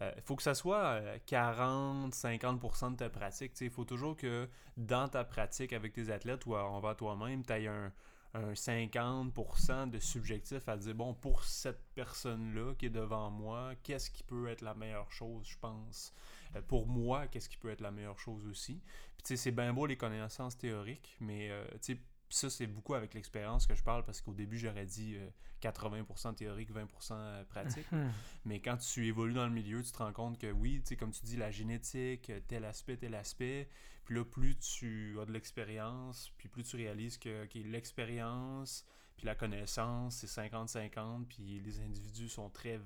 Il 0.00 0.22
faut 0.24 0.36
que 0.36 0.44
ça 0.44 0.54
soit 0.54 1.00
40-50% 1.26 2.92
de 2.92 2.96
ta 2.96 3.10
pratique. 3.10 3.52
Il 3.60 3.70
faut 3.70 3.84
toujours 3.84 4.16
que 4.16 4.48
dans 4.76 5.08
ta 5.08 5.24
pratique 5.24 5.72
avec 5.72 5.92
tes 5.92 6.10
athlètes 6.10 6.46
ou 6.46 6.54
envers 6.54 6.96
toi-même, 6.96 7.44
tu 7.44 7.52
aies 7.52 7.66
un, 7.66 7.92
un 8.38 8.52
50% 8.52 9.90
de 9.90 9.98
subjectif 9.98 10.68
à 10.68 10.76
dire, 10.76 10.94
bon, 10.94 11.14
pour 11.14 11.44
cette 11.44 11.82
personne-là 11.94 12.74
qui 12.74 12.86
est 12.86 12.90
devant 12.90 13.30
moi, 13.30 13.72
qu'est-ce 13.82 14.10
qui 14.10 14.22
peut 14.22 14.48
être 14.48 14.62
la 14.62 14.74
meilleure 14.74 15.10
chose, 15.10 15.46
je 15.48 15.58
pense? 15.58 16.12
Euh, 16.56 16.62
pour 16.62 16.86
moi, 16.86 17.26
qu'est-ce 17.26 17.48
qui 17.48 17.56
peut 17.56 17.70
être 17.70 17.80
la 17.80 17.90
meilleure 17.90 18.18
chose 18.18 18.46
aussi? 18.46 18.80
Puis 19.16 19.22
tu 19.22 19.28
sais, 19.28 19.36
c'est 19.36 19.50
bien 19.50 19.72
beau 19.72 19.86
les 19.86 19.96
connaissances 19.96 20.56
théoriques, 20.56 21.16
mais 21.20 21.50
euh, 21.50 21.66
tu 21.82 21.94
sais, 21.94 22.00
ça, 22.30 22.50
c'est 22.50 22.66
beaucoup 22.66 22.94
avec 22.94 23.14
l'expérience 23.14 23.66
que 23.66 23.74
je 23.74 23.82
parle 23.82 24.04
parce 24.04 24.20
qu'au 24.20 24.34
début, 24.34 24.58
j'aurais 24.58 24.84
dit 24.84 25.16
80% 25.62 26.34
théorique, 26.34 26.70
20% 26.70 27.44
pratique. 27.46 27.90
Mhm. 27.90 28.12
Mais 28.44 28.60
quand 28.60 28.76
tu 28.76 29.06
évolues 29.06 29.32
dans 29.32 29.46
le 29.46 29.52
milieu, 29.52 29.82
tu 29.82 29.90
te 29.90 29.96
rends 29.96 30.12
compte 30.12 30.38
que 30.38 30.52
oui, 30.52 30.80
tu 30.82 30.88
sais, 30.88 30.96
comme 30.96 31.10
tu 31.10 31.24
dis, 31.24 31.38
la 31.38 31.50
génétique, 31.50 32.30
tel 32.46 32.66
aspect, 32.66 32.98
tel 32.98 33.14
aspect. 33.14 33.68
Puis 34.08 34.16
là, 34.16 34.24
plus 34.24 34.56
tu 34.58 35.18
as 35.20 35.26
de 35.26 35.32
l'expérience, 35.32 36.32
puis 36.38 36.48
plus 36.48 36.62
tu 36.64 36.76
réalises 36.76 37.18
que 37.18 37.46
l'expérience, 37.56 38.86
puis 39.18 39.26
la 39.26 39.34
connaissance, 39.34 40.16
c'est 40.16 40.26
50-50, 40.26 41.26
puis 41.28 41.60
les 41.60 41.80
individus 41.80 42.30
sont 42.30 42.48
très 42.48 42.80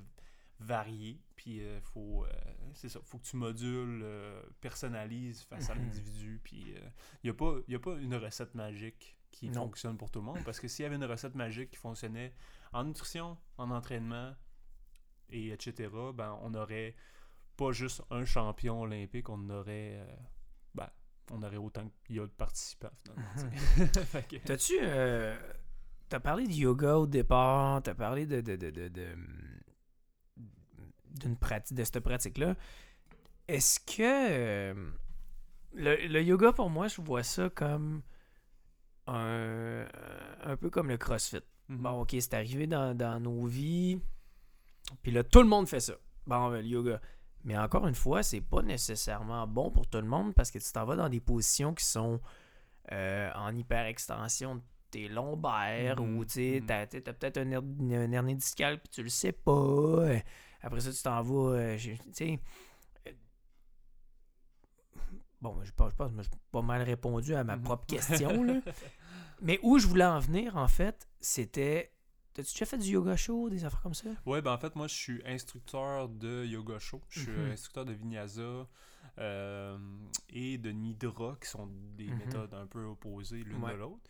variés. 0.58 1.20
Puis 1.36 1.58
il 1.58 1.80
faut, 1.80 2.24
euh, 2.24 2.28
c'est 2.74 2.88
ça, 2.88 2.98
faut 3.04 3.18
que 3.18 3.24
tu 3.24 3.36
modules, 3.36 4.00
euh, 4.02 4.42
personnalises 4.60 5.42
face 5.42 5.70
à 5.70 5.76
Mhm. 5.76 5.82
l'individu. 5.82 6.40
Puis 6.42 6.74
il 6.74 6.92
n'y 7.22 7.30
a, 7.30 7.34
pas- 7.34 7.54
y 7.68 7.74
a 7.76 7.78
pas 7.78 7.94
une 7.98 8.16
recette 8.16 8.56
magique 8.56 9.16
qui 9.30 9.48
Non. 9.48 9.62
fonctionne 9.66 9.96
pour 9.96 10.10
tout 10.10 10.18
le 10.18 10.24
monde. 10.26 10.42
Parce 10.44 10.58
que 10.58 10.66
s'il 10.66 10.82
y 10.82 10.86
avait 10.86 10.96
une 10.96 11.04
recette 11.04 11.36
magique 11.36 11.70
qui 11.70 11.76
fonctionnait 11.76 12.34
en 12.72 12.82
nutrition, 12.82 13.38
en 13.58 13.70
entraînement, 13.70 14.34
et 15.30 15.50
etc., 15.50 15.88
ben, 16.14 16.36
on 16.42 16.52
aurait 16.54 16.96
pas 17.56 17.70
juste 17.70 18.02
un 18.10 18.24
champion 18.24 18.80
olympique, 18.82 19.28
on 19.28 19.48
aurait, 19.50 19.98
euh, 20.00 20.16
on 21.34 21.42
aurait 21.42 21.56
autant 21.56 21.90
qu'il 22.04 22.16
y 22.16 22.20
a 22.20 22.22
de 22.26 22.30
participants, 22.30 22.90
finalement. 23.02 23.90
que- 24.30 24.36
T'as-tu. 24.44 24.74
euh, 24.80 25.34
t'as 26.08 26.20
parlé 26.20 26.46
de 26.46 26.52
yoga 26.52 26.96
au 26.98 27.06
départ, 27.06 27.82
t'as 27.82 27.94
parlé 27.94 28.26
de. 28.26 28.40
de, 28.40 28.54
de, 28.56 28.70
de, 28.70 28.88
de- 28.88 29.16
d'une 31.20 31.36
pratique, 31.36 31.76
de 31.76 31.84
cette 31.84 32.00
pratique-là. 32.00 32.54
Est-ce 33.48 33.80
que. 33.80 34.02
euh, 34.02 34.90
le, 35.74 36.06
le 36.06 36.22
yoga, 36.22 36.52
pour 36.52 36.70
moi, 36.70 36.88
je 36.88 37.00
vois 37.00 37.22
ça 37.22 37.48
comme. 37.50 38.02
Un, 39.08 39.84
un 40.44 40.56
peu 40.56 40.70
comme 40.70 40.88
le 40.88 40.96
CrossFit. 40.96 41.40
Mhm. 41.68 41.78
Bon, 41.78 42.00
ok, 42.02 42.10
c'est 42.20 42.34
arrivé 42.34 42.66
dans, 42.66 42.96
dans 42.96 43.18
nos 43.20 43.46
vies. 43.46 44.00
Puis 45.02 45.10
là, 45.12 45.24
tout 45.24 45.40
le 45.42 45.48
monde 45.48 45.66
fait 45.68 45.80
ça. 45.80 45.94
Bon, 46.26 46.50
ben, 46.50 46.60
le 46.62 46.68
yoga. 46.68 47.00
Mais 47.44 47.56
encore 47.58 47.86
une 47.88 47.94
fois, 47.94 48.22
c'est 48.22 48.40
pas 48.40 48.62
nécessairement 48.62 49.46
bon 49.46 49.70
pour 49.70 49.86
tout 49.88 49.98
le 49.98 50.06
monde 50.06 50.32
parce 50.34 50.50
que 50.50 50.58
tu 50.58 50.70
t'en 50.72 50.84
vas 50.84 50.96
dans 50.96 51.08
des 51.08 51.20
positions 51.20 51.74
qui 51.74 51.84
sont 51.84 52.20
euh, 52.92 53.30
en 53.34 53.54
hyperextension 53.56 54.56
de 54.56 54.62
tes 54.90 55.08
lombaires 55.08 56.00
Mhm, 56.00 56.16
ou 56.18 56.24
tu 56.24 56.32
sais, 56.34 56.62
t'as, 56.66 56.86
t'as 56.86 57.12
peut-être 57.12 57.38
un, 57.38 57.52
un 57.52 58.12
hernie 58.12 58.36
discale 58.36 58.78
puis 58.78 58.88
tu 58.90 59.02
le 59.02 59.08
sais 59.08 59.32
pas. 59.32 59.52
Euh, 59.52 60.18
Après 60.60 60.80
ça, 60.80 60.92
tu 60.92 61.02
t'en 61.02 61.22
vas. 61.22 61.56
euh, 61.56 61.76
j'ai- 61.76 61.98
tu 61.98 62.04
sais. 62.12 62.40
euh, 63.08 63.12
Bon, 65.40 65.56
je 65.64 65.72
pense, 65.72 65.92
que 65.94 66.04
j'ai 66.22 66.28
pas 66.52 66.62
mal 66.62 66.82
répondu 66.82 67.34
à 67.34 67.42
ma 67.42 67.56
Mhm. 67.56 67.62
propre 67.62 67.86
question. 67.86 68.42
Là. 68.44 68.60
Mais 69.40 69.58
où 69.62 69.78
je 69.78 69.86
voulais 69.88 70.04
en 70.04 70.20
venir, 70.20 70.56
en 70.56 70.68
fait, 70.68 71.08
c'était. 71.20 71.91
T'as-tu 72.34 72.52
déjà 72.54 72.64
fait 72.64 72.78
du 72.78 72.90
yoga 72.90 73.14
show, 73.16 73.50
des 73.50 73.64
affaires 73.64 73.82
comme 73.82 73.94
ça? 73.94 74.08
Ouais, 74.24 74.40
ben 74.40 74.52
en 74.52 74.58
fait, 74.58 74.74
moi, 74.74 74.86
je 74.88 74.94
suis 74.94 75.22
instructeur 75.26 76.08
de 76.08 76.44
yoga 76.46 76.78
show. 76.78 77.00
Je 77.10 77.20
suis 77.20 77.30
Mhm. 77.32 77.50
instructeur 77.52 77.84
de 77.84 77.92
vinyasa 77.92 78.66
euh, 79.18 79.78
et 80.30 80.56
de 80.56 80.70
nidra, 80.70 81.36
qui 81.40 81.48
sont 81.48 81.68
des 81.96 82.06
Mhm. 82.08 82.16
méthodes 82.18 82.54
un 82.54 82.66
peu 82.66 82.84
opposées 82.84 83.44
l'une 83.44 83.62
Ouais. 83.62 83.72
de 83.72 83.76
l'autre. 83.76 84.00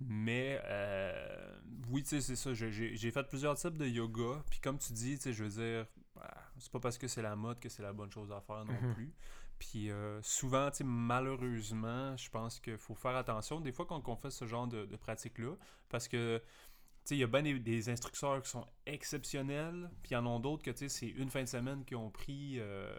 Mais 0.00 0.60
euh, 0.64 1.58
oui, 1.90 2.02
tu 2.02 2.10
sais, 2.10 2.20
c'est 2.20 2.36
ça. 2.36 2.54
J'ai- 2.54 3.10
fait 3.10 3.22
plusieurs 3.28 3.56
types 3.56 3.76
de 3.78 3.86
yoga. 3.86 4.42
Puis 4.50 4.60
comme 4.60 4.78
tu 4.78 4.92
dis, 4.92 5.16
tu 5.16 5.22
sais, 5.22 5.32
je 5.32 5.44
veux 5.44 5.50
dire, 5.50 5.86
bah, 6.14 6.30
c'est 6.58 6.70
pas 6.70 6.80
parce 6.80 6.98
que 6.98 7.08
c'est 7.08 7.22
la 7.22 7.34
mode 7.36 7.58
que 7.58 7.68
c'est 7.68 7.82
la 7.82 7.92
bonne 7.92 8.10
chose 8.10 8.30
à 8.32 8.40
faire 8.40 8.64
non 8.64 8.74
Mhm. 8.80 8.94
plus. 8.94 9.12
Puis 9.58 9.90
euh, 9.90 10.20
souvent, 10.22 10.70
tu 10.70 10.78
sais, 10.78 10.84
malheureusement, 10.84 12.16
je 12.16 12.28
pense 12.30 12.60
qu'il 12.60 12.76
faut 12.78 12.94
faire 12.94 13.16
attention 13.16 13.60
des 13.60 13.72
fois 13.72 13.86
quand 13.86 14.02
on 14.08 14.16
fait 14.16 14.30
ce 14.30 14.46
genre 14.46 14.66
de, 14.66 14.84
de 14.86 14.96
pratique-là. 14.96 15.54
Parce 15.88 16.08
que 16.08 16.42
il 17.10 17.18
y 17.18 17.22
a 17.22 17.26
bien 17.26 17.42
des, 17.42 17.58
des 17.58 17.88
instructeurs 17.90 18.42
qui 18.42 18.50
sont 18.50 18.66
exceptionnels, 18.86 19.90
puis 20.02 20.12
il 20.12 20.14
y 20.14 20.16
en 20.16 20.36
a 20.36 20.38
d'autres 20.38 20.62
que, 20.62 20.88
c'est 20.88 21.06
une 21.08 21.30
fin 21.30 21.42
de 21.42 21.48
semaine 21.48 21.84
qui 21.84 21.94
ont 21.94 22.10
pris 22.10 22.54
euh, 22.58 22.92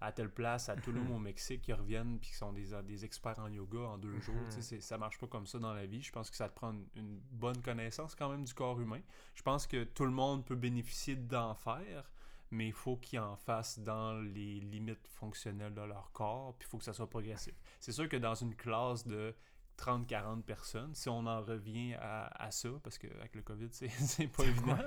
à 0.00 0.12
telle 0.12 0.30
place, 0.30 0.68
à 0.68 0.76
Tulum, 0.76 1.10
au 1.12 1.18
Mexique, 1.18 1.62
qui 1.62 1.72
reviennent, 1.72 2.18
puis 2.18 2.30
qui 2.30 2.36
sont 2.36 2.52
des, 2.52 2.68
des 2.84 3.04
experts 3.04 3.38
en 3.38 3.48
yoga 3.48 3.80
en 3.80 3.98
deux 3.98 4.18
jours. 4.20 4.34
Sais, 4.50 4.62
c'est- 4.62 4.80
ça 4.80 4.96
marche 4.98 5.18
pas 5.18 5.26
comme 5.26 5.46
ça 5.46 5.58
dans 5.58 5.74
la 5.74 5.86
vie. 5.86 6.00
Je 6.00 6.10
pense 6.12 6.30
que 6.30 6.36
ça 6.36 6.48
te 6.48 6.54
prend 6.54 6.72
une, 6.72 6.86
une 6.96 7.20
bonne 7.30 7.60
connaissance 7.60 8.14
quand 8.14 8.30
même 8.30 8.44
du 8.44 8.54
corps 8.54 8.80
humain. 8.80 9.00
Je 9.34 9.42
pense 9.42 9.66
que 9.66 9.84
tout 9.84 10.04
le 10.04 10.10
monde 10.12 10.44
peut 10.46 10.56
bénéficier 10.56 11.16
d'en 11.16 11.54
faire, 11.54 12.10
mais 12.50 12.66
il 12.68 12.72
faut 12.72 12.96
qu'ils 12.96 13.20
en 13.20 13.36
fassent 13.36 13.78
dans 13.78 14.14
les 14.20 14.58
limites 14.60 15.06
fonctionnelles 15.08 15.74
de 15.74 15.82
leur 15.82 16.10
corps, 16.12 16.54
puis 16.58 16.66
il 16.66 16.70
faut 16.70 16.78
que 16.78 16.84
ça 16.84 16.92
soit 16.94 17.08
progressif. 17.08 17.54
C'est 17.78 17.92
sûr 17.92 18.08
que 18.08 18.16
dans 18.16 18.34
une 18.34 18.56
classe 18.56 19.06
de 19.06 19.34
30-40 19.80 20.42
personnes, 20.42 20.94
si 20.94 21.08
on 21.08 21.26
en 21.26 21.40
revient 21.42 21.94
à, 21.94 22.26
à 22.44 22.50
ça, 22.50 22.68
parce 22.82 22.98
qu'avec 22.98 23.34
le 23.34 23.42
COVID, 23.42 23.68
c'est 23.72 23.88
pas 24.36 24.44
évident. 24.44 24.78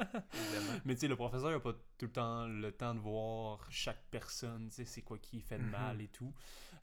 Mais 0.85 0.93
tu 0.95 1.01
sais, 1.01 1.07
le 1.07 1.15
professeur 1.15 1.49
n'a 1.51 1.59
pas 1.59 1.73
tout 1.73 2.05
le 2.05 2.11
temps 2.11 2.47
le 2.47 2.71
temps 2.71 2.93
de 2.93 2.99
voir 2.99 3.65
chaque 3.71 4.03
personne, 4.11 4.69
tu 4.69 4.75
sais, 4.75 4.85
c'est 4.85 5.01
quoi 5.01 5.17
qui 5.17 5.41
fait 5.41 5.57
de 5.57 5.63
Mhm. 5.63 5.69
mal 5.71 6.01
et 6.01 6.07
tout. 6.09 6.33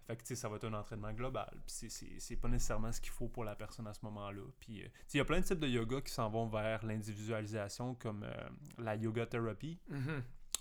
Fait 0.06 0.16
que 0.16 0.22
tu 0.22 0.28
sais, 0.28 0.34
ça 0.36 0.48
va 0.48 0.56
être 0.56 0.64
un 0.64 0.74
entraînement 0.74 1.12
global. 1.12 1.50
C'est- 1.66 2.36
pas 2.36 2.48
nécessairement 2.48 2.90
ce 2.90 3.00
qu'il 3.00 3.12
faut 3.12 3.28
pour 3.28 3.44
la 3.44 3.54
personne 3.54 3.86
à 3.86 3.94
ce 3.94 4.00
moment-là. 4.06 4.42
Puis 4.58 4.80
euh, 4.82 4.86
tu 4.86 4.90
sais, 5.06 5.14
il 5.14 5.18
y 5.18 5.20
a 5.20 5.24
plein 5.24 5.38
de 5.40 5.44
types 5.44 5.60
de 5.60 5.68
yoga 5.68 6.00
qui 6.00 6.12
s'en 6.12 6.28
vont 6.30 6.48
vers 6.48 6.84
l'individualisation, 6.84 7.94
comme 7.94 8.24
euh, 8.24 8.48
la 8.78 8.96
yoga 8.96 9.26
thérapie 9.26 9.78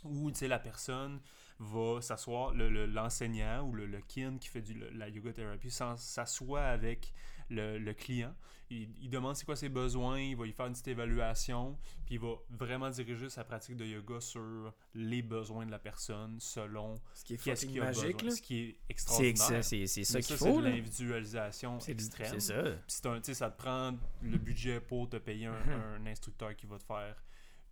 où 0.04 0.30
tu 0.32 0.38
sais, 0.38 0.48
la 0.48 0.60
personne 0.60 1.20
va 1.60 2.00
s'asseoir, 2.02 2.54
le- 2.54 2.70
le- 2.70 2.86
l'enseignant 2.86 3.64
ou 3.68 3.74
le, 3.74 3.86
le 3.86 4.00
kin 4.02 4.38
qui 4.40 4.48
fait 4.48 4.62
du, 4.62 4.74
la 4.94 5.10
yoga 5.10 5.34
thérapie 5.34 5.70
s'assoit 5.72 6.62
avec 6.64 7.14
le, 7.50 7.78
le 7.78 7.94
client. 7.94 8.34
Il, 8.72 8.88
il 9.02 9.10
demande 9.10 9.36
c'est 9.36 9.46
quoi 9.46 9.56
ses 9.56 9.70
besoins, 9.70 10.20
il 10.20 10.36
va 10.36 10.46
lui 10.46 10.52
faire 10.54 10.68
une 10.68 10.74
petite 10.74 10.90
évaluation, 10.90 11.76
puis 12.06 12.16
il 12.16 12.20
va 12.20 12.36
vraiment 12.52 12.88
diriger 12.92 13.28
sa 13.30 13.44
pratique 13.44 13.76
de 13.76 13.84
yoga 13.86 14.20
sur 14.22 14.72
les 14.94 15.24
besoins 15.24 15.66
de 15.66 15.72
la 15.72 15.80
personne 15.80 16.40
selon 16.40 17.02
Ce 17.16 17.24
qui 17.24 17.34
est 17.34 17.38
qu'est-ce 17.44 17.66
qu'il 17.66 17.82
a 17.82 17.86
magique, 17.86 18.18
besoin. 18.18 18.30
là. 18.30 18.36
Ce 18.36 18.42
qui 18.44 18.60
est 18.60 18.78
C'est 18.86 18.92
extraordinaire. 18.92 19.36
ça, 19.38 19.64
c'est 19.64 19.88
c'est 19.88 20.04
ça 20.04 20.20
Mais 20.20 20.24
qu'il 20.24 20.38
c'est 20.38 20.46
faut, 20.48 20.60
de 20.62 20.66
là. 20.66 20.70
l'individualisation 20.70 21.80
C'est 21.80 21.92
extrême. 21.94 22.28
c'est 22.34 22.54
ça. 22.54 22.62
Puis 22.64 22.74
c'est 22.88 23.06
un- 23.08 23.18
tu 23.20 23.24
sais, 23.26 23.34
ça 23.34 23.50
te 23.50 23.58
prend 23.58 23.96
le 24.22 24.38
budget 24.38 24.80
pour 24.80 25.10
te 25.10 25.18
payer 25.18 25.48
un, 25.48 25.54
un 25.98 26.06
instructeur 26.06 26.56
qui 26.56 26.68
va 26.68 26.78
te 26.78 26.84
faire 26.86 27.16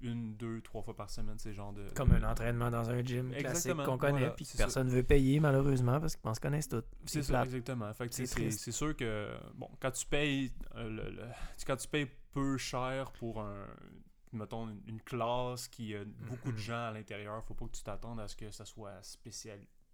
une, 0.02 0.36
deux, 0.36 0.62
trois 0.62 0.82
fois 0.82 0.96
par 0.96 1.10
semaine 1.10 1.38
ces 1.40 1.54
genres 1.54 1.74
de... 1.74 1.88
Comme 1.96 2.12
un 2.12 2.24
entraînement 2.24 2.70
dans 2.70 2.90
un 2.90 3.04
gym 3.04 3.32
classique 3.32 3.74
qu'on 3.74 3.98
connaît, 3.98 4.20
voilà, 4.20 4.30
puis 4.32 4.46
que 4.46 4.58
personne 4.58 4.90
veut 4.90 5.04
payer, 5.04 5.40
malheureusement, 5.40 6.00
parce 6.00 6.16
qu'on 6.16 6.34
se 6.34 6.40
connaisse 6.40 6.68
tous. 6.68 6.84
C'est 7.06 7.24
ça, 7.24 7.44
exactement. 7.44 7.92
C'est 8.10 8.72
sûr 8.72 8.96
que, 8.96 9.34
bon, 9.56 9.70
quand 9.80 9.92
tu 9.92 10.06
payes, 10.06 10.52
euh, 10.76 10.90
le, 10.90 11.10
le- 11.10 11.28
quand 11.66 11.78
tu 11.78 11.88
payes 11.88 12.08
peu 12.34 12.58
cher 12.58 13.12
pour 13.14 13.42
un, 13.42 13.66
mettons, 14.34 14.68
une, 14.88 15.02
classe 15.02 15.68
qui 15.68 15.96
a 15.96 16.04
beaucoup 16.06 16.52
de 16.52 16.58
gens 16.58 16.88
à 16.88 16.92
l'intérieur, 16.92 17.44
faut 17.44 17.54
pas 17.54 17.66
que 17.66 17.76
tu 17.78 17.84
t'attendes 17.84 18.20
à 18.20 18.28
ce 18.28 18.36
que 18.36 18.52
ça 18.52 18.66
soit 18.66 19.02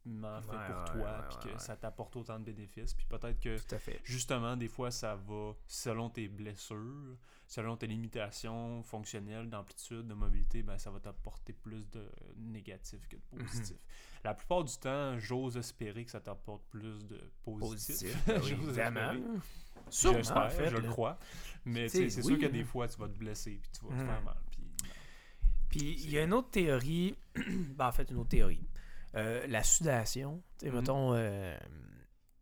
fait 0.04 0.10
Ouais, 0.10 0.42
pour 0.42 0.76
ouais, 0.76 0.92
toi, 0.92 1.18
ouais, 1.20 1.26
puis 1.30 1.38
ouais, 1.38 1.44
que 1.44 1.50
ouais. 1.54 1.60
ça 1.60 1.76
t'apporte 1.78 2.16
autant 2.16 2.40
de 2.40 2.44
bénéfices. 2.46 2.94
Puis 2.94 3.06
peut-être 3.08 3.40
que, 3.40 3.58
Tout 3.58 3.76
à 3.76 3.80
fait. 3.80 4.02
justement, 4.04 4.58
des 4.58 4.68
fois, 4.68 4.92
ça 4.92 5.16
va 5.16 5.54
selon 5.68 6.10
tes 6.10 6.28
blessures, 6.28 7.18
selon 7.48 7.78
tes 7.78 7.88
limitations 7.88 8.84
fonctionnelles, 8.84 9.50
d'amplitude, 9.50 10.08
de 10.08 10.14
mobilité, 10.14 10.62
ben, 10.64 10.78
ça 10.78 10.92
va 10.92 11.00
t'apporter 11.00 11.54
plus 11.54 11.90
de 11.92 12.10
négatif 12.38 13.08
que 13.08 13.16
de 13.16 13.22
Mhm. 13.34 13.46
positif. 13.46 13.78
La 14.24 14.34
plupart 14.34 14.64
du 14.64 14.76
temps, 14.78 15.18
j'ose 15.20 15.58
espérer 15.58 16.06
que 16.06 16.12
ça 16.12 16.20
t'apporte 16.22 16.64
plus 16.70 17.06
de 17.06 17.20
positif. 17.44 18.14
Positif, 18.14 18.26
ben 18.28 18.42
oui, 18.44 18.52
évidemment. 18.52 19.14
J'espère, 19.90 20.38
en 20.38 20.50
fait, 20.50 20.70
je 20.70 20.78
le 20.78 20.90
crois. 20.90 21.18
Mais 21.66 21.88
c'est 21.88 22.06
oui, 22.06 22.24
sûr 22.24 22.40
que 22.40 22.46
des 22.48 22.64
fois, 22.64 22.88
tu 22.88 22.98
vas 23.00 23.08
te 23.08 23.18
blesser 23.18 23.60
puis 23.62 23.70
tu 23.72 23.86
vas 23.86 23.92
te 23.92 24.02
Mhm. 24.02 24.06
faire 24.08 24.22
mal. 24.24 24.38
Puis, 24.52 24.64
Puis 25.70 25.94
il 26.04 26.10
y 26.12 26.18
a 26.20 26.24
une 26.24 26.34
autre 26.34 26.50
théorie, 26.52 27.16
ben, 27.36 27.88
en 27.88 27.92
fait 27.92 28.10
une 28.12 28.18
autre 28.18 28.30
théorie. 28.30 28.66
Euh, 29.15 29.45
la 29.48 29.64
sudation, 29.64 30.41
tu 30.60 30.65
sais, 30.65 30.72
Mhm. 30.72 30.80
mettons, 30.80 31.14
euh, 31.14 31.56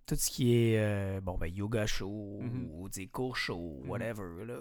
tout 0.06 0.16
ce 0.16 0.30
qui 0.30 0.56
est, 0.56 0.80
euh, 0.80 1.20
bon, 1.22 1.38
ben, 1.38 1.48
yoga 1.48 1.86
chaud, 1.86 2.40
Mhm. 2.42 2.70
ou 2.72 2.90
des 2.90 3.08
cours 3.08 3.36
chauds, 3.38 3.80
Mhm. 3.84 3.90
whatever, 3.90 4.46
là, 4.46 4.58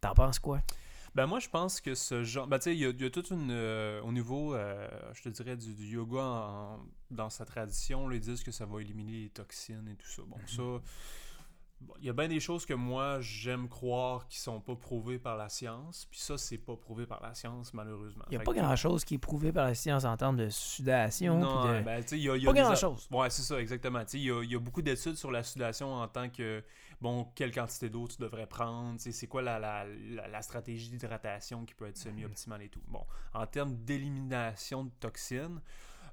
t'en 0.00 0.14
penses 0.14 0.38
quoi? 0.38 0.60
Ben 1.14 1.26
moi, 1.26 1.38
je 1.38 1.48
pense 1.48 1.80
que 1.80 1.94
ce 1.94 2.24
genre... 2.24 2.48
Ben 2.48 2.58
tu 2.58 2.64
sais, 2.64 2.74
il 2.74 2.80
y 2.80 2.84
a, 2.86 2.88
il 2.88 3.00
y 3.00 3.04
a 3.04 3.10
toute 3.10 3.30
une... 3.30 3.52
euh, 3.52 4.02
au 4.02 4.10
niveau, 4.10 4.52
euh, 4.56 4.88
je 5.12 5.22
te 5.22 5.28
dirais, 5.28 5.56
du, 5.56 5.72
du 5.72 5.86
yoga 5.86 6.18
en- 6.20 6.80
dans 7.12 7.30
sa 7.30 7.44
tradition, 7.44 8.08
là, 8.08 8.16
ils 8.16 8.20
disent 8.20 8.42
que 8.42 8.50
ça 8.50 8.66
va 8.66 8.80
éliminer 8.80 9.22
les 9.22 9.30
toxines 9.30 9.88
et 9.88 9.94
tout 9.94 10.08
ça. 10.08 10.22
Bon, 10.26 10.38
ça... 10.48 10.62
Bon, 11.80 11.94
Il 11.98 12.06
y 12.06 12.08
a 12.08 12.12
bien 12.14 12.28
des 12.28 12.40
choses 12.40 12.64
que 12.64 12.72
moi, 12.74 13.18
j'aime 13.20 13.68
croire 13.68 14.26
qui 14.28 14.38
sont 14.38 14.60
pas 14.60 14.74
prouvées 14.74 15.18
par 15.18 15.36
la 15.36 15.48
science. 15.48 16.06
Puis 16.10 16.18
ça, 16.20 16.38
c'est 16.38 16.56
pas 16.58 16.76
prouvé 16.76 17.04
par 17.06 17.20
la 17.22 17.34
science, 17.34 17.74
malheureusement. 17.74 18.24
Il 18.28 18.30
n'y 18.30 18.36
a 18.36 18.38
Fait 18.40 18.44
pas 18.44 18.52
que- 18.54 18.58
grand-chose 18.58 19.04
qui 19.04 19.14
est 19.16 19.18
prouvé 19.18 19.52
par 19.52 19.66
la 19.66 19.74
science 19.74 20.04
en 20.04 20.16
termes 20.16 20.36
de 20.36 20.48
sudation. 20.48 21.38
Non, 21.38 21.64
de- 21.66 21.82
ben, 21.82 22.02
tu 22.02 22.08
sais, 22.10 22.18
il 22.18 22.24
y 22.24 22.30
a, 22.30 22.36
y 22.36 22.48
a 22.48 22.52
Pas 22.52 22.60
a- 22.60 22.62
grand-chose. 22.64 23.06
Ouais, 23.10 23.28
c'est 23.28 23.42
ça, 23.42 23.60
exactement. 23.60 24.00
Tu 24.04 24.10
sais, 24.12 24.18
Il 24.18 24.24
y 24.24 24.30
a, 24.30 24.42
y 24.44 24.54
a 24.54 24.58
beaucoup 24.60 24.82
d'études 24.82 25.16
sur 25.16 25.30
la 25.30 25.42
sudation 25.42 25.92
en 25.94 26.08
tant 26.08 26.30
que, 26.30 26.62
bon, 27.02 27.26
quelle 27.34 27.52
quantité 27.52 27.90
d'eau 27.90 28.08
tu 28.08 28.16
devrais 28.18 28.46
prendre, 28.46 28.96
tu 28.96 29.02
sais, 29.04 29.12
c'est 29.12 29.26
quoi 29.26 29.42
la, 29.42 29.58
la, 29.58 29.84
la, 29.84 30.28
la 30.28 30.42
stratégie 30.42 30.88
d'hydratation 30.88 31.64
qui 31.66 31.74
peut 31.74 31.86
être 31.86 31.98
semi-optimale 31.98 32.62
et 32.62 32.68
tout. 32.70 32.80
Bon, 32.88 33.04
en 33.34 33.46
termes 33.46 33.74
d'élimination 33.84 34.84
de 34.84 34.90
toxines, 35.00 35.60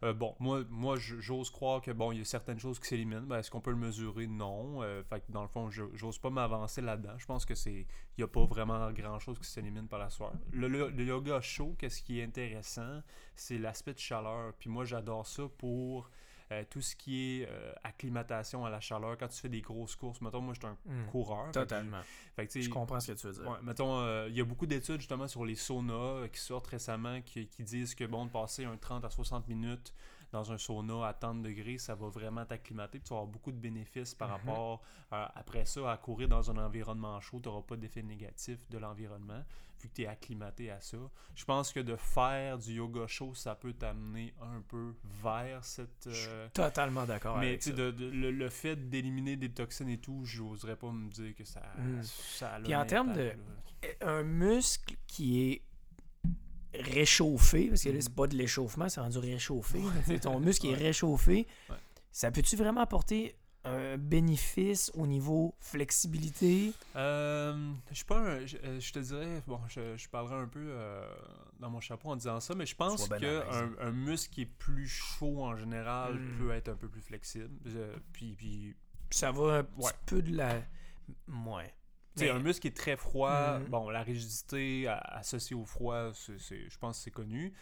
euh, 0.03 0.13
bon, 0.13 0.35
moi, 0.39 0.63
moi 0.69 0.95
j'ose 0.97 1.49
croire 1.49 1.81
que, 1.81 1.91
bon, 1.91 2.11
il 2.11 2.17
y 2.19 2.21
a 2.21 2.25
certaines 2.25 2.59
choses 2.59 2.79
qui 2.79 2.87
s'éliminent. 2.87 3.21
Ben, 3.21 3.39
Est-ce 3.39 3.51
qu'on 3.51 3.61
peut 3.61 3.71
le 3.71 3.77
mesurer? 3.77 4.27
Non. 4.27 4.81
Euh, 4.81 5.03
fait 5.03 5.19
que 5.21 5.31
dans 5.31 5.41
le 5.43 5.47
fond, 5.47 5.69
j'ose 5.69 6.17
pas 6.17 6.29
m'avancer 6.29 6.81
là-dedans. 6.81 7.17
Je 7.17 7.25
pense 7.25 7.45
que 7.45 7.53
c'est 7.55 7.71
il 7.71 7.85
n'y 8.19 8.23
a 8.23 8.27
pas 8.27 8.45
vraiment 8.45 8.91
grand-chose 8.91 9.37
qui 9.39 9.47
s'élimine 9.47 9.87
par 9.87 9.99
la 9.99 10.09
soirée. 10.09 10.37
Le, 10.51 10.67
le- 10.67 10.89
le 10.89 11.03
yoga 11.03 11.39
chaud, 11.41 11.75
qu'est-ce 11.77 12.01
qui 12.01 12.19
est 12.19 12.23
intéressant? 12.23 13.01
c'est 13.35 13.57
l'aspect 13.57 13.93
de 13.93 13.99
chaleur. 13.99 14.53
Puis 14.59 14.69
moi, 14.69 14.85
j'adore 14.85 15.25
ça 15.25 15.43
pour 15.57 16.09
euh, 16.51 16.63
tout 16.69 16.81
ce 16.81 16.95
qui 16.95 17.41
est 17.41 17.47
euh, 17.49 17.73
acclimatation 17.83 18.65
à 18.65 18.69
la 18.69 18.79
chaleur. 18.81 19.17
Quand 19.17 19.27
tu 19.29 19.39
fais 19.39 19.49
des 19.49 19.61
grosses 19.61 19.95
courses, 19.95 20.19
mettons, 20.21 20.41
moi, 20.41 20.53
je 20.53 20.59
suis 20.59 20.67
un 20.67 20.77
Hmm, 20.85 21.05
coureur. 21.07 21.45
fait 21.45 21.51
que- 21.53 21.59
Totalement. 21.59 22.01
fait 22.35 22.47
que, 22.47 22.61
Je 22.61 22.69
comprends 22.69 22.99
ce 22.99 23.11
que 23.13 23.17
tu 23.17 23.27
veux 23.27 23.33
dire. 23.33 23.47
Ouais, 23.49 23.57
mettons, 23.63 23.99
euh, 23.99 24.27
il 24.29 24.35
y 24.35 24.41
a 24.41 24.43
beaucoup 24.45 24.65
d'études 24.65 24.99
justement 24.99 25.27
sur 25.27 25.45
les 25.45 25.55
saunas 25.55 26.27
qui 26.27 26.39
sortent 26.39 26.67
récemment 26.67 27.21
qui, 27.21 27.47
qui 27.47 27.63
disent 27.63 27.95
que 27.95 28.03
bon, 28.05 28.25
de 28.25 28.31
passer 28.31 28.65
un 28.65 28.75
30 28.77 29.05
à 29.05 29.09
60 29.09 29.47
minutes 29.47 29.93
dans 30.31 30.51
un 30.51 30.57
sauna 30.57 31.07
à 31.07 31.13
tant 31.13 31.33
de 31.35 31.41
degrés, 31.43 31.77
ça 31.77 31.95
va 31.95 32.07
vraiment 32.09 32.45
t'acclimater. 32.45 32.99
Tu 32.99 33.09
vas 33.09 33.17
avoir 33.17 33.27
beaucoup 33.27 33.51
de 33.51 33.57
bénéfices 33.57 34.13
par 34.15 34.27
Mhm. 34.29 34.33
rapport 34.35 34.81
après 35.11 35.65
ça 35.65 35.91
à 35.91 35.97
courir 35.97 36.27
dans 36.29 36.49
un 36.51 36.57
environnement 36.57 37.19
chaud. 37.21 37.39
Tu 37.41 37.49
n'auras 37.49 37.61
pas 37.63 37.75
d'effet 37.75 38.01
négatif 38.03 38.59
de 38.69 38.77
l'environnement 38.77 39.43
vu 39.81 39.89
que 39.89 39.93
tu 39.95 40.01
es 40.03 40.07
acclimaté 40.07 40.69
à 40.71 40.79
ça. 40.81 40.97
Je 41.35 41.45
pense 41.45 41.71
que 41.73 41.79
de 41.79 41.95
faire 41.95 42.57
du 42.57 42.73
yoga 42.73 43.07
chaud, 43.07 43.33
ça 43.33 43.55
peut 43.55 43.73
t'amener 43.73 44.33
un 44.41 44.61
peu 44.67 44.93
vers 45.23 45.63
cette. 45.63 46.07
euh, 46.07 46.47
Totalement 46.53 47.05
d'accord 47.05 47.37
mais 47.37 47.47
avec 47.49 47.63
ça. 47.63 47.71
de- 47.71 47.91
de- 47.91 48.09
le, 48.09 48.31
le 48.31 48.49
fait 48.49 48.75
d'éliminer 48.89 49.35
des 49.37 49.49
toxines 49.51 49.89
et 49.89 49.97
tout, 49.97 50.23
j'oserais 50.25 50.75
pas 50.75 50.91
me 50.91 51.09
dire 51.09 51.33
que 51.35 51.43
ça, 51.43 51.61
Mm. 51.77 52.01
ça 52.03 52.55
a 52.55 52.59
Puis 52.61 52.73
un 52.73 52.81
en 52.81 52.85
termes 52.85 53.13
de- 53.13 53.21
là. 53.21 53.33
Un 54.01 54.23
muscle 54.23 54.95
qui 55.07 55.41
est 55.51 55.61
réchauffé, 56.73 57.67
parce 57.69 57.83
que 57.83 57.89
là, 57.89 57.95
Mhm. 57.95 58.01
c'est 58.01 58.15
pas 58.15 58.27
de 58.27 58.35
l'échauffement, 58.37 58.87
c'est 58.89 59.01
rendu 59.01 59.17
réchauffé. 59.17 59.81
Ton 60.21 60.39
muscle 60.39 60.61
qui 60.61 60.67
Ouais. 60.67 60.73
est 60.79 60.83
réchauffé. 60.87 61.47
Ouais. 61.69 61.75
Ça 62.11 62.31
peut-tu 62.31 62.55
vraiment 62.55 62.81
apporter 62.81 63.35
un 63.63 63.97
bénéfice 63.97 64.91
au 64.95 65.05
niveau 65.07 65.53
flexibilité? 65.59 66.73
Euh, 66.95 67.73
je 67.89 67.95
suis 67.95 68.05
pas 68.05 68.17
un- 68.19 68.45
je, 68.45 68.57
euh, 68.57 68.79
je 68.79 68.91
te 68.93 68.99
dirais, 68.99 69.43
bon, 69.47 69.59
je, 69.67 69.95
je 69.97 70.09
parlerai 70.09 70.35
un 70.35 70.47
peu 70.47 70.59
euh, 70.63 71.07
dans 71.59 71.69
mon 71.69 71.79
chapeau 71.79 72.09
en 72.09 72.15
disant 72.15 72.39
ça, 72.39 72.55
mais 72.55 72.65
je 72.65 72.75
pense 72.75 73.07
ben 73.07 73.19
qu'un 73.19 73.71
un 73.79 73.91
muscle 73.91 74.33
qui 74.33 74.41
est 74.43 74.45
plus 74.57 74.87
chaud 74.87 75.43
en 75.43 75.55
général 75.55 76.15
Mm. 76.15 76.37
peut 76.39 76.51
être 76.51 76.69
un 76.69 76.75
peu 76.75 76.87
plus 76.89 77.01
flexible. 77.01 77.49
Euh, 77.67 77.95
puis, 78.13 78.33
puis 78.35 78.75
Ça 79.11 79.31
va 79.31 79.57
un 79.57 79.63
petit 79.63 79.85
Ouais. 79.85 79.91
peu 80.05 80.21
de 80.21 80.35
la. 80.35 80.55
Ouais. 81.27 81.73
tu 82.15 82.19
sais, 82.19 82.25
Mais- 82.25 82.31
un 82.31 82.39
muscle 82.39 82.61
qui 82.61 82.67
est 82.69 82.75
très 82.77 82.95
froid, 82.97 83.59
Mhm. 83.59 83.65
bon, 83.67 83.89
la 83.89 84.01
rigidité 84.03 84.87
associée 84.87 85.55
au 85.55 85.65
froid, 85.65 86.11
c'est, 86.13 86.69
je 86.69 86.77
pense 86.77 86.97
que 86.97 87.03
c'est 87.03 87.11
connu. 87.11 87.53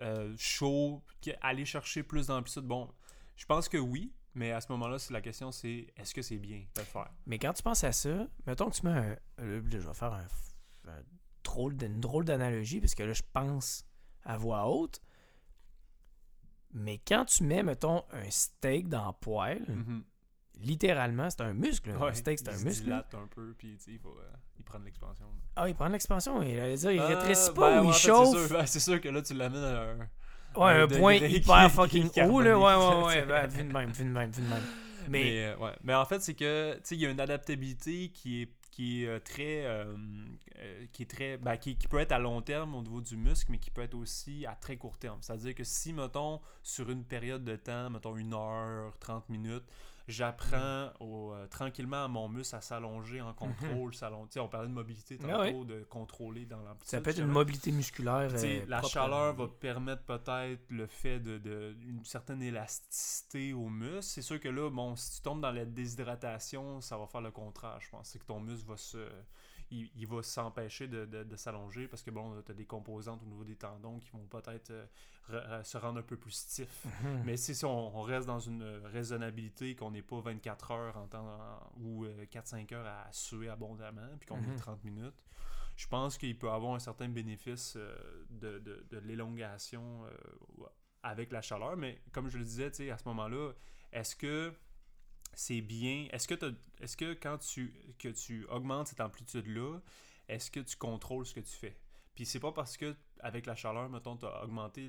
Euh, 0.00 0.34
chaud, 0.38 1.02
aller 1.40 1.64
chercher 1.64 2.02
plus 2.02 2.28
d'amplitude, 2.28 2.62
bon, 2.62 2.88
je 3.36 3.44
pense 3.46 3.68
que 3.68 3.76
oui, 3.78 4.12
mais 4.34 4.52
à 4.52 4.60
ce 4.60 4.70
moment-là, 4.72 4.96
la 5.10 5.20
question, 5.20 5.52
c'est 5.52 5.86
est-ce 5.96 6.14
que 6.14 6.22
c'est 6.22 6.38
bien 6.38 6.58
de 6.74 6.80
le 6.80 6.84
faire? 6.86 7.10
Mais 7.26 7.38
quand 7.38 7.52
tu 7.52 7.62
penses 7.62 7.84
à 7.84 7.92
ça, 7.92 8.26
mettons 8.46 8.70
que 8.70 8.76
tu 8.76 8.86
mets 8.86 8.92
un. 8.92 9.16
je 9.38 9.78
vais 9.78 9.94
faire 9.94 10.12
un, 10.12 10.26
un 10.90 11.02
drôle 11.44 11.76
de- 11.76 11.86
une 11.86 12.00
drôle 12.00 12.24
d'analogie, 12.24 12.80
parce 12.80 12.94
que 12.94 13.02
là, 13.02 13.12
je 13.12 13.22
pense 13.32 13.84
à 14.24 14.36
voix 14.36 14.68
haute. 14.68 15.00
Mais 16.74 16.98
quand 17.06 17.24
tu 17.26 17.44
mets, 17.44 17.62
mettons, 17.62 18.04
un 18.12 18.30
steak 18.30 18.88
dans 18.88 19.08
le 19.08 19.12
poêle, 19.12 19.64
Mhm. 19.68 20.04
littéralement, 20.60 21.28
c'est 21.28 21.42
un 21.42 21.52
muscle. 21.52 21.90
Ouais, 21.90 22.10
un 22.10 22.14
steak, 22.14 22.38
c'est 22.38 22.46
il 22.46 22.54
un 22.54 22.58
se 22.58 22.64
muscle. 22.64 22.84
dilate 22.84 23.14
un 23.14 23.26
peu, 23.26 23.54
puis 23.58 23.76
il 23.88 23.98
faut 23.98 24.16
euh, 24.18 24.32
il 24.58 24.64
prend 24.64 24.78
de 24.78 24.84
l'expansion. 24.84 25.26
Ah, 25.56 25.68
il 25.68 25.74
prend 25.74 25.88
de 25.88 25.92
l'expansion. 25.92 26.40
Il 26.42 26.48
il 26.50 26.98
Ah, 27.00 27.06
rétrécit 27.06 27.48
ben, 27.50 27.54
pas 27.54 27.68
ou 27.68 27.80
ouais, 27.82 27.86
en 27.88 27.90
il 27.90 27.94
c'est 27.94 28.06
chauffe. 28.08 28.30
sûr, 28.46 28.48
ben, 28.56 28.66
C'est 28.66 28.80
sûr, 28.80 29.00
que 29.00 29.08
là, 29.10 29.20
tu 29.20 29.34
l'amènes 29.34 29.62
à 29.64 29.82
un. 29.90 30.08
Ouais, 30.56 30.72
un 30.72 30.88
point 30.88 31.14
hyper 31.14 31.64
qui- 31.68 31.70
fucking 31.74 32.10
haut, 32.28 32.40
là. 32.40 32.58
Ouais, 32.58 32.74
ouais, 32.74 33.04
ouais. 33.06 33.24
Ben, 33.26 33.46
vu 33.46 33.64
de 33.64 33.72
même, 33.72 33.90
vu 33.90 34.04
de 34.04 34.10
même, 34.10 34.30
vu 34.30 34.42
de 34.42 34.48
même. 34.48 34.62
Mais, 35.08 35.22
Mais, 35.24 35.44
euh, 35.46 35.56
ouais. 35.56 35.72
mais 35.82 35.94
en 35.94 36.04
fait, 36.04 36.20
c'est 36.20 36.34
que 36.34 36.74
tu 36.74 36.80
sais, 36.84 36.94
il 36.94 37.00
y 37.00 37.06
a 37.06 37.10
une 37.10 37.20
adaptabilité 37.20 38.10
qui 38.14 38.42
est 38.42 38.48
qui 38.70 39.02
est 39.04 39.06
euh, 39.06 39.18
très 39.18 39.66
euh, 39.66 39.94
qui 40.92 41.02
est 41.02 41.10
très 41.10 41.36
ben, 41.36 41.56
qui, 41.58 41.76
qui 41.76 41.88
peut 41.88 41.98
être 41.98 42.12
à 42.12 42.18
long 42.18 42.40
terme 42.40 42.74
au 42.74 42.80
niveau 42.80 43.02
du 43.02 43.18
muscle 43.18 43.50
mais 43.52 43.58
qui 43.58 43.70
peut 43.70 43.82
être 43.82 43.94
aussi 43.94 44.46
à 44.46 44.54
très 44.54 44.78
court 44.78 44.96
terme 44.96 45.18
c'est 45.20 45.34
à 45.34 45.36
dire 45.36 45.54
que 45.54 45.62
si 45.62 45.92
mettons 45.92 46.40
sur 46.62 46.88
une 46.90 47.04
période 47.04 47.44
de 47.44 47.56
temps 47.56 47.90
mettons 47.90 48.16
une 48.16 48.32
heure 48.32 48.96
30 48.98 49.28
minutes 49.28 49.64
j'apprends 50.08 50.90
au, 51.00 51.32
euh, 51.32 51.46
tranquillement 51.48 52.04
à 52.04 52.08
mon 52.08 52.28
muscle 52.28 52.54
à 52.56 52.60
s'allonger 52.60 53.20
en 53.20 53.32
contrôle 53.34 53.94
s'allon- 53.94 54.26
tu 54.26 54.32
sais, 54.34 54.40
on 54.40 54.48
parlait 54.48 54.68
de 54.68 54.72
mobilité 54.72 55.18
Ah 55.22 55.26
tantôt 55.28 55.40
ouais. 55.60 55.64
de 55.64 55.84
contrôler 55.84 56.46
dans 56.46 56.58
l'amplitude 56.62 56.88
ça 56.88 57.00
peut 57.00 57.10
être 57.10 57.18
une 57.20 57.26
mobilité 57.26 57.72
musculaire. 57.72 58.30
Euh, 58.34 58.64
la 58.68 58.82
chaleur 58.82 59.34
va 59.34 59.48
permettre 59.48 60.02
peut-être 60.02 60.62
le 60.70 60.86
fait 60.86 61.20
de, 61.20 61.38
de- 61.38 61.76
une 61.82 62.04
certaine 62.04 62.42
élasticité 62.42 63.52
au 63.52 63.68
muscle. 63.68 64.02
C'est 64.02 64.22
sûr 64.22 64.40
que 64.40 64.48
là, 64.48 64.70
bon, 64.70 64.96
si 64.96 65.16
tu 65.16 65.22
tombes 65.22 65.40
dans 65.40 65.52
la 65.52 65.64
déshydratation, 65.64 66.80
ça 66.80 66.96
va 66.96 67.06
faire 67.06 67.20
le 67.20 67.30
contraire, 67.30 67.78
je 67.80 67.90
pense. 67.90 68.08
C'est 68.08 68.18
que 68.18 68.24
ton 68.26 68.40
muscle 68.40 68.68
va 68.68 68.76
se. 68.76 68.98
Il, 69.74 69.90
il 69.96 70.06
va 70.06 70.22
s'empêcher 70.22 70.86
de, 70.86 71.06
de- 71.06 71.24
de 71.24 71.36
s'allonger 71.36 71.88
parce 71.88 72.02
que 72.02 72.10
bon, 72.10 72.40
tu 72.42 72.52
as 72.52 72.54
des 72.54 72.66
composantes 72.66 73.22
au 73.22 73.26
niveau 73.26 73.42
des 73.44 73.56
tendons 73.56 73.98
qui 74.00 74.10
vont 74.10 74.26
peut-être 74.26 74.70
euh, 74.70 74.84
re- 75.30 75.60
re- 75.60 75.64
se 75.64 75.78
rendre 75.78 75.98
un 75.98 76.02
peu 76.02 76.16
plus 76.18 76.30
stiff. 76.32 76.86
Mais 77.24 77.36
si, 77.38 77.54
si 77.54 77.64
on, 77.64 77.96
on 77.96 78.02
reste 78.02 78.26
dans 78.26 78.38
une 78.40 78.62
raisonnabilité, 78.84 79.74
qu'on 79.74 79.90
n'est 79.90 80.02
pas 80.02 80.20
24 80.20 80.70
heures 80.72 80.96
en 80.98 81.06
temps, 81.08 81.38
ou 81.78 82.04
euh, 82.04 82.26
4-5 82.26 82.74
heures 82.74 82.86
à 82.86 83.10
suer 83.12 83.48
abondamment, 83.48 84.08
puis 84.20 84.28
qu'on 84.28 84.42
est 84.42 84.56
30 84.56 84.84
minutes, 84.84 85.14
je 85.76 85.86
pense 85.88 86.18
qu'il 86.18 86.38
peut 86.38 86.50
avoir 86.50 86.74
un 86.74 86.78
certain 86.78 87.08
bénéfice 87.08 87.74
euh, 87.76 87.96
de, 88.28 88.58
de- 88.58 88.98
l'élongation 88.98 90.04
euh, 90.04 90.66
avec 91.02 91.32
la 91.32 91.40
chaleur. 91.40 91.76
Mais 91.78 92.02
comme 92.12 92.28
je 92.28 92.36
le 92.38 92.44
disais, 92.44 92.90
à 92.90 92.98
ce 92.98 93.04
moment-là, 93.08 93.52
est-ce 93.92 94.14
que 94.16 94.52
c'est 95.34 95.60
bien. 95.60 96.08
Est-ce 96.10 96.28
que, 96.28 97.14
quand 97.14 97.38
tu, 97.38 97.72
que 97.98 98.08
tu 98.08 98.46
augmentes 98.46 98.88
cette 98.88 99.00
amplitude-là, 99.00 99.80
est-ce 100.28 100.50
que 100.50 100.60
tu 100.60 100.76
contrôles 100.76 101.26
ce 101.26 101.34
que 101.34 101.40
tu 101.40 101.52
fais? 101.52 101.76
Puis 102.14 102.26
c'est 102.26 102.40
pas 102.40 102.52
parce 102.52 102.76
que 102.76 102.94
avec 103.20 103.46
la 103.46 103.54
chaleur, 103.54 103.88
mettons, 103.88 104.16
tu 104.16 104.26
as 104.26 104.44
augmenté 104.44 104.88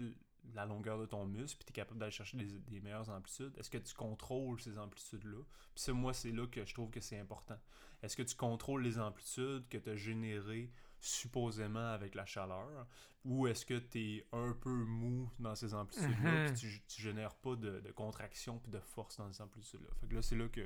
la 0.54 0.66
longueur 0.66 1.00
de 1.00 1.06
ton 1.06 1.26
muscle, 1.26 1.58
puis 1.58 1.66
tu 1.66 1.72
es 1.72 1.82
capable 1.82 2.00
d'aller 2.00 2.12
chercher 2.12 2.38
des, 2.38 2.60
des 2.60 2.82
meilleures 2.82 3.10
amplitudes. 3.10 3.54
Est-ce 3.58 3.70
que 3.70 3.78
tu 3.78 3.94
contrôles 3.94 4.60
ces 4.60 4.78
amplitudes-là? 4.78 5.40
Puis 5.74 5.84
ça, 5.84 5.94
moi, 5.94 6.14
c'est 6.14 6.32
là 6.32 6.46
que 6.48 6.66
je 6.66 6.74
trouve 6.74 6.90
que 6.90 7.00
c'est 7.00 7.18
important. 7.18 7.58
Est-ce 8.02 8.18
que 8.18 8.24
tu 8.24 8.36
contrôles 8.36 8.84
les 8.84 9.00
amplitudes 9.00 9.68
que 9.70 9.78
tu 9.78 9.90
as 9.90 9.96
générées 9.96 10.70
supposément 11.08 11.92
avec 11.94 12.16
la 12.16 12.26
chaleur? 12.26 12.88
Ou 13.26 13.48
est-ce 13.48 13.66
que 13.66 13.80
tu 13.80 14.00
es 14.18 14.26
un 14.34 14.52
peu 14.60 14.70
mou 14.70 15.30
dans 15.40 15.56
ces 15.56 15.74
amplitudes-là, 15.74 16.46
puis 16.48 16.56
tu, 16.56 16.82
tu 16.88 17.02
génères 17.02 17.34
pas 17.36 17.56
de, 17.56 17.80
de 17.80 17.92
contraction 17.92 18.60
puis 18.60 18.70
de 18.72 18.80
force 18.80 19.18
dans 19.18 19.32
ces 19.32 19.42
amplitudes-là? 19.42 19.88
Fait 20.02 20.08
que 20.08 20.16
là, 20.16 20.22
c'est 20.22 20.36
là 20.36 20.48
que. 20.50 20.66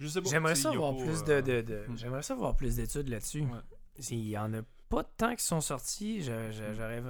Je 0.00 0.08
sais 0.08 0.20
pas. 0.20 0.28
J'aimerais 0.28 0.56
ça 0.56 0.70
y 0.70 0.74
a 0.74 0.78
voir 0.78 0.96
pas, 0.96 1.02
plus 1.04 1.22
euh, 1.28 1.40
de, 1.42 1.62
de- 1.62 1.62
de- 1.62 1.86
hmm. 1.88 1.96
J'aimerais 1.98 2.22
ça 2.22 2.34
voir 2.34 2.56
plus 2.56 2.76
d'études 2.76 3.08
là-dessus. 3.08 3.42
Ouais. 3.42 3.60
Il 4.10 4.28
y 4.28 4.36
en 4.36 4.52
a 4.54 4.60
pas 4.88 5.04
tant 5.04 5.34
qui 5.36 5.44
sont 5.44 5.60
sortis. 5.60 6.20
Je- 6.22 6.50
je- 6.52 6.72
J'aurais. 6.74 7.00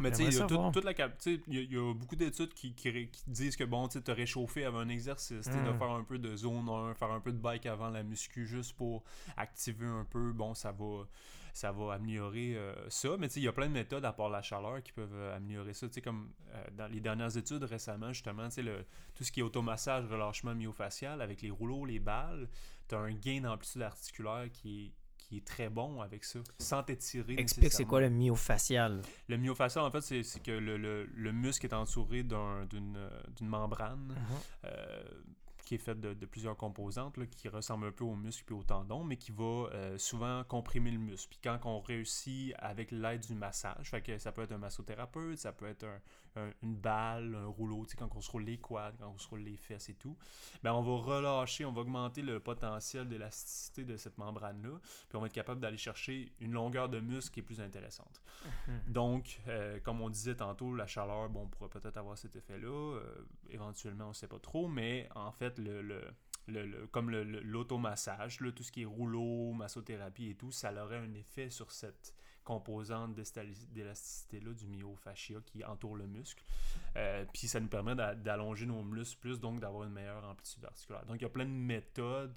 Mais 0.00 0.10
tu 0.10 0.16
sais, 0.16 0.24
il 0.24 0.34
y 0.34 0.40
a 0.40 0.46
tout- 0.46 0.70
toute 0.72 0.84
la 0.84 0.92
il 0.92 1.54
y, 1.54 1.58
a- 1.58 1.62
il 1.62 1.72
y 1.72 1.76
a 1.76 1.94
beaucoup 1.94 2.16
d'études 2.16 2.52
qui, 2.52 2.74
qui, 2.74 2.90
ré- 2.90 3.08
qui 3.08 3.22
disent 3.28 3.56
que 3.56 3.64
bon, 3.64 3.86
tu 3.88 3.94
sais, 3.98 4.02
te 4.04 4.10
réchauffer 4.10 4.64
avant 4.64 4.80
un 4.80 4.88
exercice, 4.88 5.46
tu 5.46 5.52
sais, 5.52 5.62
de 5.64 5.70
Mm. 5.70 5.78
faire 5.78 5.90
un 5.90 6.02
peu 6.04 6.18
de 6.18 6.36
zone 6.36 6.68
1, 6.68 6.94
faire 6.94 7.10
un 7.12 7.20
peu 7.20 7.32
de 7.32 7.38
bike 7.38 7.66
avant 7.66 7.88
la 7.88 8.02
muscu 8.02 8.46
juste 8.46 8.74
pour 8.76 9.04
activer 9.36 9.86
un 9.86 10.04
peu, 10.10 10.32
bon, 10.32 10.54
ça 10.54 10.72
va 10.72 11.06
ça 11.52 11.72
va 11.72 11.94
améliorer 11.94 12.56
euh, 12.56 12.74
ça, 12.88 13.10
mais 13.18 13.28
il 13.28 13.42
y 13.42 13.48
a 13.48 13.52
plein 13.52 13.66
de 13.68 13.72
méthodes 13.72 14.04
à 14.04 14.12
part 14.12 14.28
la 14.30 14.42
chaleur 14.42 14.82
qui 14.82 14.92
peuvent 14.92 15.14
euh, 15.14 15.36
améliorer 15.36 15.72
ça, 15.74 15.86
tu 15.88 15.94
sais, 15.94 16.02
comme 16.02 16.30
euh, 16.54 16.64
dans 16.72 16.86
les 16.88 17.00
dernières 17.00 17.36
études 17.36 17.64
récemment, 17.64 18.12
justement, 18.12 18.48
le- 18.58 18.84
tout 19.14 19.24
ce 19.24 19.32
qui 19.32 19.40
est 19.40 19.42
automassage, 19.42 20.06
relâchement 20.06 20.54
myofacial, 20.54 21.20
avec 21.20 21.42
les 21.42 21.50
rouleaux, 21.50 21.84
les 21.84 21.98
balles, 21.98 22.48
tu 22.88 22.94
as 22.94 22.98
un 22.98 23.12
gain 23.12 23.40
d'amplitude 23.42 23.82
articulaire 23.82 24.46
qui 24.52 24.86
est, 24.86 24.92
qui 25.18 25.36
est 25.36 25.46
très 25.46 25.68
bon 25.68 26.00
avec 26.00 26.24
ça, 26.24 26.40
sans 26.58 26.82
t'étirer 26.82 27.34
Explique 27.38 27.72
c'est 27.72 27.84
quoi 27.84 28.00
le 28.00 28.10
myofacial? 28.10 29.02
Le 29.28 29.36
myofacial, 29.36 29.84
en 29.84 29.90
fait, 29.90 30.00
c'est 30.00 30.42
que 30.42 30.50
le, 30.50 30.76
le- 30.76 31.04
le 31.06 31.32
muscle 31.32 31.66
est 31.66 31.74
entouré 31.74 32.22
d'un- 32.24 32.64
d'une 32.66 32.98
d'une 33.36 33.46
membrane 33.46 34.14
euh, 34.64 35.02
qui 35.70 35.76
est 35.76 35.78
fait 35.78 36.00
de, 36.00 36.26
plusieurs 36.26 36.56
composantes 36.56 37.16
là, 37.16 37.26
qui 37.26 37.48
ressemblent 37.48 37.86
un 37.86 37.92
peu 37.92 38.02
aux 38.02 38.16
muscles 38.16 38.52
et 38.52 38.56
aux 38.56 38.64
tendons, 38.64 39.04
mais 39.04 39.16
qui 39.16 39.30
va 39.30 39.68
euh, 39.72 39.98
souvent 39.98 40.42
comprimer 40.42 40.90
le 40.90 40.98
muscle. 40.98 41.28
Puis 41.30 41.38
quand 41.44 41.60
on 41.64 41.78
réussit 41.78 42.52
avec 42.58 42.90
l'aide 42.90 43.24
du 43.24 43.36
massage, 43.36 43.88
fait 43.88 44.02
que 44.02 44.18
ça 44.18 44.32
peut 44.32 44.42
être 44.42 44.50
un 44.50 44.58
massothérapeute, 44.58 45.38
ça 45.38 45.52
peut 45.52 45.68
être 45.68 45.84
un- 45.84 46.00
un- 46.36 46.52
une 46.62 46.74
balle, 46.76 47.34
un 47.34 47.46
rouleau, 47.46 47.84
tu 47.84 47.92
sais, 47.92 47.96
quand 47.96 48.08
on 48.14 48.20
se 48.20 48.30
roule 48.30 48.44
les 48.44 48.58
quads, 48.58 48.92
quand 48.98 49.08
on 49.08 49.18
se 49.18 49.28
roule 49.28 49.40
les 49.40 49.56
fesses 49.56 49.88
et 49.88 49.94
tout, 49.94 50.16
ben 50.62 50.72
on 50.72 50.82
va 50.82 50.96
relâcher, 51.02 51.64
on 51.64 51.72
va 51.72 51.80
augmenter 51.82 52.22
le 52.22 52.38
potentiel 52.40 53.08
d'élasticité 53.08 53.84
de 53.84 53.96
cette 53.96 54.16
membrane-là, 54.18 54.78
puis 55.08 55.16
on 55.16 55.20
va 55.20 55.26
être 55.26 55.32
capable 55.32 55.60
d'aller 55.60 55.76
chercher 55.76 56.32
une 56.40 56.52
longueur 56.52 56.88
de 56.88 57.00
muscle 57.00 57.34
qui 57.34 57.40
est 57.40 57.44
plus 57.44 57.60
intéressante. 57.60 58.22
Donc, 58.86 59.40
euh, 59.48 59.80
comme 59.80 60.00
on 60.00 60.08
disait 60.10 60.36
tantôt, 60.36 60.74
la 60.74 60.86
chaleur, 60.86 61.28
bon, 61.28 61.42
on 61.42 61.48
pourrait 61.48 61.68
peut-être 61.70 61.96
avoir 61.96 62.16
cet 62.16 62.36
effet-là. 62.36 62.68
euh, 62.70 63.24
éventuellement, 63.50 64.06
on 64.06 64.08
ne 64.08 64.14
sait 64.14 64.28
pas 64.28 64.38
trop, 64.38 64.68
mais 64.68 65.08
en 65.14 65.32
fait, 65.32 65.58
le, 65.58 65.82
le- 65.82 66.04
le- 66.46 66.66
le- 66.66 66.86
comme 66.88 67.10
le- 67.10 67.24
le- 67.24 67.40
l'automassage, 67.40 68.40
là, 68.40 68.50
tout 68.52 68.62
ce 68.62 68.72
qui 68.72 68.82
est 68.82 68.86
rouleau, 68.86 69.52
massothérapie 69.52 70.30
et 70.30 70.34
tout, 70.34 70.50
ça 70.50 70.72
aurait 70.82 70.98
un 70.98 71.12
effet 71.14 71.50
sur 71.50 71.70
cette 71.70 72.14
composante 72.44 73.14
d'élasticité-là 73.14 74.52
du 74.52 74.66
myofascia 74.66 75.36
qui 75.46 75.64
entoure 75.64 75.96
le 75.96 76.06
muscle. 76.06 76.42
Euh, 76.96 77.24
puis 77.32 77.46
ça 77.48 77.60
nous 77.60 77.68
permet 77.68 77.94
d'a- 77.94 78.14
d'allonger 78.14 78.66
nos 78.66 78.82
muscles 78.82 79.18
plus, 79.20 79.40
donc 79.40 79.60
d'avoir 79.60 79.84
une 79.84 79.92
meilleure 79.92 80.24
amplitude 80.24 80.64
articulaire. 80.64 81.04
Donc, 81.06 81.16
il 81.16 81.22
y 81.22 81.26
a 81.26 81.30
plein 81.30 81.44
de 81.44 81.50
méthodes 81.50 82.34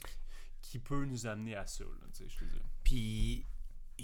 qui 0.61 0.79
peuvent 0.79 1.05
nous 1.05 1.27
amener 1.27 1.55
à 1.55 1.65
ça, 1.65 1.83
là, 1.83 2.07
je. 2.27 2.45
Puis 2.83 3.45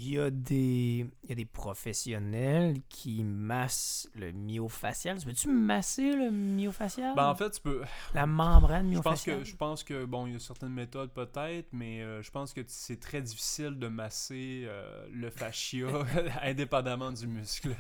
il 0.01 0.13
y 0.13 0.19
a 0.19 0.30
des 0.30 1.05
il 1.23 1.30
y 1.30 1.31
a 1.34 1.35
des 1.35 1.45
professionnels 1.45 2.77
qui 2.88 3.23
massent 3.23 4.09
le 4.15 4.31
myofascial. 4.31 5.17
Peux-tu 5.23 5.49
masser 5.49 6.15
le 6.15 6.31
myofascial? 6.31 7.13
Ben, 7.15 7.27
en 7.27 7.35
fait, 7.35 7.49
tu 7.51 7.61
peux, 7.61 7.81
la 8.13 8.26
membrane 8.26 8.93
Je 8.93 8.99
pense 8.99 9.23
que 9.23 9.43
je 9.43 9.55
pense 9.55 9.84
que 9.84 10.05
bon, 10.05 10.26
il 10.27 10.34
y 10.34 10.35
a 10.35 10.39
certaines 10.39 10.71
méthodes 10.73 11.11
peut-être, 11.11 11.67
mais 11.73 12.01
euh, 12.01 12.21
je 12.21 12.31
pense 12.31 12.53
que 12.53 12.61
c'est 12.67 12.99
très 12.99 13.21
difficile 13.21 13.77
de 13.77 13.88
masser 13.88 14.63
euh, 14.67 15.05
le 15.11 15.30
fascia 15.30 15.88
indépendamment 16.43 17.11
du 17.11 17.27
muscle. 17.27 17.76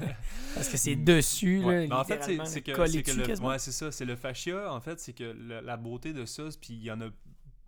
Parce 0.55 0.69
que 0.69 0.77
c'est 0.77 0.95
dessus, 0.95 1.63
Ouais. 1.63 1.87
là, 1.87 1.87
Mais 1.87 1.95
en 1.95 2.03
fait, 2.03 2.21
c'est 2.45 2.61
que, 2.61 2.71
que 2.71 3.11
le, 3.31 3.39
ouais, 3.47 3.59
c'est 3.59 3.71
ça, 3.71 3.91
c'est 3.91 4.05
le 4.05 4.15
fascia. 4.15 4.71
En 4.73 4.81
fait, 4.81 4.99
c'est 4.99 5.13
que 5.13 5.23
le- 5.23 5.61
la 5.61 5.77
beauté 5.77 6.13
de 6.13 6.25
ça, 6.25 6.43
puis 6.61 6.73
il 6.73 6.83
y 6.83 6.91
en 6.91 6.99
a 7.01 7.05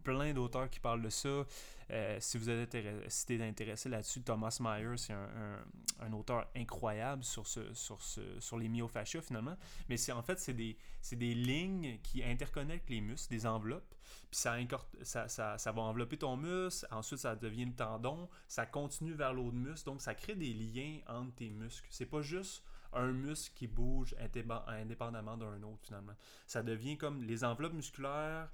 plein 0.03 0.33
d'auteurs 0.33 0.69
qui 0.69 0.79
parlent 0.79 1.01
de 1.01 1.09
ça. 1.09 1.45
Euh, 1.91 2.17
si 2.19 2.37
vous 2.37 2.49
êtes 2.49 2.73
intéressé, 2.73 3.09
si 3.09 3.43
intéressé 3.43 3.89
là-dessus, 3.89 4.21
Thomas 4.21 4.57
Meyer, 4.61 4.95
c'est 4.97 5.13
un, 5.13 5.59
un- 5.99 6.13
auteur 6.13 6.47
incroyable 6.55 7.23
sur 7.23 7.45
ce, 7.47 7.73
sur 7.73 8.01
ce, 8.01 8.21
sur 8.39 8.57
les 8.57 8.69
myofascias 8.69 9.21
finalement. 9.21 9.57
Mais 9.89 9.97
c'est 9.97 10.13
en 10.13 10.21
fait 10.21 10.39
c'est 10.39 10.53
des, 10.53 10.77
des 11.11 11.33
lignes 11.33 11.99
qui 12.01 12.23
interconnectent 12.23 12.89
les 12.89 13.01
muscles, 13.01 13.29
des 13.31 13.45
enveloppes. 13.45 13.93
Puis 14.29 14.39
ça, 14.39 14.55
ça, 15.03 15.27
ça, 15.27 15.57
ça 15.57 15.71
va 15.73 15.81
envelopper 15.81 16.17
ton 16.17 16.37
muscle. 16.37 16.87
Ensuite, 16.91 17.19
ça 17.19 17.35
devient 17.35 17.65
le 17.65 17.73
tendon. 17.75 18.29
Ça 18.47 18.65
continue 18.65 19.13
vers 19.13 19.33
l'autre 19.33 19.55
muscle. 19.55 19.85
Donc, 19.85 20.01
ça 20.01 20.15
crée 20.15 20.35
des 20.35 20.53
liens 20.53 20.99
entre 21.07 21.35
tes 21.35 21.49
muscles. 21.49 21.87
C'est 21.89 22.05
pas 22.05 22.21
juste 22.21 22.63
un 22.93 23.11
muscle 23.11 23.53
qui 23.55 23.67
bouge 23.67 24.15
indépendamment 24.19 25.37
d'un 25.37 25.61
autre 25.63 25.79
finalement. 25.83 26.15
Ça 26.47 26.61
devient 26.63 26.97
comme 26.97 27.23
les 27.23 27.43
enveloppes 27.43 27.73
musculaires 27.73 28.49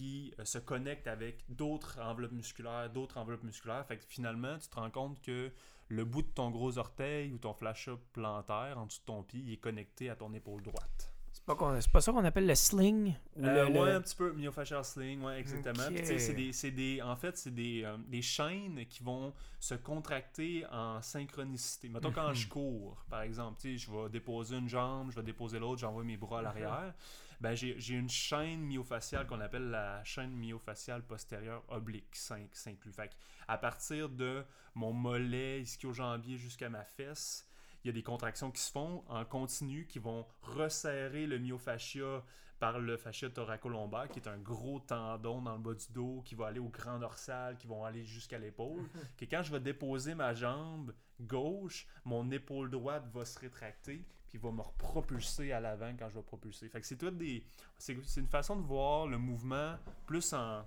qui 0.00 0.32
euh, 0.38 0.44
se 0.46 0.56
connectent 0.58 1.08
avec 1.08 1.44
d'autres 1.50 1.98
enveloppes 2.00 2.32
musculaires, 2.32 2.88
d'autres 2.90 3.18
enveloppes 3.18 3.42
musculaires. 3.42 3.84
Fait 3.86 3.98
que 3.98 4.04
finalement, 4.08 4.56
tu 4.58 4.68
te 4.68 4.76
rends 4.76 4.90
compte 4.90 5.20
que 5.20 5.50
le 5.88 6.04
bout 6.06 6.22
de 6.22 6.28
ton 6.28 6.50
gros 6.50 6.78
orteil 6.78 7.30
ou 7.32 7.38
ton 7.38 7.52
fascia 7.52 7.92
plantaire 8.14 8.78
en 8.78 8.86
dessous 8.86 9.00
de 9.00 9.04
ton 9.06 9.22
pied 9.22 9.40
il 9.44 9.52
est 9.52 9.56
connecté 9.58 10.08
à 10.08 10.16
ton 10.16 10.32
épaule 10.32 10.62
droite. 10.62 11.12
C'est 11.32 11.44
pas, 11.44 11.54
pas 11.92 12.00
ça 12.00 12.12
qu'on 12.12 12.24
appelle 12.24 12.46
le 12.46 12.54
sling? 12.54 13.14
Ou 13.36 13.44
Euh, 13.44 13.66
le- 13.68 13.72
le- 13.72 13.80
Ouais, 13.80 13.92
un 13.92 14.00
petit 14.00 14.16
peu 14.16 14.32
myofascial 14.32 14.84
sling, 14.84 15.22
ouais, 15.22 15.38
exactement. 15.38 15.88
C'est 16.04 16.34
des, 16.34 16.52
c'est 16.52 16.70
des, 16.70 17.02
en 17.02 17.16
fait, 17.16 17.36
c'est 17.36 17.54
des, 17.54 17.82
euh, 17.84 17.96
des 18.08 18.22
chaînes 18.22 18.84
qui 18.86 19.02
vont 19.02 19.32
se 19.60 19.74
contracter 19.74 20.64
en 20.72 21.00
synchronicité. 21.02 21.88
Mettons 21.88 22.10
quand 22.12 22.32
je 22.34 22.48
cours, 22.48 23.04
par 23.08 23.22
exemple, 23.22 23.60
je 23.64 23.90
vais 23.90 24.08
déposer 24.10 24.56
une 24.56 24.68
jambe, 24.68 25.10
je 25.10 25.16
vais 25.16 25.22
déposer 25.22 25.58
l'autre, 25.58 25.80
j'envoie 25.80 26.04
mes 26.04 26.16
bras 26.16 26.38
à 26.40 26.42
l'arrière. 26.42 26.94
Ben, 27.40 27.54
j'ai 27.54 27.94
une 27.94 28.10
chaîne 28.10 28.60
myofasciale 28.60 29.26
qu'on 29.26 29.40
appelle 29.40 29.70
la 29.70 30.04
chaîne 30.04 30.32
myofasciale 30.32 31.02
postérieure 31.02 31.64
oblique 31.68 32.14
5 32.14 32.50
s'inclut. 32.52 32.92
Fait 32.92 33.16
à 33.48 33.56
partir 33.56 34.10
de 34.10 34.44
mon 34.74 34.92
mollet 34.92 35.62
ischio-jambier 35.62 36.36
jusqu'à 36.36 36.68
ma 36.68 36.84
fesse, 36.84 37.48
il 37.82 37.86
y 37.86 37.90
a 37.90 37.94
des 37.94 38.02
contractions 38.02 38.50
qui 38.50 38.60
se 38.60 38.70
font 38.70 39.04
en 39.08 39.24
continu 39.24 39.86
qui 39.86 39.98
vont 39.98 40.26
resserrer 40.42 41.26
le 41.26 41.38
myofascia 41.38 42.22
par 42.58 42.78
le 42.78 42.98
fascia 42.98 43.30
thoracolombaire, 43.30 44.08
qui 44.10 44.18
est 44.18 44.28
un 44.28 44.36
gros 44.36 44.80
tendon 44.80 45.40
dans 45.40 45.56
le 45.56 45.62
bas 45.62 45.72
du 45.72 45.90
dos, 45.94 46.22
qui 46.26 46.34
va 46.34 46.48
aller 46.48 46.60
au 46.60 46.68
grand 46.68 46.98
dorsal, 46.98 47.56
qui 47.56 47.66
vont 47.66 47.86
aller 47.86 48.04
jusqu'à 48.04 48.38
l'épaule. 48.38 48.86
que 49.16 49.24
quand 49.24 49.42
je 49.42 49.50
vais 49.50 49.60
déposer 49.60 50.14
ma 50.14 50.34
jambe 50.34 50.92
gauche, 51.18 51.86
mon 52.04 52.30
épaule 52.30 52.70
droite 52.70 53.08
va 53.14 53.24
se 53.24 53.38
rétracter, 53.38 54.04
puis 54.30 54.38
va 54.38 54.50
me 54.52 54.62
propulser 54.78 55.52
à 55.52 55.60
l'avant 55.60 55.92
quand 55.98 56.08
je 56.08 56.14
vais 56.14 56.22
propulser. 56.22 56.68
Fait 56.68 56.80
que 56.80 56.86
c'est 56.86 56.96
tout 56.96 57.10
des. 57.10 57.44
C'est 57.78 57.94
une 58.16 58.28
façon 58.28 58.56
de 58.56 58.62
voir 58.62 59.06
le 59.06 59.18
mouvement 59.18 59.76
plus 60.06 60.32
en, 60.32 60.64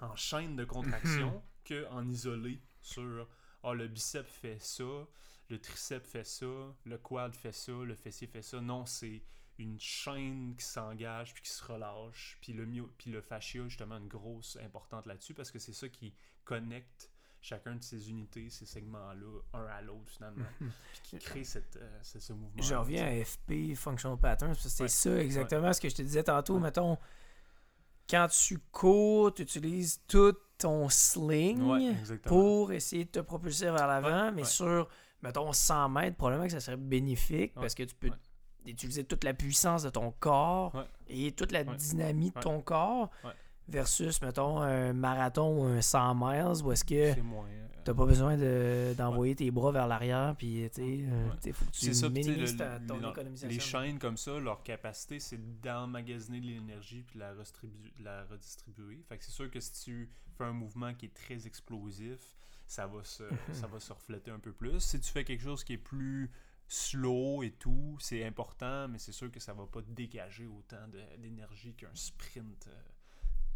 en 0.00 0.16
chaîne 0.16 0.56
de 0.56 0.64
contraction 0.64 1.42
qu'en 1.68 2.08
isolé 2.08 2.60
sur 2.80 3.28
ah, 3.64 3.74
le 3.74 3.88
bicep 3.88 4.26
fait 4.26 4.58
ça, 4.60 4.84
le 5.50 5.58
triceps 5.58 6.08
fait 6.08 6.24
ça, 6.24 6.46
le 6.84 6.98
quad 6.98 7.34
fait 7.34 7.52
ça, 7.52 7.72
le 7.72 7.94
fessier 7.94 8.26
fait 8.26 8.42
ça. 8.42 8.60
Non, 8.60 8.86
c'est 8.86 9.22
une 9.58 9.78
chaîne 9.80 10.54
qui 10.56 10.64
s'engage 10.64 11.32
puis 11.34 11.42
qui 11.42 11.50
se 11.50 11.64
relâche. 11.64 12.38
Puis 12.40 12.52
le, 12.52 12.66
myo- 12.66 12.90
puis 12.98 13.10
le 13.10 13.20
fascia, 13.20 13.66
justement, 13.68 13.96
une 13.98 14.08
grosse 14.08 14.56
importante 14.62 15.06
là-dessus 15.06 15.34
parce 15.34 15.50
que 15.50 15.58
c'est 15.58 15.72
ça 15.72 15.88
qui 15.88 16.14
connecte 16.44 17.10
chacun 17.46 17.74
de 17.76 17.82
ces 17.82 18.08
unités, 18.08 18.48
ces 18.48 18.64
segments-là, 18.64 19.40
un 19.52 19.66
à 19.66 19.82
l'autre 19.82 20.08
finalement, 20.08 20.46
puis 20.58 21.00
qui 21.02 21.18
crée 21.18 21.44
cette, 21.44 21.76
euh, 21.76 21.98
ce, 22.02 22.18
ce 22.18 22.32
mouvement. 22.32 22.62
Je 22.62 22.74
reviens 22.74 23.04
à 23.06 23.22
FP, 23.22 23.74
Functional 23.76 24.16
Patterns, 24.18 24.52
parce 24.52 24.62
que 24.62 24.68
c'est 24.70 24.82
Ouais. 24.84 24.88
ça 24.88 25.16
exactement 25.22 25.70
ce 25.72 25.80
que 25.80 25.90
je 25.90 25.94
te 25.94 26.00
disais 26.02 26.22
tantôt. 26.22 26.54
Ouais. 26.54 26.60
Mettons, 26.60 26.96
quand 28.08 28.28
tu 28.30 28.58
cours, 28.72 29.34
tu 29.34 29.42
utilises 29.42 30.00
tout 30.08 30.34
ton 30.56 30.88
sling 30.88 31.60
pour 32.24 32.72
essayer 32.72 33.04
de 33.04 33.10
te 33.10 33.20
propulser 33.20 33.66
vers 33.66 33.86
l'avant, 33.88 34.32
mais 34.32 34.44
sur, 34.44 34.88
mettons, 35.22 35.52
100 35.52 35.88
mètres, 35.90 36.16
probablement 36.16 36.46
que 36.46 36.52
ça 36.52 36.60
serait 36.60 36.76
bénéfique 36.78 37.52
parce 37.54 37.74
que 37.74 37.82
tu 37.82 37.94
peux 37.94 38.08
ouais. 38.08 38.14
utiliser 38.70 39.04
toute 39.04 39.24
la 39.24 39.34
puissance 39.34 39.82
de 39.82 39.90
ton 39.90 40.12
corps 40.12 40.74
Ouais. 40.74 40.84
et 41.08 41.32
toute 41.32 41.52
la 41.52 41.62
Ouais. 41.62 41.76
dynamique 41.76 42.34
de 42.36 42.40
ton 42.40 42.62
corps. 42.62 43.10
Versus, 43.68 44.20
mettons, 44.22 44.60
un 44.60 44.92
marathon 44.92 45.58
ou 45.60 45.64
un 45.64 45.80
100 45.80 46.14
miles 46.14 46.62
où 46.64 46.72
est-ce 46.72 46.84
que 46.84 46.94
euh, 46.94 47.14
T'as 47.84 47.92
pas 47.92 48.06
besoin 48.06 48.36
de- 48.38 48.94
d'envoyer 48.96 49.34
tes 49.36 49.50
bras 49.50 49.70
vers 49.70 49.86
l'arrière, 49.86 50.34
puis 50.38 50.68
tu 50.74 50.80
sais, 50.82 51.04
euh, 51.06 51.28
faut 51.52 51.64
que 51.66 51.70
tu 51.70 51.84
ça, 51.94 52.08
minimises 52.08 52.52
le- 52.52 52.58
ta- 52.58 52.80
ton 52.80 52.98
les- 52.98 53.08
économisation. 53.10 53.48
Les 53.48 53.60
chaînes 53.60 53.98
comme 53.98 54.16
ça, 54.16 54.38
leur 54.38 54.62
capacité, 54.62 55.20
c'est 55.20 55.60
d'emmagasiner 55.60 56.40
de 56.40 56.46
l'énergie 56.46 57.02
puis 57.02 57.16
de 57.16 57.20
la, 57.20 57.34
la 58.00 58.24
redistribuer. 58.24 59.02
Fait 59.06 59.18
que 59.18 59.24
c'est 59.24 59.32
sûr 59.32 59.50
que 59.50 59.60
si 59.60 59.72
tu 59.84 60.08
fais 60.38 60.44
un 60.44 60.52
mouvement 60.52 60.94
qui 60.94 61.06
est 61.06 61.14
très 61.14 61.46
explosif, 61.46 62.34
ça 62.66 62.86
va 62.86 63.04
se, 63.04 63.24
ça 63.52 63.66
va 63.66 63.78
se 63.80 63.92
refléter 63.92 64.30
un 64.30 64.38
peu 64.38 64.52
plus. 64.52 64.80
Si 64.80 64.98
tu 64.98 65.10
fais 65.12 65.24
quelque 65.24 65.42
chose 65.42 65.62
qui 65.62 65.74
est 65.74 65.78
plus 65.78 66.30
slow 66.66 67.42
et 67.42 67.50
tout, 67.50 67.98
c'est 68.00 68.24
important, 68.24 68.88
mais 68.88 68.98
c'est 68.98 69.12
sûr 69.12 69.30
que 69.30 69.38
ça 69.40 69.52
va 69.52 69.66
pas 69.66 69.82
dégager 69.86 70.46
autant 70.46 70.88
d'énergie 71.18 71.74
qu'un 71.74 71.94
sprint. 71.94 72.66
euh, 72.68 72.70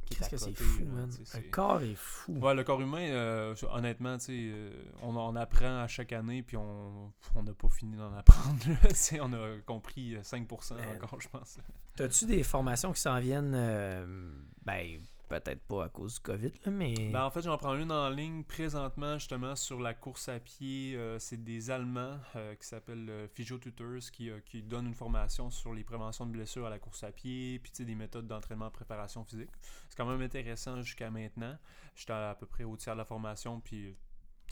qui 0.09 0.15
est 0.15 0.29
Qu'est-ce 0.29 0.45
à 0.47 0.49
que 0.53 0.57
c'est 0.59 0.65
fou, 0.65 0.85
là, 0.85 0.91
man? 0.93 1.09
tu 1.11 1.25
sais, 1.25 1.39
Un 1.39 1.41
c'est- 1.43 1.51
corps 1.51 1.83
est 1.83 1.95
fou. 1.95 2.33
Ouais, 2.39 2.55
le 2.55 2.65
corps 2.65 2.81
humain, 2.81 3.09
euh, 3.11 3.55
honnêtement, 3.73 4.19
tu 4.19 4.25
sais, 4.27 4.33
euh, 4.53 4.71
on, 5.03 5.17
on 5.17 5.37
apprend 5.37 5.81
à 5.83 5.87
chaque 5.89 6.13
année, 6.13 6.43
puis 6.43 6.57
on 6.57 7.13
on 7.35 7.43
n'a 7.43 7.53
pas 7.53 7.69
fini 7.69 7.97
d'en 7.97 8.13
apprendre. 8.15 8.59
là. 8.69 8.77
Tu 8.89 8.95
sais, 8.95 9.21
on 9.21 9.33
a 9.33 9.59
compris 9.67 10.17
euh, 10.17 10.23
5% 10.23 10.75
Man. 10.77 10.85
encore, 11.03 11.21
je 11.21 11.29
pense. 11.29 11.59
T'as-tu 11.97 12.27
des 12.27 12.43
formations 12.43 12.93
qui 12.93 13.01
s'en 13.01 13.19
viennent, 13.21 13.55
euh, 13.55 14.33
ben, 14.65 14.99
peut-être 15.29 15.63
pas 15.63 15.85
à 15.85 15.89
cause 15.89 16.15
du 16.15 16.21
COVID, 16.21 16.53
là, 16.65 16.71
mais... 16.71 16.95
Ben, 17.13 17.25
en 17.25 17.31
fait, 17.31 17.43
j'en 17.43 17.57
prends 17.59 17.77
une 17.77 17.93
en 17.93 18.09
ligne 18.09 18.45
présentement, 18.45 19.19
justement, 19.19 19.55
sur 19.55 19.81
la 19.81 19.95
course 19.95 20.29
à 20.29 20.41
pied. 20.41 20.95
Euh, 20.97 21.19
c'est 21.19 21.43
des 21.43 21.71
Allemands 21.71 22.19
euh, 22.37 22.55
qui 22.55 22.67
s'appellent 22.67 23.09
euh, 23.09 23.27
Tutors 23.35 24.11
qui, 24.13 24.31
euh, 24.31 24.41
qui 24.45 24.63
donnent 24.63 24.87
une 24.87 24.95
formation 24.95 25.51
sur 25.51 25.75
les 25.75 25.85
préventions 25.85 26.27
de 26.27 26.33
blessures 26.33 26.67
à 26.67 26.71
la 26.71 26.79
course 26.79 27.05
à 27.05 27.13
pied, 27.13 27.59
puis 27.59 27.85
des 27.85 27.95
méthodes 27.95 28.27
d'entraînement 28.27 28.71
préparation 28.71 29.25
physique. 29.25 29.51
C'est 29.89 29.97
quand 29.97 30.07
même 30.07 30.23
intéressant 30.23 30.81
jusqu'à 30.83 31.11
maintenant. 31.11 31.57
J'étais 31.95 32.13
à, 32.13 32.35
peu 32.39 32.47
près 32.47 32.65
au 32.65 32.77
tiers 32.77 32.95
de 32.95 32.99
la 32.99 33.05
formation, 33.05 33.61
puis 33.61 33.95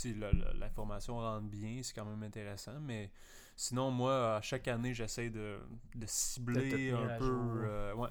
la- 0.04 0.32
la 0.32 0.70
formation 0.70 1.18
rentre 1.18 1.48
bien, 1.48 1.80
c'est 1.82 1.94
quand 1.94 2.04
même 2.04 2.22
intéressant, 2.22 2.78
mais 2.80 3.10
sinon, 3.56 3.90
moi, 3.90 4.36
à 4.36 4.40
chaque 4.42 4.68
année, 4.68 4.94
j'essaie 4.94 5.30
de, 5.30 5.58
de 5.94 6.06
cibler 6.06 6.92
un 6.92 7.08
à 7.08 7.18
peu, 7.18 7.64
euh, 7.64 7.94
ouais, 7.94 8.08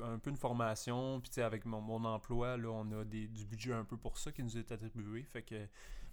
un, 0.00 0.18
peu 0.18 0.30
une 0.30 0.36
formation, 0.36 1.20
puis 1.20 1.30
tu 1.30 1.34
sais, 1.36 1.42
avec 1.42 1.64
mon, 1.64 1.80
mon 1.80 2.04
emploi, 2.04 2.56
là, 2.56 2.68
on 2.68 3.00
a 3.00 3.04
des, 3.04 3.28
du 3.28 3.44
budget 3.44 3.74
un 3.74 3.84
peu 3.84 3.96
pour 3.96 4.18
ça 4.18 4.32
qui 4.32 4.42
nous 4.42 4.56
est 4.56 4.72
attribué, 4.72 5.22
fait 5.22 5.42
que 5.42 5.56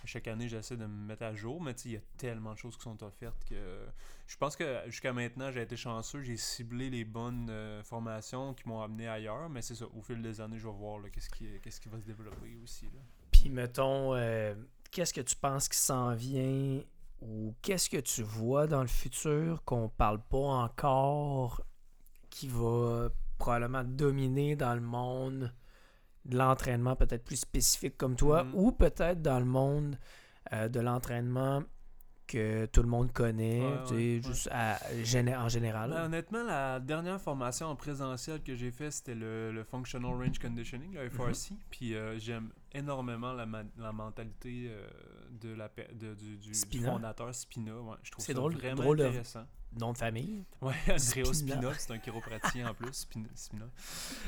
chaque 0.06 0.28
année, 0.28 0.48
j'essaie 0.48 0.78
de 0.78 0.86
me 0.86 1.08
mettre 1.08 1.24
à 1.24 1.34
jour, 1.34 1.62
mais 1.62 1.72
il 1.86 1.92
y 1.92 1.96
a 1.96 2.02
tellement 2.18 2.54
de 2.54 2.58
choses 2.58 2.76
qui 2.76 2.84
sont 2.84 3.02
offertes 3.04 3.44
que 3.46 3.86
je 4.28 4.38
pense 4.38 4.56
que 4.56 4.82
jusqu'à 4.88 5.14
maintenant, 5.14 5.52
j'ai 5.52 5.62
été 5.62 5.76
chanceux. 5.78 6.22
J'ai 6.22 6.38
ciblé 6.38 6.90
les 6.90 7.06
bonnes 7.06 7.48
euh, 7.50 7.84
formations 7.84 8.54
qui 8.54 8.68
m'ont 8.68 8.82
amené 8.82 9.08
ailleurs, 9.08 9.50
mais 9.50 9.62
c'est 9.62 9.76
ça. 9.76 9.86
Au 9.96 10.02
fil 10.02 10.22
des 10.22 10.42
années, 10.42 10.60
je 10.60 10.68
vais 10.68 10.74
voir 10.74 11.02
qu'est-ce 11.12 11.30
qui, 11.30 11.46
qui 11.62 11.90
va 11.90 12.00
se 12.00 12.06
développer 12.06 12.58
aussi. 12.64 12.86
Là. 12.86 13.00
Puis, 13.32 13.50
mettons, 13.50 14.14
euh, 14.16 14.56
qu'est-ce 14.92 15.14
que 15.14 15.22
tu 15.22 15.36
penses 15.36 15.68
qui 15.68 15.78
s'en 15.78 16.14
vient 16.14 16.82
ou 17.26 17.56
qu'est-ce 17.62 17.90
que 17.90 17.98
tu 17.98 18.22
vois 18.24 18.68
dans 18.68 18.82
le 18.82 18.88
futur 18.88 19.64
qu'on 19.64 19.90
parle 19.90 20.20
pas 20.22 20.38
encore 20.38 21.62
qui 22.30 22.48
va 22.48 23.10
probablement 23.38 23.84
dominer 23.84 24.56
dans 24.56 24.76
le 24.76 24.82
monde 24.82 25.54
de 26.26 26.38
l'entraînement 26.38 26.96
peut-être 26.96 27.24
plus 27.24 27.36
spécifique 27.40 27.98
comme 27.98 28.16
toi 28.16 28.44
Mhm. 28.44 28.52
ou 28.56 28.72
peut-être 28.72 29.22
dans 29.22 29.40
le 29.40 29.46
monde 29.46 29.98
euh, 30.52 30.68
de 30.70 30.80
l'entraînement 30.80 31.64
que 32.28 32.66
tout 32.68 32.82
le 32.82 32.88
monde 32.90 33.12
connaît, 33.12 33.60
Ouais, 33.62 33.92
ouais, 33.92 34.22
juste 34.24 34.48
à- 34.52 34.80
en 35.44 35.50
général. 35.50 35.90
Ben, 35.92 36.06
honnêtement, 36.06 36.44
la 36.44 36.80
dernière 36.80 37.20
formation 37.22 37.68
en 37.68 37.76
présentiel 37.76 38.42
que 38.42 38.56
j'ai 38.56 38.72
fait, 38.72 38.92
c'était 38.92 39.14
le, 39.16 39.52
le 39.52 39.64
Functional 39.66 40.14
Range 40.16 40.40
Conditioning, 40.40 40.94
le 40.94 41.10
FRC. 41.10 41.54
Puis 41.70 41.94
euh, 41.96 42.18
j'aime 42.18 42.50
énormément 42.74 43.34
la, 43.34 43.46
la 43.78 43.92
mentalité 43.92 44.68
euh, 44.70 44.88
de 45.32 45.54
la, 45.54 45.70
de- 45.94 46.14
du, 46.16 46.38
du- 46.38 46.50
du 46.50 46.54
Spina. 46.54 46.92
fondateur 46.92 47.34
Spina. 47.34 47.76
Ouais, 47.80 47.96
je 48.04 48.12
trouve 48.12 48.26
C'est 48.26 48.34
ça 48.34 48.38
drôle- 48.40 48.56
vraiment 48.56 48.82
drôle 48.84 49.02
intéressant. 49.02 49.46
Nom 49.80 49.92
de 49.92 49.98
famille. 49.98 50.46
Ouais, 50.62 50.74
Andreo 50.92 51.34
Spina. 51.34 51.74
C'est 51.80 51.92
un 51.94 51.98
chiropraticien 51.98 52.70
en 52.70 52.74
plus, 52.76 52.94
Spina. 52.94 53.28
Spina. 53.34 53.66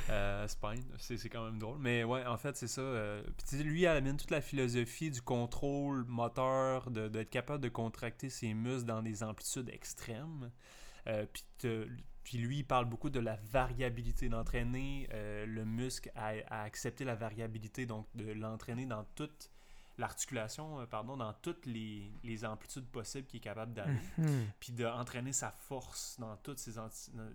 Euh, 0.10 0.48
spine, 0.48 0.84
c'est 0.98 1.30
quand 1.30 1.46
même 1.46 1.60
drôle. 1.60 1.78
Mais 1.80 2.04
ouais, 2.04 2.26
en 2.26 2.38
fait, 2.38 2.56
c'est 2.58 2.68
ça. 2.68 2.82
euh, 2.82 3.22
puis 3.48 3.62
lui, 3.64 3.82
il 3.82 3.88
amène 3.88 4.18
toute 4.18 4.32
la 4.32 4.42
philosophie 4.42 5.12
du 5.12 5.22
contrôle 5.22 6.04
moteur, 6.06 6.90
de- 6.90 7.08
d'être 7.10 7.30
capable 7.30 7.64
de 7.64 7.70
contracter 7.70 8.30
ses 8.30 8.54
muscles 8.56 8.86
dans 8.88 9.04
des 9.04 9.22
amplitudes 9.24 9.70
extrêmes. 9.70 10.50
Euh, 11.08 11.28
puis 11.32 11.44
puis 12.26 12.40
lui, 12.40 12.58
il 12.58 12.64
parle 12.66 12.86
beaucoup 12.86 13.12
de 13.12 13.20
la 13.20 13.36
variabilité, 13.52 14.30
d'entraîner 14.30 15.08
euh, 15.14 15.46
le 15.46 15.64
muscle 15.64 16.12
à, 16.16 16.34
à 16.48 16.64
accepter 16.64 17.06
la 17.06 17.14
variabilité, 17.16 17.86
donc 17.86 18.08
de 18.16 18.34
l'entraîner 18.34 18.88
dans 18.88 19.06
toute 19.16 19.52
l'articulation, 20.00 20.80
euh, 20.80 20.86
pardon, 20.88 21.18
dans 21.18 21.34
toutes 21.34 21.68
les, 21.68 22.12
les 22.24 22.44
amplitudes 22.44 22.88
possibles 22.88 23.28
qu'il 23.28 23.38
est 23.38 23.44
capable 23.44 23.74
d'aller 23.74 24.00
Mhm. 24.18 24.48
puis 24.60 24.74
d'entraîner 24.74 25.34
sa 25.34 25.52
force 25.52 26.18
dans 26.20 26.36
toutes 26.38 26.58
ces 26.58 26.74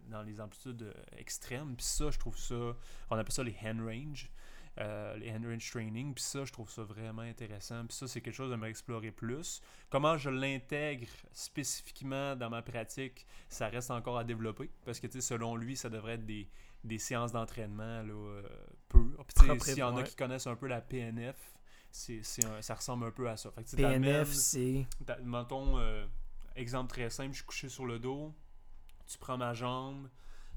dans, 0.09 0.23
les 0.23 0.41
amplitudes 0.41 0.83
euh, 0.83 0.93
extrêmes. 1.17 1.77
Puis 1.77 1.87
ça, 1.87 2.11
je 2.11 2.19
trouve 2.19 2.37
ça, 2.37 2.77
on 3.11 3.17
appelle 3.17 3.33
ça 3.33 3.45
les 3.45 3.57
hand 3.65 3.81
range, 3.81 4.29
euh, 4.79 5.17
les 5.17 5.31
hand 5.33 5.45
range 5.45 5.71
training. 5.71 6.15
Puis 6.15 6.23
ça, 6.23 6.45
je 6.45 6.53
trouve 6.53 6.71
ça 6.71 6.83
vraiment 6.83 7.23
intéressant. 7.23 7.85
Puis 7.87 7.97
ça, 7.97 8.09
c'est 8.09 8.21
quelque 8.21 8.35
chose 8.35 8.53
à 8.53 8.57
m'explorer 8.57 9.11
plus. 9.11 9.61
Comment 9.91 10.17
je 10.17 10.31
l'intègre 10.31 11.09
spécifiquement 11.33 12.37
dans 12.37 12.51
ma 12.51 12.63
pratique, 12.63 13.27
ça 13.49 13.69
reste 13.69 13.91
encore 13.91 14.19
à 14.19 14.25
développer. 14.25 14.71
Parce 14.85 15.01
que, 15.01 15.07
tu 15.07 15.21
sais, 15.21 15.27
selon 15.27 15.57
lui, 15.57 15.77
ça 15.77 15.91
devrait 15.91 16.15
être 16.15 16.27
des, 16.27 16.49
des 16.85 16.99
séances 16.99 17.33
d'entraînement 17.33 18.03
euh, 18.07 18.43
pures. 18.89 19.25
Puis, 19.27 19.61
s'il 19.61 19.79
y 19.79 19.83
en 19.83 19.97
a 19.97 20.03
qui 20.03 20.17
connaissent 20.17 20.47
un 20.47 20.57
peu 20.57 20.67
la 20.67 20.81
PNF, 20.81 21.37
c'est, 21.91 22.23
ça 22.23 22.75
ressemble 22.75 23.07
un 23.07 23.11
peu 23.11 23.29
à 23.29 23.37
ça. 23.37 23.51
Fait 23.51 23.65
que, 23.65 23.77
PNF, 23.77 24.33
c'est. 24.33 24.87
Mettons, 25.25 25.79
euh, 25.79 26.07
exemple 26.57 26.91
très 26.91 27.11
simple, 27.11 27.33
je 27.33 27.37
suis 27.37 27.45
couché 27.45 27.69
sur 27.69 27.87
le 27.87 27.99
dos, 27.99 28.33
tu 29.07 29.19
prends 29.19 29.37
ma 29.37 29.55
jambe, 29.55 30.09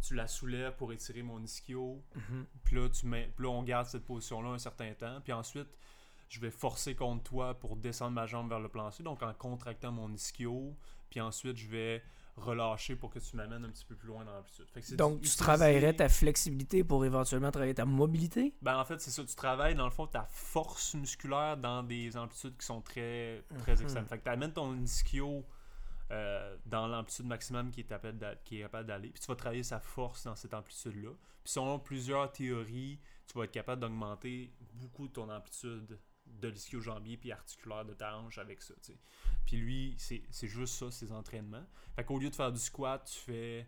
tu 0.06 0.16
la 0.16 0.28
soulèves 0.28 0.76
pour 0.76 0.92
étirer 0.92 1.24
mon 1.24 1.42
ischio, 1.42 2.04
Mhm. 2.16 2.46
puis 2.64 2.76
là, 2.76 2.90
tu 2.90 3.06
mets, 3.08 3.32
puis 3.36 3.46
là, 3.46 3.52
on 3.52 3.64
garde 3.64 3.88
cette 3.88 4.06
position-là 4.06 4.50
un 4.50 4.58
certain 4.60 4.94
temps, 4.94 5.22
puis 5.22 5.32
ensuite, 5.34 5.68
je 6.30 6.40
vais 6.40 6.52
forcer 6.52 6.96
contre 6.96 7.24
toi 7.24 7.54
pour 7.60 7.76
descendre 7.76 8.12
ma 8.14 8.26
jambe 8.26 8.50
vers 8.50 8.60
le 8.60 8.70
plancher, 8.70 9.04
donc 9.04 9.22
en 9.24 9.34
contractant 9.34 9.92
mon 9.92 10.12
ischio, 10.14 10.76
puis 11.10 11.22
ensuite, 11.22 11.58
je 11.58 11.68
vais 11.68 12.04
relâcher 12.36 12.96
pour 12.96 13.12
que 13.12 13.20
tu 13.20 13.36
m'amènes 13.36 13.64
un 13.64 13.70
petit 13.70 13.86
peu 13.86 13.94
plus 13.96 14.08
loin 14.08 14.26
dans 14.26 14.34
l'amplitude. 14.34 14.66
Donc, 14.98 15.22
tu 15.22 15.36
travaillerais 15.38 15.94
ta 15.96 16.10
flexibilité 16.10 16.84
pour 16.84 17.06
éventuellement 17.06 17.52
travailler 17.52 17.76
ta 17.76 17.86
mobilité? 17.86 18.56
Ben, 18.64 18.80
en 18.80 18.84
fait, 18.86 19.00
c'est 19.00 19.12
ça. 19.12 19.24
Tu 19.24 19.36
travailles, 19.36 19.76
dans 19.76 19.86
le 19.86 19.92
fond, 19.92 20.08
ta 20.08 20.24
force 20.32 20.96
musculaire 20.96 21.58
dans 21.58 21.84
des 21.84 22.18
amplitudes 22.18 22.58
qui 22.58 22.66
sont 22.66 22.82
très, 22.82 23.44
très 23.60 23.76
Mhm. 23.76 23.82
extrêmes. 23.84 24.06
Fait 24.08 24.18
que 24.18 24.24
tu 24.24 24.30
amènes 24.32 24.54
ton 24.54 24.76
ischio 24.82 25.46
euh, 26.12 26.56
dans 26.66 26.88
l'amplitude 26.88 27.26
maximum 27.26 27.72
qui 27.72 27.82
est, 27.82 27.84
capable 27.84 28.88
d'aller. 28.88 29.10
Puis 29.10 29.22
tu 29.22 29.28
vas 29.28 29.36
travailler 29.36 29.64
sa 29.64 29.80
force 29.80 30.24
dans 30.26 30.36
cette 30.36 30.54
amplitude-là. 30.54 31.12
Puis 31.44 31.54
selon 31.54 31.80
plusieurs 31.80 32.32
théories, 32.32 33.00
tu 33.28 33.38
vas 33.38 33.46
être 33.46 33.52
capable 33.52 33.82
d'augmenter 33.82 34.54
beaucoup 34.74 35.08
ton 35.08 35.30
amplitude 35.30 36.00
de 36.26 36.48
l'ischio-jambier 36.48 37.18
puis 37.18 37.32
articulaire 37.32 37.86
de 37.86 37.94
ta 37.94 38.18
hanche 38.18 38.38
avec 38.38 38.62
ça. 38.62 38.74
Puis 39.46 39.58
lui, 39.58 39.96
c'est 39.98 40.48
juste 40.48 40.76
ça, 40.76 40.92
ses 40.92 41.12
entraînements. 41.12 41.66
Fait 41.96 42.04
qu'au 42.04 42.20
lieu 42.20 42.30
de 42.30 42.36
faire 42.36 42.52
du 42.52 42.60
squat, 42.60 43.04
tu 43.06 43.20
fais 43.20 43.68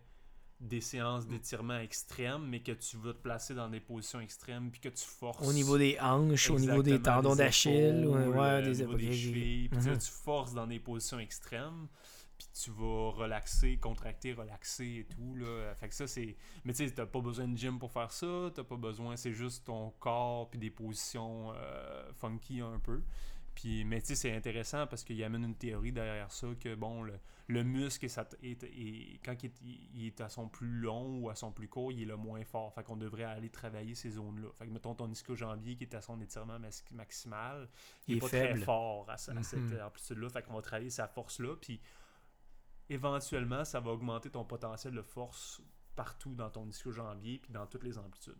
des 0.60 0.82
séances 0.82 1.28
d'étirement 1.28 1.78
extrêmes, 1.80 2.48
mais 2.48 2.62
que 2.62 2.72
tu 2.72 2.98
vas 2.98 3.14
te 3.14 3.20
placer 3.20 3.54
dans 3.54 3.70
des 3.70 3.82
positions 3.82 4.22
extrêmes, 4.22 4.72
puis 4.72 4.80
que 4.80 4.90
tu 4.90 5.06
forces. 5.06 5.46
Au 5.46 5.52
niveau 5.52 5.78
des 5.78 5.98
hanches, 6.00 6.50
au 6.50 6.58
niveau 6.58 6.82
des 6.82 7.02
tendons 7.02 7.32
des 7.36 7.44
d'Achille, 7.44 8.06
ouais, 8.08 8.28
ouais, 8.28 8.38
euh, 8.40 8.62
des 8.62 8.82
au 8.84 8.88
niveau 8.88 8.98
épaules. 8.98 8.98
des 8.98 9.14
chevilles, 9.14 9.70
puis 9.70 9.80
Mhm. 9.80 9.98
tu 9.98 10.10
forces 10.10 10.54
dans 10.54 10.68
des 10.68 10.80
positions 10.80 11.20
extrêmes, 11.20 11.88
puis 12.38 12.48
tu 12.54 12.72
vas 12.72 13.12
relaxer, 13.12 13.78
contracter, 13.78 14.34
relaxer 14.34 15.00
et 15.00 15.06
tout. 15.06 15.36
Là. 15.36 15.74
Fait 15.76 15.88
que 15.90 15.96
ça, 15.96 16.08
c'est. 16.08 16.36
Mais 16.64 16.74
tu 16.74 16.88
sais, 16.88 16.94
t'as 16.94 17.06
pas 17.06 17.22
besoin 17.22 17.48
de 17.48 17.58
gym 17.58 17.80
pour 17.80 17.92
faire 17.92 18.12
ça, 18.12 18.52
t'as 18.54 18.64
pas 18.64 18.78
besoin, 18.78 19.16
c'est 19.16 19.34
juste 19.34 19.66
ton 19.66 19.92
corps, 20.00 20.50
puis 20.50 20.60
des 20.60 20.70
positions 20.72 21.54
euh, 21.56 22.12
funky 22.14 22.62
un 22.62 22.80
peu. 22.80 23.02
Puis, 23.54 23.86
mais 23.86 24.02
tu 24.02 24.08
sais, 24.08 24.16
c'est 24.16 24.36
intéressant 24.36 24.86
parce 24.86 25.06
qu'il 25.06 25.24
amène 25.24 25.46
une 25.46 25.56
théorie 25.56 25.94
derrière 25.94 26.30
ça 26.30 26.48
que, 26.60 26.76
bon, 26.76 27.04
le, 27.04 27.14
le 27.48 27.64
muscle, 27.64 28.04
est, 28.06 28.18
est- 28.44 29.20
quand 29.24 29.42
il 29.44 29.46
est, 29.46 29.62
il 29.94 30.08
est 30.08 30.20
à 30.20 30.28
son 30.28 30.50
plus 30.50 30.68
long 30.82 31.20
ou 31.22 31.30
à 31.30 31.36
son 31.36 31.54
plus 31.54 31.70
court, 31.70 31.94
il 31.94 32.02
est 32.02 32.06
le 32.06 32.18
moins 32.18 32.44
fort. 32.44 32.74
Fait 32.74 32.84
qu'on 32.84 32.98
devrait 32.98 33.24
aller 33.24 33.50
travailler 33.50 33.96
ces 33.96 34.10
zones-là. 34.12 34.50
Fait 34.56 34.66
que, 34.68 34.72
mettons, 34.72 34.94
ton 34.94 35.10
ischio-jambier 35.10 35.78
qui 35.78 35.86
est 35.86 35.96
à 35.96 36.02
son 36.02 36.20
étirement 36.20 36.60
maximal, 36.92 37.70
il 38.10 38.16
Il 38.16 38.18
est 38.18 38.20
pas 38.20 38.28
faible. 38.28 38.56
très 38.56 38.66
fort 38.66 39.10
à, 39.10 39.16
cette 39.18 39.36
Mhm. 39.54 39.80
amplitude-là. 39.86 40.30
Fait 40.30 40.42
qu'on 40.42 40.54
va 40.56 40.62
travailler 40.62 40.90
sa 40.90 41.08
force-là. 41.08 41.56
Puis, 41.62 41.80
éventuellement, 42.90 43.66
ça 43.66 43.80
va 43.80 43.92
augmenter 43.92 44.30
ton 44.30 44.44
potentiel 44.44 44.94
de 44.94 45.02
force 45.02 45.62
partout 45.96 46.36
dans 46.36 46.50
ton 46.50 46.68
ischio-jambier 46.68 47.40
puis 47.40 47.54
dans 47.54 47.66
toutes 47.68 47.84
les 47.84 47.98
amplitudes. 47.98 48.36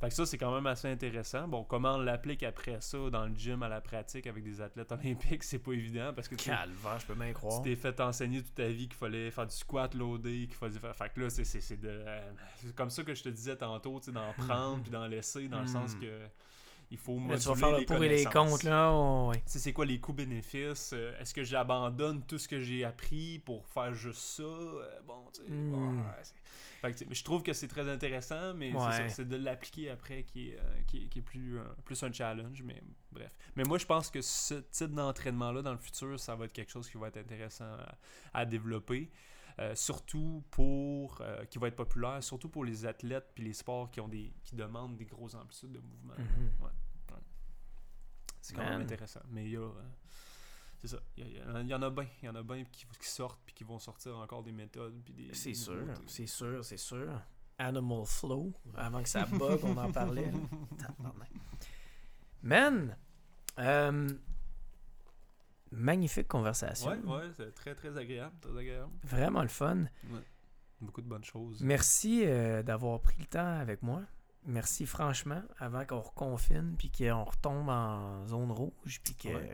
Fait 0.00 0.08
que 0.08 0.14
ça, 0.14 0.26
c'est 0.26 0.38
quand 0.38 0.52
même 0.52 0.66
assez 0.66 0.88
intéressant. 0.90 1.46
Bon, 1.46 1.62
comment 1.62 1.94
on 1.94 1.98
l'applique 2.00 2.42
après 2.42 2.80
ça 2.80 2.98
dans 3.10 3.26
le 3.26 3.34
gym 3.36 3.62
à 3.62 3.68
la 3.68 3.80
pratique 3.80 4.26
avec 4.26 4.42
des 4.42 4.60
athlètes 4.60 4.90
olympiques, 4.90 5.44
c'est 5.44 5.60
pas 5.60 5.70
évident 5.72 6.12
parce 6.12 6.26
que 6.26 6.34
tu 6.34 6.46
Calvaire, 6.50 6.98
je 6.98 7.06
peux 7.06 7.14
bien 7.14 7.32
croire. 7.32 7.62
tu 7.62 7.68
t'es 7.70 7.76
fait 7.76 8.00
enseigner 8.00 8.42
toute 8.42 8.56
ta 8.56 8.66
vie 8.66 8.88
qu'il 8.88 8.96
fallait 8.98 9.30
faire 9.30 9.46
du 9.46 9.54
squat 9.54 9.94
loadé, 9.94 10.46
qu'il 10.48 10.56
fallait 10.56 10.80
faire. 10.80 10.96
Fait 10.96 11.12
que 11.14 11.20
là, 11.20 11.30
c'est, 11.30 11.44
c'est, 11.44 11.60
c'est 11.60 11.76
de. 11.76 11.88
euh, 11.88 12.32
c'est 12.56 12.74
comme 12.74 12.90
ça 12.90 13.04
que 13.04 13.14
je 13.14 13.22
te 13.22 13.28
disais 13.28 13.56
tantôt, 13.56 14.00
tu 14.00 14.10
d'en 14.10 14.32
prendre 14.32 14.82
puis 14.82 14.90
d'en 14.90 15.06
laisser, 15.06 15.46
dans 15.46 15.60
le 15.60 15.68
sens 15.68 15.94
Hmm. 15.94 16.00
que 16.00 16.26
il 16.90 16.98
faut 16.98 17.18
Là, 17.20 17.38
tu 17.38 17.48
vas 17.48 17.54
moduler 17.54 17.60
faire 17.70 17.78
le 17.80 17.86
pour 17.86 18.04
et 18.04 18.08
les 18.08 18.24
contre, 18.24 18.66
là. 18.66 18.90
oh, 18.92 19.30
ouais. 19.30 19.42
C'est 19.46 19.72
quoi 19.72 19.84
les 19.86 20.00
coûts-bénéfices? 20.00 20.90
euh, 20.92 21.18
Est-ce 21.20 21.32
que 21.34 21.44
j'abandonne 21.44 22.22
tout 22.26 22.38
ce 22.38 22.48
que 22.48 22.60
j'ai 22.60 22.84
appris 22.84 23.38
pour 23.40 23.66
faire 23.66 23.94
juste 23.94 24.20
ça? 24.20 24.42
Euh, 24.42 25.00
bon, 25.06 25.24
tu 25.32 25.42
sais, 25.42 25.48
Hmm. 25.50 26.00
ouais, 26.00 26.12
Fait 26.82 26.92
que, 27.04 27.14
je 27.14 27.24
trouve 27.24 27.42
que 27.42 27.52
c'est 27.52 27.68
très 27.68 27.88
intéressant, 27.88 28.54
mais 28.54 28.70
c'est 28.72 28.76
Ouais. 28.78 28.92
ça, 28.92 29.08
c'est 29.10 29.28
de 29.28 29.36
l'appliquer 29.36 29.90
après 29.90 30.22
qui 30.24 30.48
est, 30.50 30.58
euh, 30.58 30.80
qui 30.86 31.04
est, 31.04 31.06
qui 31.08 31.18
est 31.18 31.22
plus, 31.22 31.58
euh, 31.58 31.64
plus 31.84 32.02
un 32.02 32.10
challenge, 32.12 32.62
mais 32.64 32.82
bref. 33.12 33.36
Mais 33.56 33.64
moi, 33.64 33.76
je 33.78 33.84
pense 33.86 34.10
que 34.10 34.22
ce 34.22 34.54
type 34.54 34.92
d'entraînement-là, 34.94 35.60
dans 35.62 35.72
le 35.72 35.78
futur, 35.78 36.18
ça 36.18 36.34
va 36.34 36.46
être 36.46 36.52
quelque 36.52 36.70
chose 36.72 36.88
qui 36.88 36.96
va 36.98 37.08
être 37.08 37.18
intéressant 37.18 37.64
à, 37.66 37.98
à 38.40 38.46
développer. 38.46 39.10
Euh, 39.60 39.74
surtout 39.74 40.42
pour 40.50 41.20
euh, 41.20 41.44
qui 41.44 41.58
va 41.58 41.68
être 41.68 41.76
populaire, 41.76 42.24
surtout 42.24 42.48
pour 42.48 42.64
les 42.64 42.86
athlètes 42.86 43.30
puis 43.34 43.44
les 43.44 43.52
sports 43.52 43.90
qui 43.90 44.00
ont 44.00 44.08
des 44.08 44.32
qui 44.42 44.56
demandent 44.56 44.96
des 44.96 45.04
grosses 45.04 45.34
amplitudes 45.34 45.72
de 45.72 45.80
mouvement. 45.80 46.14
Mhm. 46.16 46.50
C'est 48.40 48.54
quand 48.54 48.64
même 48.64 48.80
intéressant. 48.80 49.20
Mais 49.28 49.44
il 49.44 49.50
y 49.50 49.56
a. 49.56 49.60
euh, 49.60 49.70
c'est 50.78 50.88
ça. 50.88 50.98
Il 51.18 51.26
y, 51.26 51.36
y 51.36 51.42
en 51.42 51.54
a- 51.56 51.60
il 51.60 51.68
y 51.68 51.74
en 51.74 51.82
a 51.82 51.90
bien. 51.90 52.06
Il 52.22 52.24
y 52.24 52.28
en 52.30 52.34
a 52.36 52.42
bien 52.42 52.64
qui, 52.64 52.86
qui 52.86 53.06
sortent 53.08 53.38
puis 53.44 53.54
qui 53.54 53.64
vont 53.64 53.78
sortir 53.78 54.16
encore 54.16 54.42
des 54.42 54.52
méthodes. 54.52 54.98
C'est 55.34 55.52
sûr, 55.52 55.84
c'est 56.06 56.26
sûr, 56.26 56.64
c'est 56.64 56.78
sûr. 56.78 57.20
Animal 57.58 58.06
Flow, 58.06 58.54
avant 58.74 59.02
que 59.02 59.08
ça 59.10 59.26
bug, 59.26 59.60
on 59.62 59.76
en 59.76 59.92
parlait. 59.92 60.32
Man, 62.42 62.96
magnifique 65.72 66.28
conversation. 66.28 66.90
Ouais, 66.90 66.98
ouais, 66.98 67.30
c'est 67.36 67.54
très 67.54 67.74
très 67.74 67.96
agréable. 67.96 68.34
Très 68.40 68.56
agréable. 68.58 68.92
Vraiment 69.04 69.42
le 69.42 69.48
fun. 69.48 69.84
Beaucoup 70.80 71.02
de 71.02 71.06
bonnes 71.08 71.24
choses. 71.24 71.62
Merci 71.62 72.22
euh, 72.24 72.62
d'avoir 72.62 73.00
pris 73.00 73.16
le 73.18 73.26
temps 73.26 73.58
avec 73.60 73.82
moi. 73.82 74.02
Merci 74.46 74.86
franchement, 74.86 75.42
avant 75.58 75.84
qu'on 75.84 76.00
reconfine, 76.00 76.74
puis 76.78 76.90
qu'on 76.90 77.24
retombe 77.24 77.68
en 77.68 78.26
zone 78.26 78.50
rouge, 78.50 79.00
puis 79.04 79.14
que... 79.14 79.28
Ouais, 79.28 79.50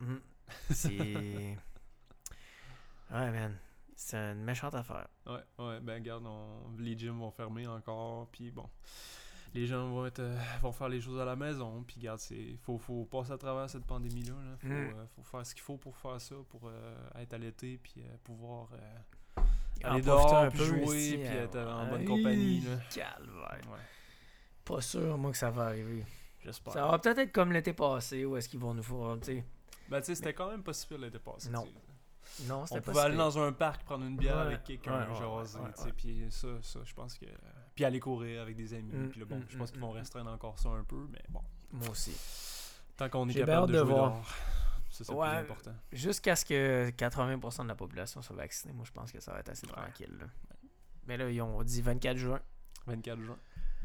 on- 0.00 0.04
Mhm. 0.04 0.20
C'est... 0.70 1.56
Ouais, 3.10 3.30
man. 3.30 3.56
C'est 3.96 4.16
une 4.18 4.44
méchante 4.44 4.74
affaire. 4.74 5.08
Ouais, 5.26 5.42
ouais, 5.58 5.80
ben 5.80 5.94
regarde, 5.94 6.24
on- 6.26 6.76
les 6.78 6.96
gyms 6.96 7.18
vont 7.18 7.30
fermer 7.30 7.66
encore. 7.66 8.28
Puis 8.30 8.50
bon. 8.50 8.68
Les 9.60 9.66
gens 9.66 9.88
vont, 9.88 10.06
être, 10.06 10.20
euh, 10.20 10.38
vont 10.62 10.72
faire 10.72 10.88
les 10.88 11.00
choses 11.00 11.20
à 11.20 11.24
la 11.24 11.36
maison. 11.36 11.82
Puis, 11.86 11.96
regarde, 11.98 12.20
il 12.30 12.56
faut, 12.58 12.78
faut 12.78 13.04
passer 13.04 13.32
à 13.32 13.38
travers 13.38 13.68
cette 13.68 13.84
pandémie-là. 13.84 14.34
Il 14.52 14.58
faut, 14.58 14.66
Mm. 14.68 14.72
euh, 14.72 15.06
faut 15.16 15.22
faire 15.22 15.46
ce 15.46 15.54
qu'il 15.54 15.62
faut 15.64 15.76
pour 15.76 15.96
faire 15.96 16.20
ça, 16.20 16.34
pour 16.48 16.62
euh, 16.68 16.94
être 17.16 17.32
à 17.34 17.38
l'été, 17.38 17.78
puis 17.82 18.02
pouvoir 18.24 18.68
aller 19.84 20.02
dehors, 20.02 20.34
un 20.36 20.48
puis 20.50 20.58
peu, 20.58 20.64
jouer, 20.64 20.80
esti, 20.98 21.18
puis 21.18 21.26
euh, 21.28 21.44
être 21.44 21.58
en 21.58 21.86
bonne 21.88 22.04
compagnie. 22.04 22.60
Là. 22.60 22.76
Calvaire. 22.94 23.60
Ouais, 23.70 23.78
Pas 24.64 24.80
sûr, 24.80 25.16
moi, 25.18 25.30
que 25.30 25.36
ça 25.36 25.50
va 25.50 25.66
arriver. 25.66 26.04
j'espère. 26.42 26.72
Ça 26.72 26.86
va 26.86 26.98
peut-être 26.98 27.18
être 27.18 27.32
comme 27.32 27.52
l'été 27.52 27.72
passé, 27.72 28.24
où 28.24 28.36
est-ce 28.36 28.48
qu'ils 28.48 28.60
vont 28.60 28.74
nous 28.74 28.82
faire, 28.82 29.16
tu 29.20 29.26
sais. 29.26 29.44
Ben, 29.88 30.00
tu 30.00 30.06
sais, 30.06 30.14
c'était 30.16 30.34
quand 30.34 30.50
même 30.50 30.62
pas 30.62 30.72
l'été 30.98 31.18
passé. 31.18 31.50
Non. 31.50 31.66
Non, 32.46 32.60
On 32.60 32.66
c'était 32.66 32.80
pas 32.80 32.92
pouvait 32.92 33.04
aller 33.04 33.16
dans 33.16 33.38
un 33.38 33.52
parc, 33.52 33.84
prendre 33.84 34.04
une 34.04 34.16
bière 34.16 34.36
Ouais, 34.36 34.42
avec 34.42 34.64
quelqu'un, 34.64 35.08
ouais, 35.10 35.44
tu 35.76 35.82
sais, 35.82 35.92
puis 35.96 36.26
ça, 36.30 36.48
ça, 36.62 36.80
je 36.84 36.94
pense 36.94 37.16
que... 37.18 37.24
Puis 37.78 37.84
aller 37.84 38.00
courir 38.00 38.42
avec 38.42 38.56
des 38.56 38.74
amis, 38.74 38.90
Mm, 38.92 39.08
puis 39.10 39.20
là, 39.20 39.26
bon, 39.26 39.36
mm, 39.38 39.44
je 39.48 39.56
pense 39.56 39.68
mm, 39.68 39.72
qu'ils 39.72 39.80
vont 39.82 39.90
restreindre 39.92 40.30
encore 40.32 40.58
ça 40.58 40.68
un 40.70 40.82
peu, 40.82 41.06
mais 41.12 41.22
bon, 41.28 41.40
Moi 41.70 41.88
aussi. 41.90 42.10
tant 42.96 43.08
qu'on 43.08 43.28
est 43.28 43.34
capable 43.34 43.72
de 43.72 43.78
jouer 43.78 43.86
voir. 43.86 44.10
dehors, 44.14 44.28
ça, 44.90 45.04
c'est 45.04 45.12
Ouais. 45.12 45.28
plus 45.28 45.36
important. 45.38 45.74
Jusqu'à 45.92 46.34
ce 46.34 46.44
que 46.44 46.90
80% 46.90 47.62
de 47.62 47.68
la 47.68 47.76
population 47.76 48.20
soit 48.20 48.34
vaccinée, 48.34 48.74
moi, 48.74 48.84
je 48.84 48.90
pense 48.90 49.12
que 49.12 49.20
ça 49.20 49.32
va 49.32 49.38
être 49.38 49.50
assez 49.50 49.66
Ouais. 49.68 49.72
tranquille. 49.74 50.16
là. 50.18 50.26
Mais 51.06 51.16
là, 51.16 51.30
ils 51.30 51.40
ont 51.40 51.62
dit 51.62 51.80
24 51.80 52.16
juin. 52.16 52.40
24 52.88 53.20
juin, 53.20 53.38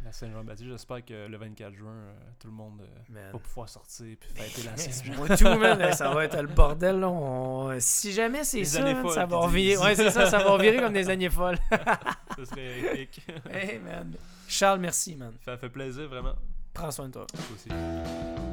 la 0.03 0.11
Saint-Jean-Baptiste, 0.11 0.69
j'espère 0.69 1.05
que 1.05 1.27
le 1.27 1.37
24 1.37 1.73
juin, 1.73 1.91
euh, 1.91 2.13
tout 2.39 2.47
le 2.47 2.53
monde 2.53 2.81
euh, 2.81 3.31
va 3.31 3.39
pouvoir 3.39 3.69
sortir 3.69 4.15
puis 4.19 4.29
fêter 4.33 4.63
la 4.67 4.75
Saint-Jean. 4.77 5.15
Moi, 5.15 5.37
tout, 5.37 5.45
man, 5.59 5.93
ça 5.93 6.09
va 6.11 6.25
être 6.25 6.41
le 6.41 6.47
bordel. 6.53 6.99
Là. 6.99 7.09
On- 7.09 7.79
Si 7.79 8.11
jamais 8.11 8.43
c'est 8.43 8.63
ça, 8.65 8.81
années 8.81 8.93
man, 8.93 9.03
folles, 9.03 9.13
ça 9.13 9.25
va 9.25 9.37
revirer. 9.37 9.77
Ouais, 9.83 9.95
c'est 9.95 10.09
ça, 10.11 10.25
ça 10.25 10.39
va 10.39 10.51
revirer 10.51 10.77
comme 10.77 10.93
des 10.93 11.09
années 11.09 11.29
folles. 11.29 11.57
Ce 12.37 12.45
serait 12.45 12.79
épique. 13.01 13.25
hey, 13.51 13.79
man. 13.79 14.13
Charles, 14.47 14.79
merci, 14.79 15.15
man. 15.15 15.33
Ça 15.45 15.57
fait 15.57 15.69
plaisir, 15.69 16.07
vraiment. 16.09 16.33
Prends 16.73 16.91
soin 16.91 17.07
de 17.07 17.13
toi. 17.13 17.25
Toi 17.27 17.39
aussi. 17.55 18.52